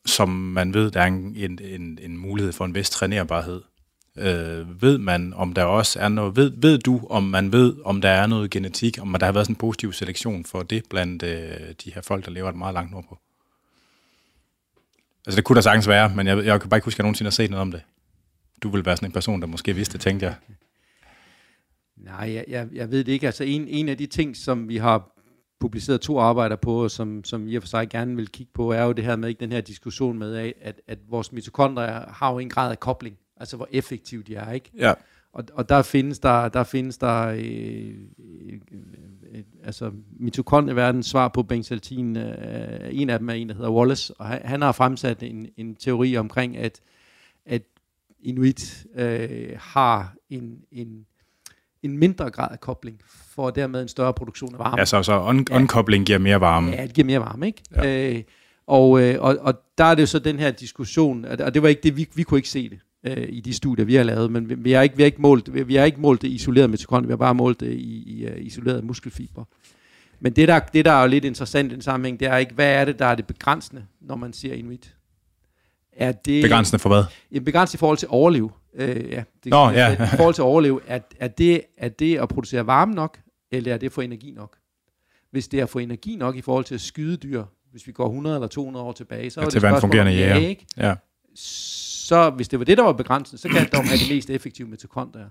som 0.06 0.28
man 0.28 0.74
ved, 0.74 0.90
der 0.90 1.00
er 1.00 1.06
en, 1.06 1.34
en, 1.36 1.58
en, 1.62 1.98
en 2.02 2.18
mulighed 2.18 2.52
for 2.52 2.64
en 2.64 2.74
vis 2.74 2.90
trænerbarhed. 2.90 3.62
Øh, 4.18 4.82
ved 4.82 4.98
man, 4.98 5.34
om 5.34 5.52
der 5.52 5.64
også 5.64 6.00
er 6.00 6.08
noget, 6.08 6.36
ved, 6.36 6.52
ved 6.56 6.78
du, 6.78 7.06
om 7.10 7.22
man 7.22 7.52
ved, 7.52 7.76
om 7.84 8.00
der 8.00 8.08
er 8.08 8.26
noget 8.26 8.50
genetik, 8.50 8.98
om 9.00 9.16
der 9.20 9.26
har 9.26 9.32
været 9.32 9.46
sådan 9.46 9.52
en 9.52 9.58
positiv 9.58 9.92
selektion 9.92 10.44
for 10.44 10.62
det 10.62 10.82
blandt 10.90 11.22
øh, 11.22 11.74
de 11.84 11.92
her 11.94 12.02
folk, 12.02 12.24
der 12.24 12.30
lever 12.30 12.48
et 12.48 12.56
meget 12.56 12.74
langt 12.74 12.92
nordpå? 12.92 13.18
Altså 15.26 15.36
det 15.36 15.44
kunne 15.44 15.56
der 15.56 15.62
sagtens 15.62 15.88
være, 15.88 16.12
men 16.14 16.26
jeg, 16.26 16.44
jeg 16.44 16.60
kan 16.60 16.70
bare 16.70 16.78
ikke 16.78 16.84
huske, 16.84 16.96
at 16.96 16.98
jeg 16.98 17.04
nogensinde 17.04 17.26
har 17.26 17.30
set 17.30 17.50
noget 17.50 17.60
om 17.60 17.72
det. 17.72 17.82
Du 18.62 18.68
vil 18.68 18.84
være 18.86 18.96
sådan 18.96 19.08
en 19.08 19.12
person, 19.12 19.40
der 19.40 19.46
måske 19.46 19.74
vidste 19.74 19.92
det, 19.92 20.00
tænkte 20.00 20.26
jeg. 20.26 20.34
Nej, 21.96 22.32
jeg, 22.34 22.44
jeg, 22.48 22.68
jeg 22.72 22.90
ved 22.90 23.04
det 23.04 23.12
ikke. 23.12 23.26
Altså 23.26 23.44
en, 23.44 23.68
en 23.68 23.88
af 23.88 23.96
de 23.96 24.06
ting, 24.06 24.36
som 24.36 24.68
vi 24.68 24.76
har 24.76 25.18
publiceret 25.60 26.00
to 26.00 26.18
arbejder 26.18 26.56
på, 26.56 26.88
som, 26.88 27.24
som 27.24 27.48
I 27.48 27.54
og 27.54 27.62
for 27.62 27.68
sig 27.68 27.88
gerne 27.88 28.16
vil 28.16 28.28
kigge 28.28 28.52
på, 28.54 28.72
er 28.72 28.82
jo 28.82 28.92
det 28.92 29.04
her 29.04 29.16
med 29.16 29.28
ikke 29.28 29.40
den 29.40 29.52
her 29.52 29.60
diskussion 29.60 30.18
med, 30.18 30.52
at, 30.60 30.80
at 30.86 30.98
vores 31.08 31.32
mitokondrier 31.32 32.12
har 32.12 32.32
jo 32.32 32.38
en 32.38 32.48
grad 32.48 32.70
af 32.70 32.80
kobling. 32.80 33.18
Altså 33.40 33.56
hvor 33.56 33.68
effektive 33.70 34.22
de 34.22 34.34
er, 34.34 34.52
ikke? 34.52 34.70
Ja. 34.78 34.92
Og, 35.32 35.44
og 35.52 35.68
der 35.68 35.82
findes 35.82 36.18
der, 36.18 36.48
der 36.48 36.64
findes 36.64 36.98
der 36.98 37.26
øh, 37.26 37.94
øh, 38.18 38.60
øh, 39.34 39.42
altså 39.64 39.90
mitokondrieverdens 40.20 41.06
svar 41.06 41.28
på 41.28 41.42
benzaltin. 41.42 42.16
Øh, 42.16 42.88
en 42.90 43.10
af 43.10 43.18
dem 43.18 43.28
er 43.28 43.34
en, 43.34 43.48
der 43.48 43.54
hedder 43.54 43.70
Wallace, 43.70 44.14
og 44.18 44.26
han, 44.26 44.40
han 44.44 44.62
har 44.62 44.72
fremsat 44.72 45.22
en, 45.22 45.48
en 45.56 45.74
teori 45.74 46.16
omkring, 46.16 46.56
at, 46.56 46.80
at 47.46 47.62
inuit 48.22 48.86
øh, 48.94 49.50
har 49.58 50.14
en, 50.30 50.58
en, 50.72 51.06
en 51.82 51.98
mindre 51.98 52.30
grad 52.30 52.48
af 52.50 52.60
kobling, 52.60 53.00
for 53.06 53.50
dermed 53.50 53.82
en 53.82 53.88
større 53.88 54.14
produktion 54.14 54.54
af 54.54 54.58
varme. 54.58 54.78
Ja, 54.78 54.84
så, 54.84 55.02
så 55.02 55.20
un- 55.20 55.56
unkobling 55.56 56.06
giver 56.06 56.18
mere 56.18 56.40
varme. 56.40 56.70
Ja, 56.70 56.82
det 56.82 56.94
giver 56.94 57.06
mere 57.06 57.20
varme, 57.20 57.46
ikke? 57.46 57.62
Ja. 57.76 58.14
Øh, 58.14 58.22
og, 58.66 59.02
øh, 59.02 59.22
og, 59.22 59.36
og 59.40 59.54
der 59.78 59.84
er 59.84 59.94
det 59.94 60.02
jo 60.02 60.06
så 60.06 60.18
den 60.18 60.38
her 60.38 60.50
diskussion, 60.50 61.24
og 61.24 61.54
det 61.54 61.62
var 61.62 61.68
ikke 61.68 61.82
det, 61.82 61.96
vi, 61.96 62.08
vi 62.14 62.22
kunne 62.22 62.38
ikke 62.38 62.48
se 62.48 62.68
det 62.68 62.78
øh, 63.04 63.26
i 63.28 63.40
de 63.40 63.54
studier, 63.54 63.84
vi 63.84 63.94
har 63.94 64.02
lavet, 64.02 64.30
men 64.32 64.48
vi, 64.48 64.54
vi, 64.54 64.72
har, 64.72 64.82
ikke, 64.82 64.96
vi, 64.96 65.02
har, 65.02 65.06
ikke 65.06 65.22
målt, 65.22 65.54
vi, 65.54 65.62
vi 65.62 65.74
har 65.74 65.84
ikke 65.84 66.00
målt 66.00 66.22
det 66.22 66.28
isoleret 66.28 66.70
mitokondrier, 66.70 67.06
vi 67.06 67.12
har 67.12 67.16
bare 67.16 67.34
målt 67.34 67.60
det 67.60 67.72
i, 67.72 68.20
i 68.20 68.26
uh, 68.26 68.46
isoleret 68.46 68.84
muskelfiber. 68.84 69.44
Men 70.20 70.32
det 70.32 70.48
der, 70.48 70.58
det, 70.58 70.84
der 70.84 70.92
er 70.92 71.02
jo 71.02 71.08
lidt 71.08 71.24
interessant 71.24 71.72
i 71.72 71.74
den 71.74 71.82
sammenhæng, 71.82 72.20
det 72.20 72.28
er 72.28 72.36
ikke, 72.36 72.54
hvad 72.54 72.74
er 72.74 72.84
det, 72.84 72.98
der 72.98 73.06
er 73.06 73.14
det 73.14 73.26
begrænsende, 73.26 73.86
når 74.00 74.16
man 74.16 74.32
siger 74.32 74.54
inuit? 74.54 74.94
Er 75.92 76.12
det, 76.12 76.42
begrænsende 76.42 76.78
for 76.78 76.88
hvad? 76.88 77.04
Ja, 77.32 77.38
begrænsende 77.38 77.76
i 77.76 77.80
forhold 77.80 77.98
til 77.98 78.06
at 78.06 78.10
overleve. 78.10 78.50
Øh, 78.74 79.10
ja, 79.10 79.22
det, 79.44 79.50
Nå, 79.50 79.70
ja. 79.70 79.92
I 79.92 80.16
forhold 80.16 80.34
til 80.34 80.42
at 80.42 80.46
overleve, 80.46 80.80
er, 80.86 80.98
er, 81.20 81.28
det, 81.28 81.62
er 81.76 81.88
det 81.88 82.18
at 82.18 82.28
producere 82.28 82.66
varme 82.66 82.94
nok, 82.94 83.18
eller 83.52 83.74
er 83.74 83.78
det 83.78 83.86
at 83.86 83.92
få 83.92 84.00
energi 84.00 84.30
nok? 84.30 84.56
Hvis 85.30 85.48
det 85.48 85.60
er 85.60 85.62
at 85.62 85.70
få 85.70 85.78
energi 85.78 86.16
nok 86.16 86.36
i 86.36 86.40
forhold 86.40 86.64
til 86.64 86.74
at 86.74 86.80
skyde 86.80 87.16
dyr, 87.16 87.44
hvis 87.70 87.86
vi 87.86 87.92
går 87.92 88.06
100 88.06 88.36
eller 88.36 88.48
200 88.48 88.86
år 88.86 88.92
tilbage, 88.92 89.30
så 89.30 89.40
ja, 89.40 89.46
er 89.46 89.50
det 89.50 89.56
et 89.56 89.62
spørgsmål 89.62 89.98
om 89.98 90.08
ja, 90.08 90.36
ikke? 90.36 90.66
Ja 90.76 90.94
så 92.08 92.30
hvis 92.30 92.48
det 92.48 92.58
var 92.58 92.64
det, 92.64 92.78
der 92.78 92.84
var 92.84 92.92
begrænset, 92.92 93.40
så 93.40 93.48
kan 93.48 93.64
det 93.64 93.74
have 93.74 94.14
mest 94.14 94.30
effektive 94.30 94.68
mitokondrier. 94.68 95.28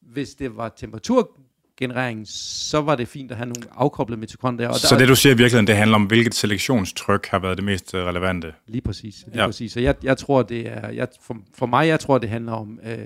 Hvis 0.00 0.34
det 0.34 0.56
var 0.56 0.68
temperatur 0.68 1.30
genereringen, 1.76 2.26
så 2.26 2.80
var 2.80 2.96
det 2.96 3.08
fint 3.08 3.30
at 3.30 3.36
have 3.36 3.46
nogle 3.46 3.62
afkoblede 3.72 4.20
mitokondrier. 4.20 4.68
Og 4.68 4.74
så 4.74 4.96
det 4.98 5.08
du 5.08 5.14
siger 5.14 5.34
i 5.34 5.36
virkeligheden, 5.36 5.66
det 5.66 5.76
handler 5.76 5.94
om, 5.94 6.04
hvilket 6.04 6.34
selektionstryk 6.34 7.26
har 7.26 7.38
været 7.38 7.56
det 7.56 7.64
mest 7.64 7.94
øh, 7.94 8.04
relevante? 8.04 8.52
Lige 8.66 8.82
præcis. 8.82 9.24
Lige 9.26 9.40
ja. 9.40 9.46
præcis. 9.46 9.72
Så 9.72 9.80
jeg, 9.80 9.94
jeg 10.02 10.16
tror, 10.16 10.42
det 10.42 10.68
er, 10.68 10.90
jeg, 10.90 11.08
for, 11.22 11.36
for 11.54 11.66
mig, 11.66 11.88
jeg 11.88 12.00
tror, 12.00 12.18
det 12.18 12.28
handler 12.28 12.52
om 12.52 12.80
øh, 12.84 12.98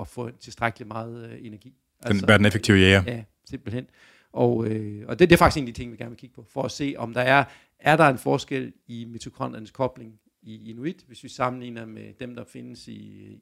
at 0.00 0.08
få 0.08 0.30
tilstrækkeligt 0.40 0.88
meget 0.88 1.30
øh, 1.30 1.46
energi. 1.46 1.72
Altså, 2.02 2.26
være 2.26 2.38
den 2.38 2.46
effektive 2.46 2.78
jæger. 2.78 3.02
Ja, 3.06 3.22
simpelthen. 3.50 3.86
Og, 4.32 4.66
øh, 4.66 5.02
og 5.08 5.18
det, 5.18 5.30
det 5.30 5.36
er 5.36 5.38
faktisk 5.38 5.62
en 5.62 5.68
af 5.68 5.74
de 5.74 5.80
ting, 5.80 5.92
vi 5.92 5.96
gerne 5.96 6.10
vil 6.10 6.18
kigge 6.18 6.34
på, 6.34 6.46
for 6.52 6.62
at 6.62 6.70
se, 6.70 6.94
om 6.98 7.14
der 7.14 7.20
er, 7.20 7.44
er 7.78 7.96
der 7.96 8.08
en 8.08 8.18
forskel 8.18 8.72
i 8.86 9.04
mitokondriernes 9.04 9.70
kobling 9.70 10.12
i 10.44 10.70
Inuit, 10.70 11.04
hvis 11.06 11.24
vi 11.24 11.28
sammenligner 11.28 11.86
med 11.86 12.02
dem, 12.20 12.34
der 12.34 12.44
findes 12.52 12.88
i, 12.88 12.92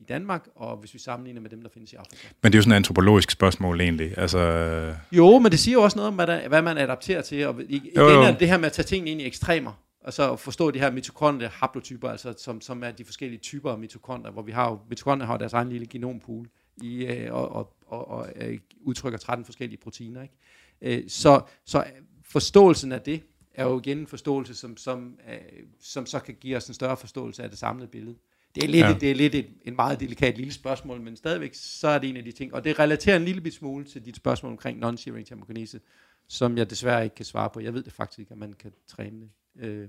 i 0.01 0.05
Danmark, 0.09 0.49
og 0.55 0.77
hvis 0.77 0.95
vi 0.95 0.99
sammenligner 0.99 1.41
med 1.41 1.51
dem, 1.51 1.63
der 1.63 1.69
findes 1.75 1.93
i 1.93 1.97
Afrika. 1.97 2.29
Men 2.43 2.53
det 2.53 2.57
er 2.57 2.59
jo 2.59 2.63
sådan 2.63 2.73
et 2.73 2.77
antropologisk 2.77 3.31
spørgsmål 3.31 3.81
egentlig. 3.81 4.19
Altså... 4.19 4.95
Jo, 5.13 5.39
men 5.39 5.53
det 5.53 5.59
siger 5.59 5.73
jo 5.73 5.83
også 5.83 5.97
noget 5.97 6.09
om, 6.09 6.15
hvad, 6.15 6.27
der, 6.27 6.49
hvad 6.49 6.63
man 6.63 6.79
adapterer 6.79 7.23
til. 7.23 7.47
Og 7.47 7.63
igen 7.69 7.93
jo, 7.97 8.09
jo. 8.09 8.23
er 8.23 8.39
det 8.39 8.49
her 8.49 8.57
med 8.57 8.67
at 8.67 8.73
tage 8.73 8.87
tingene 8.87 9.11
ind 9.11 9.21
i 9.21 9.27
ekstremer, 9.27 9.73
og 10.05 10.13
så 10.13 10.37
forstå 10.37 10.71
de 10.71 10.79
her 10.79 10.91
mitokondrie 10.91 11.49
haplotyper, 11.49 12.09
altså 12.09 12.35
som, 12.39 12.61
som 12.61 12.85
er 12.85 12.91
de 12.91 13.05
forskellige 13.05 13.41
typer 13.41 13.71
af 13.71 13.79
mitokondrier, 13.79 14.33
hvor 14.33 14.43
vi 14.43 14.53
har 14.53 14.71
jo, 14.71 14.79
mitokondrier 14.89 15.27
har 15.27 15.37
deres 15.37 15.53
egen 15.53 15.69
lille 15.69 15.87
genompool, 15.87 16.49
i, 16.83 17.05
øh, 17.05 17.35
og, 17.35 17.53
og, 17.53 17.77
og, 17.87 18.11
og 18.11 18.29
øh, 18.37 18.59
udtrykker 18.81 19.19
13 19.19 19.45
forskellige 19.45 19.81
proteiner. 19.83 20.23
Ikke? 20.23 20.35
Øh, 20.83 21.09
så, 21.09 21.41
så 21.67 21.85
forståelsen 22.25 22.93
af 22.93 23.01
det, 23.01 23.23
er 23.55 23.65
jo 23.65 23.81
igen 23.81 23.99
en 23.99 24.07
forståelse, 24.07 24.55
som, 24.55 24.77
som, 24.77 25.19
øh, 25.29 25.39
som 25.81 26.07
så 26.07 26.19
kan 26.19 26.35
give 26.41 26.57
os 26.57 26.69
en 26.69 26.75
større 26.75 26.97
forståelse 26.97 27.43
af 27.43 27.51
det 27.51 27.59
samlede 27.59 27.89
billede. 27.89 28.17
Det 28.55 28.65
er 28.65 28.69
lidt, 28.69 28.87
ja. 28.87 28.97
det 29.01 29.11
er 29.11 29.15
lidt 29.15 29.35
et, 29.35 29.47
en 29.63 29.77
meget 29.77 30.01
delikat 30.01 30.37
lille 30.37 30.53
spørgsmål, 30.53 31.01
men 31.01 31.17
stadigvæk 31.17 31.51
så 31.55 31.89
er 31.89 31.99
det 31.99 32.11
en 32.11 32.17
af 32.17 32.25
de 32.25 32.33
ting. 32.33 32.55
Og 32.55 32.65
det 32.65 32.79
relaterer 32.79 33.17
en 33.17 33.25
lille 33.25 33.53
smule 33.53 33.85
til 33.85 34.05
dit 34.05 34.17
spørgsmål 34.17 34.53
omkring 34.53 34.85
non-shearing 34.85 35.25
termokinese, 35.25 35.81
som 36.29 36.57
jeg 36.57 36.71
desværre 36.71 37.05
ikke 37.05 37.17
kan 37.17 37.25
svare 37.25 37.51
på. 37.51 37.61
Jeg 37.61 37.75
ved 37.75 37.83
det 37.83 37.93
faktisk 37.93 38.19
ikke, 38.19 38.33
at 38.33 38.39
man 38.39 38.53
kan 38.53 38.73
træne 38.89 39.21
det. 39.21 39.31
Øh, 39.67 39.89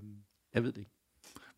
jeg 0.54 0.64
ved 0.64 0.72
det 0.72 0.78
ikke. 0.78 0.92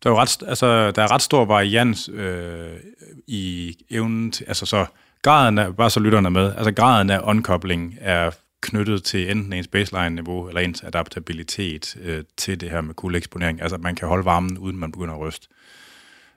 Der 0.02 0.10
er 0.10 0.14
jo 0.14 0.20
ret, 0.20 0.42
altså, 0.48 0.90
der 0.90 1.02
er 1.02 1.10
ret 1.10 1.22
stor 1.22 1.44
varians 1.44 2.08
øh, 2.08 2.80
i 3.26 3.74
evnen 3.90 4.32
til, 4.32 4.44
altså 4.44 4.66
så 4.66 4.86
graden 5.22 5.58
af, 5.58 5.76
bare 5.76 5.90
så 5.90 6.00
lytterne 6.00 6.30
med, 6.30 6.54
altså 6.56 6.72
graden 6.72 7.10
af 7.10 7.20
unkobling 7.24 7.96
er 8.00 8.30
knyttet 8.60 9.04
til 9.04 9.30
enten 9.30 9.52
ens 9.52 9.68
baseline-niveau 9.68 10.48
eller 10.48 10.60
ens 10.60 10.82
adaptabilitet 10.82 11.96
øh, 12.02 12.24
til 12.36 12.60
det 12.60 12.70
her 12.70 12.80
med 12.80 12.94
kuldeeksponering. 12.94 13.62
Altså, 13.62 13.76
at 13.76 13.82
man 13.82 13.94
kan 13.94 14.08
holde 14.08 14.24
varmen, 14.24 14.58
uden 14.58 14.76
man 14.76 14.92
begynder 14.92 15.14
at 15.14 15.20
ryste. 15.20 15.48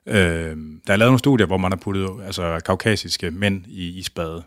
Øh, 0.06 0.58
der 0.88 0.94
er 0.94 0.96
lavet 0.96 1.10
nogle 1.10 1.20
studier, 1.20 1.48
hvor 1.48 1.58
man 1.58 1.72
har 1.72 1.78
puttet 1.78 2.10
altså, 2.26 2.60
kaukasiske 2.66 3.32
mænd 3.32 3.66
i 3.68 3.98
isbade, 4.00 4.44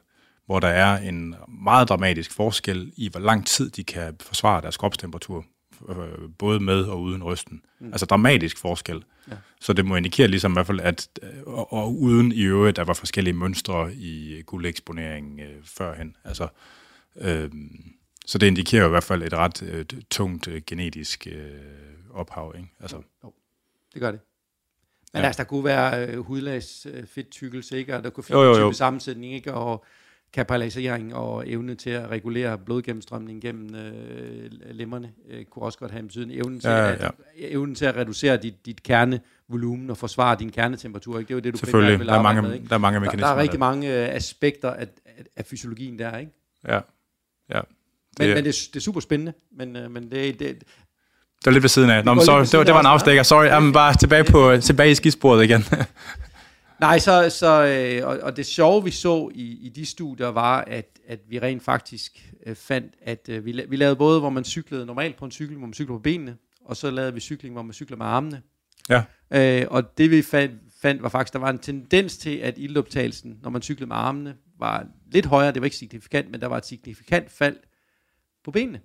hvor 0.47 0.61
der 0.61 0.68
er 0.68 0.99
en 0.99 1.35
meget 1.49 1.89
dramatisk 1.89 2.33
forskel 2.33 2.93
i, 2.97 3.09
hvor 3.09 3.20
lang 3.20 3.47
tid 3.47 3.70
de 3.70 3.85
kan 3.85 4.16
forsvare 4.20 4.61
deres 4.62 4.77
kropstemperatur, 4.77 5.45
øh, 5.89 5.97
både 6.39 6.61
med 6.61 6.83
og 6.83 7.03
uden 7.03 7.23
rysten. 7.23 7.62
Mm. 7.81 7.87
Altså 7.87 8.07
dramatisk 8.07 8.59
forskel. 8.59 9.05
Ja. 9.31 9.35
Så 9.61 9.73
det 9.73 9.85
må 9.85 9.97
indikere 9.97 10.29
ligesom 10.29 10.53
i 10.53 10.55
hvert 10.55 10.66
fald, 10.66 10.81
at 10.81 11.09
og, 11.47 11.73
og 11.73 12.01
uden 12.01 12.33
i 12.33 12.43
øvrigt, 12.43 12.77
der 12.77 12.85
var 12.85 12.95
forskellige 12.95 13.35
mønstre 13.35 13.95
i 13.95 14.43
kuldeeksponering 14.47 15.41
øh, 15.41 15.55
førhen. 15.64 16.16
Altså, 16.25 16.45
Øh, 16.45 16.49
så 18.27 18.39
det 18.39 18.47
indikerer 18.47 18.87
i 18.87 18.89
hvert 18.89 19.05
fald 19.05 19.23
et 19.23 19.35
ret 19.35 19.63
øh, 19.63 19.85
tungt 20.11 20.49
øh, 20.49 20.63
genetisk 20.67 21.27
øh, 21.33 21.51
ophav. 22.11 22.55
Ikke? 22.57 22.69
Altså. 22.81 22.97
Jo, 23.25 23.33
det 23.95 24.01
gør 24.01 24.11
det. 24.11 24.21
Men 25.13 25.21
ja. 25.21 25.27
altså, 25.27 25.43
der 25.43 25.49
kunne 25.49 25.65
være 25.65 26.07
øh, 26.07 26.19
hudlags 26.19 26.87
øh, 26.91 27.07
fedttykkelse, 27.07 27.79
ikke? 27.79 27.97
og 27.97 28.05
der 28.05 28.11
kunne 28.11 28.25
findes 28.25 28.59
type 28.59 28.75
sammensætning, 28.75 29.35
ikke? 29.35 29.55
og 29.55 29.85
kapitalisering 30.33 31.15
og 31.15 31.49
evne 31.49 31.75
til 31.75 31.91
at 31.91 32.09
regulere 32.09 32.59
blodgennemstrømningen 32.59 33.41
gennem 33.41 33.75
øh, 33.75 34.51
lemmerne 34.71 35.13
øh, 35.29 35.45
kunne 35.45 35.65
også 35.65 35.79
godt 35.79 35.91
have 35.91 36.01
en 36.01 36.07
betydning. 36.07 36.41
Evnen 36.41 36.61
til, 36.61 36.71
ja, 36.71 36.89
ja. 36.89 37.07
At, 37.07 37.13
evnen 37.37 37.75
til 37.75 37.85
at 37.85 37.97
reducere 37.97 38.37
dit, 38.37 38.67
dit 38.67 38.83
kernevolumen 38.83 39.91
og 39.91 39.97
forsvare 39.97 40.37
din 40.39 40.51
kernetemperatur. 40.51 41.19
Ikke? 41.19 41.29
Det 41.29 41.35
er 41.35 41.37
jo 41.37 41.41
det, 41.41 41.53
du 41.53 41.59
Selvfølgelig, 41.59 41.99
vil 41.99 42.07
der 42.07 42.15
er, 42.15 42.23
mange, 42.23 42.43
med, 42.43 42.55
ikke? 42.55 42.69
der 42.69 42.75
er 42.75 42.79
mange 42.79 43.01
mekanismer. 43.01 43.27
Der, 43.27 43.33
der 43.35 43.39
er 43.39 43.43
rigtig 43.43 43.61
mange 43.61 43.89
øh, 43.89 44.15
aspekter 44.15 44.71
af, 44.71 44.89
af, 45.07 45.25
af 45.37 45.47
fysiologien 45.47 45.99
der, 45.99 46.19
ikke? 46.19 46.33
Ja. 46.69 46.81
Ja. 47.55 47.61
Men, 48.18 48.28
det, 48.28 48.36
men 48.36 48.44
det, 48.44 48.55
det 48.72 48.76
er 48.76 48.80
super 48.80 49.00
spændende, 49.00 49.32
men, 49.57 49.76
øh, 49.76 49.90
men 49.90 50.03
det, 50.03 50.38
det, 50.38 50.62
det 51.38 51.46
er 51.46 51.50
lidt 51.50 51.62
ved 51.62 51.68
siden 51.68 51.90
af. 51.90 52.05
Nå, 52.05 52.14
men 52.14 52.24
sorry, 52.24 52.40
det, 52.40 52.59
var, 52.59 52.64
det 52.64 52.74
var 52.74 52.80
en 52.80 52.86
afstikker. 52.86 53.22
Sorry, 53.22 53.44
jeg 53.44 53.68
er 53.68 53.72
bare 53.72 53.94
tilbage, 53.96 54.24
på, 54.24 54.57
tilbage 54.62 54.90
i 54.90 54.94
skisporet 54.94 55.44
igen. 55.44 55.64
Nej, 56.80 56.98
så, 56.98 57.30
så 57.30 57.64
øh, 57.64 58.09
og, 58.09 58.18
og 58.22 58.36
det 58.36 58.46
sjove, 58.46 58.84
vi 58.84 58.90
så 58.90 59.30
i, 59.34 59.66
i 59.66 59.68
de 59.68 59.86
studier, 59.86 60.28
var, 60.28 60.64
at, 60.66 60.98
at 61.09 61.18
vi 61.28 61.38
rent 61.38 61.62
faktisk 61.62 62.32
øh, 62.46 62.57
fandt, 62.57 62.94
at 63.03 63.28
øh, 63.28 63.44
vi, 63.44 63.64
vi 63.68 63.76
lavede 63.76 63.96
både, 63.96 64.20
hvor 64.20 64.30
man 64.30 64.44
cyklede 64.44 64.86
normalt 64.86 65.16
på 65.16 65.24
en 65.24 65.30
cykel, 65.30 65.57
hvor 65.57 65.66
man 65.66 65.74
cyklede 65.74 65.98
på 65.98 66.03
benene, 66.03 66.36
og 66.64 66.76
så 66.76 66.90
lavede 66.90 67.14
vi 67.14 67.20
cykling, 67.20 67.55
hvor 67.55 67.62
man 67.62 67.72
cykler 67.72 67.96
med 67.96 68.07
armene. 68.07 68.42
Ja. 68.88 69.03
Øh, 69.30 69.66
og 69.70 69.98
det 69.98 70.11
vi 70.11 70.22
fandt, 70.22 70.55
fandt, 70.82 71.03
var 71.03 71.09
faktisk, 71.09 71.32
der 71.32 71.38
var 71.38 71.50
en 71.50 71.59
tendens 71.59 72.16
til, 72.16 72.36
at 72.36 72.55
ildoptagelsen, 72.57 73.38
når 73.42 73.50
man 73.50 73.62
cyklede 73.62 73.88
med 73.88 73.96
armene, 73.96 74.34
var 74.59 74.86
lidt 75.13 75.27
højere, 75.27 75.53
det 75.53 75.63
var 75.63 75.67
ikke 75.67 75.77
signifikant, 75.77 76.31
men 76.31 76.41
der 76.41 76.47
var 76.47 76.57
et 76.57 76.67
signifikant 76.67 77.31
fald 77.31 77.57
på 78.45 78.51
benene. 78.51 78.81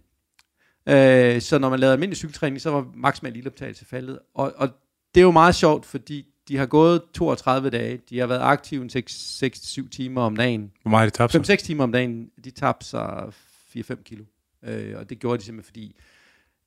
Øh, 0.88 1.42
så 1.42 1.60
når 1.60 1.70
man 1.70 1.80
lavede 1.80 1.94
almindelig 1.94 2.18
cykeltræning, 2.18 2.62
så 2.62 2.70
var 2.70 2.92
maksimal 2.96 3.36
ildoptagelse 3.36 3.86
faldet. 3.86 4.20
Og, 4.34 4.54
og 4.56 4.70
det 5.16 5.22
er 5.22 5.26
jo 5.26 5.32
meget 5.32 5.56
sjovt, 5.56 5.86
fordi 5.86 6.26
de 6.48 6.58
har 6.58 6.66
gået 6.66 7.02
32 7.14 7.70
dage, 7.70 8.00
de 8.10 8.20
har 8.20 8.28
været 8.28 8.42
aktive 8.42 8.86
6-7 8.86 9.90
timer 9.90 10.22
om 10.22 10.36
dagen. 10.36 10.72
Hvor 10.82 10.90
meget 10.90 11.14
de 11.14 11.18
tabt 11.18 11.48
sig? 11.48 11.56
5-6 11.60 11.66
timer 11.66 11.84
om 11.84 11.92
dagen, 11.92 12.30
de 12.44 12.52
tabte 12.52 12.86
sig 12.86 13.32
4-5 13.78 14.04
kilo. 14.04 14.24
Øh, 14.64 14.98
og 14.98 15.10
det 15.10 15.20
gjorde 15.20 15.38
de 15.38 15.44
simpelthen 15.44 15.70
fordi, 15.70 15.96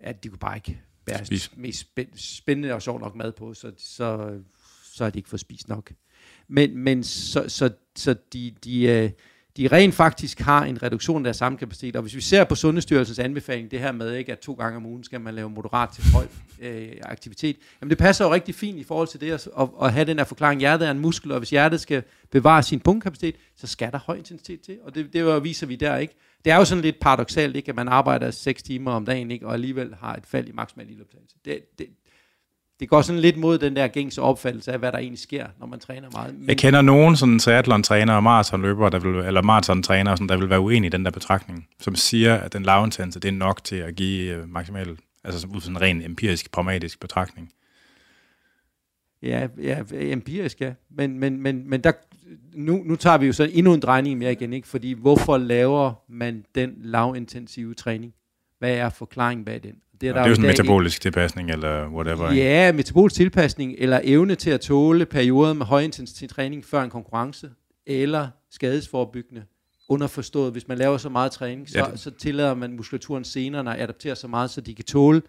at 0.01 0.25
de 0.25 0.29
kunne 0.29 0.39
bare 0.39 0.57
ikke 0.57 0.81
bære 1.05 1.25
Spis. 1.25 1.53
mest 1.57 1.87
spændende 2.15 2.75
og 2.75 2.83
sjov 2.83 3.01
nok 3.01 3.15
mad 3.15 3.33
på, 3.33 3.55
så, 3.55 3.73
så, 3.79 4.39
så 4.85 5.05
har 5.05 5.11
de 5.11 5.19
ikke 5.19 5.29
fået 5.29 5.41
spist 5.41 5.69
nok. 5.69 5.93
Men, 6.49 6.79
men 6.79 7.05
så, 7.05 7.49
så, 7.49 7.71
så 7.97 8.15
de, 8.33 8.55
de, 8.65 8.83
øh, 8.83 9.11
de 9.57 9.68
rent 9.68 9.94
faktisk 9.94 10.40
har 10.40 10.64
en 10.64 10.82
reduktion 10.82 11.16
af 11.16 11.24
deres 11.24 11.36
samkapacitet. 11.36 11.96
Og 11.96 12.03
hvis 12.03 12.14
vi 12.14 12.20
ser 12.20 12.44
på 12.44 12.55
Sundhedsstyrelsens 12.55 13.18
anbefaling, 13.18 13.70
det 13.70 13.80
her 13.80 13.92
med, 13.92 14.14
ikke, 14.14 14.32
at 14.32 14.38
to 14.38 14.53
gange 14.53 14.76
om 14.76 14.86
ugen 14.86 15.05
skal 15.05 15.20
man 15.20 15.34
lave 15.34 15.51
moderat 15.51 15.88
til 15.88 16.05
høj 16.12 16.26
øh, 16.61 16.92
aktivitet, 17.03 17.57
jamen 17.80 17.90
det 17.90 17.98
passer 17.98 18.24
jo 18.24 18.34
rigtig 18.34 18.55
fint 18.55 18.78
i 18.78 18.84
forhold 18.84 19.09
til 19.09 19.20
det 19.20 19.32
at, 19.32 19.48
at, 19.61 19.68
at 19.82 19.92
have 19.92 20.05
den 20.05 20.18
her 20.18 20.24
forklaring. 20.24 20.61
Hjertet 20.61 20.86
er 20.86 20.90
en 20.90 20.98
muskel, 20.98 21.32
og 21.32 21.38
hvis 21.38 21.51
hjertet 21.51 21.80
skal 21.80 22.03
bevare 22.30 22.62
sin 22.62 22.80
punktkapacitet, 22.80 23.36
så 23.57 23.66
skal 23.66 23.92
der 23.92 23.98
høj 23.98 24.16
intensitet 24.16 24.61
til. 24.61 24.78
Og 24.84 24.94
det, 24.94 25.12
det 25.12 25.44
viser 25.44 25.66
vi 25.66 25.76
der, 25.76 25.96
ikke? 25.96 26.14
Det 26.44 26.53
er 26.53 26.57
jo 26.57 26.64
sådan 26.64 26.82
lidt 26.82 27.01
paradoxalt, 27.01 27.57
ikke, 27.57 27.68
at 27.68 27.76
man 27.76 27.88
arbejder 27.88 28.30
6 28.30 28.62
timer 28.62 28.92
om 28.92 29.07
dagen, 29.07 29.30
ikke, 29.30 29.46
og 29.46 29.55
alligevel 29.55 29.94
har 30.01 30.14
et 30.14 30.26
fald 30.26 30.48
i 30.48 30.53
maksimal 30.53 30.90
ildoptagelse. 30.90 31.36
Det, 31.44 31.78
det, 31.78 31.86
det 32.81 32.89
går 32.89 33.03
sådan 33.03 33.20
lidt 33.20 33.37
mod 33.37 33.59
den 33.59 33.76
der 33.76 33.89
gængse 33.89 34.22
opfattelse 34.22 34.72
af, 34.72 34.78
hvad 34.78 34.93
der 34.93 34.99
egentlig 34.99 35.18
sker, 35.18 35.47
når 35.59 35.66
man 35.66 35.81
træner 35.81 36.09
meget. 36.12 36.39
Men 36.39 36.49
jeg 36.49 36.59
kender 36.59 36.83
nogen 36.83 37.16
sådan 37.16 37.39
triathlon-træner 37.39 38.14
og 38.14 38.22
maratonløbere, 38.22 38.91
der 38.91 38.99
vil, 38.99 39.26
eller 39.26 39.43
maraton-trænere, 39.43 40.16
der 40.16 40.37
vil 40.37 40.51
være 40.51 40.61
uenige 40.61 40.87
i 40.87 40.91
den 40.91 41.05
der 41.05 41.11
betragtning, 41.11 41.68
som 41.81 41.95
siger, 41.95 42.37
at 42.37 42.53
den 42.53 42.62
lavintens 42.62 43.14
det 43.14 43.24
er 43.24 43.33
nok 43.33 43.64
til 43.64 43.76
at 43.76 43.97
give 43.97 44.35
øh, 44.35 44.49
maksimal, 44.49 44.99
altså 45.24 45.47
ud 45.55 45.61
sådan 45.61 45.76
en 45.76 45.83
ren 45.83 46.03
empirisk, 46.03 46.51
pragmatisk 46.51 47.01
betragtning. 47.01 47.53
Ja, 49.22 49.49
ja, 49.62 49.83
empirisk, 49.93 50.61
ja. 50.61 50.72
Men, 50.91 51.18
men, 51.18 51.41
men, 51.41 51.70
men 51.70 51.81
der, 51.81 51.93
nu, 52.55 52.83
nu 52.85 52.97
tager 52.97 53.18
vi 53.18 53.26
jo 53.26 53.33
så 53.33 53.51
endnu 53.53 53.74
en 53.74 53.81
drejning 53.81 54.18
mere 54.18 54.33
igen, 54.33 54.53
ikke? 54.53 54.68
fordi 54.68 54.93
hvorfor 54.93 55.37
laver 55.37 55.93
man 56.09 56.45
den 56.55 56.74
lavintensive 56.78 57.74
træning? 57.74 58.14
Hvad 58.59 58.74
er 58.74 58.89
forklaringen 58.89 59.45
bag 59.45 59.62
den? 59.62 59.74
Det 60.01 60.09
er, 60.09 60.12
der 60.12 60.20
det 60.20 60.26
er 60.26 60.28
jo 60.28 60.34
sådan 60.34 60.44
en 60.44 60.48
metabolisk 60.51 61.01
tilpasning, 61.01 61.51
eller 61.51 61.88
whatever. 61.88 62.32
Ja, 62.32 62.72
metabolisk 62.72 63.16
tilpasning, 63.16 63.74
eller 63.78 64.01
evne 64.05 64.34
til 64.34 64.51
at 64.51 64.61
tåle 64.61 65.07
perioder 65.07 65.53
med 65.53 65.66
høj 65.66 65.82
intensitet 65.82 66.30
træning 66.30 66.64
før 66.64 66.82
en 66.82 66.90
konkurrence, 66.90 67.51
eller 67.86 68.28
skadesforbyggende. 68.51 69.44
Underforstået, 69.88 70.53
hvis 70.53 70.68
man 70.68 70.78
laver 70.78 70.96
så 70.96 71.09
meget 71.09 71.32
træning, 71.32 71.70
så, 71.70 71.78
ja, 71.78 71.96
så 71.96 72.11
tillader 72.11 72.55
man 72.55 72.72
muskulaturen 72.72 73.24
senere 73.24 73.74
at 73.76 73.82
adaptere 73.82 74.16
så 74.16 74.28
meget, 74.28 74.51
så 74.51 74.61
de 74.61 74.74
kan 74.74 74.84
tåle 74.84 75.22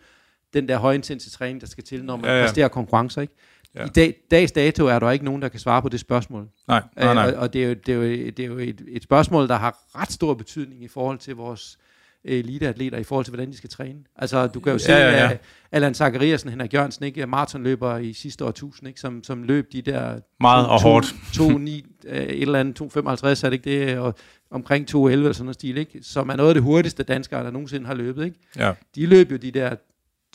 den 0.54 0.68
der 0.68 0.92
intensitet 0.92 1.34
træning, 1.34 1.62
der 1.62 1.68
skal 1.68 1.84
til, 1.84 2.06
når 2.06 2.16
man 2.16 2.26
ja, 2.26 2.38
ja. 2.38 2.46
præsterer 2.46 2.68
konkurrencer. 2.68 3.22
Ikke? 3.22 3.34
Ja. 3.76 3.86
I 3.86 3.90
dag, 3.90 4.16
dags 4.32 4.52
dato 4.52 4.86
er 4.86 5.00
der 5.00 5.12
ikke 5.12 5.26
nogen, 5.26 5.42
der 5.42 5.50
kan 5.50 5.60
svare 5.60 5.82
på 5.82 5.90
det 5.90 6.00
spørgsmål. 6.00 6.48
Nej, 6.68 6.84
nej, 6.96 7.14
nej. 7.14 7.32
Og, 7.32 7.40
og 7.40 7.54
det 7.54 7.64
er 7.64 7.68
jo, 7.68 7.74
det 7.74 7.90
er 7.90 7.96
jo, 7.96 8.04
det 8.04 8.40
er 8.40 8.46
jo 8.46 8.58
et, 8.58 8.82
et 8.88 9.04
spørgsmål, 9.04 9.48
der 9.48 9.56
har 9.56 9.78
ret 9.96 10.12
stor 10.12 10.34
betydning 10.34 10.84
i 10.84 10.88
forhold 10.88 11.18
til 11.18 11.36
vores 11.36 11.78
eliteatleter 12.26 12.98
i 12.98 13.04
forhold 13.04 13.26
til, 13.26 13.32
hvordan 13.32 13.52
de 13.52 13.58
skal 13.58 13.70
træne. 13.70 14.00
Altså, 14.16 14.48
du 14.48 14.60
kan 14.60 14.72
jo 14.72 14.78
se, 14.80 14.92
ja, 14.92 15.12
ja, 15.12 15.30
ja. 15.30 15.38
Allan 15.72 15.94
Zachariasen, 15.94 16.50
Henrik 16.50 16.74
Jørgensen, 16.74 17.06
ikke? 17.06 17.26
maratonløber 17.26 17.98
i 17.98 18.14
sidste 18.14 18.46
årtusind, 18.46 18.88
ikke? 18.88 19.00
Som, 19.00 19.24
som 19.24 19.44
løb 19.44 19.72
de 19.72 19.82
der... 19.82 20.20
Meget 20.40 20.66
to, 20.66 20.72
og 20.72 20.82
hårdt. 20.82 21.16
2, 21.34 21.58
9, 21.58 21.86
et 22.06 22.42
eller 22.42 22.60
andet, 22.60 22.82
2,55 22.82 23.28
er 23.28 23.34
det 23.34 23.54
ikke 23.54 23.88
det, 23.88 23.98
og 23.98 24.16
omkring 24.52 24.96
2,11 24.96 25.10
eller 25.10 25.34
sådan 25.34 25.46
noget 25.46 25.56
stil, 25.56 25.78
ikke? 25.78 26.00
Som 26.04 26.30
er 26.30 26.36
noget 26.36 26.50
af 26.50 26.54
det 26.54 26.64
hurtigste 26.64 27.04
danskere, 27.04 27.44
der 27.44 27.52
nogensinde 27.52 27.86
har 27.86 27.94
løbet, 27.94 28.26
ikke? 28.26 28.38
Ja. 28.58 28.74
De 28.96 29.06
løb 29.06 29.32
jo 29.32 29.38
de 29.38 29.52
der 29.52 29.76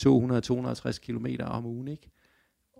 200-250 0.05 0.99
km 1.05 1.25
om 1.43 1.65
ugen, 1.65 1.87
ikke? 1.87 2.09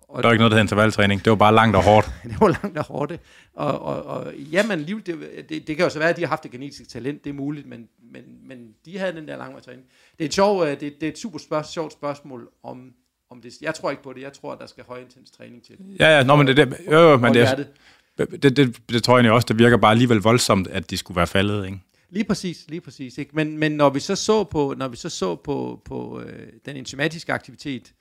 Og, 0.09 0.23
der 0.23 0.27
var 0.27 0.33
ikke 0.33 0.39
noget, 0.39 0.51
der 0.51 0.57
hed 0.57 0.63
intervaltræning. 0.63 1.25
Det 1.25 1.29
var 1.29 1.35
bare 1.35 1.55
langt 1.55 1.75
og 1.75 1.83
hårdt. 1.83 2.11
det 2.29 2.41
var 2.41 2.59
langt 2.63 2.77
og 2.77 2.85
hårdt. 2.85 3.19
Og, 3.53 3.81
og, 3.81 4.03
og 4.03 4.35
jamen, 4.35 4.79
liv, 4.79 5.01
det, 5.01 5.19
det, 5.49 5.67
det, 5.67 5.75
kan 5.75 5.85
jo 5.85 5.89
så 5.89 5.99
være, 5.99 6.09
at 6.09 6.17
de 6.17 6.21
har 6.21 6.27
haft 6.27 6.43
det 6.43 6.51
genetiske 6.51 6.85
talent. 6.85 7.23
Det 7.23 7.29
er 7.29 7.33
muligt, 7.33 7.67
men, 7.67 7.87
men, 8.11 8.23
men 8.47 8.57
de 8.85 8.97
havde 8.97 9.13
den 9.13 9.27
der 9.27 9.37
langvejstræning. 9.37 9.85
Det 10.17 10.23
er 10.23 10.27
et, 10.27 10.33
sjov, 10.33 10.63
øh, 10.63 10.69
det, 10.69 10.81
det 10.81 11.03
er 11.03 11.07
et 11.07 11.17
super 11.17 11.39
spørg, 11.39 11.65
sjovt 11.65 11.93
spørgsmål 11.93 12.49
om, 12.63 12.91
om 13.29 13.41
det. 13.41 13.53
Jeg 13.61 13.75
tror 13.75 13.91
ikke 13.91 14.03
på 14.03 14.13
det. 14.13 14.21
Jeg 14.21 14.33
tror, 14.33 14.53
at 14.53 14.59
der 14.59 14.67
skal 14.67 14.83
højintens 14.87 15.31
træning 15.31 15.63
til. 15.63 15.75
Ja, 15.99 16.17
ja. 16.17 16.23
Nå, 16.23 16.35
men 16.35 16.47
det, 16.47 16.57
det, 16.57 16.77
jo, 16.91 16.99
jo, 16.99 17.17
men 17.17 17.33
det, 17.33 17.41
er, 17.41 17.55
det, 17.55 18.43
det, 18.43 18.57
det, 18.57 18.89
det, 18.89 19.03
tror 19.03 19.19
jeg 19.19 19.31
også, 19.31 19.45
det 19.45 19.59
virker 19.59 19.77
bare 19.77 19.91
alligevel 19.91 20.17
voldsomt, 20.17 20.67
at 20.67 20.89
de 20.89 20.97
skulle 20.97 21.15
være 21.15 21.27
faldet, 21.27 21.65
ikke? 21.65 21.79
Lige 22.09 22.23
præcis, 22.23 22.65
lige 22.67 22.81
præcis. 22.81 23.17
Ikke? 23.17 23.31
Men, 23.33 23.57
men 23.57 23.71
når 23.71 23.89
vi 23.89 23.99
så 23.99 24.15
så 24.15 24.43
på, 24.43 24.73
når 24.77 24.87
vi 24.87 24.97
så 24.97 25.09
så 25.09 25.35
på, 25.35 25.81
på 25.85 26.21
øh, 26.21 26.47
den 26.65 26.75
enzymatiske 26.75 27.33
aktivitet 27.33 27.93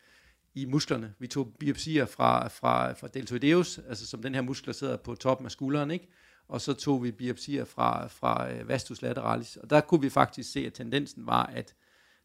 i 0.56 0.64
musklerne, 0.64 1.14
vi 1.18 1.26
tog 1.26 1.52
biopsier 1.60 2.06
fra, 2.06 2.48
fra, 2.48 2.92
fra 2.92 3.08
deltoideus, 3.08 3.78
altså 3.88 4.06
som 4.06 4.22
den 4.22 4.34
her 4.34 4.42
muskel, 4.42 4.66
der 4.66 4.72
sidder 4.72 4.96
på 4.96 5.14
toppen 5.14 5.44
af 5.44 5.50
skulderen, 5.50 5.90
ikke? 5.90 6.08
og 6.48 6.60
så 6.60 6.74
tog 6.74 7.04
vi 7.04 7.10
biopsier 7.10 7.64
fra, 7.64 8.06
fra 8.06 8.52
øh, 8.52 8.68
vastus 8.68 9.02
lateralis, 9.02 9.56
og 9.56 9.70
der 9.70 9.80
kunne 9.80 10.00
vi 10.00 10.10
faktisk 10.10 10.52
se, 10.52 10.66
at 10.66 10.72
tendensen 10.72 11.26
var, 11.26 11.46
at 11.46 11.74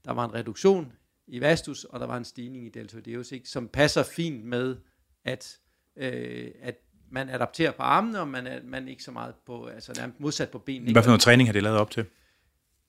der 0.06 0.12
var 0.12 0.26
en 0.26 0.34
reduktion 0.34 0.94
i 1.28 1.42
vastus, 1.42 1.84
og 1.84 2.00
der 2.00 2.06
var 2.06 2.18
en 2.18 2.26
stigning 2.26 2.66
i 2.66 2.70
deltoideus, 2.70 3.32
ikke? 3.32 3.50
som 3.50 3.68
passer 3.68 4.04
fint 4.04 4.46
med, 4.46 4.78
at, 5.26 5.58
øh, 5.98 6.52
at 6.62 6.76
man 7.12 7.30
adapterer 7.30 7.72
på 7.72 7.84
armene, 7.84 8.20
og 8.20 8.28
man 8.28 8.62
man 8.66 8.88
ikke 8.88 9.04
så 9.04 9.12
meget 9.12 9.36
på, 9.46 9.66
altså 9.66 9.94
nærmest 9.98 10.20
modsat 10.20 10.50
på 10.50 10.60
benene. 10.60 10.92
Hvad 10.92 11.04
for 11.04 11.10
noget 11.10 11.22
træning 11.22 11.48
har 11.48 11.54
det 11.54 11.64
lavet 11.64 11.78
op 11.78 11.92
til? 11.92 12.06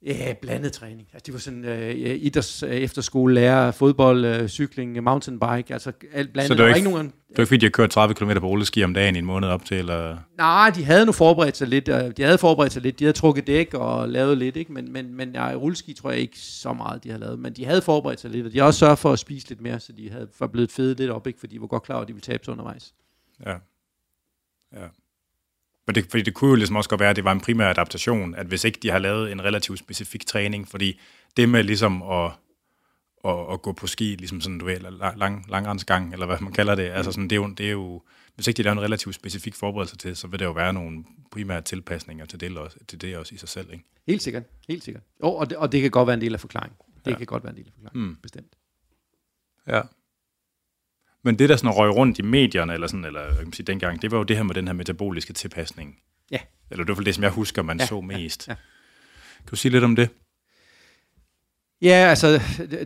Ja, 0.06 0.34
blandet 0.42 0.72
træning. 0.72 1.08
Altså, 1.12 1.26
de 1.26 1.32
var 1.32 1.38
sådan 1.38 1.64
uh, 1.64 2.24
idræts 2.24 2.62
uh, 2.62 2.68
efterskole, 2.70 3.34
lærer, 3.34 3.70
fodbold, 3.70 4.42
uh, 4.42 4.48
cykling, 4.48 5.02
mountainbike, 5.02 5.72
altså 5.72 5.92
alt 6.12 6.32
blandet. 6.32 6.48
Så 6.48 6.54
det 6.54 6.64
var, 6.64 6.74
ikke, 6.74 6.90
nogen, 6.90 7.06
det 7.06 7.38
var 7.38 7.42
ikke 7.42 7.48
fordi, 7.48 7.56
de 7.56 7.66
har 7.66 7.70
kørt 7.70 7.90
30 7.90 8.14
km 8.14 8.30
på 8.40 8.46
rulleski 8.46 8.84
om 8.84 8.94
dagen 8.94 9.16
i 9.16 9.18
en 9.18 9.24
måned 9.24 9.48
op 9.48 9.64
til, 9.64 9.78
eller? 9.78 10.16
Nej, 10.38 10.70
de 10.74 10.84
havde 10.84 11.06
nu 11.06 11.12
forberedt 11.12 11.56
sig 11.56 11.68
lidt, 11.68 11.86
de 11.86 12.22
havde 12.22 12.38
forberedt 12.38 12.72
sig 12.72 12.82
lidt, 12.82 12.98
de 12.98 13.04
havde 13.04 13.16
trukket 13.16 13.46
dæk 13.46 13.74
og 13.74 14.08
lavet 14.08 14.38
lidt, 14.38 14.56
ikke? 14.56 14.72
men, 14.72 14.92
men, 14.92 15.14
men 15.14 15.34
ja, 15.34 15.54
rulleski 15.54 15.92
tror 15.92 16.10
jeg 16.10 16.20
ikke 16.20 16.38
så 16.38 16.72
meget, 16.72 17.04
de 17.04 17.08
havde 17.08 17.20
lavet, 17.20 17.38
men 17.38 17.52
de 17.52 17.64
havde 17.64 17.82
forberedt 17.82 18.20
sig 18.20 18.30
lidt, 18.30 18.46
og 18.46 18.52
de 18.52 18.58
har 18.58 18.66
også 18.66 18.78
sørget 18.78 18.98
for 18.98 19.12
at 19.12 19.18
spise 19.18 19.48
lidt 19.48 19.60
mere, 19.60 19.80
så 19.80 19.92
de 19.92 20.10
havde 20.10 20.28
var 20.40 20.46
blevet 20.46 20.70
fede 20.70 20.94
lidt 20.94 21.10
op, 21.10 21.26
ikke? 21.26 21.40
for 21.40 21.46
de 21.46 21.60
var 21.60 21.66
godt 21.66 21.82
klar 21.82 21.96
over, 21.96 22.02
at 22.02 22.08
de 22.08 22.12
ville 22.12 22.22
tabe 22.22 22.44
sig 22.44 22.52
undervejs. 22.52 22.94
Ja. 23.46 23.54
Ja. 24.72 24.86
Men 25.92 25.94
det, 25.94 26.10
fordi 26.10 26.22
det 26.22 26.34
kunne 26.34 26.48
jo 26.48 26.54
ligesom 26.54 26.76
også 26.76 26.90
godt 26.90 27.00
være, 27.00 27.10
at 27.10 27.16
det 27.16 27.24
var 27.24 27.32
en 27.32 27.40
primær 27.40 27.70
adaptation, 27.70 28.34
at 28.34 28.46
hvis 28.46 28.64
ikke 28.64 28.78
de 28.82 28.90
har 28.90 28.98
lavet 28.98 29.32
en 29.32 29.44
relativt 29.44 29.78
specifik 29.78 30.26
træning, 30.26 30.68
fordi 30.68 31.00
det 31.36 31.48
med 31.48 31.62
ligesom 31.62 32.02
at, 32.02 32.30
at, 33.24 33.52
at 33.52 33.62
gå 33.62 33.72
på 33.72 33.86
ski, 33.86 34.04
ligesom 34.04 34.40
sådan, 34.40 34.58
du 34.58 34.64
ved, 34.64 34.80
lang, 35.16 35.50
langrensgang, 35.50 36.12
eller 36.12 36.26
hvad 36.26 36.36
man 36.40 36.52
kalder 36.52 36.74
det, 36.74 36.82
altså 36.82 37.12
sådan, 37.12 37.28
det 37.30 37.32
er 37.32 37.36
jo, 37.36 37.48
det 37.48 37.66
er 37.66 37.70
jo 37.70 38.02
hvis 38.34 38.46
ikke 38.46 38.56
de 38.58 38.62
laver 38.62 38.72
en 38.72 38.80
relativt 38.82 39.14
specifik 39.14 39.54
forberedelse 39.54 39.96
til, 39.96 40.16
så 40.16 40.26
vil 40.26 40.38
der 40.38 40.44
jo 40.44 40.52
være 40.52 40.72
nogle 40.72 41.04
primære 41.30 41.60
tilpasninger 41.60 42.26
til 42.26 42.40
det, 42.40 42.58
også, 42.58 42.76
til 42.88 43.00
det 43.00 43.16
også 43.16 43.34
i 43.34 43.38
sig 43.38 43.48
selv, 43.48 43.72
ikke? 43.72 43.84
Helt 44.06 44.22
sikkert, 44.22 44.42
helt 44.68 44.84
sikkert. 44.84 45.02
Oh, 45.20 45.40
og, 45.40 45.50
det, 45.50 45.58
og 45.58 45.72
det 45.72 45.82
kan 45.82 45.90
godt 45.90 46.06
være 46.06 46.14
en 46.14 46.20
del 46.20 46.34
af 46.34 46.40
forklaringen. 46.40 46.76
Det 47.04 47.10
ja. 47.10 47.16
kan 47.16 47.26
godt 47.26 47.44
være 47.44 47.52
en 47.52 47.56
del 47.56 47.66
af 47.66 47.72
forklaringen, 47.74 48.08
mm. 48.08 48.16
bestemt. 48.22 48.56
Ja. 49.66 49.80
Men 51.24 51.38
det, 51.38 51.48
der 51.48 51.56
sådan 51.56 51.70
røg 51.70 51.96
rundt 51.96 52.18
i 52.18 52.22
medierne, 52.22 52.74
eller, 52.74 52.86
sådan, 52.86 53.04
eller 53.04 53.20
jeg 53.20 53.36
kan 53.36 53.52
sige, 53.52 53.66
dengang, 53.66 54.02
det 54.02 54.10
var 54.10 54.18
jo 54.18 54.24
det 54.24 54.36
her 54.36 54.42
med 54.42 54.54
den 54.54 54.66
her 54.66 54.74
metaboliske 54.74 55.32
tilpasning. 55.32 55.98
Ja. 56.30 56.38
Eller 56.70 56.84
det 56.84 56.96
var 56.96 57.02
det, 57.02 57.14
som 57.14 57.24
jeg 57.24 57.30
husker, 57.30 57.62
man 57.62 57.78
ja, 57.80 57.86
så 57.86 58.00
mest. 58.00 58.48
Ja, 58.48 58.52
ja. 58.52 58.56
Kan 59.38 59.50
du 59.50 59.56
sige 59.56 59.72
lidt 59.72 59.84
om 59.84 59.96
det? 59.96 60.08
Ja, 61.82 62.06
altså, 62.08 62.40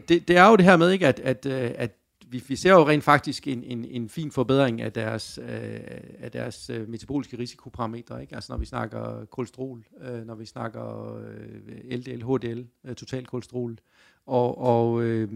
det, 0.09 0.29
det 0.29 0.37
er 0.37 0.49
jo 0.49 0.57
det 0.57 0.65
her 0.65 0.77
med, 0.77 0.91
ikke, 0.91 1.07
at, 1.07 1.21
at, 1.21 1.47
øh, 1.47 1.71
at 1.75 1.91
vi, 2.29 2.43
vi 2.49 2.57
ser 2.57 2.73
jo 2.73 2.89
rent 2.89 3.05
faktisk 3.05 3.49
en, 3.49 3.65
en, 3.65 3.85
en 3.85 4.09
fin 4.09 4.31
forbedring 4.31 4.81
af 4.81 4.93
deres, 4.93 5.39
øh, 5.43 5.81
af 6.19 6.31
deres 6.33 6.71
øh, 6.71 6.89
metaboliske 6.89 7.39
risikoparametre. 7.39 8.21
Ikke? 8.23 8.35
Altså 8.35 8.53
når 8.53 8.59
vi 8.59 8.67
snakker 8.67 9.25
kolesterol, 9.25 9.85
øh, 10.01 10.27
når 10.27 10.35
vi 10.35 10.47
snakker 10.47 11.17
øh, 11.17 11.99
LDL, 11.99 12.23
HDL, 12.23 12.65
øh, 12.85 12.95
total 12.95 13.27
kolesterol, 13.27 13.79
og, 14.27 14.59
og 14.59 15.03
øh, 15.03 15.29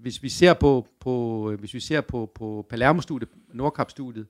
hvis 0.00 0.22
vi 0.22 0.28
ser 0.28 0.54
på, 0.54 0.86
på 1.00 1.50
øh, 1.50 1.58
hvis 1.58 1.74
vi 1.74 1.80
ser 1.80 2.00
på, 2.00 2.32
på 2.34 2.66
Palermo-studiet, 2.68 3.30
Nordkap-studiet, 3.52 4.26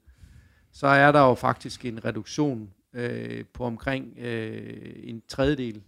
så 0.73 0.87
er 0.87 1.13
der 1.13 1.21
jo 1.21 1.35
faktisk 1.35 1.85
en 1.85 2.05
reduktion 2.05 2.71
øh, 2.93 3.45
på 3.53 3.65
omkring 3.65 4.19
øh, 4.19 4.93
en 4.97 5.23
tredjedel 5.29 5.83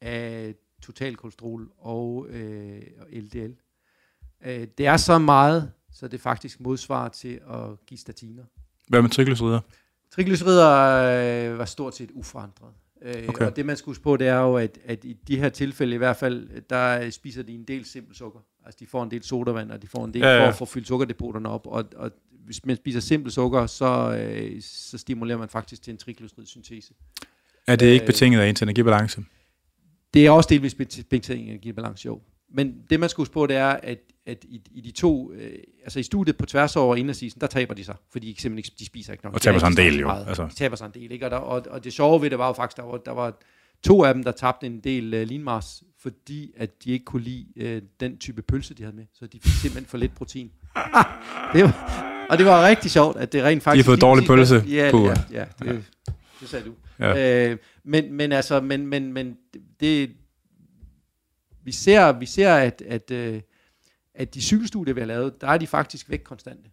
af 0.00 0.54
total 0.82 1.16
kolesterol 1.16 1.70
og, 1.78 2.26
øh, 2.28 2.82
og 3.00 3.06
LDL. 3.12 3.52
Øh, 4.46 4.66
det 4.78 4.86
er 4.86 4.96
så 4.96 5.18
meget, 5.18 5.72
så 5.92 6.08
det 6.08 6.20
faktisk 6.20 6.60
modsvarer 6.60 7.08
til 7.08 7.40
at 7.50 7.86
give 7.86 7.98
statiner. 7.98 8.42
Hvad 8.88 9.02
med 9.02 9.10
triglycerider? 9.10 9.60
Triglycerider 10.10 11.52
øh, 11.52 11.58
var 11.58 11.64
stort 11.64 11.96
set 11.96 12.10
uforandret. 12.14 12.72
Øh, 13.02 13.28
okay. 13.28 13.46
Og 13.46 13.56
det 13.56 13.66
man 13.66 13.76
skal 13.76 13.90
huske 13.90 14.02
på, 14.02 14.16
det 14.16 14.26
er 14.26 14.38
jo, 14.38 14.56
at, 14.56 14.78
at 14.84 15.04
i 15.04 15.12
de 15.12 15.38
her 15.38 15.48
tilfælde 15.48 15.94
i 15.94 15.98
hvert 15.98 16.16
fald, 16.16 16.62
der 16.70 17.10
spiser 17.10 17.42
de 17.42 17.54
en 17.54 17.64
del 17.64 17.84
simpelt 17.84 18.18
sukker. 18.18 18.40
Altså 18.64 18.76
de 18.80 18.86
får 18.86 19.02
en 19.02 19.10
del 19.10 19.22
sodavand, 19.22 19.70
og 19.70 19.82
de 19.82 19.86
får 19.86 20.04
en 20.04 20.14
del 20.14 20.22
ja, 20.22 20.28
ja. 20.28 20.44
for 20.44 20.48
at 20.48 20.56
få 20.56 20.64
fyldt 20.64 20.88
sukkerdepoterne 20.88 21.48
op. 21.48 21.66
Og, 21.66 21.84
og 21.96 22.10
hvis 22.44 22.64
man 22.64 22.76
spiser 22.76 23.00
simpelt 23.00 23.34
sukker, 23.34 23.66
så, 23.66 24.16
øh, 24.18 24.62
så 24.62 24.98
stimulerer 24.98 25.38
man 25.38 25.48
faktisk 25.48 25.82
til 25.82 25.90
en 25.90 25.96
triglyceridsyntese. 25.96 26.94
Er 27.66 27.76
det 27.76 27.86
ikke 27.86 28.02
øh, 28.02 28.06
betinget 28.06 28.40
af 28.40 28.48
energibalance? 28.48 29.24
Det 30.14 30.26
er 30.26 30.30
også 30.30 30.48
delvis 30.48 30.74
betinget 31.10 31.30
af 31.30 31.50
energibalance, 31.50 32.06
jo. 32.06 32.20
Men 32.54 32.74
det 32.90 33.00
man 33.00 33.08
skal 33.08 33.22
huske 33.22 33.34
på, 33.34 33.46
det 33.46 33.56
er, 33.56 33.68
at, 33.82 33.98
at 34.26 34.44
i, 34.44 34.62
i 34.70 34.80
de 34.80 34.90
to, 34.90 35.32
øh, 35.32 35.52
altså 35.82 35.98
i 35.98 36.02
studiet 36.02 36.36
på 36.36 36.46
tværs 36.46 36.76
over 36.76 36.96
indersisen, 36.96 37.40
der 37.40 37.46
taber 37.46 37.74
de 37.74 37.84
sig, 37.84 37.96
fordi 38.12 38.32
de 38.32 38.40
simpelthen 38.40 38.58
ikke, 38.58 38.72
de 38.78 38.86
spiser 38.86 39.12
ikke 39.12 39.24
nok. 39.24 39.34
Og 39.34 39.40
taber 39.40 39.58
sig 39.58 39.66
en 39.66 39.76
del 39.76 40.00
jo. 40.00 40.10
Altså. 40.10 40.46
De 40.46 40.54
taber 40.54 40.76
sig 40.76 40.86
en 40.86 41.02
del, 41.02 41.12
ikke? 41.12 41.26
Og, 41.26 41.30
der, 41.30 41.36
og, 41.36 41.66
og 41.70 41.84
det 41.84 41.92
sjove 41.92 42.22
ved 42.22 42.30
det 42.30 42.38
var 42.38 42.46
jo 42.46 42.52
faktisk, 42.52 42.76
der 42.76 42.82
var, 42.82 42.96
der 42.96 43.12
var 43.12 43.38
to 43.82 44.04
af 44.04 44.14
dem, 44.14 44.24
der 44.24 44.32
tabte 44.32 44.66
en 44.66 44.80
del 44.80 45.02
lean 45.02 45.42
mass, 45.42 45.82
fordi 46.02 46.52
at 46.56 46.84
de 46.84 46.92
ikke 46.92 47.04
kunne 47.04 47.22
lide 47.22 47.46
uh, 47.56 47.82
den 48.00 48.18
type 48.18 48.42
pølse, 48.42 48.74
de 48.74 48.82
havde 48.82 48.96
med. 48.96 49.04
Så 49.14 49.26
de 49.26 49.40
fik 49.40 49.52
simpelthen 49.52 49.86
for 49.86 49.98
lidt 49.98 50.14
protein. 50.14 50.50
det 51.54 51.62
var, 51.64 52.02
og 52.30 52.38
det 52.38 52.46
var 52.46 52.66
rigtig 52.66 52.90
sjovt, 52.90 53.16
at 53.16 53.32
det 53.32 53.44
rent 53.44 53.62
faktisk... 53.62 53.84
De 53.84 53.90
har 53.90 53.92
fået 53.92 54.00
dårlig 54.00 54.26
pølse. 54.26 54.64
Ja, 54.68 54.96
ja, 54.96 55.14
ja, 55.32 55.44
det, 55.58 55.84
det 56.40 56.48
sagde 56.48 56.64
du. 56.64 56.72
Ja. 56.98 57.48
Øh, 57.50 57.58
men, 57.84 58.12
men 58.12 58.32
altså, 58.32 58.60
men, 58.60 58.86
men, 58.86 59.12
men 59.12 59.36
det, 59.80 60.10
vi 61.66 61.72
ser, 61.72 62.12
vi 62.12 62.26
ser 62.26 62.54
at, 62.54 62.82
at, 62.86 63.10
øh, 63.10 63.40
at 64.14 64.34
de 64.34 64.42
cykelstudier, 64.42 64.94
vi 64.94 65.00
har 65.00 65.06
lavet, 65.06 65.40
der 65.40 65.46
er 65.46 65.58
de 65.58 65.66
faktisk 65.66 66.10
væk 66.10 66.20
konstante. 66.24 66.70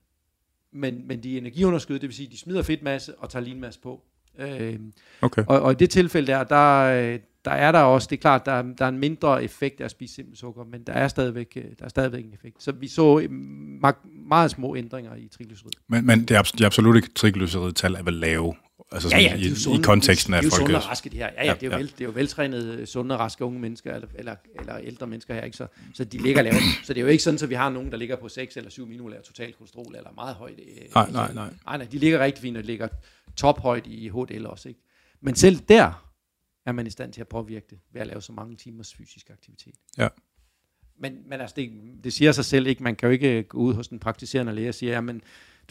Men, 0.72 1.08
men 1.08 1.24
de 1.24 1.34
er 1.34 1.38
energiunderskydede, 1.38 2.02
det 2.02 2.08
vil 2.08 2.16
sige, 2.16 2.32
de 2.32 2.38
smider 2.38 2.62
fedtmasse 2.62 3.16
og 3.16 3.30
tager 3.30 3.44
linmasse 3.44 3.80
på. 3.80 4.02
Øh, 4.40 4.80
okay. 5.22 5.44
og, 5.48 5.62
og 5.62 5.72
i 5.72 5.76
det 5.76 5.90
tilfælde 5.90 6.28
der, 6.28 6.44
der, 6.44 7.18
der 7.46 7.52
er 7.52 7.72
der 7.72 7.80
også, 7.80 8.08
det 8.10 8.18
er 8.18 8.22
klart, 8.22 8.46
der, 8.46 8.62
der 8.62 8.86
er 8.86 8.90
en 8.90 9.00
mindre 9.00 9.44
effekt 9.44 9.82
af 9.82 9.86
at 9.86 9.92
spise 9.92 10.16
simpelt 10.16 10.40
sukker, 10.40 10.64
men 10.64 10.84
der 10.84 10.94
er 10.94 11.08
stadigvæk, 11.08 11.54
øh, 11.56 11.64
der 11.80 11.86
er 11.86 11.90
stadigvæk 11.90 12.26
en 12.26 12.34
effekt. 12.34 12.64
Så 12.64 12.72
vi 12.72 12.88
så 12.88 13.20
øh, 13.20 13.32
meget 14.28 14.52
små 14.52 14.76
ændringer 14.76 15.16
i 15.16 15.28
triglycerid. 15.28 15.72
Men, 15.88 16.06
men 16.06 16.20
det 16.20 16.38
er, 16.38 16.42
de 16.58 16.66
absolut 16.66 16.96
ikke 16.96 17.10
triglyceridtal 17.10 17.96
er 17.96 18.04
vel 18.04 18.14
lave? 18.14 18.56
Altså 18.94 19.10
sådan 19.10 19.26
ja, 19.26 19.36
ja, 19.36 19.52
i, 19.52 19.56
sunde, 19.56 19.80
i 19.80 19.84
konteksten 19.84 20.34
af 20.34 20.44
folk. 20.44 20.52
Det 20.52 20.58
er 20.58 20.62
jo 20.62 20.68
sunde 20.68 20.80
raske, 20.80 21.10
de 21.10 21.18
her. 21.18 21.30
Ja, 21.38 21.46
ja, 21.46 21.54
det 21.54 21.64
er 21.64 21.68
jo, 21.68 21.72
ja. 21.72 21.78
Vel, 21.78 21.88
det 21.88 22.02
er 22.02 22.06
jo 22.06 22.12
veltrænede, 22.12 22.86
sunde 22.86 23.16
og 23.16 23.20
raske 23.20 23.46
unge 23.46 23.60
mennesker, 23.60 23.96
eller, 23.96 24.08
eller, 24.16 24.36
eller 24.60 24.78
ældre 24.78 25.08
mennesker 25.08 25.34
her, 25.34 25.42
ikke? 25.42 25.58
Så, 25.58 25.68
så 25.94 26.04
de 26.04 26.18
ligger 26.18 26.42
lavt. 26.42 26.56
Så 26.84 26.94
det 26.94 27.00
er 27.00 27.02
jo 27.02 27.08
ikke 27.08 27.24
sådan, 27.24 27.40
at 27.44 27.50
vi 27.50 27.56
har 27.56 27.70
nogen, 27.70 27.92
der 27.92 27.98
ligger 27.98 28.16
på 28.16 28.30
6 28.30 28.58
eller 28.58 28.70
7 28.70 28.88
minolær 28.88 29.22
total 29.22 29.54
kolesterol, 29.54 29.96
eller 29.96 30.12
meget 30.16 30.36
højt. 30.36 30.60
Øh, 30.60 30.94
nej, 30.96 31.12
nej, 31.12 31.34
nej. 31.34 31.50
Nej, 31.66 31.78
nej, 31.78 31.88
de 31.92 31.98
ligger 31.98 32.20
rigtig 32.20 32.42
fint, 32.42 32.58
og 32.58 32.64
ligger 32.64 32.88
tophøjt 33.36 33.88
i 33.88 34.10
HDL 34.10 34.46
også, 34.46 34.70
ikke? 34.70 34.82
Men 35.22 35.36
selv 35.36 35.58
der 35.58 36.10
er 36.66 36.72
man 36.72 36.88
i 36.88 36.90
stand 36.90 37.14
til 37.14 37.22
at 37.22 37.28
påvirke 37.28 37.66
det, 37.70 37.80
ved 37.94 38.02
at 38.02 38.08
lave 38.08 38.22
så 38.22 38.32
mange 38.32 38.56
timers 38.56 38.94
fysisk 38.94 39.30
aktivitet. 39.30 39.76
Ja. 39.98 40.08
Men, 41.00 41.18
men 41.26 41.42
altså, 41.42 41.54
det, 41.58 41.72
det 42.04 42.14
siger 42.14 42.32
sig 42.32 42.46
selv 42.46 42.68
ikke. 42.68 42.84
Man 42.84 42.96
kan 42.96 43.08
jo 43.08 43.14
ikke 43.14 43.44
gå 43.44 43.58
ud 43.58 43.74
hos 43.74 43.88
den 43.88 44.00
praktiserende 44.00 44.54
læge 44.56 44.70
og 44.70 44.76
sige, 44.76 44.98
at 44.98 45.04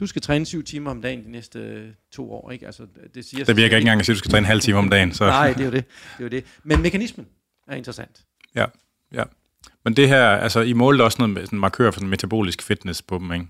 du 0.03 0.07
skal 0.07 0.23
træne 0.23 0.47
syv 0.47 0.65
timer 0.65 0.91
om 0.91 1.03
dagen 1.03 1.25
de 1.25 1.31
næste 1.31 1.59
øh, 1.59 1.89
to 2.11 2.33
år. 2.33 2.51
Ikke? 2.51 2.67
Altså, 2.67 2.87
det, 3.15 3.25
siger 3.25 3.45
det 3.45 3.57
virker 3.57 3.77
ikke 3.77 3.85
engang 3.85 4.01
at 4.01 4.07
sige, 4.07 4.13
at 4.13 4.17
du 4.17 4.19
skal 4.19 4.31
træne 4.31 4.45
en 4.45 4.49
halv 4.49 4.61
time 4.61 4.79
om 4.79 4.91
dagen. 4.91 5.13
Så. 5.13 5.27
Nej, 5.27 5.53
det 5.53 5.61
er 5.61 5.65
jo 5.65 5.71
det. 5.71 5.85
det, 5.85 6.19
er 6.19 6.25
jo 6.25 6.29
det. 6.29 6.45
Men 6.63 6.83
mekanismen 6.83 7.27
er 7.69 7.77
interessant. 7.77 8.25
Ja, 8.55 8.67
ja. 9.13 9.23
Men 9.85 9.97
det 9.97 10.09
her, 10.09 10.27
altså 10.27 10.61
I 10.61 10.73
målte 10.73 11.03
også 11.03 11.17
noget 11.19 11.35
med 11.35 11.47
sådan 11.47 11.59
markør 11.59 11.91
for 11.91 12.01
sådan 12.01 12.09
metabolisk 12.09 12.63
fitness 12.63 13.03
på 13.03 13.19
dem, 13.19 13.33
ikke? 13.33 13.47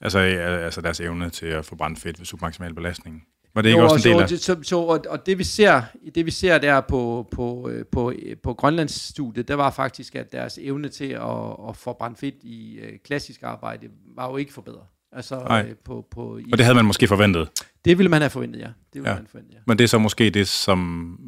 Altså, 0.00 0.18
altså 0.18 0.80
deres 0.80 1.00
evne 1.00 1.30
til 1.30 1.46
at 1.46 1.64
forbrænde 1.64 2.00
fedt 2.00 2.18
ved 2.18 2.26
submaximal 2.26 2.74
belastning. 2.74 3.26
Var 3.56 3.62
det 3.62 3.68
ikke 3.68 3.80
jo, 3.80 3.84
også 3.84 4.08
en 4.08 4.14
del 4.14 4.22
af? 4.22 4.28
Så, 4.28 4.56
så, 4.62 4.76
og, 4.76 5.04
og 5.08 5.26
det 5.26 5.38
vi 5.38 5.44
ser, 5.44 5.82
det 6.14 6.26
vi 6.26 6.30
ser 6.30 6.58
der 6.58 6.80
på, 6.80 7.28
på, 7.30 7.68
øh, 7.68 7.84
på, 7.86 8.10
øh, 8.10 8.36
på 8.42 8.54
Grønlandsstudiet, 8.54 9.48
der 9.48 9.54
var 9.54 9.70
faktisk, 9.70 10.14
at 10.14 10.32
deres 10.32 10.58
evne 10.62 10.88
til 10.88 11.04
at, 11.04 11.56
at 11.68 11.76
forbrænde 11.76 12.16
fedt 12.16 12.34
i 12.42 12.78
uh, 12.82 12.88
klassisk 13.04 13.42
arbejde, 13.42 13.88
var 14.16 14.30
jo 14.30 14.36
ikke 14.36 14.52
forbedret. 14.52 14.86
Altså, 15.12 15.38
Nej. 15.38 15.74
på, 15.84 16.06
på, 16.10 16.38
i, 16.38 16.44
og 16.52 16.58
det 16.58 16.64
havde 16.64 16.74
man 16.74 16.84
måske 16.84 17.08
forventet? 17.08 17.48
Det 17.84 17.98
ville 17.98 18.10
man 18.10 18.20
have 18.20 18.30
forventet, 18.30 18.60
ja. 18.60 18.66
Det 18.66 18.74
ville 18.94 19.10
ja. 19.10 19.16
man 19.16 19.26
forvente, 19.26 19.52
ja. 19.52 19.58
Men 19.66 19.78
det 19.78 19.84
er 19.84 19.88
så 19.88 19.98
måske 19.98 20.30
det, 20.30 20.48
som 20.48 21.18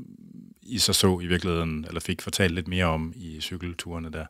I 0.62 0.78
så 0.78 0.92
så 0.92 1.20
i 1.20 1.26
virkeligheden, 1.26 1.84
eller 1.88 2.00
fik 2.00 2.22
fortalt 2.22 2.54
lidt 2.54 2.68
mere 2.68 2.84
om 2.84 3.12
i 3.16 3.40
cykelturene 3.40 4.12
der? 4.12 4.26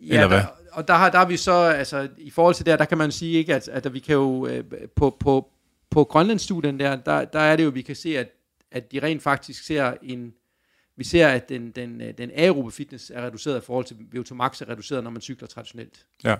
Ja, 0.00 0.14
eller 0.14 0.28
hvad? 0.28 0.38
Der, 0.38 0.46
og 0.72 0.88
der 0.88 0.94
har, 0.94 1.10
der 1.10 1.18
har 1.18 1.26
vi 1.26 1.36
så, 1.36 1.52
altså 1.52 2.08
i 2.18 2.30
forhold 2.30 2.54
til 2.54 2.66
det, 2.66 2.78
der 2.78 2.84
kan 2.84 2.98
man 2.98 3.12
sige 3.12 3.32
ikke, 3.38 3.54
at, 3.54 3.68
at 3.68 3.94
vi 3.94 3.98
kan 3.98 4.14
jo 4.14 4.46
øh, 4.46 4.64
på, 4.96 5.16
på, 5.20 5.48
på 5.90 6.04
Grønlandsstudien 6.04 6.80
der, 6.80 6.96
der, 6.96 7.24
der 7.24 7.40
er 7.40 7.56
det 7.56 7.64
jo, 7.64 7.68
vi 7.68 7.82
kan 7.82 7.96
se, 7.96 8.18
at, 8.18 8.28
at 8.70 8.92
de 8.92 9.02
rent 9.02 9.22
faktisk 9.22 9.64
ser 9.64 9.94
en, 10.02 10.34
vi 10.96 11.04
ser, 11.04 11.28
at 11.28 11.48
den, 11.48 11.70
den, 11.70 12.00
den 12.18 12.30
aerobe 12.34 12.70
fitness 12.70 13.10
er 13.14 13.26
reduceret 13.26 13.62
i 13.62 13.64
forhold 13.64 13.84
til 13.84 13.94
VO2 13.94 14.34
max 14.34 14.62
er 14.62 14.68
reduceret, 14.68 15.04
når 15.04 15.10
man 15.10 15.22
cykler 15.22 15.48
traditionelt. 15.48 16.06
Ja. 16.24 16.36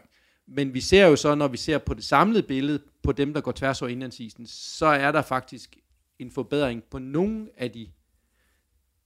Men 0.46 0.74
vi 0.74 0.80
ser 0.80 1.06
jo 1.06 1.16
så, 1.16 1.34
når 1.34 1.48
vi 1.48 1.56
ser 1.56 1.78
på 1.78 1.94
det 1.94 2.04
samlede 2.04 2.42
billede, 2.42 2.82
på 3.02 3.12
dem, 3.12 3.34
der 3.34 3.40
går 3.40 3.52
tværs 3.52 3.82
over 3.82 3.88
indlandsisen, 3.88 4.46
så 4.46 4.86
er 4.86 5.12
der 5.12 5.22
faktisk 5.22 5.76
en 6.18 6.30
forbedring 6.30 6.84
på 6.84 6.98
nogle 6.98 7.50
af 7.56 7.70
de 7.70 7.88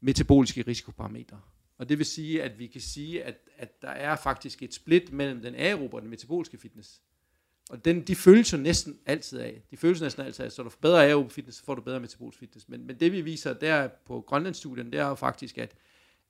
metaboliske 0.01 0.63
risikoparametre. 0.63 1.41
Og 1.79 1.89
det 1.89 1.99
vil 1.99 2.07
sige, 2.07 2.43
at 2.43 2.59
vi 2.59 2.67
kan 2.67 2.81
sige, 2.81 3.25
at, 3.25 3.37
at 3.57 3.83
der 3.83 3.89
er 3.89 4.17
faktisk 4.17 4.63
et 4.63 4.75
split 4.75 5.13
mellem 5.13 5.43
den 5.43 5.55
aerobe 5.55 5.97
og 5.97 6.03
den 6.03 6.11
metaboliske 6.11 6.59
fitness. 6.59 7.01
Og 7.73 7.85
den, 7.85 8.01
de 8.01 8.17
føles 8.17 8.53
jo 8.53 8.59
næsten 8.59 8.99
altid 9.07 9.39
af. 9.39 9.63
De 9.71 9.77
føles 9.77 10.01
næsten 10.01 10.25
altid 10.27 10.45
af, 10.45 10.53
så 10.53 10.63
du 10.63 10.69
får 10.69 10.79
bedre 10.83 11.07
aerobe 11.07 11.31
fitness, 11.31 11.59
så 11.59 11.65
får 11.65 11.75
du 11.75 11.83
bedre 11.83 12.01
metabolisk 12.01 12.39
fitness. 12.39 12.69
Men, 12.69 12.87
men 12.87 13.01
det 13.01 13.13
vi 13.13 13.21
viser 13.21 13.53
der 13.53 13.89
på 14.07 14.21
Grønlandsstudien, 14.21 14.93
det 14.93 15.01
er 15.01 15.09
jo 15.09 15.15
faktisk, 15.15 15.59
at, 15.59 15.75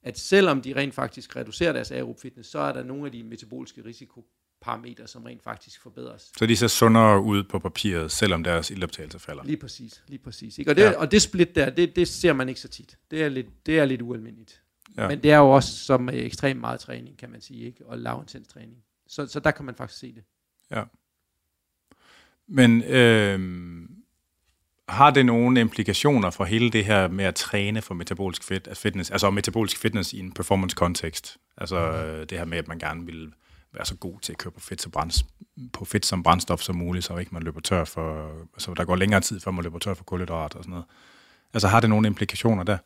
at 0.03 0.18
selvom 0.18 0.62
de 0.62 0.76
rent 0.76 0.95
faktisk 0.95 1.36
reducerer 1.36 1.72
deres 1.72 1.90
aerobe 1.90 2.20
fitness, 2.20 2.51
så 2.51 2.59
er 2.59 2.72
der 2.72 2.82
nogle 2.82 3.07
af 3.07 3.12
de 3.12 3.22
metaboliske 3.22 3.84
risikoparametre, 3.84 5.07
som 5.07 5.24
rent 5.24 5.43
faktisk 5.43 5.82
forbedres. 5.82 6.32
Så 6.38 6.47
de 6.47 6.57
ser 6.57 6.66
sundere 6.66 7.20
ud 7.20 7.45
på 7.45 7.59
papiret, 7.59 8.12
selvom 8.12 8.45
deres 8.45 8.70
ildoptagelse 8.70 9.18
falder? 9.18 9.45
Lige 9.45 9.57
præcis, 9.57 10.03
lige 10.09 10.18
præcis. 10.18 10.59
Ikke? 10.59 10.70
Og, 10.70 10.76
det, 10.76 10.82
ja. 10.82 10.99
og 10.99 11.11
det 11.11 11.22
split 11.22 11.55
der, 11.55 11.70
det, 11.70 11.97
det 11.97 12.09
ser 12.09 12.32
man 12.32 12.49
ikke 12.49 12.61
så 12.61 12.68
tit. 12.68 12.99
Det 13.11 13.22
er 13.22 13.28
lidt, 13.28 13.66
det 13.66 13.78
er 13.78 13.84
lidt 13.84 14.03
ualmindeligt. 14.03 14.62
Ja. 14.97 15.09
Men 15.09 15.22
det 15.22 15.30
er 15.30 15.38
jo 15.38 15.51
også 15.51 15.78
som 15.78 16.09
ekstremt 16.09 16.61
meget 16.61 16.80
træning, 16.80 17.18
kan 17.18 17.30
man 17.30 17.40
sige, 17.40 17.66
ikke? 17.66 17.86
og 17.86 17.99
lavintens 17.99 18.49
træning. 18.49 18.84
Så, 19.07 19.26
så 19.26 19.40
der 19.40 19.51
kan 19.51 19.64
man 19.64 19.74
faktisk 19.74 20.01
se 20.01 20.14
det. 20.14 20.24
Ja. 20.70 20.82
Men 22.55 22.82
øh, 22.82 23.40
har 24.88 25.11
det 25.11 25.26
nogle 25.26 25.61
implikationer 25.61 26.30
for 26.30 26.44
hele 26.44 26.70
det 26.70 26.84
her 26.84 27.09
med 27.09 27.24
at 27.24 27.34
træne 27.34 27.82
for 27.82 27.94
metabolisk 27.94 28.44
fit, 28.44 28.68
fitness, 28.74 29.11
altså 29.11 29.30
metabolisk 29.30 29.78
fitness 29.78 30.12
i 30.12 30.18
en 30.18 30.32
performance-kontekst? 30.32 31.36
Altså 31.57 31.76
øh, 31.76 32.26
det 32.30 32.38
her 32.38 32.44
med, 32.44 32.59
at 32.59 32.68
man 32.68 32.78
gerne 32.78 33.07
vil 33.07 33.32
være 33.74 33.84
så 33.84 33.96
god 33.96 34.20
til 34.20 34.32
at 34.32 34.38
køre 34.38 34.50
på 34.50 34.61
fedt, 34.61 34.82
så 34.82 34.88
brænd, 34.88 35.24
på 35.72 35.84
fedt 35.84 36.07
som 36.07 36.22
brændstof 36.22 36.61
som 36.61 36.76
muligt, 36.76 37.05
så 37.05 37.16
ikke 37.16 37.34
man 37.34 37.42
løber 37.42 37.61
tør 37.61 37.84
for, 37.84 38.32
altså 38.55 38.74
der 38.74 38.84
går 38.84 38.96
længere 38.96 39.20
tid, 39.20 39.40
før 39.40 39.50
man 39.50 39.64
løber 39.64 39.78
tør 39.78 39.94
for 39.94 40.05
kulhydrat 40.05 40.55
og 40.55 40.64
sådan 40.64 40.70
noget. 40.70 40.86
Altså 41.55 41.68
har 41.68 41.80
det 41.80 41.90
nogle 41.90 42.07
implikationer 42.07 42.64
der? 42.64 42.78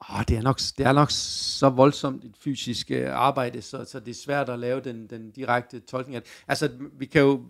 Oh, 0.00 0.22
det, 0.28 0.36
er 0.36 0.42
nok, 0.42 0.60
det 0.78 0.86
er 0.86 0.92
nok 0.92 1.08
så 1.10 1.68
voldsomt 1.68 2.24
et 2.24 2.34
fysisk 2.40 2.90
øh, 2.90 3.10
arbejde, 3.14 3.62
så, 3.62 3.84
så 3.84 4.00
det 4.00 4.10
er 4.10 4.20
svært 4.24 4.48
at 4.48 4.58
lave 4.58 4.80
den, 4.80 5.06
den 5.06 5.30
direkte 5.30 5.80
tolkning. 5.80 6.22
Altså, 6.48 6.70
vi 6.98 7.06
kan 7.06 7.22
jo... 7.22 7.44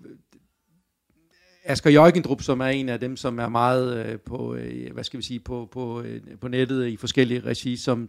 Asger 1.68 1.90
Jørgendrup, 1.90 2.42
som 2.42 2.60
er 2.60 2.66
en 2.66 2.88
af 2.88 3.00
dem, 3.00 3.16
som 3.16 3.38
er 3.38 3.48
meget 3.48 4.06
øh, 4.06 4.20
på, 4.20 4.54
øh, 4.54 4.92
hvad 4.92 5.04
skal 5.04 5.18
vi 5.18 5.22
sige, 5.22 5.40
på, 5.40 5.68
på, 5.72 6.02
øh, 6.02 6.20
på 6.40 6.48
nettet 6.48 6.86
i 6.86 6.96
forskellige 6.96 7.40
regi, 7.40 7.76
som 7.76 8.08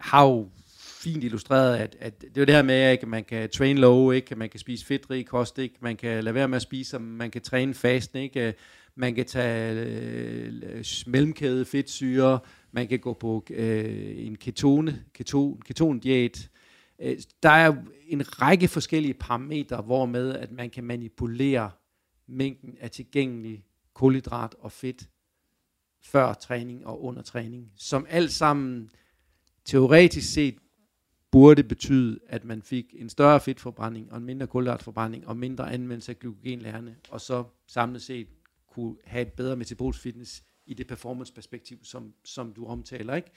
har 0.00 0.24
jo 0.26 0.48
fint 0.78 1.24
illustreret, 1.24 1.76
at, 1.76 1.96
at 2.00 2.20
det 2.20 2.40
er 2.40 2.44
det 2.44 2.54
her 2.54 2.62
med, 2.62 2.74
at 2.74 3.08
man 3.08 3.24
kan 3.24 3.50
train 3.50 3.78
low, 3.78 4.10
ikke? 4.10 4.34
man 4.34 4.48
kan 4.48 4.60
spise 4.60 4.86
fedtrig 4.86 5.26
kost, 5.26 5.58
ikke? 5.58 5.74
man 5.80 5.96
kan 5.96 6.24
lade 6.24 6.34
være 6.34 6.48
med 6.48 6.56
at 6.56 6.62
spise, 6.62 6.98
man 6.98 7.30
kan 7.30 7.42
træne 7.42 7.74
fast, 7.74 8.14
ikke? 8.14 8.46
Øh, 8.46 8.52
man 8.94 9.14
kan 9.14 9.24
tage 9.24 9.80
øh, 9.80 10.84
mellemkæde 11.06 11.64
fedtsyre, 11.64 12.38
man 12.72 12.88
kan 12.88 12.98
gå 12.98 13.12
på 13.12 13.44
øh, 13.50 14.26
en 14.26 14.36
ketone, 14.36 15.02
keton, 15.14 15.60
ketondiæt. 15.60 16.48
Øh, 17.02 17.16
der 17.42 17.50
er 17.50 17.74
en 18.08 18.42
række 18.42 18.68
forskellige 18.68 19.14
parametre, 19.14 19.82
hvormed 19.82 20.34
at 20.34 20.52
man 20.52 20.70
kan 20.70 20.84
manipulere 20.84 21.70
mængden 22.30 22.76
af 22.80 22.90
tilgængelig 22.90 23.64
kulhydrat 23.94 24.54
og 24.58 24.72
fedt 24.72 25.08
før 26.02 26.34
træning 26.34 26.86
og 26.86 27.04
under 27.04 27.22
træning, 27.22 27.72
som 27.76 28.06
alt 28.08 28.32
sammen 28.32 28.90
teoretisk 29.64 30.32
set 30.32 30.58
burde 31.30 31.62
betyde, 31.64 32.18
at 32.26 32.44
man 32.44 32.62
fik 32.62 32.94
en 32.98 33.08
større 33.08 33.40
fedtforbrænding 33.40 34.12
og 34.12 34.18
en 34.18 34.24
mindre 34.24 34.46
kulhydratforbrænding 34.46 35.26
og 35.26 35.36
mindre 35.36 35.72
anvendelse 35.72 36.12
af 36.12 36.18
glykogenlærerne, 36.18 36.96
og 37.10 37.20
så 37.20 37.44
samlet 37.66 38.02
set 38.02 38.28
kunne 38.66 38.96
have 39.04 39.22
et 39.22 39.32
bedre 39.32 39.56
metabolisk 39.56 40.02
fitness 40.02 40.44
i 40.66 40.74
det 40.74 40.86
performance-perspektiv, 40.86 41.84
som, 41.84 42.14
som 42.24 42.52
du 42.52 42.66
omtaler. 42.66 43.14
Ikke? 43.14 43.30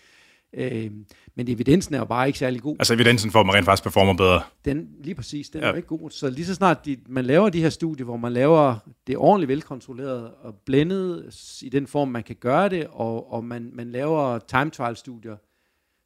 Øh, 0.54 0.92
men 1.36 1.48
evidensen 1.48 1.96
er 1.96 2.00
jo 2.00 2.06
bare 2.06 2.28
ikke 2.28 2.40
særlig 2.40 2.62
god. 2.62 2.76
Altså 2.80 2.94
evidensen 2.94 3.32
for, 3.32 3.40
at 3.40 3.46
man 3.46 3.56
rent 3.56 3.66
faktisk 3.66 3.84
performer 3.84 4.14
bedre? 4.14 4.42
Den, 4.66 4.88
lige 5.00 5.16
præcis, 5.16 5.50
den 5.50 5.62
ja. 5.62 5.68
er 5.68 5.70
jo 5.70 5.76
ikke 5.76 5.88
god. 5.88 6.10
Så 6.10 6.30
lige 6.30 6.46
så 6.46 6.56
snart 6.56 6.86
de, 6.86 6.98
man 7.08 7.26
laver 7.26 7.50
de 7.50 7.62
her 7.62 7.70
studier, 7.70 8.06
hvor 8.06 8.18
man 8.18 8.34
laver 8.34 8.76
det 9.08 9.18
ordentligt 9.18 9.50
velkontrolleret 9.50 10.32
og 10.42 10.56
blændet 10.66 11.30
i 11.62 11.70
den 11.70 11.88
form, 11.88 12.08
man 12.08 12.24
kan 12.24 12.36
gøre 12.36 12.70
det, 12.70 12.88
og, 12.92 13.34
og 13.34 13.44
man, 13.44 13.70
man 13.74 13.92
laver 13.92 14.40
time 14.40 14.70
trial 14.70 14.96
studier, 14.96 15.36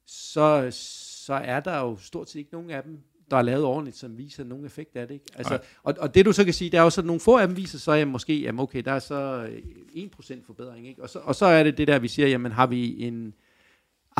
så, 0.06 0.68
så 1.26 1.34
er 1.34 1.60
der 1.60 1.78
jo 1.78 1.96
stort 1.96 2.30
set 2.30 2.38
ikke 2.38 2.52
nogen 2.52 2.70
af 2.70 2.82
dem, 2.82 2.98
der 3.30 3.36
er 3.36 3.42
lavet 3.42 3.64
ordentligt, 3.64 3.96
som 3.96 4.18
viser 4.18 4.44
nogen 4.44 4.64
effekt 4.64 4.96
af 4.96 5.06
det. 5.06 5.14
Ikke? 5.14 5.26
Altså, 5.34 5.58
og, 5.82 5.94
og 5.98 6.14
det 6.14 6.26
du 6.26 6.32
så 6.32 6.44
kan 6.44 6.54
sige, 6.54 6.70
der 6.70 6.78
er 6.78 6.82
jo 6.82 6.90
så 6.90 7.02
nogle 7.02 7.20
få 7.20 7.36
af 7.36 7.46
dem 7.46 7.56
viser, 7.56 7.78
så 7.78 7.92
er 7.92 8.04
måske, 8.04 8.40
jamen 8.40 8.60
okay, 8.60 8.82
der 8.82 8.92
er 8.92 8.98
så 8.98 9.46
1% 9.94 10.32
øh, 10.32 10.38
forbedring. 10.46 10.88
Ikke? 10.88 11.02
Og, 11.02 11.08
så, 11.08 11.18
og 11.18 11.34
så 11.34 11.46
er 11.46 11.62
det 11.62 11.78
det 11.78 11.88
der, 11.88 11.98
vi 11.98 12.08
siger, 12.08 12.28
jamen 12.28 12.52
har 12.52 12.66
vi 12.66 13.02
en 13.02 13.34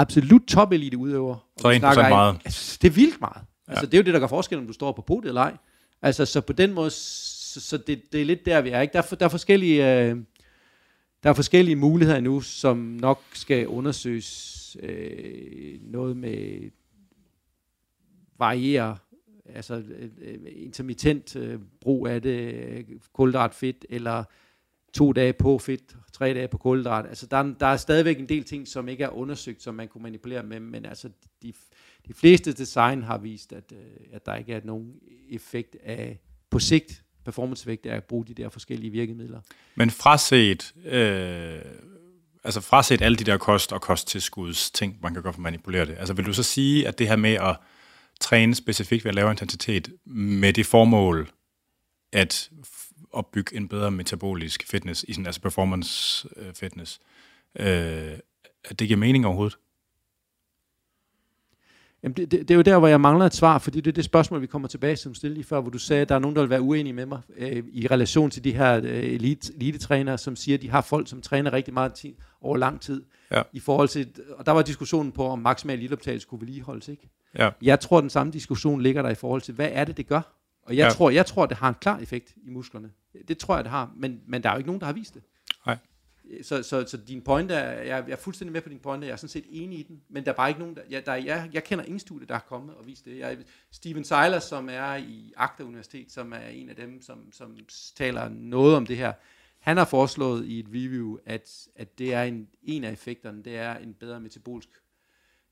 absolut 0.00 0.42
top 0.48 0.72
elite 0.72 0.96
udøver. 0.96 1.36
Så 1.56 1.70
1% 1.70 1.78
snakker, 1.78 2.08
meget. 2.08 2.40
Altså, 2.44 2.78
det 2.82 2.88
er 2.88 2.92
vildt 2.92 3.20
meget. 3.20 3.42
Ja. 3.68 3.72
Altså, 3.72 3.86
det 3.86 3.94
er 3.94 3.98
jo 3.98 4.04
det, 4.04 4.14
der 4.14 4.20
gør 4.20 4.26
forskel, 4.26 4.58
om 4.58 4.66
du 4.66 4.72
står 4.72 4.92
på 4.92 5.02
podiet 5.02 5.28
eller 5.28 5.40
ej. 5.40 5.56
Altså, 6.02 6.26
så 6.26 6.40
på 6.40 6.52
den 6.52 6.72
måde, 6.72 6.90
så, 6.90 7.60
så 7.60 7.76
det, 7.76 8.02
det 8.12 8.20
er 8.20 8.24
lidt 8.24 8.46
der, 8.46 8.60
vi 8.60 8.70
er. 8.70 8.80
Ikke? 8.80 8.92
Der, 8.92 9.02
er, 9.10 9.14
der 9.14 9.24
er 9.24 9.30
forskellige... 9.30 10.00
Øh, 10.04 10.16
der 11.22 11.30
er 11.30 11.34
forskellige 11.34 11.76
muligheder 11.76 12.20
nu, 12.20 12.40
som 12.40 12.76
nok 12.76 13.22
skal 13.32 13.66
undersøges 13.66 14.76
øh, 14.82 15.78
noget 15.82 16.16
med 16.16 16.70
variere, 18.38 18.96
altså 19.54 19.82
øh, 20.18 20.38
intermittent 20.46 21.36
øh, 21.36 21.60
brug 21.80 22.06
af 22.06 22.22
det, 22.22 22.54
øh, 22.54 22.84
kulhydrat 23.12 23.54
fedt, 23.54 23.86
eller 23.90 24.24
to 24.94 25.12
dage 25.12 25.32
på 25.32 25.58
fedt, 25.58 25.96
tre 26.12 26.34
dage 26.34 26.48
på 26.48 26.58
kulhydrat. 26.58 27.06
Altså 27.06 27.26
der, 27.26 27.42
der 27.42 27.66
er 27.66 27.76
stadigvæk 27.76 28.18
en 28.18 28.28
del 28.28 28.44
ting, 28.44 28.68
som 28.68 28.88
ikke 28.88 29.04
er 29.04 29.08
undersøgt, 29.08 29.62
som 29.62 29.74
man 29.74 29.88
kunne 29.88 30.02
manipulere 30.02 30.42
med, 30.42 30.60
men 30.60 30.86
altså 30.86 31.08
de, 31.42 31.52
de 32.08 32.14
fleste 32.14 32.52
design 32.52 33.02
har 33.02 33.18
vist, 33.18 33.52
at, 33.52 33.72
øh, 33.72 33.78
at 34.12 34.26
der 34.26 34.34
ikke 34.34 34.52
er 34.52 34.60
nogen 34.64 34.92
effekt 35.30 35.76
af 35.84 36.20
på 36.50 36.58
sigt 36.58 37.02
performancevægt 37.24 37.86
af 37.86 37.96
at 37.96 38.04
bruge 38.04 38.24
de 38.24 38.34
der 38.34 38.48
forskellige 38.48 38.90
virkemidler. 38.90 39.40
Men 39.74 39.90
fraset, 39.90 40.74
øh, 40.84 41.60
altså 42.44 42.60
fraset 42.60 43.02
alle 43.02 43.16
de 43.16 43.24
der 43.24 43.36
kost- 43.36 43.72
og 43.72 43.80
kosttilskuds 43.80 44.70
ting, 44.70 44.98
man 45.02 45.14
kan 45.14 45.22
gøre 45.22 45.32
for 45.32 45.38
at 45.38 45.42
manipulere 45.42 45.86
det, 45.86 45.96
altså 45.98 46.14
vil 46.14 46.26
du 46.26 46.32
så 46.32 46.42
sige, 46.42 46.88
at 46.88 46.98
det 46.98 47.08
her 47.08 47.16
med 47.16 47.34
at 47.34 47.56
træne 48.20 48.54
specifikt 48.54 49.04
ved 49.04 49.08
at 49.08 49.14
lave 49.14 49.30
intensitet 49.30 49.92
med 50.06 50.52
det 50.52 50.66
formål 50.66 51.30
at 52.12 52.50
opbygge 53.18 53.56
en 53.56 53.68
bedre 53.68 53.90
metabolisk 53.90 54.66
fitness, 54.70 55.04
i 55.08 55.12
sådan, 55.12 55.26
altså 55.26 55.40
performance 55.40 56.28
øh, 56.36 56.54
fitness, 56.54 57.00
øh, 57.58 57.66
at 58.64 58.78
det 58.78 58.86
giver 58.88 58.96
mening 58.96 59.26
overhovedet? 59.26 59.58
Jamen 62.02 62.16
det, 62.16 62.30
det, 62.30 62.48
det 62.48 62.50
er 62.50 62.54
jo 62.54 62.62
der, 62.62 62.78
hvor 62.78 62.88
jeg 62.88 63.00
mangler 63.00 63.26
et 63.26 63.34
svar, 63.34 63.58
fordi 63.58 63.80
det 63.80 63.90
er 63.90 63.94
det 63.94 64.04
spørgsmål, 64.04 64.40
vi 64.40 64.46
kommer 64.46 64.68
tilbage 64.68 64.96
til, 64.96 65.02
som 65.02 65.14
stille 65.14 65.34
lige 65.34 65.44
før, 65.44 65.60
hvor 65.60 65.70
du 65.70 65.78
sagde, 65.78 66.02
at 66.02 66.08
der 66.08 66.14
er 66.14 66.18
nogen, 66.18 66.36
der 66.36 66.42
vil 66.42 66.50
være 66.50 66.60
uenige 66.60 66.92
med 66.92 67.06
mig 67.06 67.20
øh, 67.36 67.64
i 67.72 67.86
relation 67.86 68.30
til 68.30 68.44
de 68.44 68.52
her 68.52 68.76
øh, 68.76 68.84
elite, 68.84 69.52
elite-trænere, 69.54 70.18
som 70.18 70.36
siger, 70.36 70.58
at 70.58 70.62
de 70.62 70.70
har 70.70 70.80
folk, 70.80 71.08
som 71.08 71.22
træner 71.22 71.52
rigtig 71.52 71.74
meget 71.74 71.92
tid 71.92 72.14
over 72.40 72.56
lang 72.56 72.80
tid. 72.80 73.02
Ja. 73.30 73.42
I 73.52 73.60
forhold 73.60 73.88
til, 73.88 74.08
og 74.36 74.46
der 74.46 74.52
var 74.52 74.62
diskussionen 74.62 75.12
på, 75.12 75.26
om 75.26 75.38
maksimal 75.38 75.78
eliteoptagelse 75.78 76.22
skulle 76.22 76.46
vedligeholdes, 76.46 76.88
ikke? 76.88 77.08
Ja. 77.38 77.50
Jeg 77.62 77.80
tror, 77.80 78.00
den 78.00 78.10
samme 78.10 78.32
diskussion 78.32 78.82
ligger 78.82 79.02
der 79.02 79.10
i 79.10 79.14
forhold 79.14 79.40
til, 79.40 79.54
hvad 79.54 79.68
er 79.72 79.84
det, 79.84 79.96
det 79.96 80.06
gør? 80.06 80.37
Og 80.68 80.76
jeg, 80.76 80.84
ja. 80.84 80.90
tror, 80.90 81.10
jeg 81.10 81.26
tror, 81.26 81.46
det 81.46 81.56
har 81.56 81.68
en 81.68 81.74
klar 81.80 81.98
effekt 81.98 82.34
i 82.46 82.50
musklerne. 82.50 82.90
Det 83.28 83.38
tror 83.38 83.54
jeg, 83.54 83.64
det 83.64 83.70
har, 83.70 83.92
men, 83.96 84.20
men 84.26 84.42
der 84.42 84.48
er 84.48 84.52
jo 84.52 84.58
ikke 84.58 84.68
nogen, 84.68 84.80
der 84.80 84.86
har 84.86 84.92
vist 84.92 85.14
det. 85.14 85.22
Nej. 85.66 85.78
Så, 86.42 86.62
så, 86.62 86.84
så 86.86 86.96
din 86.96 87.22
pointe 87.22 87.54
er, 87.54 87.82
jeg, 87.82 88.04
jeg 88.06 88.12
er 88.12 88.16
fuldstændig 88.16 88.52
med 88.52 88.60
på 88.60 88.68
din 88.68 88.78
pointe, 88.78 89.06
jeg 89.06 89.12
er 89.12 89.16
sådan 89.16 89.28
set 89.28 89.44
enig 89.50 89.78
i 89.78 89.82
den, 89.82 90.02
men 90.08 90.24
der 90.24 90.32
er 90.32 90.36
bare 90.36 90.48
ikke 90.48 90.60
nogen, 90.60 90.76
der, 90.76 90.82
jeg, 90.90 91.06
der 91.06 91.14
jeg, 91.14 91.50
jeg 91.52 91.64
kender 91.64 91.84
ingen 91.84 91.98
studie, 91.98 92.26
der 92.26 92.34
har 92.34 92.44
kommet 92.48 92.74
og 92.74 92.86
vist 92.86 93.04
det. 93.04 93.18
Jeg, 93.18 93.38
Steven 93.70 94.04
Seiler, 94.04 94.38
som 94.38 94.68
er 94.72 94.96
i 94.96 95.32
Agda 95.36 95.62
Universitet, 95.62 96.12
som 96.12 96.32
er 96.32 96.48
en 96.48 96.68
af 96.68 96.76
dem, 96.76 97.02
som, 97.02 97.32
som 97.32 97.56
taler 97.96 98.28
noget 98.28 98.76
om 98.76 98.86
det 98.86 98.96
her, 98.96 99.12
han 99.58 99.76
har 99.76 99.84
foreslået 99.84 100.46
i 100.46 100.58
et 100.58 100.66
review, 100.68 101.16
at, 101.26 101.68
at 101.76 101.98
det 101.98 102.14
er 102.14 102.22
en, 102.22 102.48
en 102.62 102.84
af 102.84 102.92
effekterne, 102.92 103.42
det 103.42 103.56
er 103.56 103.76
en 103.76 103.94
bedre 103.94 104.20
metabolisk 104.20 104.68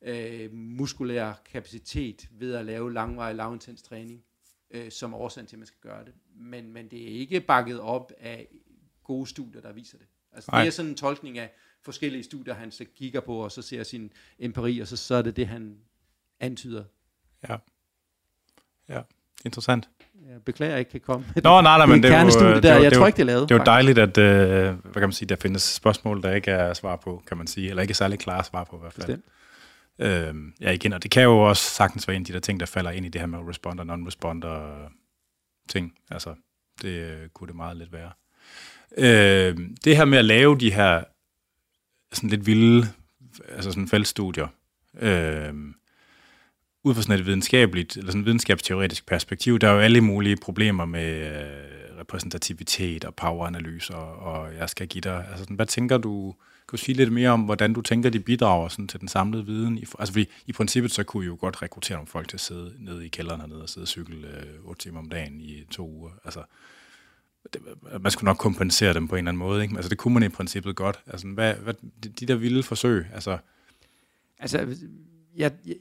øh, 0.03 0.53
muskulær 0.53 1.33
kapacitet 1.53 2.29
ved 2.31 2.55
at 2.55 2.65
lave 2.65 2.93
langvarig, 2.93 3.35
lavintens 3.35 3.83
træning, 3.83 4.23
øh, 4.71 4.91
som 4.91 5.15
årsagen 5.15 5.47
til, 5.47 5.57
at 5.57 5.59
man 5.59 5.67
skal 5.67 5.81
gøre 5.83 6.05
det. 6.05 6.13
Men, 6.37 6.73
men 6.73 6.89
det 6.89 7.03
er 7.03 7.21
ikke 7.21 7.41
bakket 7.41 7.81
op 7.81 8.13
af 8.21 8.49
gode 9.05 9.27
studier, 9.27 9.61
der 9.61 9.73
viser 9.73 9.99
det. 9.99 10.07
Altså 10.33 10.51
det 10.55 10.67
er 10.67 10.71
sådan 10.71 10.91
en 10.91 10.97
tolkning 10.97 11.39
af 11.39 11.53
forskellige 11.83 12.23
studier, 12.23 12.55
han 12.55 12.71
så 12.71 12.85
kigger 12.97 13.21
på, 13.21 13.37
og 13.37 13.53
så 13.53 13.63
ser 13.63 13.83
sin 13.83 14.13
empiri, 14.39 14.79
og 14.79 14.87
så, 14.87 14.97
så 14.97 15.15
er 15.15 15.23
det 15.23 15.37
det, 15.37 15.47
han 15.49 15.79
antyder. 16.41 16.85
Ja. 17.49 17.57
Ja. 18.89 19.01
interessant. 19.45 19.89
Jeg 20.29 20.43
beklager, 20.43 20.71
at 20.71 20.73
jeg 20.73 20.79
ikke 20.79 20.91
kan 20.91 21.01
komme. 21.01 21.27
Nå, 21.45 21.61
nej, 21.61 21.79
nej, 21.79 21.87
men 21.87 22.03
det 22.03 22.11
er 22.11 22.23
jo, 22.23 22.29
der. 22.29 22.61
det 22.61 22.71
er 22.71 22.77
jo, 22.77 22.83
jeg 22.83 22.91
det 22.91 22.99
tror 22.99 23.07
ikke, 23.07 23.17
det 23.17 23.23
er 23.23 23.27
lavet. 23.27 23.49
Det 23.49 23.55
er 23.55 23.59
jo 23.59 23.65
dejligt, 23.65 23.99
at 23.99 24.19
øh, 24.19 24.75
hvad 24.83 24.93
kan 24.93 25.03
man 25.03 25.13
sige, 25.13 25.29
der 25.29 25.37
findes 25.37 25.63
spørgsmål, 25.63 26.23
der 26.23 26.33
ikke 26.33 26.51
er 26.51 26.75
svar 26.75 26.97
på, 26.97 27.23
kan 27.27 27.37
man 27.37 27.47
sige, 27.47 27.71
eller 27.71 27.83
ikke 27.83 27.93
er 27.93 27.95
særlig 27.95 28.19
klare 28.19 28.45
svar 28.45 28.65
på 28.65 28.77
i 28.77 28.81
hvert 28.81 28.93
fald. 28.93 29.23
Øh, 29.99 30.35
ja, 30.61 30.71
igen, 30.71 30.93
og 30.93 31.03
det 31.03 31.11
kan 31.11 31.23
jo 31.23 31.39
også 31.39 31.63
sagtens 31.63 32.09
være 32.09 32.17
en 32.17 32.23
af 32.23 32.27
de 32.27 32.33
der 32.33 32.41
ting, 32.41 32.61
der 32.61 32.67
falder 32.67 32.91
ind 32.91 33.07
i 33.07 33.09
det 33.09 33.21
her 33.21 33.27
med 33.27 33.39
responder, 33.49 33.85
non-responder 33.85 34.89
ting. 35.69 35.95
Altså, 36.11 36.35
det 36.83 36.89
øh, 36.89 37.29
kunne 37.29 37.49
det 37.49 37.57
meget 37.57 37.77
lidt 37.77 37.93
være. 37.93 38.13
Øh, 38.99 39.59
det 39.85 39.97
her 39.97 40.05
med 40.05 40.19
at 40.19 40.25
lave 40.25 40.59
de 40.59 40.73
her 40.73 41.05
sådan 42.13 42.31
lidt 42.31 42.47
vilde, 42.47 42.89
altså 43.49 43.71
sådan 43.71 43.89
feltstudier, 43.89 44.49
øh, 44.99 45.55
ud 46.85 46.95
fra 46.95 47.03
sådan 47.03 47.21
et 47.21 47.27
videnskabeligt, 47.27 47.97
eller 47.97 48.11
sådan 48.11 48.21
et 48.21 48.27
videnskabsteoretisk 48.27 49.07
perspektiv, 49.07 49.59
der 49.59 49.69
er 49.69 49.73
jo 49.73 49.79
alle 49.79 50.01
mulige 50.01 50.37
problemer 50.37 50.85
med 50.85 51.37
øh, 51.41 51.99
repræsentativitet 51.99 53.05
og 53.05 53.15
poweranalyser, 53.15 53.95
og 53.95 54.55
jeg 54.55 54.71
skal 54.71 54.89
give 54.89 55.01
dig, 55.01 55.25
altså 55.29 55.39
sådan, 55.45 55.57
hvad 55.57 55.67
tænker 55.67 55.99
du, 55.99 56.35
kan 56.69 56.77
du 56.77 56.83
sige 56.83 56.97
lidt 56.97 57.13
mere 57.13 57.31
om, 57.31 57.41
hvordan 57.41 57.73
du 57.73 57.81
tænker, 57.81 58.11
de 58.11 58.21
bidrager 58.21 58.69
sådan, 58.69 58.89
til 58.89 59.01
den 59.01 59.09
samlede 59.09 59.47
viden? 59.47 59.85
Altså, 59.99 60.15
vi, 60.15 60.29
i 60.47 60.53
princippet 60.53 60.93
så 60.93 61.05
kunne 61.05 61.21
vi 61.21 61.27
jo 61.27 61.37
godt 61.41 61.63
rekruttere 61.63 61.97
nogle 61.97 62.07
folk 62.07 62.29
til 62.29 62.37
at 62.37 62.41
sidde 62.41 62.75
nede 62.79 63.07
i 63.07 63.09
kælderen 63.09 63.41
hernede 63.41 63.63
og 63.63 63.69
sidde 63.69 63.85
og 63.85 63.89
cykle 63.89 64.29
øh, 64.29 64.65
8 64.65 64.83
timer 64.83 64.99
om 64.99 65.09
dagen 65.09 65.41
i 65.41 65.65
to 65.71 65.89
uger. 65.89 66.11
Altså, 66.25 66.43
det, 67.53 67.63
man 68.01 68.13
skulle 68.13 68.25
nok 68.25 68.37
kompensere 68.37 68.95
dem 68.95 69.09
på 69.09 69.15
en 69.15 69.19
eller 69.19 69.29
anden 69.29 69.39
måde. 69.39 69.63
Ikke? 69.63 69.75
Altså, 69.77 69.89
det 69.89 69.99
kunne 69.99 70.15
man 70.15 70.23
i 70.23 70.29
princippet 70.29 70.77
godt. 70.77 71.01
Altså, 71.07 71.27
hvad, 71.27 71.55
hvad, 71.55 71.75
de 72.21 72.27
der 72.27 72.35
vilde 72.35 72.63
forsøg, 72.63 73.07
altså... 73.15 73.39
Altså, 74.39 74.59
jeg, 75.37 75.53
jeg, 75.67 75.77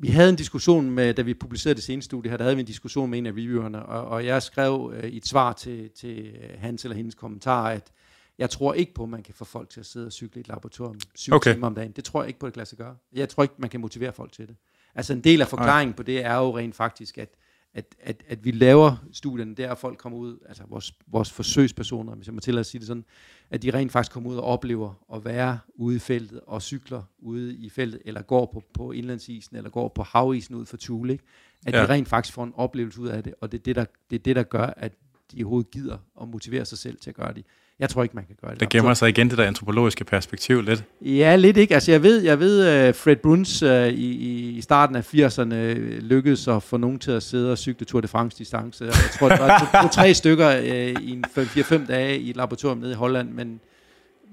vi 0.00 0.08
havde 0.08 0.28
en 0.28 0.36
diskussion 0.36 0.90
med, 0.90 1.14
da 1.14 1.22
vi 1.22 1.34
publicerede 1.34 1.74
det 1.74 1.84
seneste 1.84 2.04
studie 2.04 2.30
her, 2.30 2.36
der 2.36 2.44
havde 2.44 2.56
vi 2.56 2.60
en 2.60 2.66
diskussion 2.66 3.10
med 3.10 3.18
en 3.18 3.26
af 3.26 3.30
reviewerne, 3.30 3.86
og, 3.86 4.04
og 4.04 4.26
jeg 4.26 4.42
skrev 4.42 4.92
øh, 4.96 5.10
i 5.10 5.16
et 5.16 5.26
svar 5.26 5.52
til, 5.52 5.90
til 5.90 6.32
hans 6.58 6.84
eller 6.84 6.96
hendes 6.96 7.14
kommentar, 7.14 7.68
at 7.68 7.92
jeg 8.38 8.50
tror 8.50 8.74
ikke 8.74 8.94
på, 8.94 9.02
at 9.02 9.08
man 9.08 9.22
kan 9.22 9.34
få 9.34 9.44
folk 9.44 9.70
til 9.70 9.80
at 9.80 9.86
sidde 9.86 10.06
og 10.06 10.12
cykle 10.12 10.38
i 10.38 10.40
et 10.40 10.48
laboratorium 10.48 10.98
syv 11.14 11.32
okay. 11.32 11.54
timer 11.54 11.66
om 11.66 11.74
dagen. 11.74 11.92
Det 11.92 12.04
tror 12.04 12.22
jeg 12.22 12.28
ikke 12.28 12.40
på, 12.40 12.46
at 12.46 12.50
det 12.50 12.54
kan 12.54 12.60
lade 12.60 12.68
sig 12.68 12.78
gøre. 12.78 12.96
Jeg 13.12 13.28
tror 13.28 13.42
ikke, 13.42 13.54
man 13.58 13.70
kan 13.70 13.80
motivere 13.80 14.12
folk 14.12 14.32
til 14.32 14.48
det. 14.48 14.56
Altså 14.94 15.12
en 15.12 15.20
del 15.20 15.40
af 15.40 15.48
forklaringen 15.48 15.94
på 15.94 16.02
det 16.02 16.24
er 16.24 16.34
jo 16.34 16.58
rent 16.58 16.74
faktisk, 16.74 17.18
at, 17.18 17.34
at, 17.74 17.94
at, 18.00 18.22
at 18.28 18.44
vi 18.44 18.50
laver 18.50 18.96
studierne 19.12 19.54
der, 19.54 19.70
og 19.70 19.78
folk 19.78 19.98
kommer 19.98 20.18
ud, 20.18 20.38
altså 20.48 20.62
vores, 20.68 20.94
vores 21.06 21.30
forsøgspersoner, 21.30 22.14
hvis 22.14 22.26
jeg 22.26 22.34
må 22.34 22.40
tillade 22.40 22.60
at 22.60 22.66
sige 22.66 22.78
det 22.78 22.86
sådan, 22.86 23.04
at 23.50 23.62
de 23.62 23.70
rent 23.70 23.92
faktisk 23.92 24.12
kommer 24.12 24.30
ud 24.30 24.36
og 24.36 24.44
oplever 24.44 24.94
at 25.14 25.24
være 25.24 25.58
ude 25.74 25.96
i 25.96 25.98
feltet 25.98 26.40
og 26.46 26.62
cykler 26.62 27.02
ude 27.18 27.56
i 27.56 27.68
feltet, 27.70 28.02
eller 28.04 28.22
går 28.22 28.50
på, 28.52 28.62
på 28.74 28.92
indlandsisen, 28.92 29.56
eller 29.56 29.70
går 29.70 29.88
på 29.88 30.02
havisen 30.02 30.54
ud 30.54 30.66
for 30.66 30.76
Thule, 30.76 31.12
ikke? 31.12 31.24
at 31.66 31.74
ja. 31.74 31.82
de 31.82 31.88
rent 31.88 32.08
faktisk 32.08 32.34
får 32.34 32.44
en 32.44 32.52
oplevelse 32.56 33.00
ud 33.00 33.08
af 33.08 33.22
det, 33.22 33.34
og 33.40 33.52
det 33.52 33.58
er 33.58 33.62
det, 33.62 33.76
der, 33.76 33.84
det 34.10 34.18
er 34.18 34.22
det, 34.22 34.36
der 34.36 34.42
gør, 34.42 34.66
at 34.66 34.92
de 35.32 35.44
overhovedet 35.44 35.70
gider 35.70 35.98
at 36.20 36.28
motivere 36.28 36.64
sig 36.64 36.78
selv 36.78 36.98
til 36.98 37.10
at 37.10 37.16
gøre 37.16 37.34
det. 37.34 37.44
Jeg 37.80 37.90
tror 37.90 38.02
ikke, 38.02 38.16
man 38.16 38.24
kan 38.24 38.36
gøre 38.40 38.50
det. 38.50 38.60
Der 38.60 38.66
gemmer 38.66 38.94
sig 38.94 39.08
igen 39.08 39.30
det 39.30 39.38
der 39.38 39.44
antropologiske 39.44 40.04
perspektiv 40.04 40.62
lidt. 40.62 40.84
Ja, 41.00 41.36
lidt 41.36 41.56
ikke. 41.56 41.74
Altså 41.74 41.90
jeg 41.90 42.02
ved, 42.02 42.22
jeg 42.22 42.40
ved 42.40 42.88
uh, 42.88 42.94
Fred 42.94 43.16
Bruns 43.16 43.62
uh, 43.62 43.86
i, 43.88 44.50
i 44.56 44.60
starten 44.60 44.96
af 44.96 45.14
80'erne 45.14 45.54
lykkedes 46.00 46.48
at 46.48 46.62
få 46.62 46.76
nogen 46.76 46.98
til 46.98 47.10
at 47.10 47.22
sidde 47.22 47.52
og 47.52 47.58
cykle 47.58 47.86
Tour 47.86 48.00
de 48.00 48.08
France 48.08 48.38
distance. 48.38 48.84
Jeg 48.84 48.92
tror, 49.18 49.28
det 49.28 49.40
var 49.40 49.58
to, 49.58 49.82
to, 49.82 49.88
tre 49.88 50.14
stykker 50.22 50.58
uh, 50.58 51.02
i 51.02 51.12
en 51.12 51.24
4-5 51.36 51.86
dage 51.86 52.18
i 52.18 52.30
et 52.30 52.36
laboratorium 52.36 52.78
nede 52.78 52.92
i 52.92 52.94
Holland, 52.94 53.30
men, 53.30 53.60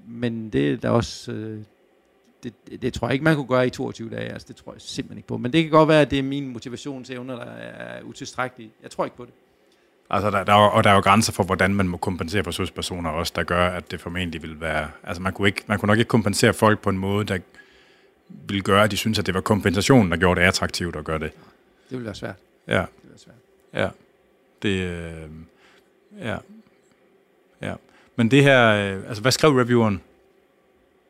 men 0.08 0.50
det 0.50 0.72
er 0.72 0.76
da 0.76 0.90
også... 0.90 1.32
Uh, 1.32 1.58
det, 2.42 2.52
det, 2.70 2.82
det 2.82 2.92
tror 2.92 3.06
jeg 3.08 3.12
ikke, 3.12 3.24
man 3.24 3.36
kunne 3.36 3.46
gøre 3.46 3.66
i 3.66 3.70
22 3.70 4.10
dage. 4.10 4.32
Altså, 4.32 4.48
det 4.48 4.56
tror 4.56 4.72
jeg 4.72 4.80
simpelthen 4.80 5.18
ikke 5.18 5.28
på. 5.28 5.36
Men 5.36 5.52
det 5.52 5.62
kan 5.62 5.70
godt 5.70 5.88
være, 5.88 6.00
at 6.00 6.10
det 6.10 6.18
er 6.18 6.22
min 6.22 6.48
motivation 6.48 7.04
til 7.04 7.14
evner, 7.14 7.34
der 7.34 7.44
er 7.44 8.02
utilstrækkelig. 8.02 8.70
Jeg 8.82 8.90
tror 8.90 9.04
ikke 9.04 9.16
på 9.16 9.24
det. 9.24 9.32
Altså, 10.10 10.30
der, 10.30 10.44
der 10.44 10.52
er, 10.52 10.56
og 10.56 10.84
der 10.84 10.90
er 10.90 10.94
jo 10.94 11.00
grænser 11.00 11.32
for, 11.32 11.42
hvordan 11.44 11.74
man 11.74 11.88
må 11.88 11.96
kompensere 11.96 12.44
forsøgspersoner 12.44 13.10
også, 13.10 13.32
der 13.36 13.42
gør, 13.42 13.68
at 13.68 13.90
det 13.90 14.00
formentlig 14.00 14.42
vil 14.42 14.60
være... 14.60 14.88
Altså, 15.04 15.22
man 15.22 15.32
kunne, 15.32 15.48
ikke, 15.48 15.62
man 15.66 15.78
kunne 15.78 15.86
nok 15.86 15.98
ikke 15.98 16.08
kompensere 16.08 16.52
folk 16.52 16.80
på 16.80 16.90
en 16.90 16.98
måde, 16.98 17.24
der 17.24 17.38
ville 18.28 18.62
gøre, 18.62 18.84
at 18.84 18.90
de 18.90 18.96
synes, 18.96 19.18
at 19.18 19.26
det 19.26 19.34
var 19.34 19.40
kompensationen, 19.40 20.10
der 20.10 20.16
gjorde 20.16 20.40
det 20.40 20.46
attraktivt 20.46 20.96
at 20.96 21.04
gøre 21.04 21.18
det. 21.18 21.32
Det 21.32 21.90
ville 21.90 22.04
være 22.04 22.14
svært. 22.14 22.36
Ja. 22.68 22.72
Det 22.72 22.88
ville 23.02 23.10
være 23.10 23.18
svært. 23.18 23.82
Ja. 23.82 23.88
Det, 24.62 24.68
øh, 24.68 25.30
ja. 26.26 26.36
Ja. 27.62 27.74
Men 28.16 28.30
det 28.30 28.42
her... 28.42 28.66
Øh, 28.68 29.08
altså, 29.08 29.22
hvad 29.22 29.32
skrev 29.32 29.50
revieweren? 29.50 30.00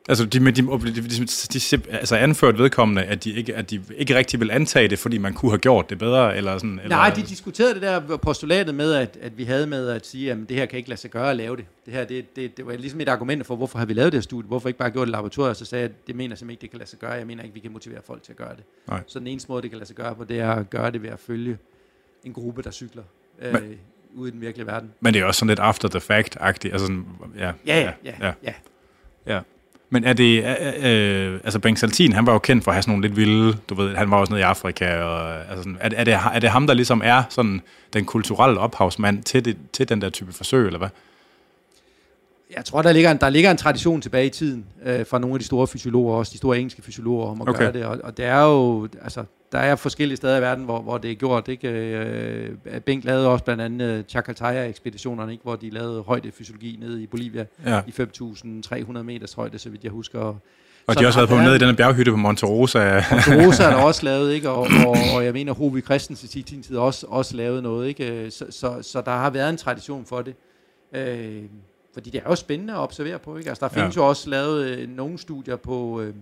Altså, 0.09 0.25
de, 0.25 0.39
de, 0.39 0.51
de, 0.51 0.61
de, 0.91 1.77
de, 1.77 1.91
altså 1.91 2.15
anført 2.15 2.57
vedkommende, 2.57 3.03
at 3.03 3.23
de, 3.23 3.31
ikke, 3.31 3.55
at 3.55 3.69
de 3.69 3.81
ikke 3.97 4.15
rigtig 4.15 4.39
vil 4.39 4.51
antage 4.51 4.87
det, 4.87 4.99
fordi 4.99 5.17
man 5.17 5.33
kunne 5.33 5.51
have 5.51 5.59
gjort 5.59 5.89
det 5.89 5.97
bedre, 5.99 6.37
eller 6.37 6.57
sådan? 6.57 6.79
Eller? 6.83 6.95
Nej, 6.95 7.09
de 7.09 7.21
diskuterede 7.21 7.73
det 7.73 7.81
der 7.81 8.17
postulatet 8.17 8.75
med, 8.75 8.93
at, 8.93 9.17
at 9.21 9.37
vi 9.37 9.43
havde 9.43 9.67
med 9.67 9.89
at 9.89 10.07
sige, 10.07 10.31
at 10.31 10.37
det 10.49 10.57
her 10.57 10.65
kan 10.65 10.77
ikke 10.77 10.89
lade 10.89 11.01
sig 11.01 11.11
gøre 11.11 11.29
at 11.29 11.35
lave 11.35 11.55
det. 11.55 11.65
Det 11.85 11.93
her, 11.93 12.05
det, 12.05 12.35
det, 12.35 12.57
det 12.57 12.65
var 12.65 12.73
ligesom 12.73 13.01
et 13.01 13.09
argument 13.09 13.45
for, 13.45 13.55
hvorfor 13.55 13.79
har 13.79 13.85
vi 13.85 13.93
lavet 13.93 14.11
det 14.11 14.17
her 14.17 14.23
studie, 14.23 14.47
hvorfor 14.47 14.69
ikke 14.69 14.79
bare 14.79 14.91
gjort 14.91 15.07
det 15.07 15.11
i 15.11 15.15
laboratoriet, 15.15 15.57
så 15.57 15.65
sagde 15.65 15.81
jeg, 15.81 15.89
at 15.89 16.07
det 16.07 16.15
mener 16.15 16.31
jeg 16.33 16.37
simpelthen 16.37 16.53
ikke, 16.53 16.61
det 16.61 16.69
kan 16.69 16.79
lade 16.79 16.89
sig 16.89 16.99
gøre, 16.99 17.11
jeg 17.11 17.27
mener 17.27 17.43
ikke, 17.43 17.53
vi 17.53 17.59
kan 17.59 17.71
motivere 17.71 18.01
folk 18.05 18.23
til 18.23 18.31
at 18.31 18.37
gøre 18.37 18.55
det. 18.55 18.63
Nej. 18.87 19.01
Så 19.07 19.19
den 19.19 19.27
eneste 19.27 19.51
måde, 19.51 19.61
det 19.61 19.69
kan 19.69 19.77
lade 19.77 19.87
sig 19.87 19.95
gøre 19.95 20.15
på, 20.15 20.23
det 20.23 20.39
er 20.39 20.51
at 20.51 20.69
gøre 20.69 20.91
det 20.91 21.03
ved 21.03 21.09
at 21.09 21.19
følge 21.19 21.57
en 22.23 22.33
gruppe, 22.33 22.61
der 22.61 22.71
cykler. 22.71 23.03
Øh, 23.41 23.53
men, 23.53 23.63
ude 24.15 24.29
i 24.29 24.31
den 24.31 24.41
virkelige 24.41 24.67
verden. 24.67 24.93
Men 24.99 25.13
det 25.13 25.21
er 25.21 25.25
også 25.25 25.39
sådan 25.39 25.49
lidt 25.49 25.59
after 25.59 25.89
the 25.89 25.99
fact-agtigt. 25.99 26.71
Altså 26.71 26.85
sådan, 26.85 27.05
ja, 27.37 27.51
ja, 27.65 27.79
ja, 27.79 27.93
ja, 28.03 28.13
ja. 28.21 28.33
ja. 28.43 28.53
ja. 29.25 29.39
Men 29.89 30.03
er 30.03 30.13
det, 30.13 30.43
øh, 30.43 31.33
øh, 31.33 31.39
altså 31.43 31.59
Bengt 31.59 31.79
Saltin, 31.79 32.13
han 32.13 32.25
var 32.25 32.33
jo 32.33 32.39
kendt 32.39 32.63
for 32.63 32.71
at 32.71 32.75
have 32.75 32.81
sådan 32.81 32.91
nogle 32.91 33.07
lidt 33.07 33.15
vilde, 33.15 33.57
du 33.69 33.75
ved, 33.75 33.95
han 33.95 34.11
var 34.11 34.17
også 34.17 34.33
nede 34.33 34.41
i 34.41 34.43
Afrika, 34.43 35.01
og 35.01 35.39
altså 35.39 35.57
sådan, 35.57 35.77
er, 35.81 35.89
er, 35.95 36.03
det, 36.03 36.13
er 36.33 36.39
det 36.39 36.49
ham, 36.49 36.67
der 36.67 36.73
ligesom 36.73 37.01
er 37.05 37.23
sådan 37.29 37.61
den 37.93 38.05
kulturelle 38.05 38.59
ophavsmand 38.59 39.23
til, 39.23 39.45
det, 39.45 39.57
til 39.73 39.89
den 39.89 40.01
der 40.01 40.09
type 40.09 40.33
forsøg, 40.33 40.65
eller 40.65 40.79
hvad? 40.79 40.89
Jeg 42.55 42.65
tror, 42.65 42.81
der 42.81 42.91
ligger 42.91 43.11
en, 43.11 43.17
der 43.17 43.29
ligger 43.29 43.51
en 43.51 43.57
tradition 43.57 44.01
tilbage 44.01 44.25
i 44.25 44.29
tiden 44.29 44.65
øh, 44.85 45.05
fra 45.05 45.19
nogle 45.19 45.33
af 45.33 45.39
de 45.39 45.45
store 45.45 45.67
fysiologer, 45.67 46.15
også 46.15 46.31
de 46.31 46.37
store 46.37 46.57
engelske 46.57 46.81
fysiologer, 46.81 47.27
om 47.27 47.41
at 47.41 47.49
okay. 47.49 47.59
gøre 47.59 47.73
det. 47.73 47.85
Og, 47.85 47.99
og 48.03 48.17
det 48.17 48.25
er 48.25 48.41
jo, 48.43 48.87
altså, 49.01 49.23
der 49.51 49.59
er 49.59 49.75
forskellige 49.75 50.17
steder 50.17 50.37
i 50.37 50.41
verden, 50.41 50.65
hvor, 50.65 50.81
hvor 50.81 50.97
det 50.97 51.11
er 51.11 51.15
gjort. 51.15 51.47
Ikke? 51.47 51.69
Øh, 51.69 52.49
Bengt 52.85 53.05
lavede 53.05 53.27
også 53.27 53.45
blandt 53.45 53.61
andet 53.61 53.85
øh, 53.85 54.03
Chacaltaya-ekspeditionerne, 54.03 55.31
ikke? 55.31 55.43
hvor 55.43 55.55
de 55.55 55.69
lavede 55.69 56.01
højdefysiologi 56.01 56.77
nede 56.81 57.03
i 57.03 57.07
Bolivia 57.07 57.45
ja. 57.65 57.81
i 57.87 57.93
5.300 58.01 59.01
meters 59.01 59.33
højde, 59.33 59.59
så 59.59 59.69
vidt 59.69 59.83
jeg 59.83 59.91
husker. 59.91 60.19
Og 60.19 60.93
så 60.93 60.99
de 60.99 61.03
har 61.03 61.07
også 61.07 61.19
været 61.19 61.29
på 61.29 61.35
nede 61.35 61.55
i 61.55 61.59
den 61.59 61.75
bjerghytte 61.75 62.11
på 62.11 62.17
Monte 62.17 62.45
Rosa. 62.45 63.03
Monte 63.11 63.47
Rosa 63.47 63.63
er 63.63 63.69
der 63.69 63.83
også 63.89 64.05
lavet, 64.05 64.33
ikke? 64.33 64.49
Og, 64.49 64.67
og, 64.87 64.95
og 65.15 65.25
jeg 65.25 65.33
mener, 65.33 65.53
Hovi 65.53 65.81
Christensen 65.81 66.39
i 66.39 66.43
sin 66.47 66.63
tid 66.63 66.77
også, 66.77 67.05
også 67.09 67.35
lavet 67.35 67.63
noget. 67.63 67.87
Ikke? 67.87 68.31
Så, 68.31 68.45
så, 68.49 68.77
så 68.81 69.01
der 69.01 69.11
har 69.11 69.29
været 69.29 69.49
en 69.49 69.57
tradition 69.57 70.05
for 70.05 70.21
det. 70.21 70.35
Øh, 70.95 71.43
fordi 71.97 72.09
det 72.09 72.21
er 72.25 72.29
jo 72.29 72.35
spændende 72.35 72.73
at 72.73 72.79
observere 72.79 73.19
på. 73.19 73.37
Ikke? 73.37 73.49
Altså, 73.49 73.67
der 73.67 73.73
findes 73.73 73.95
ja. 73.95 74.01
jo 74.01 74.07
også 74.07 74.29
lavet 74.29 74.65
øh, 74.65 74.89
nogle 74.89 75.17
studier 75.17 75.55
på... 75.55 76.01
Øh, 76.01 76.13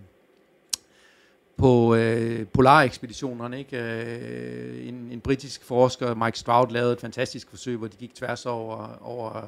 på 1.58 1.96
øh, 1.96 2.48
polarekspeditionerne. 2.48 3.60
Ikke? 3.60 3.78
Øh, 3.78 4.88
en, 4.88 4.96
en 5.12 5.22
britisk 5.22 5.64
forsker, 5.64 6.16
Mike 6.16 6.40
Stroud, 6.40 6.68
lavede 6.72 6.94
et 6.94 7.02
fantastisk 7.02 7.50
forsøg, 7.50 7.78
hvor 7.78 7.88
de 7.88 7.98
gik 7.98 8.16
tværs 8.16 8.46
over, 8.46 8.98
over 9.02 9.42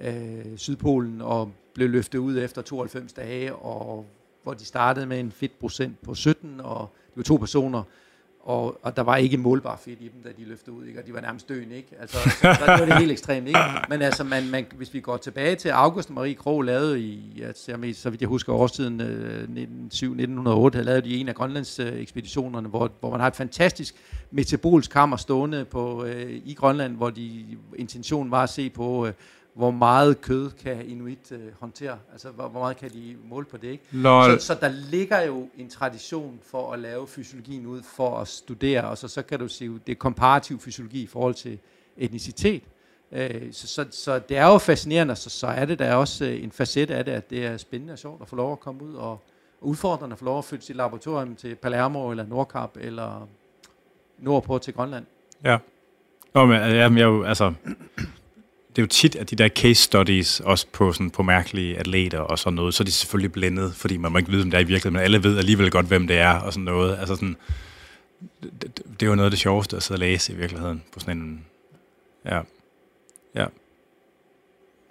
øh, 0.00 0.56
Sydpolen 0.56 1.20
og 1.20 1.52
blev 1.74 1.88
løftet 1.90 2.18
ud 2.18 2.38
efter 2.38 2.62
92 2.62 3.12
dage, 3.12 3.54
og 3.54 4.06
hvor 4.42 4.54
de 4.54 4.64
startede 4.64 5.06
med 5.06 5.20
en 5.20 5.32
fedtprocent 5.32 6.02
på 6.02 6.14
17, 6.14 6.60
og 6.60 6.88
det 7.06 7.16
var 7.16 7.22
to 7.22 7.36
personer, 7.36 7.82
og, 8.42 8.78
og 8.82 8.96
der 8.96 9.02
var 9.02 9.16
ikke 9.16 9.36
målbar 9.36 9.76
fedt 9.76 10.00
i 10.00 10.08
dem, 10.08 10.22
da 10.24 10.28
de 10.38 10.44
løftede 10.44 10.76
ud, 10.76 10.84
ikke? 10.84 11.00
og 11.00 11.06
de 11.06 11.14
var 11.14 11.20
nærmest 11.20 11.48
døende, 11.48 11.76
ikke? 11.76 11.88
Altså, 12.00 12.16
så, 12.16 12.36
der 12.42 12.66
var 12.66 12.84
det 12.84 12.98
helt 12.98 13.12
ekstremt, 13.12 13.46
ikke? 13.46 13.60
Men 13.88 14.02
altså, 14.02 14.24
man, 14.24 14.50
man, 14.50 14.66
hvis 14.76 14.94
vi 14.94 15.00
går 15.00 15.16
tilbage 15.16 15.56
til 15.56 15.68
August 15.68 16.08
og 16.08 16.14
Marie 16.14 16.34
Krog 16.34 16.62
lavede 16.62 17.00
i, 17.00 17.42
altså, 17.46 17.78
jeg, 17.82 17.96
så 17.96 18.10
vidt 18.10 18.20
jeg 18.20 18.28
husker 18.28 18.52
årstiden 18.52 19.00
øh, 19.00 19.42
1907-1908, 19.92 20.80
lavede 20.80 21.02
de 21.02 21.16
en 21.16 21.28
af 21.28 21.34
Grønlands 21.34 21.78
øh, 21.78 21.92
ekspeditionerne, 21.92 22.68
hvor, 22.68 22.90
hvor 23.00 23.10
man 23.10 23.20
har 23.20 23.26
et 23.26 23.36
fantastisk 23.36 23.94
metabolsk 24.30 24.90
kammer 24.90 25.16
stående 25.16 25.64
på, 25.64 26.04
øh, 26.04 26.40
i 26.44 26.54
Grønland, 26.54 26.96
hvor 26.96 27.10
de 27.10 27.44
intentionen 27.76 28.30
var 28.30 28.42
at 28.42 28.50
se 28.50 28.70
på, 28.70 29.06
øh, 29.06 29.12
hvor 29.54 29.70
meget 29.70 30.20
kød 30.20 30.50
kan 30.50 30.86
Inuit 30.86 31.32
øh, 31.32 31.40
håndtere? 31.60 31.98
Altså, 32.12 32.30
hvor, 32.30 32.48
hvor 32.48 32.60
meget 32.60 32.76
kan 32.76 32.90
de 32.90 33.16
måle 33.24 33.46
på 33.46 33.56
det, 33.56 33.68
ikke? 33.68 33.84
Så, 34.40 34.46
så 34.46 34.54
der 34.60 34.68
ligger 34.68 35.20
jo 35.20 35.48
en 35.56 35.70
tradition 35.70 36.38
for 36.42 36.72
at 36.72 36.78
lave 36.78 37.06
fysiologien 37.06 37.66
ud, 37.66 37.82
for 37.82 38.18
at 38.18 38.28
studere, 38.28 38.84
og 38.84 38.98
så, 38.98 39.08
så 39.08 39.22
kan 39.22 39.38
du 39.38 39.48
sige, 39.48 39.80
det 39.86 39.92
er 39.92 39.96
komparativ 39.96 40.60
fysiologi 40.60 41.02
i 41.02 41.06
forhold 41.06 41.34
til 41.34 41.58
etnicitet. 41.96 42.62
Øh, 43.12 43.52
så, 43.52 43.68
så, 43.68 43.86
så 43.90 44.18
det 44.18 44.36
er 44.36 44.46
jo 44.46 44.58
fascinerende, 44.58 45.16
så, 45.16 45.30
så 45.30 45.46
er 45.46 45.64
det 45.64 45.78
der 45.78 45.94
også 45.94 46.24
øh, 46.24 46.42
en 46.42 46.52
facet 46.52 46.90
af 46.90 47.04
det, 47.04 47.12
at 47.12 47.30
det 47.30 47.46
er 47.46 47.56
spændende 47.56 47.92
og 47.92 47.98
sjovt 47.98 48.22
at 48.22 48.28
få 48.28 48.36
lov 48.36 48.52
at 48.52 48.60
komme 48.60 48.84
ud 48.84 48.94
og, 48.94 49.10
og 49.60 49.68
udfordrende 49.68 50.12
at 50.12 50.18
få 50.18 50.24
lov 50.24 50.38
at 50.38 50.44
flytte 50.44 50.66
sit 50.66 50.76
laboratorium 50.76 51.36
til 51.36 51.54
Palermo 51.54 52.10
eller 52.10 52.26
Nordkap 52.26 52.76
eller 52.80 53.28
nordpå 54.18 54.58
til 54.58 54.74
Grønland. 54.74 55.04
Ja. 55.44 55.58
Nå, 56.34 56.46
men 56.46 56.56
jeg, 56.56 56.92
jeg, 56.98 57.26
altså, 57.26 57.52
det 58.76 58.78
er 58.78 58.82
jo 58.82 58.86
tit, 58.86 59.16
at 59.16 59.30
de 59.30 59.36
der 59.36 59.48
case 59.48 59.82
studies, 59.82 60.40
også 60.40 60.66
på, 60.72 60.92
sådan, 60.92 61.10
på 61.10 61.22
mærkelige 61.22 61.78
atleter 61.78 62.18
og 62.18 62.38
sådan 62.38 62.54
noget, 62.54 62.74
så 62.74 62.82
er 62.82 62.84
de 62.84 62.92
selvfølgelig 62.92 63.32
blændet, 63.32 63.74
fordi 63.74 63.96
man 63.96 64.12
må 64.12 64.18
ikke 64.18 64.30
vide, 64.30 64.42
om 64.42 64.50
det 64.50 64.58
er 64.58 64.62
i 64.62 64.64
virkeligheden, 64.64 64.92
men 64.92 65.02
alle 65.02 65.22
ved 65.22 65.38
alligevel 65.38 65.70
godt, 65.70 65.86
hvem 65.86 66.06
det 66.06 66.18
er 66.18 66.40
og 66.40 66.52
sådan 66.52 66.64
noget. 66.64 66.98
Altså 66.98 67.14
sådan, 67.14 67.36
det, 68.42 68.62
det, 68.62 68.76
det 69.00 69.02
er 69.02 69.06
jo 69.06 69.14
noget 69.14 69.26
af 69.26 69.30
det 69.30 69.40
sjoveste 69.40 69.76
at 69.76 69.82
sidde 69.82 69.96
og 69.96 70.00
læse 70.00 70.32
i 70.32 70.36
virkeligheden 70.36 70.82
på 70.92 71.00
sådan 71.00 71.18
en... 71.18 71.44
Ja. 72.24 72.40
Ja. 73.34 73.46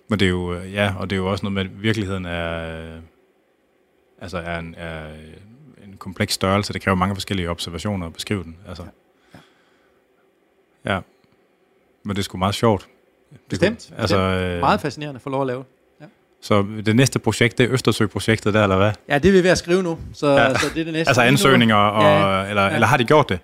Men 0.08 0.20
det 0.20 0.26
er 0.26 0.30
jo, 0.30 0.54
øh, 0.54 0.74
ja, 0.74 0.94
og 0.98 1.10
det 1.10 1.16
er 1.16 1.18
jo 1.18 1.32
også 1.32 1.46
noget 1.46 1.54
med, 1.54 1.64
at 1.64 1.84
virkeligheden 1.84 2.26
er, 2.26 2.80
øh, 2.96 3.02
altså 4.22 4.38
er 4.38 4.60
en, 4.60 4.76
er 4.78 5.08
en 5.84 5.98
kompleks 5.98 6.34
størrelse. 6.34 6.74
Det 6.74 6.82
kræver 6.82 6.96
mange 6.96 7.16
forskellige 7.16 7.50
observationer 7.50 8.08
at 8.08 8.14
beskrive 8.14 8.44
den. 8.44 8.58
Altså. 8.68 8.86
Ja. 9.34 9.40
ja. 10.94 11.00
Men 12.04 12.16
det 12.16 12.22
er 12.22 12.24
sgu 12.24 12.38
meget 12.38 12.56
sjovt. 12.56 12.90
Bestemt. 13.50 13.94
Altså, 13.98 14.18
øh, 14.18 14.60
meget 14.60 14.82
fascinerende 14.82 15.18
at 15.18 15.22
få 15.22 15.30
lov 15.30 15.42
at 15.42 15.48
lave. 15.48 15.64
Ja. 16.02 16.06
Så 16.42 16.66
det 16.86 16.96
næste 16.96 17.20
projekt, 17.20 17.58
det 17.58 17.64
er 17.64 17.74
Østersø-projektet 17.74 18.54
der, 18.54 18.64
eller 18.64 18.78
hvad? 18.78 18.92
Ja, 19.10 19.18
det 19.18 19.30
er 19.30 19.34
vi 19.34 19.44
ved 19.44 19.50
at 19.50 19.58
skrive 19.58 19.84
nu. 19.84 19.98
Så, 20.14 20.28
ja. 20.28 20.54
så 20.54 20.66
det 20.74 20.80
er 20.80 20.84
det 20.84 20.94
næste. 20.94 21.10
Altså 21.10 21.22
ansøgninger, 21.22 21.76
og, 21.76 22.04
ja. 22.04 22.50
eller, 22.50 22.64
ja. 22.64 22.74
eller 22.74 22.88
har 22.88 22.98
de 22.98 23.04
gjort 23.04 23.30
det? 23.30 23.40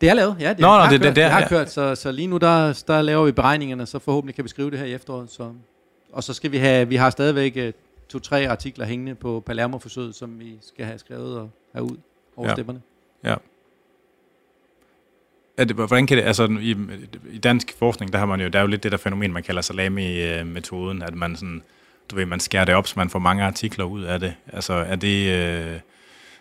Det 0.00 0.10
er 0.10 0.14
lavet, 0.14 0.36
ja. 0.40 0.48
Det, 0.48 0.58
Nå, 0.58 0.68
har, 0.68 0.90
det, 0.90 0.90
kørt, 0.90 1.00
det, 1.00 1.08
det, 1.08 1.16
det 1.16 1.24
har 1.24 1.48
kørt, 1.48 1.70
så, 1.70 1.94
så 1.94 2.12
lige 2.12 2.26
nu 2.26 2.36
der, 2.36 2.82
der 2.86 3.02
laver 3.02 3.24
vi 3.24 3.32
beregningerne, 3.32 3.86
så 3.86 3.98
forhåbentlig 3.98 4.34
kan 4.34 4.44
vi 4.44 4.48
skrive 4.48 4.70
det 4.70 4.78
her 4.78 4.86
i 4.86 4.94
efteråret. 4.94 5.30
Så, 5.30 5.52
og 6.12 6.24
så 6.24 6.34
skal 6.34 6.52
vi 6.52 6.58
have, 6.58 6.88
vi 6.88 6.96
har 6.96 7.10
stadigvæk 7.10 7.56
uh, 7.56 7.72
to-tre 8.08 8.48
artikler 8.48 8.86
hængende 8.86 9.14
på 9.14 9.42
Palermo-forsøget, 9.46 10.14
som 10.14 10.40
vi 10.40 10.58
skal 10.62 10.86
have 10.86 10.98
skrevet 10.98 11.38
og 11.38 11.50
have 11.74 11.82
ud 11.84 11.96
over 12.36 12.48
ja. 12.48 12.54
stemmerne. 12.54 12.80
Ja 13.24 13.34
at, 15.56 15.68
det, 15.68 15.76
hvordan 15.76 16.06
kan 16.06 16.16
det, 16.16 16.24
altså 16.24 16.56
i, 16.60 16.76
i 17.30 17.38
dansk 17.38 17.74
forskning, 17.78 18.12
der 18.12 18.18
har 18.18 18.26
man 18.26 18.40
jo, 18.40 18.48
der 18.48 18.58
er 18.58 18.62
jo 18.62 18.68
lidt 18.68 18.82
det 18.82 18.92
der 18.92 18.98
fænomen, 18.98 19.32
man 19.32 19.42
kalder 19.42 19.62
salami-metoden, 19.62 21.02
at 21.02 21.14
man 21.14 21.36
sådan, 21.36 21.62
du 22.10 22.16
ved, 22.16 22.26
man 22.26 22.40
skærer 22.40 22.64
det 22.64 22.74
op, 22.74 22.86
så 22.86 22.94
man 22.96 23.10
får 23.10 23.18
mange 23.18 23.44
artikler 23.44 23.84
ud 23.84 24.02
af 24.02 24.20
det. 24.20 24.34
Altså 24.52 24.72
er 24.72 24.96
det, 24.96 25.32
øh, 25.32 25.80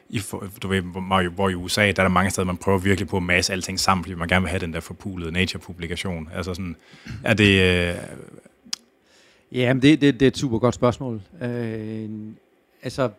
i, 0.10 0.22
du 0.64 0.68
ved, 0.68 0.82
hvor, 0.82 1.30
hvor 1.30 1.50
i 1.50 1.56
USA, 1.56 1.82
der 1.82 1.88
er 1.88 1.94
der 1.94 2.08
mange 2.08 2.32
steder, 2.32 2.46
man 2.46 2.58
prøver 2.58 2.78
virkelig 2.78 3.08
på 3.08 3.18
at 3.18 3.24
masse 3.24 3.54
alting 3.54 3.80
sammen, 3.80 4.04
fordi 4.04 4.16
man 4.16 4.28
gerne 4.28 4.42
vil 4.42 4.50
have 4.50 4.60
den 4.60 4.74
der 4.74 4.80
forpulede 4.80 5.32
nature-publikation. 5.32 6.30
Altså 6.34 6.54
sådan, 6.54 6.76
er 7.24 7.34
det... 7.34 7.62
Øh... 7.62 7.96
Ja, 9.52 9.74
men 9.74 9.82
det, 9.82 10.02
det, 10.02 10.14
det 10.14 10.22
er 10.22 10.28
et 10.28 10.38
super 10.38 10.60
godt 10.60 10.76
spørgsmål. 10.76 11.22
Øh, 11.42 12.10
altså, 12.84 13.10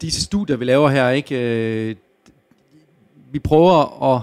disse 0.00 0.22
studier, 0.22 0.56
vi 0.56 0.64
laver 0.64 0.88
her, 0.88 1.10
ikke, 1.10 1.36
øh, 1.36 1.96
vi 3.30 3.38
prøver 3.38 4.14
at 4.14 4.22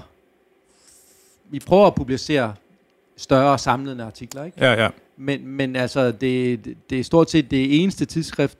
vi 1.50 1.60
prøver 1.60 1.88
at 1.88 1.96
publicere 1.96 2.54
større 3.18 3.60
samlede 3.60 4.04
artikler, 4.04 4.44
ikke? 4.44 4.66
Ja, 4.66 4.84
ja. 4.84 4.90
Men, 5.18 5.48
men 5.48 5.76
altså, 5.76 6.12
det, 6.12 6.66
det 6.90 7.00
er 7.00 7.04
stort 7.04 7.32
set 7.32 7.52
det 7.52 7.82
eneste 7.82 8.06
tidsskrift, 8.06 8.58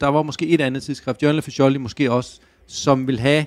der 0.00 0.06
var 0.06 0.22
måske 0.22 0.46
et 0.46 0.60
andet 0.60 0.82
tidsskrift, 0.82 1.22
Journal 1.22 1.38
Officially 1.38 1.76
måske 1.76 2.12
også, 2.12 2.40
som 2.66 3.06
vil 3.06 3.20
have 3.20 3.46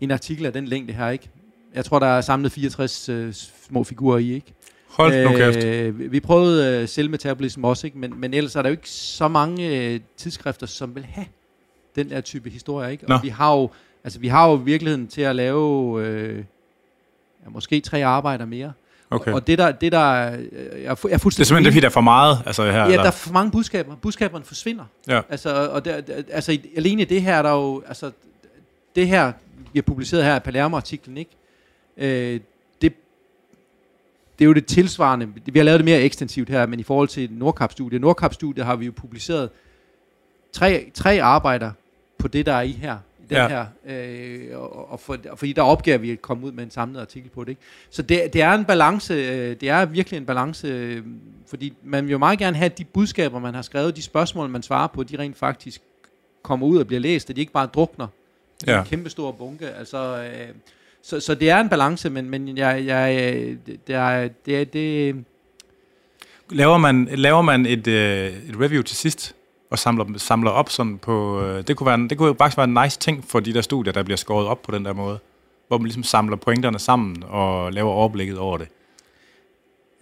en 0.00 0.10
artikel 0.10 0.46
af 0.46 0.52
den 0.52 0.68
længde 0.68 0.92
her, 0.92 1.08
ikke? 1.08 1.30
Jeg 1.74 1.84
tror, 1.84 1.98
der 1.98 2.06
er 2.06 2.20
samlet 2.20 2.52
64 2.52 3.08
øh, 3.08 3.34
små 3.68 3.84
figurer 3.84 4.18
i, 4.18 4.34
ikke? 4.34 4.54
Hold 4.88 5.24
nu 5.24 5.36
kæft. 5.36 5.64
Øh, 5.64 6.12
vi 6.12 6.20
prøvede 6.20 6.82
øh, 6.82 6.88
selvmetabolism 6.88 7.64
også, 7.64 7.86
ikke? 7.86 7.98
Men, 7.98 8.20
men 8.20 8.34
ellers 8.34 8.56
er 8.56 8.62
der 8.62 8.68
jo 8.68 8.72
ikke 8.72 8.90
så 8.90 9.28
mange 9.28 9.92
øh, 9.92 10.00
tidsskrifter, 10.16 10.66
som 10.66 10.94
vil 10.94 11.04
have 11.04 11.26
den 11.96 12.10
der 12.10 12.20
type 12.20 12.50
historie, 12.50 12.92
ikke? 12.92 13.08
Og 13.08 13.20
vi 13.22 13.28
har 13.28 13.54
jo, 13.54 13.70
altså 14.04 14.18
vi 14.18 14.28
har 14.28 14.48
jo 14.48 14.54
virkeligheden 14.54 15.08
til 15.08 15.22
at 15.22 15.36
lave 15.36 16.02
øh, 16.06 16.36
ja, 17.44 17.50
måske 17.50 17.80
tre 17.80 18.04
arbejder 18.04 18.44
mere. 18.44 18.72
Okay. 19.10 19.32
Og 19.32 19.46
det 19.46 19.58
der, 19.58 19.72
det 19.72 19.92
der 19.92 20.12
jeg, 20.14 20.34
er, 20.34 20.38
jeg 20.78 20.90
er 20.90 20.94
fuldstændig... 20.94 21.22
Det 21.22 21.40
er 21.40 21.44
simpelthen 21.44 21.64
det, 21.64 21.72
fordi 21.72 21.80
der 21.80 21.86
er 21.86 21.90
for 21.90 22.00
meget 22.00 22.42
altså 22.46 22.64
her? 22.64 22.72
Ja, 22.72 22.84
eller? 22.84 22.96
der 22.96 23.06
er 23.06 23.10
for 23.10 23.32
mange 23.32 23.50
budskaber. 23.50 23.96
Budskaberne 23.96 24.44
forsvinder. 24.44 24.84
Ja. 25.08 25.20
Altså, 25.28 25.68
og 25.70 25.84
der, 25.84 26.00
altså, 26.30 26.58
alene 26.76 27.04
det 27.04 27.22
her, 27.22 27.42
der 27.42 27.50
er 27.50 27.54
jo... 27.54 27.82
Altså, 27.88 28.10
det 28.96 29.08
her, 29.08 29.32
vi 29.72 29.78
har 29.78 29.82
publiceret 29.82 30.24
her, 30.24 30.38
Palermo-artiklen, 30.38 31.16
ikke? 31.16 31.30
Øh, 31.96 32.40
det, 32.82 32.92
det 34.38 34.44
er 34.44 34.46
jo 34.46 34.52
det 34.52 34.66
tilsvarende. 34.66 35.28
Vi 35.44 35.58
har 35.58 35.64
lavet 35.64 35.78
det 35.78 35.84
mere 35.84 36.00
ekstensivt 36.00 36.48
her, 36.48 36.66
men 36.66 36.80
i 36.80 36.82
forhold 36.82 37.08
til 37.08 37.32
Nordkap-studiet. 37.32 38.00
Nordkap-studiet 38.00 38.66
har 38.66 38.76
vi 38.76 38.86
jo 38.86 38.92
publiceret 38.96 39.50
tre, 40.52 40.90
tre 40.94 41.22
arbejder 41.22 41.70
på 42.18 42.28
det, 42.28 42.46
der 42.46 42.52
er 42.52 42.62
i 42.62 42.70
her 42.72 42.98
den 43.30 43.36
ja. 43.36 43.48
her, 43.48 43.66
øh, 43.86 44.58
og, 44.58 44.92
og, 44.92 45.00
for, 45.00 45.16
og 45.30 45.38
fordi 45.38 45.52
der 45.52 45.62
opgaver 45.62 45.98
vi 45.98 46.10
at 46.10 46.22
komme 46.22 46.46
ud 46.46 46.52
med 46.52 46.64
en 46.64 46.70
samlet 46.70 47.00
artikel 47.00 47.30
på 47.30 47.44
det. 47.44 47.48
Ikke? 47.48 47.62
Så 47.90 48.02
det, 48.02 48.32
det 48.32 48.42
er 48.42 48.52
en 48.52 48.64
balance, 48.64 49.14
øh, 49.14 49.56
det 49.60 49.68
er 49.68 49.84
virkelig 49.84 50.18
en 50.18 50.26
balance, 50.26 50.68
øh, 50.68 51.02
fordi 51.46 51.72
man 51.82 52.04
vil 52.04 52.12
jo 52.12 52.18
meget 52.18 52.38
gerne 52.38 52.56
have, 52.56 52.66
at 52.66 52.78
de 52.78 52.84
budskaber, 52.84 53.38
man 53.38 53.54
har 53.54 53.62
skrevet, 53.62 53.96
de 53.96 54.02
spørgsmål, 54.02 54.48
man 54.48 54.62
svarer 54.62 54.86
på, 54.86 55.02
de 55.02 55.18
rent 55.18 55.36
faktisk 55.36 55.80
kommer 56.42 56.66
ud 56.66 56.78
og 56.78 56.86
bliver 56.86 57.00
læst, 57.00 57.30
at 57.30 57.36
de 57.36 57.40
ikke 57.40 57.52
bare 57.52 57.66
drukner 57.66 58.06
ja. 58.66 58.76
i 58.76 58.78
en 58.78 58.84
kæmpe 58.84 59.10
stor 59.10 59.32
bunke. 59.32 59.68
Altså, 59.68 60.22
øh, 60.22 60.48
så, 61.02 61.20
så 61.20 61.34
det 61.34 61.50
er 61.50 61.60
en 61.60 61.68
balance, 61.68 62.10
men, 62.10 62.30
men 62.30 62.58
jeg, 62.58 62.86
jeg, 62.86 63.08
det, 63.66 63.94
er, 63.94 64.28
det, 64.46 64.72
det 64.72 65.14
Laver 66.50 66.78
man, 66.78 67.08
laver 67.12 67.42
man 67.42 67.66
et, 67.66 67.86
øh, 67.86 68.26
et 68.26 68.60
review 68.60 68.82
til 68.82 68.96
sidst? 68.96 69.34
Og 69.70 69.78
samler, 69.78 70.04
samler 70.16 70.50
op 70.50 70.70
sådan 70.70 70.98
på... 70.98 71.42
Øh, 71.42 71.64
det, 71.66 71.76
kunne 71.76 71.86
være, 71.86 72.08
det 72.08 72.18
kunne 72.18 72.34
faktisk 72.38 72.56
være 72.56 72.64
en 72.64 72.78
nice 72.82 72.98
ting 72.98 73.24
for 73.24 73.40
de 73.40 73.54
der 73.54 73.60
studier, 73.60 73.92
der 73.92 74.02
bliver 74.02 74.16
skåret 74.16 74.46
op 74.46 74.62
på 74.62 74.70
den 74.70 74.84
der 74.84 74.92
måde. 74.92 75.18
Hvor 75.68 75.78
man 75.78 75.84
ligesom 75.84 76.02
samler 76.02 76.36
pointerne 76.36 76.78
sammen 76.78 77.24
og 77.28 77.72
laver 77.72 77.90
overblikket 77.90 78.38
over 78.38 78.58
det. 78.58 78.68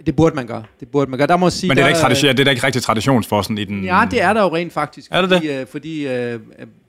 Det 0.07 0.17
burde 0.17 0.37
man 0.37 0.47
gøre. 0.47 0.65
Det 0.81 0.89
burde 0.89 1.11
man 1.11 1.19
gøre. 1.19 1.27
Der 1.27 1.37
må 1.37 1.51
sige, 1.51 1.69
Men 1.69 1.77
det 1.77 1.83
er, 1.83 1.87
der, 1.87 1.89
ikke 1.89 2.01
tradition, 2.01 2.31
det 2.31 2.41
er 2.41 2.45
der 2.45 2.51
ikke 2.51 2.67
rigtig 2.67 2.83
traditionsforsen 2.83 3.59
i 3.59 3.65
den... 3.65 3.85
Ja, 3.85 4.05
det 4.11 4.23
er 4.23 4.33
der 4.33 4.43
jo 4.43 4.55
rent 4.57 4.73
faktisk. 4.73 5.09
Er 5.11 5.21
det 5.21 5.31
fordi, 5.31 5.49
det? 5.49 5.61
Øh, 5.61 5.67
fordi 5.67 6.09
øh, 6.09 6.41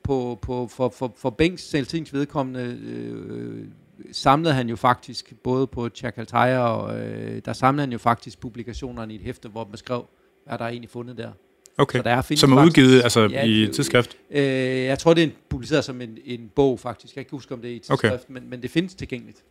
på, 0.04 0.40
på, 0.42 0.68
for, 0.68 0.94
for, 0.98 1.14
for 1.18 1.30
Bænks 1.30 1.70
selvtings 1.70 2.14
vedkommende 2.14 2.78
øh, 2.84 3.66
samlede 4.12 4.54
han 4.54 4.70
jo 4.70 4.76
faktisk, 4.76 5.34
både 5.44 5.68
på 5.68 5.90
Chakaltaya 5.90 6.60
og 6.60 7.00
øh, 7.00 7.42
der 7.46 7.54
samlede 7.54 7.82
han 7.82 7.92
jo 7.92 7.98
faktisk 7.98 8.40
publikationerne 8.40 9.14
i 9.14 9.16
et 9.16 9.22
hæfte, 9.22 9.50
hvor 9.50 9.68
man 9.70 9.78
skrev, 9.78 10.06
hvad 10.46 10.54
er 10.54 10.58
der 10.58 10.68
egentlig 10.68 10.90
fundet 10.90 11.18
der. 11.18 11.32
Okay, 11.78 12.00
så 12.00 12.04
der 12.04 12.10
er 12.10 12.36
som 12.36 12.52
er 12.52 12.66
udgivet 12.66 13.04
altså, 13.04 13.28
ja, 13.32 13.46
i 13.46 13.70
tidsskrift? 13.74 14.18
Øh, 14.32 14.44
jeg 14.84 15.00
tror, 15.00 15.14
det 15.14 15.24
er 15.24 15.28
publiceret 15.50 15.86
som 15.86 16.02
en, 16.02 16.18
en 16.26 16.52
bog, 16.56 16.80
faktisk. 16.80 17.12
Jeg 17.12 17.14
kan 17.14 17.22
ikke 17.22 17.32
huske, 17.32 17.54
om 17.54 17.62
det 17.62 17.72
er 17.72 17.76
i 17.76 17.80
tidsskrift, 17.80 18.14
okay. 18.14 18.24
men, 18.28 18.50
men 18.50 18.62
det 18.62 18.72
findes 18.72 18.96
tilgængeligt. 18.96 19.44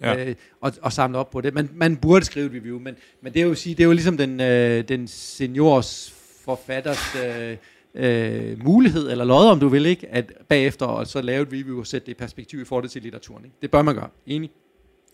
Ja. 0.00 0.28
Øh, 0.28 0.34
og, 0.60 0.72
og 0.82 0.92
samle 0.92 1.18
op 1.18 1.30
på 1.30 1.40
det. 1.40 1.54
Man, 1.54 1.70
man 1.74 1.96
burde 1.96 2.24
skrive 2.24 2.46
et 2.46 2.52
review, 2.52 2.78
men, 2.78 2.94
men 3.22 3.34
det 3.34 3.42
er 3.42 3.46
jo 3.46 3.54
sige, 3.54 3.74
det 3.74 3.82
er 3.82 3.86
jo 3.86 3.92
ligesom 3.92 4.16
den, 4.16 4.40
øh, 4.40 4.88
den 4.88 5.08
seniors 5.08 6.14
forfatters 6.44 7.16
øh, 7.24 7.56
øh, 7.94 8.64
mulighed, 8.64 9.10
eller 9.10 9.24
lod 9.24 9.46
om 9.46 9.60
du 9.60 9.68
vil, 9.68 9.86
ikke, 9.86 10.08
at 10.10 10.32
bagefter 10.48 10.86
og 10.86 11.06
så 11.06 11.22
lave 11.22 11.42
et 11.42 11.48
review 11.48 11.78
og 11.78 11.86
sætte 11.86 12.06
det 12.06 12.12
i 12.12 12.14
perspektiv 12.14 12.60
i 12.60 12.64
forhold 12.64 12.88
til 12.88 13.02
litteraturen. 13.02 13.44
Ikke? 13.44 13.56
Det 13.62 13.70
bør 13.70 13.82
man 13.82 13.94
gøre. 13.94 14.08
Enig? 14.26 14.50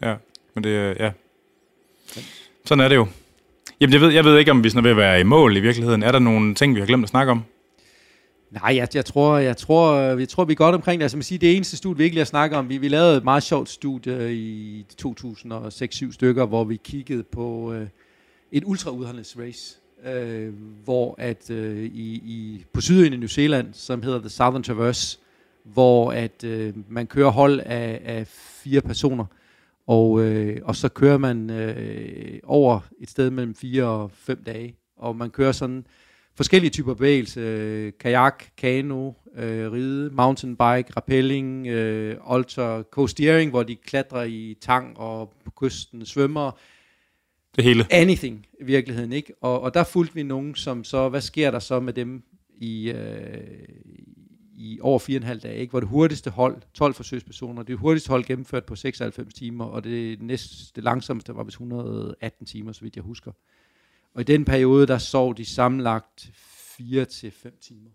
Ja, 0.02 0.16
men 0.54 0.64
det, 0.64 0.96
ja. 1.00 1.12
Sådan 2.64 2.84
er 2.84 2.88
det 2.88 2.96
jo. 2.96 3.06
Jamen, 3.80 3.92
jeg 3.92 4.00
ved, 4.00 4.12
jeg 4.12 4.24
ved 4.24 4.38
ikke, 4.38 4.50
om 4.50 4.64
vi 4.64 4.68
sådan 4.68 4.78
er 4.78 4.82
ved 4.82 4.90
at 4.90 4.96
være 4.96 5.20
i 5.20 5.22
mål 5.22 5.56
i 5.56 5.60
virkeligheden. 5.60 6.02
Er 6.02 6.12
der 6.12 6.18
nogle 6.18 6.54
ting, 6.54 6.74
vi 6.74 6.80
har 6.80 6.86
glemt 6.86 7.02
at 7.02 7.08
snakke 7.08 7.30
om? 7.30 7.42
Nej, 8.50 8.76
jeg, 8.76 8.88
jeg, 8.94 9.04
tror, 9.04 9.38
jeg, 9.38 9.56
tror, 9.56 9.96
jeg 9.96 10.28
tror, 10.28 10.44
vi 10.44 10.52
er 10.52 10.56
godt 10.56 10.74
omkring 10.74 11.00
det. 11.00 11.04
Altså, 11.04 11.16
man 11.16 11.22
siger, 11.22 11.38
det 11.38 11.56
eneste 11.56 11.76
studie, 11.76 11.98
vi 11.98 12.04
ikke 12.04 12.14
lige 12.14 12.20
har 12.20 12.24
snakket 12.24 12.58
om, 12.58 12.68
vi, 12.68 12.78
vi 12.78 12.88
lavede 12.88 13.16
et 13.16 13.24
meget 13.24 13.42
sjovt 13.42 13.68
studie 13.68 14.34
i 14.34 14.86
2006-7 15.02 16.12
stykker, 16.12 16.46
hvor 16.46 16.64
vi 16.64 16.80
kiggede 16.84 17.22
på 17.22 17.72
øh, 17.72 17.86
et 18.52 18.64
ultraudholdningsrace, 18.66 19.76
øh, 20.06 20.52
hvor 20.84 21.14
at 21.18 21.50
øh, 21.50 21.84
i, 21.84 22.14
i, 22.14 22.64
på 22.72 22.80
sydøen 22.80 23.12
i 23.12 23.16
New 23.16 23.28
Zealand, 23.28 23.74
som 23.74 24.02
hedder 24.02 24.18
The 24.18 24.28
Southern 24.28 24.62
Traverse, 24.62 25.18
hvor 25.64 26.12
at 26.12 26.44
øh, 26.44 26.74
man 26.88 27.06
kører 27.06 27.30
hold 27.30 27.60
af, 27.60 28.00
af 28.04 28.26
fire 28.62 28.80
personer, 28.80 29.24
og, 29.90 30.20
øh, 30.20 30.56
og 30.64 30.76
så 30.76 30.88
kører 30.88 31.18
man 31.18 31.50
øh, 31.50 32.40
over 32.44 32.80
et 33.00 33.10
sted 33.10 33.30
mellem 33.30 33.54
4 33.54 33.84
og 33.84 34.10
5 34.14 34.42
dage. 34.44 34.76
Og 34.96 35.16
man 35.16 35.30
kører 35.30 35.52
sådan 35.52 35.86
forskellige 36.34 36.70
typer 36.70 36.94
bevægelse. 36.94 37.40
Øh, 37.40 37.92
kajak, 38.00 38.44
kano, 38.56 39.12
øh, 39.36 39.72
ride, 39.72 40.10
mountainbike, 40.10 40.92
rappelling, 40.96 41.66
øh, 41.66 42.16
alter, 42.30 42.82
co-steering, 42.82 43.50
hvor 43.50 43.62
de 43.62 43.76
klatrer 43.76 44.22
i 44.22 44.56
tang 44.60 44.98
og 44.98 45.32
på 45.44 45.50
kysten 45.50 46.06
svømmer. 46.06 46.58
Det 47.56 47.64
hele. 47.64 47.86
Anything 47.90 48.46
i 48.60 48.64
virkeligheden, 48.64 49.12
ikke? 49.12 49.32
Og, 49.40 49.60
og 49.60 49.74
der 49.74 49.84
fulgte 49.84 50.14
vi 50.14 50.22
nogen, 50.22 50.54
som 50.54 50.84
så, 50.84 51.08
hvad 51.08 51.20
sker 51.20 51.50
der 51.50 51.58
så 51.58 51.80
med 51.80 51.92
dem 51.92 52.22
i, 52.60 52.90
øh, 52.90 53.38
i 54.60 54.78
over 54.80 54.98
4,5 54.98 55.38
dage, 55.38 55.56
ikke? 55.56 55.70
hvor 55.70 55.80
det 55.80 55.88
hurtigste 55.88 56.30
hold, 56.30 56.62
12 56.74 56.94
forsøgspersoner, 56.94 57.62
det 57.62 57.78
hurtigste 57.78 58.08
hold 58.08 58.24
gennemført 58.24 58.64
på 58.64 58.76
96 58.76 59.34
timer, 59.34 59.64
og 59.64 59.84
det 59.84 60.22
næste, 60.22 60.72
det 60.76 60.84
langsomste 60.84 61.36
var 61.36 61.44
vist 61.44 61.54
118 61.54 62.46
timer, 62.46 62.72
så 62.72 62.80
vidt 62.80 62.96
jeg 62.96 63.04
husker. 63.04 63.32
Og 64.14 64.20
i 64.20 64.24
den 64.24 64.44
periode, 64.44 64.86
der 64.86 64.98
sov 64.98 65.36
de 65.36 65.44
sammenlagt 65.44 66.30
4 66.34 67.04
til 67.04 67.30
5 67.30 67.52
timer. 67.60 67.90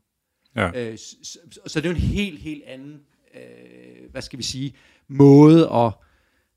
Ja. 0.55 0.89
Øh, 0.91 0.97
så, 0.97 1.39
så 1.67 1.79
det 1.81 1.85
er 1.85 1.89
jo 1.89 1.95
en 1.95 2.01
helt, 2.01 2.39
helt 2.39 2.63
anden, 2.63 3.01
øh, 3.35 4.11
hvad 4.11 4.21
skal 4.21 4.39
vi 4.39 4.43
sige, 4.43 4.73
måde 5.07 5.69
at 5.71 5.93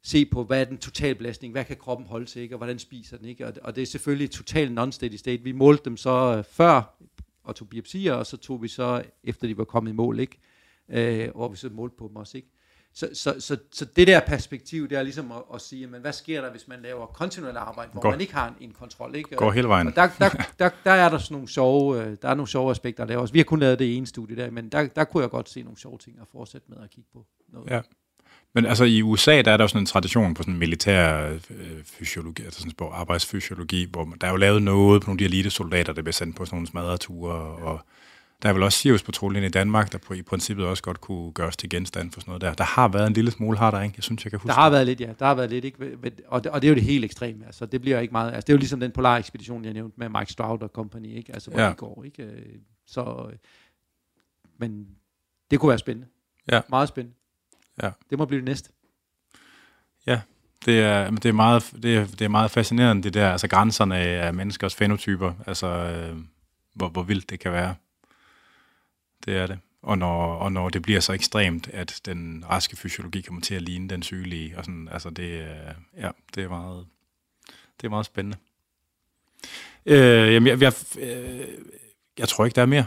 se 0.02 0.26
på, 0.26 0.44
hvad 0.44 0.60
er 0.60 0.64
den 0.64 0.78
totalbelastning, 0.78 1.52
hvad 1.52 1.64
kan 1.64 1.76
kroppen 1.76 2.06
holde 2.06 2.26
til, 2.26 2.42
ikke? 2.42 2.54
og 2.54 2.58
hvordan 2.58 2.78
spiser 2.78 3.16
den, 3.16 3.26
ikke? 3.26 3.46
Og, 3.46 3.52
og 3.62 3.76
det 3.76 3.82
er 3.82 3.86
selvfølgelig 3.86 4.30
totalt 4.30 4.78
non-steady 4.78 5.16
state. 5.16 5.42
Vi 5.42 5.52
målte 5.52 5.84
dem 5.84 5.96
så 5.96 6.36
øh, 6.38 6.44
før 6.44 6.98
og 7.48 7.56
tog 7.56 7.68
biopsier, 7.68 8.12
og 8.12 8.26
så 8.26 8.36
tog 8.36 8.62
vi 8.62 8.68
så, 8.68 9.02
efter 9.24 9.46
de 9.46 9.58
var 9.58 9.64
kommet 9.64 9.90
i 9.90 9.94
mål, 9.94 10.20
ikke? 10.20 10.38
Øh, 10.88 11.30
hvor 11.34 11.48
vi 11.48 11.56
så 11.56 11.68
målte 11.68 11.96
på 11.96 12.08
dem 12.08 12.16
også, 12.16 12.36
ikke? 12.36 12.48
så, 12.98 13.08
så, 13.12 13.40
så, 13.40 13.56
så 13.72 13.84
det 13.84 14.06
der 14.06 14.20
perspektiv, 14.20 14.88
det 14.88 14.98
er 14.98 15.02
ligesom 15.02 15.32
at, 15.32 15.42
at 15.54 15.60
sige, 15.60 15.86
men 15.86 16.00
hvad 16.00 16.12
sker 16.12 16.40
der, 16.40 16.50
hvis 16.50 16.68
man 16.68 16.82
laver 16.82 17.06
kontinuerligt 17.06 17.58
arbejde, 17.58 17.92
hvor 17.92 18.00
går, 18.00 18.10
man 18.10 18.20
ikke 18.20 18.34
har 18.34 18.48
en, 18.48 18.54
en 18.60 18.72
kontrol? 18.72 19.14
Ikke? 19.14 19.36
Går 19.36 19.50
hele 19.50 19.68
vejen. 19.68 19.86
Og 19.86 19.96
der, 19.96 20.08
der, 20.18 20.28
der, 20.58 20.70
der, 20.84 20.90
er 20.90 21.08
der 21.08 21.18
sådan 21.18 21.34
nogle 21.34 21.48
sjove, 21.48 22.02
øh, 22.02 22.16
der 22.22 22.28
er 22.28 22.34
nogle 22.34 22.48
sjove 22.48 22.70
aspekter 22.70 23.04
der 23.04 23.16
også. 23.16 23.32
Vi 23.32 23.38
har 23.38 23.44
kun 23.44 23.60
lavet 23.60 23.78
det 23.78 23.96
ene 23.96 24.06
studie 24.06 24.36
der, 24.36 24.50
men 24.50 24.68
der, 24.68 24.86
der 24.86 25.04
kunne 25.04 25.22
jeg 25.22 25.30
godt 25.30 25.48
se 25.48 25.62
nogle 25.62 25.78
sjove 25.78 25.98
ting 25.98 26.18
at 26.20 26.28
fortsætte 26.32 26.66
med 26.70 26.78
at 26.82 26.90
kigge 26.90 27.10
på. 27.12 27.26
Noget. 27.48 27.70
Ja. 27.70 27.80
Men 28.54 28.66
altså 28.66 28.84
i 28.84 29.02
USA, 29.02 29.42
der 29.42 29.52
er 29.52 29.56
der 29.56 29.64
jo 29.64 29.68
sådan 29.68 29.82
en 29.82 29.86
tradition 29.86 30.34
på 30.34 30.42
sådan 30.42 30.58
militær 30.58 31.30
øh, 31.50 31.84
fysiologi, 31.84 32.42
altså 32.42 32.60
sådan 32.60 32.72
en 32.80 32.88
arbejdsfysiologi, 32.92 33.88
hvor 33.90 34.04
der 34.20 34.26
er 34.26 34.30
jo 34.30 34.36
lavet 34.36 34.62
noget 34.62 35.02
på 35.02 35.06
nogle 35.06 35.16
af 35.16 35.18
de 35.18 35.24
elite 35.24 35.50
soldater, 35.50 35.92
der 35.92 36.02
bliver 36.02 36.12
sendt 36.12 36.36
på 36.36 36.44
sådan 36.44 36.56
nogle 36.56 36.66
smadrede 36.66 36.98
ture, 36.98 37.34
og 37.34 37.80
der 38.42 38.48
er 38.48 38.52
vel 38.52 38.62
også 38.62 38.78
Sirius-patruljen 38.78 39.44
i 39.44 39.48
Danmark, 39.48 39.92
der 39.92 39.98
på, 39.98 40.14
i 40.14 40.22
princippet 40.22 40.66
også 40.66 40.82
godt 40.82 41.00
kunne 41.00 41.32
gøres 41.32 41.56
til 41.56 41.70
genstand 41.70 42.12
for 42.12 42.20
sådan 42.20 42.30
noget 42.30 42.42
der. 42.42 42.54
Der 42.54 42.64
har 42.64 42.88
været 42.88 43.06
en 43.06 43.12
lille 43.12 43.30
smule, 43.30 43.58
har 43.58 43.70
der 43.70 43.82
ikke? 43.82 43.94
Jeg 43.96 44.04
synes, 44.04 44.24
jeg 44.24 44.30
kan 44.30 44.38
huske 44.38 44.48
Der 44.48 44.54
har 44.54 44.70
været 44.70 44.86
lidt, 44.86 45.00
ja. 45.00 45.12
Der 45.18 45.26
har 45.26 45.34
været 45.34 45.50
lidt, 45.50 45.64
ikke? 45.64 45.98
Og, 46.26 46.44
det, 46.44 46.52
og 46.52 46.62
det 46.62 46.68
er 46.68 46.70
jo 46.70 46.74
det 46.74 46.82
helt 46.82 47.04
ekstreme. 47.04 47.46
Altså, 47.46 47.66
det 47.66 47.80
bliver 47.80 48.00
ikke 48.00 48.12
meget... 48.12 48.32
Altså, 48.32 48.46
det 48.46 48.52
er 48.52 48.54
jo 48.54 48.58
ligesom 48.58 48.80
den 48.80 48.90
polar-ekspedition, 48.90 49.64
jeg 49.64 49.72
nævnte 49.72 50.00
med 50.00 50.08
Mike 50.08 50.32
Stroud 50.32 50.62
og 50.62 50.68
company, 50.68 51.16
ikke? 51.16 51.32
Altså, 51.32 51.50
hvor 51.50 51.60
ja. 51.60 51.68
de 51.68 51.74
går, 51.74 52.04
ikke? 52.04 52.22
Øh, 52.22 52.54
så... 52.86 53.30
Men 54.58 54.86
det 55.50 55.60
kunne 55.60 55.68
være 55.68 55.78
spændende. 55.78 56.08
Ja. 56.52 56.60
Meget 56.68 56.88
spændende. 56.88 57.17
Ja. 57.82 57.90
Det 58.10 58.18
må 58.18 58.24
blive 58.24 58.40
det 58.40 58.48
næste. 58.48 58.70
Ja, 60.06 60.20
det 60.64 60.80
er, 60.80 61.10
det 61.10 61.24
er, 61.24 61.32
meget, 61.32 61.72
det 61.82 61.96
er, 61.96 62.06
det 62.06 62.20
er 62.20 62.28
meget 62.28 62.50
fascinerende, 62.50 63.02
det 63.02 63.14
der, 63.14 63.32
altså 63.32 63.48
grænserne 63.48 63.96
af 63.96 64.34
menneskers 64.34 64.74
fenotyper, 64.74 65.32
altså 65.46 65.66
øh, 65.66 66.18
hvor, 66.74 66.88
hvor 66.88 67.02
vildt 67.02 67.30
det 67.30 67.40
kan 67.40 67.52
være. 67.52 67.74
Det 69.24 69.36
er 69.36 69.46
det. 69.46 69.58
Og 69.82 69.98
når, 69.98 70.34
og 70.34 70.52
når 70.52 70.68
det 70.68 70.82
bliver 70.82 71.00
så 71.00 71.12
ekstremt, 71.12 71.68
at 71.68 72.00
den 72.04 72.44
raske 72.50 72.76
fysiologi 72.76 73.20
kommer 73.20 73.42
til 73.42 73.54
at 73.54 73.62
ligne 73.62 73.88
den 73.88 74.02
sygelige, 74.02 74.58
og 74.58 74.64
sådan, 74.64 74.88
altså 74.92 75.10
det, 75.10 75.46
ja, 75.96 76.10
det 76.34 76.44
er 76.44 76.48
meget, 76.48 76.86
det 77.80 77.86
er 77.86 77.90
meget 77.90 78.06
spændende. 78.06 78.36
Øh, 79.86 80.34
jamen, 80.34 80.46
jeg, 80.46 80.60
jeg, 80.60 80.72
øh, 80.98 81.48
jeg 82.18 82.28
tror 82.28 82.44
ikke, 82.44 82.54
der 82.54 82.62
er 82.62 82.66
mere. 82.66 82.86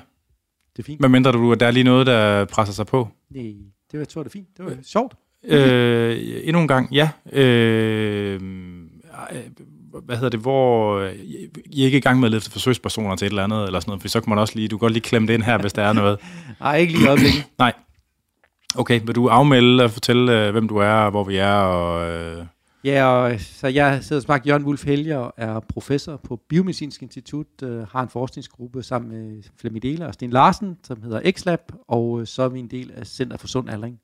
Det 0.76 0.84
er 0.84 0.85
fint. 0.85 1.01
Men 1.01 1.11
mindre 1.11 1.31
du, 1.31 1.51
at 1.51 1.59
der 1.59 1.68
er 1.68 1.72
lige 1.72 1.84
noget, 1.84 2.07
der 2.07 2.45
presser 2.45 2.73
sig 2.73 2.85
på. 2.85 3.09
Nej, 3.30 3.53
det 3.91 3.97
var, 3.97 3.99
jeg 3.99 4.07
tror, 4.09 4.23
det 4.23 4.30
er 4.30 4.34
fint. 4.34 4.57
Det 4.57 4.65
var 4.65 4.77
sjovt. 4.84 5.13
Øh, 5.43 6.18
endnu 6.43 6.61
en 6.61 6.68
gang, 6.68 6.93
ja. 6.93 7.09
Øh, 7.34 8.41
hvad 10.05 10.15
hedder 10.15 10.30
det, 10.30 10.39
hvor 10.39 11.01
I 11.65 11.81
er 11.81 11.85
ikke 11.85 11.97
i 11.97 12.01
gang 12.01 12.19
med 12.19 12.27
at 12.27 12.31
lede 12.31 12.51
forsøgspersoner 12.51 13.15
til 13.15 13.26
et 13.26 13.30
eller 13.30 13.43
andet, 13.43 13.65
eller 13.65 13.80
sådan 13.80 13.89
noget, 13.89 14.01
for 14.01 14.09
så 14.09 14.22
kan 14.22 14.30
man 14.30 14.39
også 14.39 14.55
lige, 14.55 14.68
du 14.68 14.77
kan 14.77 14.85
godt 14.85 14.93
lige 14.93 15.03
klemme 15.03 15.27
det 15.27 15.34
ind 15.34 15.43
her, 15.43 15.57
hvis 15.57 15.73
der 15.73 15.84
er 15.84 15.93
noget. 15.93 16.19
Nej, 16.59 16.77
ikke 16.77 16.93
lige 16.93 17.07
øjeblikket. 17.07 17.43
Nej. 17.59 17.73
Okay, 18.76 19.01
vil 19.05 19.15
du 19.15 19.27
afmelde 19.27 19.84
og 19.84 19.91
fortælle, 19.91 20.45
øh, 20.45 20.51
hvem 20.51 20.68
du 20.68 20.77
er, 20.77 20.91
og 20.91 21.11
hvor 21.11 21.23
vi 21.23 21.38
er, 21.38 21.53
og... 21.53 22.09
Øh... 22.09 22.45
Ja, 22.84 23.06
og, 23.06 23.40
så 23.40 23.68
jeg 23.68 24.03
sidder 24.03 24.34
og 24.34 24.48
Jørgen 24.48 24.66
Wulf 24.66 24.86
Helge 24.86 25.18
og 25.18 25.34
er 25.38 25.60
professor 25.60 26.18
på 26.18 26.36
Biomedicinsk 26.36 27.02
Institut, 27.02 27.48
øh, 27.64 27.88
har 27.88 28.02
en 28.02 28.10
forskningsgruppe 28.10 28.84
sammen 28.84 29.12
med 29.12 29.44
Flemming 29.56 29.84
Dehler 29.84 30.08
og 30.08 30.14
Sten 30.14 30.30
Larsen, 30.30 30.78
som 30.84 31.02
hedder 31.02 31.32
XLab, 31.32 31.72
og 31.88 32.22
øh, 32.22 32.28
så 32.28 32.44
er 32.44 32.49
vi 32.49 32.60
en 32.60 32.68
del 32.68 32.91
af 32.91 33.08
Center 33.08 33.38
for 33.38 33.48
Sund 33.48 33.70
Aldring. 33.70 33.99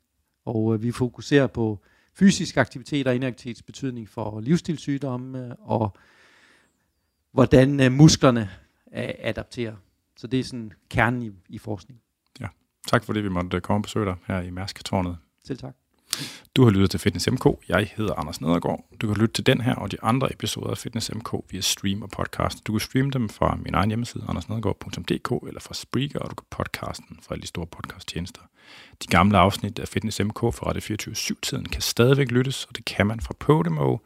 Og 0.46 0.74
øh, 0.74 0.84
vi 0.84 0.92
fokuserer 0.92 1.48
på 1.48 1.80
fysisk 2.14 2.58
aktivitet 2.58 3.08
og 3.08 3.16
inaktivitets 3.16 3.64
betydning 3.64 4.10
for 4.10 4.40
livsstilssygdomme, 4.40 5.56
og 5.56 5.98
hvordan 7.32 7.80
øh, 7.80 7.92
musklerne 7.92 8.50
øh, 8.96 9.10
adapterer. 9.20 9.76
Så 10.18 10.28
det 10.28 10.40
er 10.40 10.44
sådan 10.44 10.72
kernen 10.90 11.22
i, 11.22 11.32
i 11.50 11.58
forskning. 11.58 12.02
Ja, 12.40 12.48
tak 12.88 13.04
fordi 13.04 13.20
vi 13.20 13.30
måtte 13.30 13.62
komme 13.62 13.78
og 13.78 13.84
besøge 13.84 14.06
dig 14.06 14.16
her 14.28 14.42
i 14.42 14.50
Mærsk-tårnet. 14.50 15.18
Selv 15.44 15.58
tak. 15.58 15.76
Du 16.56 16.64
har 16.64 16.72
lyttet 16.72 16.92
til 16.92 17.00
Fitness 17.00 17.32
MK. 17.32 17.46
Jeg 17.70 17.92
hedder 17.96 18.14
Anders 18.14 18.42
Nedergaard. 18.42 18.86
Du 19.02 19.08
kan 19.08 19.18
lytte 19.18 19.34
til 19.34 19.46
den 19.46 19.62
her 19.62 19.76
og 19.76 19.92
de 19.92 19.98
andre 20.02 20.34
episoder 20.34 20.70
af 20.70 20.78
Fitness 20.78 21.12
MK 21.16 21.34
via 21.50 21.62
stream 21.62 22.02
og 22.02 22.10
podcast. 22.10 22.68
Du 22.68 22.72
kan 22.74 22.80
streame 22.80 23.12
dem 23.12 23.30
fra 23.30 23.58
min 23.64 23.74
egen 23.76 23.90
hjemmeside, 23.90 24.24
andersnedergaard.dk, 24.28 25.48
eller 25.48 25.60
fra 25.60 25.74
Spreaker, 25.74 26.20
og 26.20 26.30
du 26.30 26.36
kan 26.36 26.46
podcasten 26.50 27.20
fra 27.22 27.36
alle 27.36 27.42
de 27.42 27.48
store 27.48 27.68
podcasttjenester. 27.68 28.42
De 29.04 29.08
gamle 29.08 29.38
afsnit 29.38 29.80
af 29.80 29.88
Fitness 29.88 30.20
MK 30.20 30.40
fra 30.40 30.70
Radio 30.70 30.96
24-7-tiden 30.96 31.66
kan 31.66 31.82
stadigvæk 31.82 32.32
lyttes, 32.32 32.66
og 32.66 32.76
det 32.76 32.86
kan 32.86 33.08
man 33.08 33.22
fra 33.22 33.34
Podimo, 33.40 33.98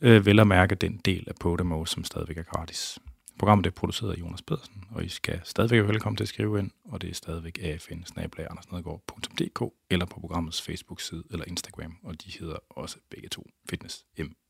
øh, 0.00 0.26
vel 0.26 0.40
at 0.40 0.46
mærke 0.46 0.74
den 0.74 1.00
del 1.04 1.24
af 1.26 1.34
Podimo, 1.40 1.84
som 1.84 2.04
stadigvæk 2.04 2.38
er 2.38 2.42
gratis. 2.42 2.98
Programmet 3.38 3.66
er 3.66 3.70
produceret 3.70 4.12
af 4.12 4.20
Jonas 4.20 4.42
Pedersen, 4.42 4.84
og 4.90 5.04
I 5.04 5.08
skal 5.08 5.40
stadigvæk 5.44 5.78
være 5.78 5.88
velkommen 5.88 6.16
til 6.16 6.24
at 6.24 6.28
skrive 6.28 6.58
ind, 6.58 6.70
og 6.84 7.02
det 7.02 7.10
er 7.10 7.14
stadigvæk 7.14 7.58
afn 7.62 8.58
eller 9.90 10.06
på 10.06 10.20
programmets 10.20 10.62
Facebook-side 10.62 11.24
eller 11.30 11.44
Instagram, 11.48 11.96
og 12.02 12.24
de 12.24 12.30
hedder 12.38 12.56
også 12.70 12.96
begge 13.10 13.28
to 13.28 13.46
Fitness 13.70 14.04
M. 14.18 14.45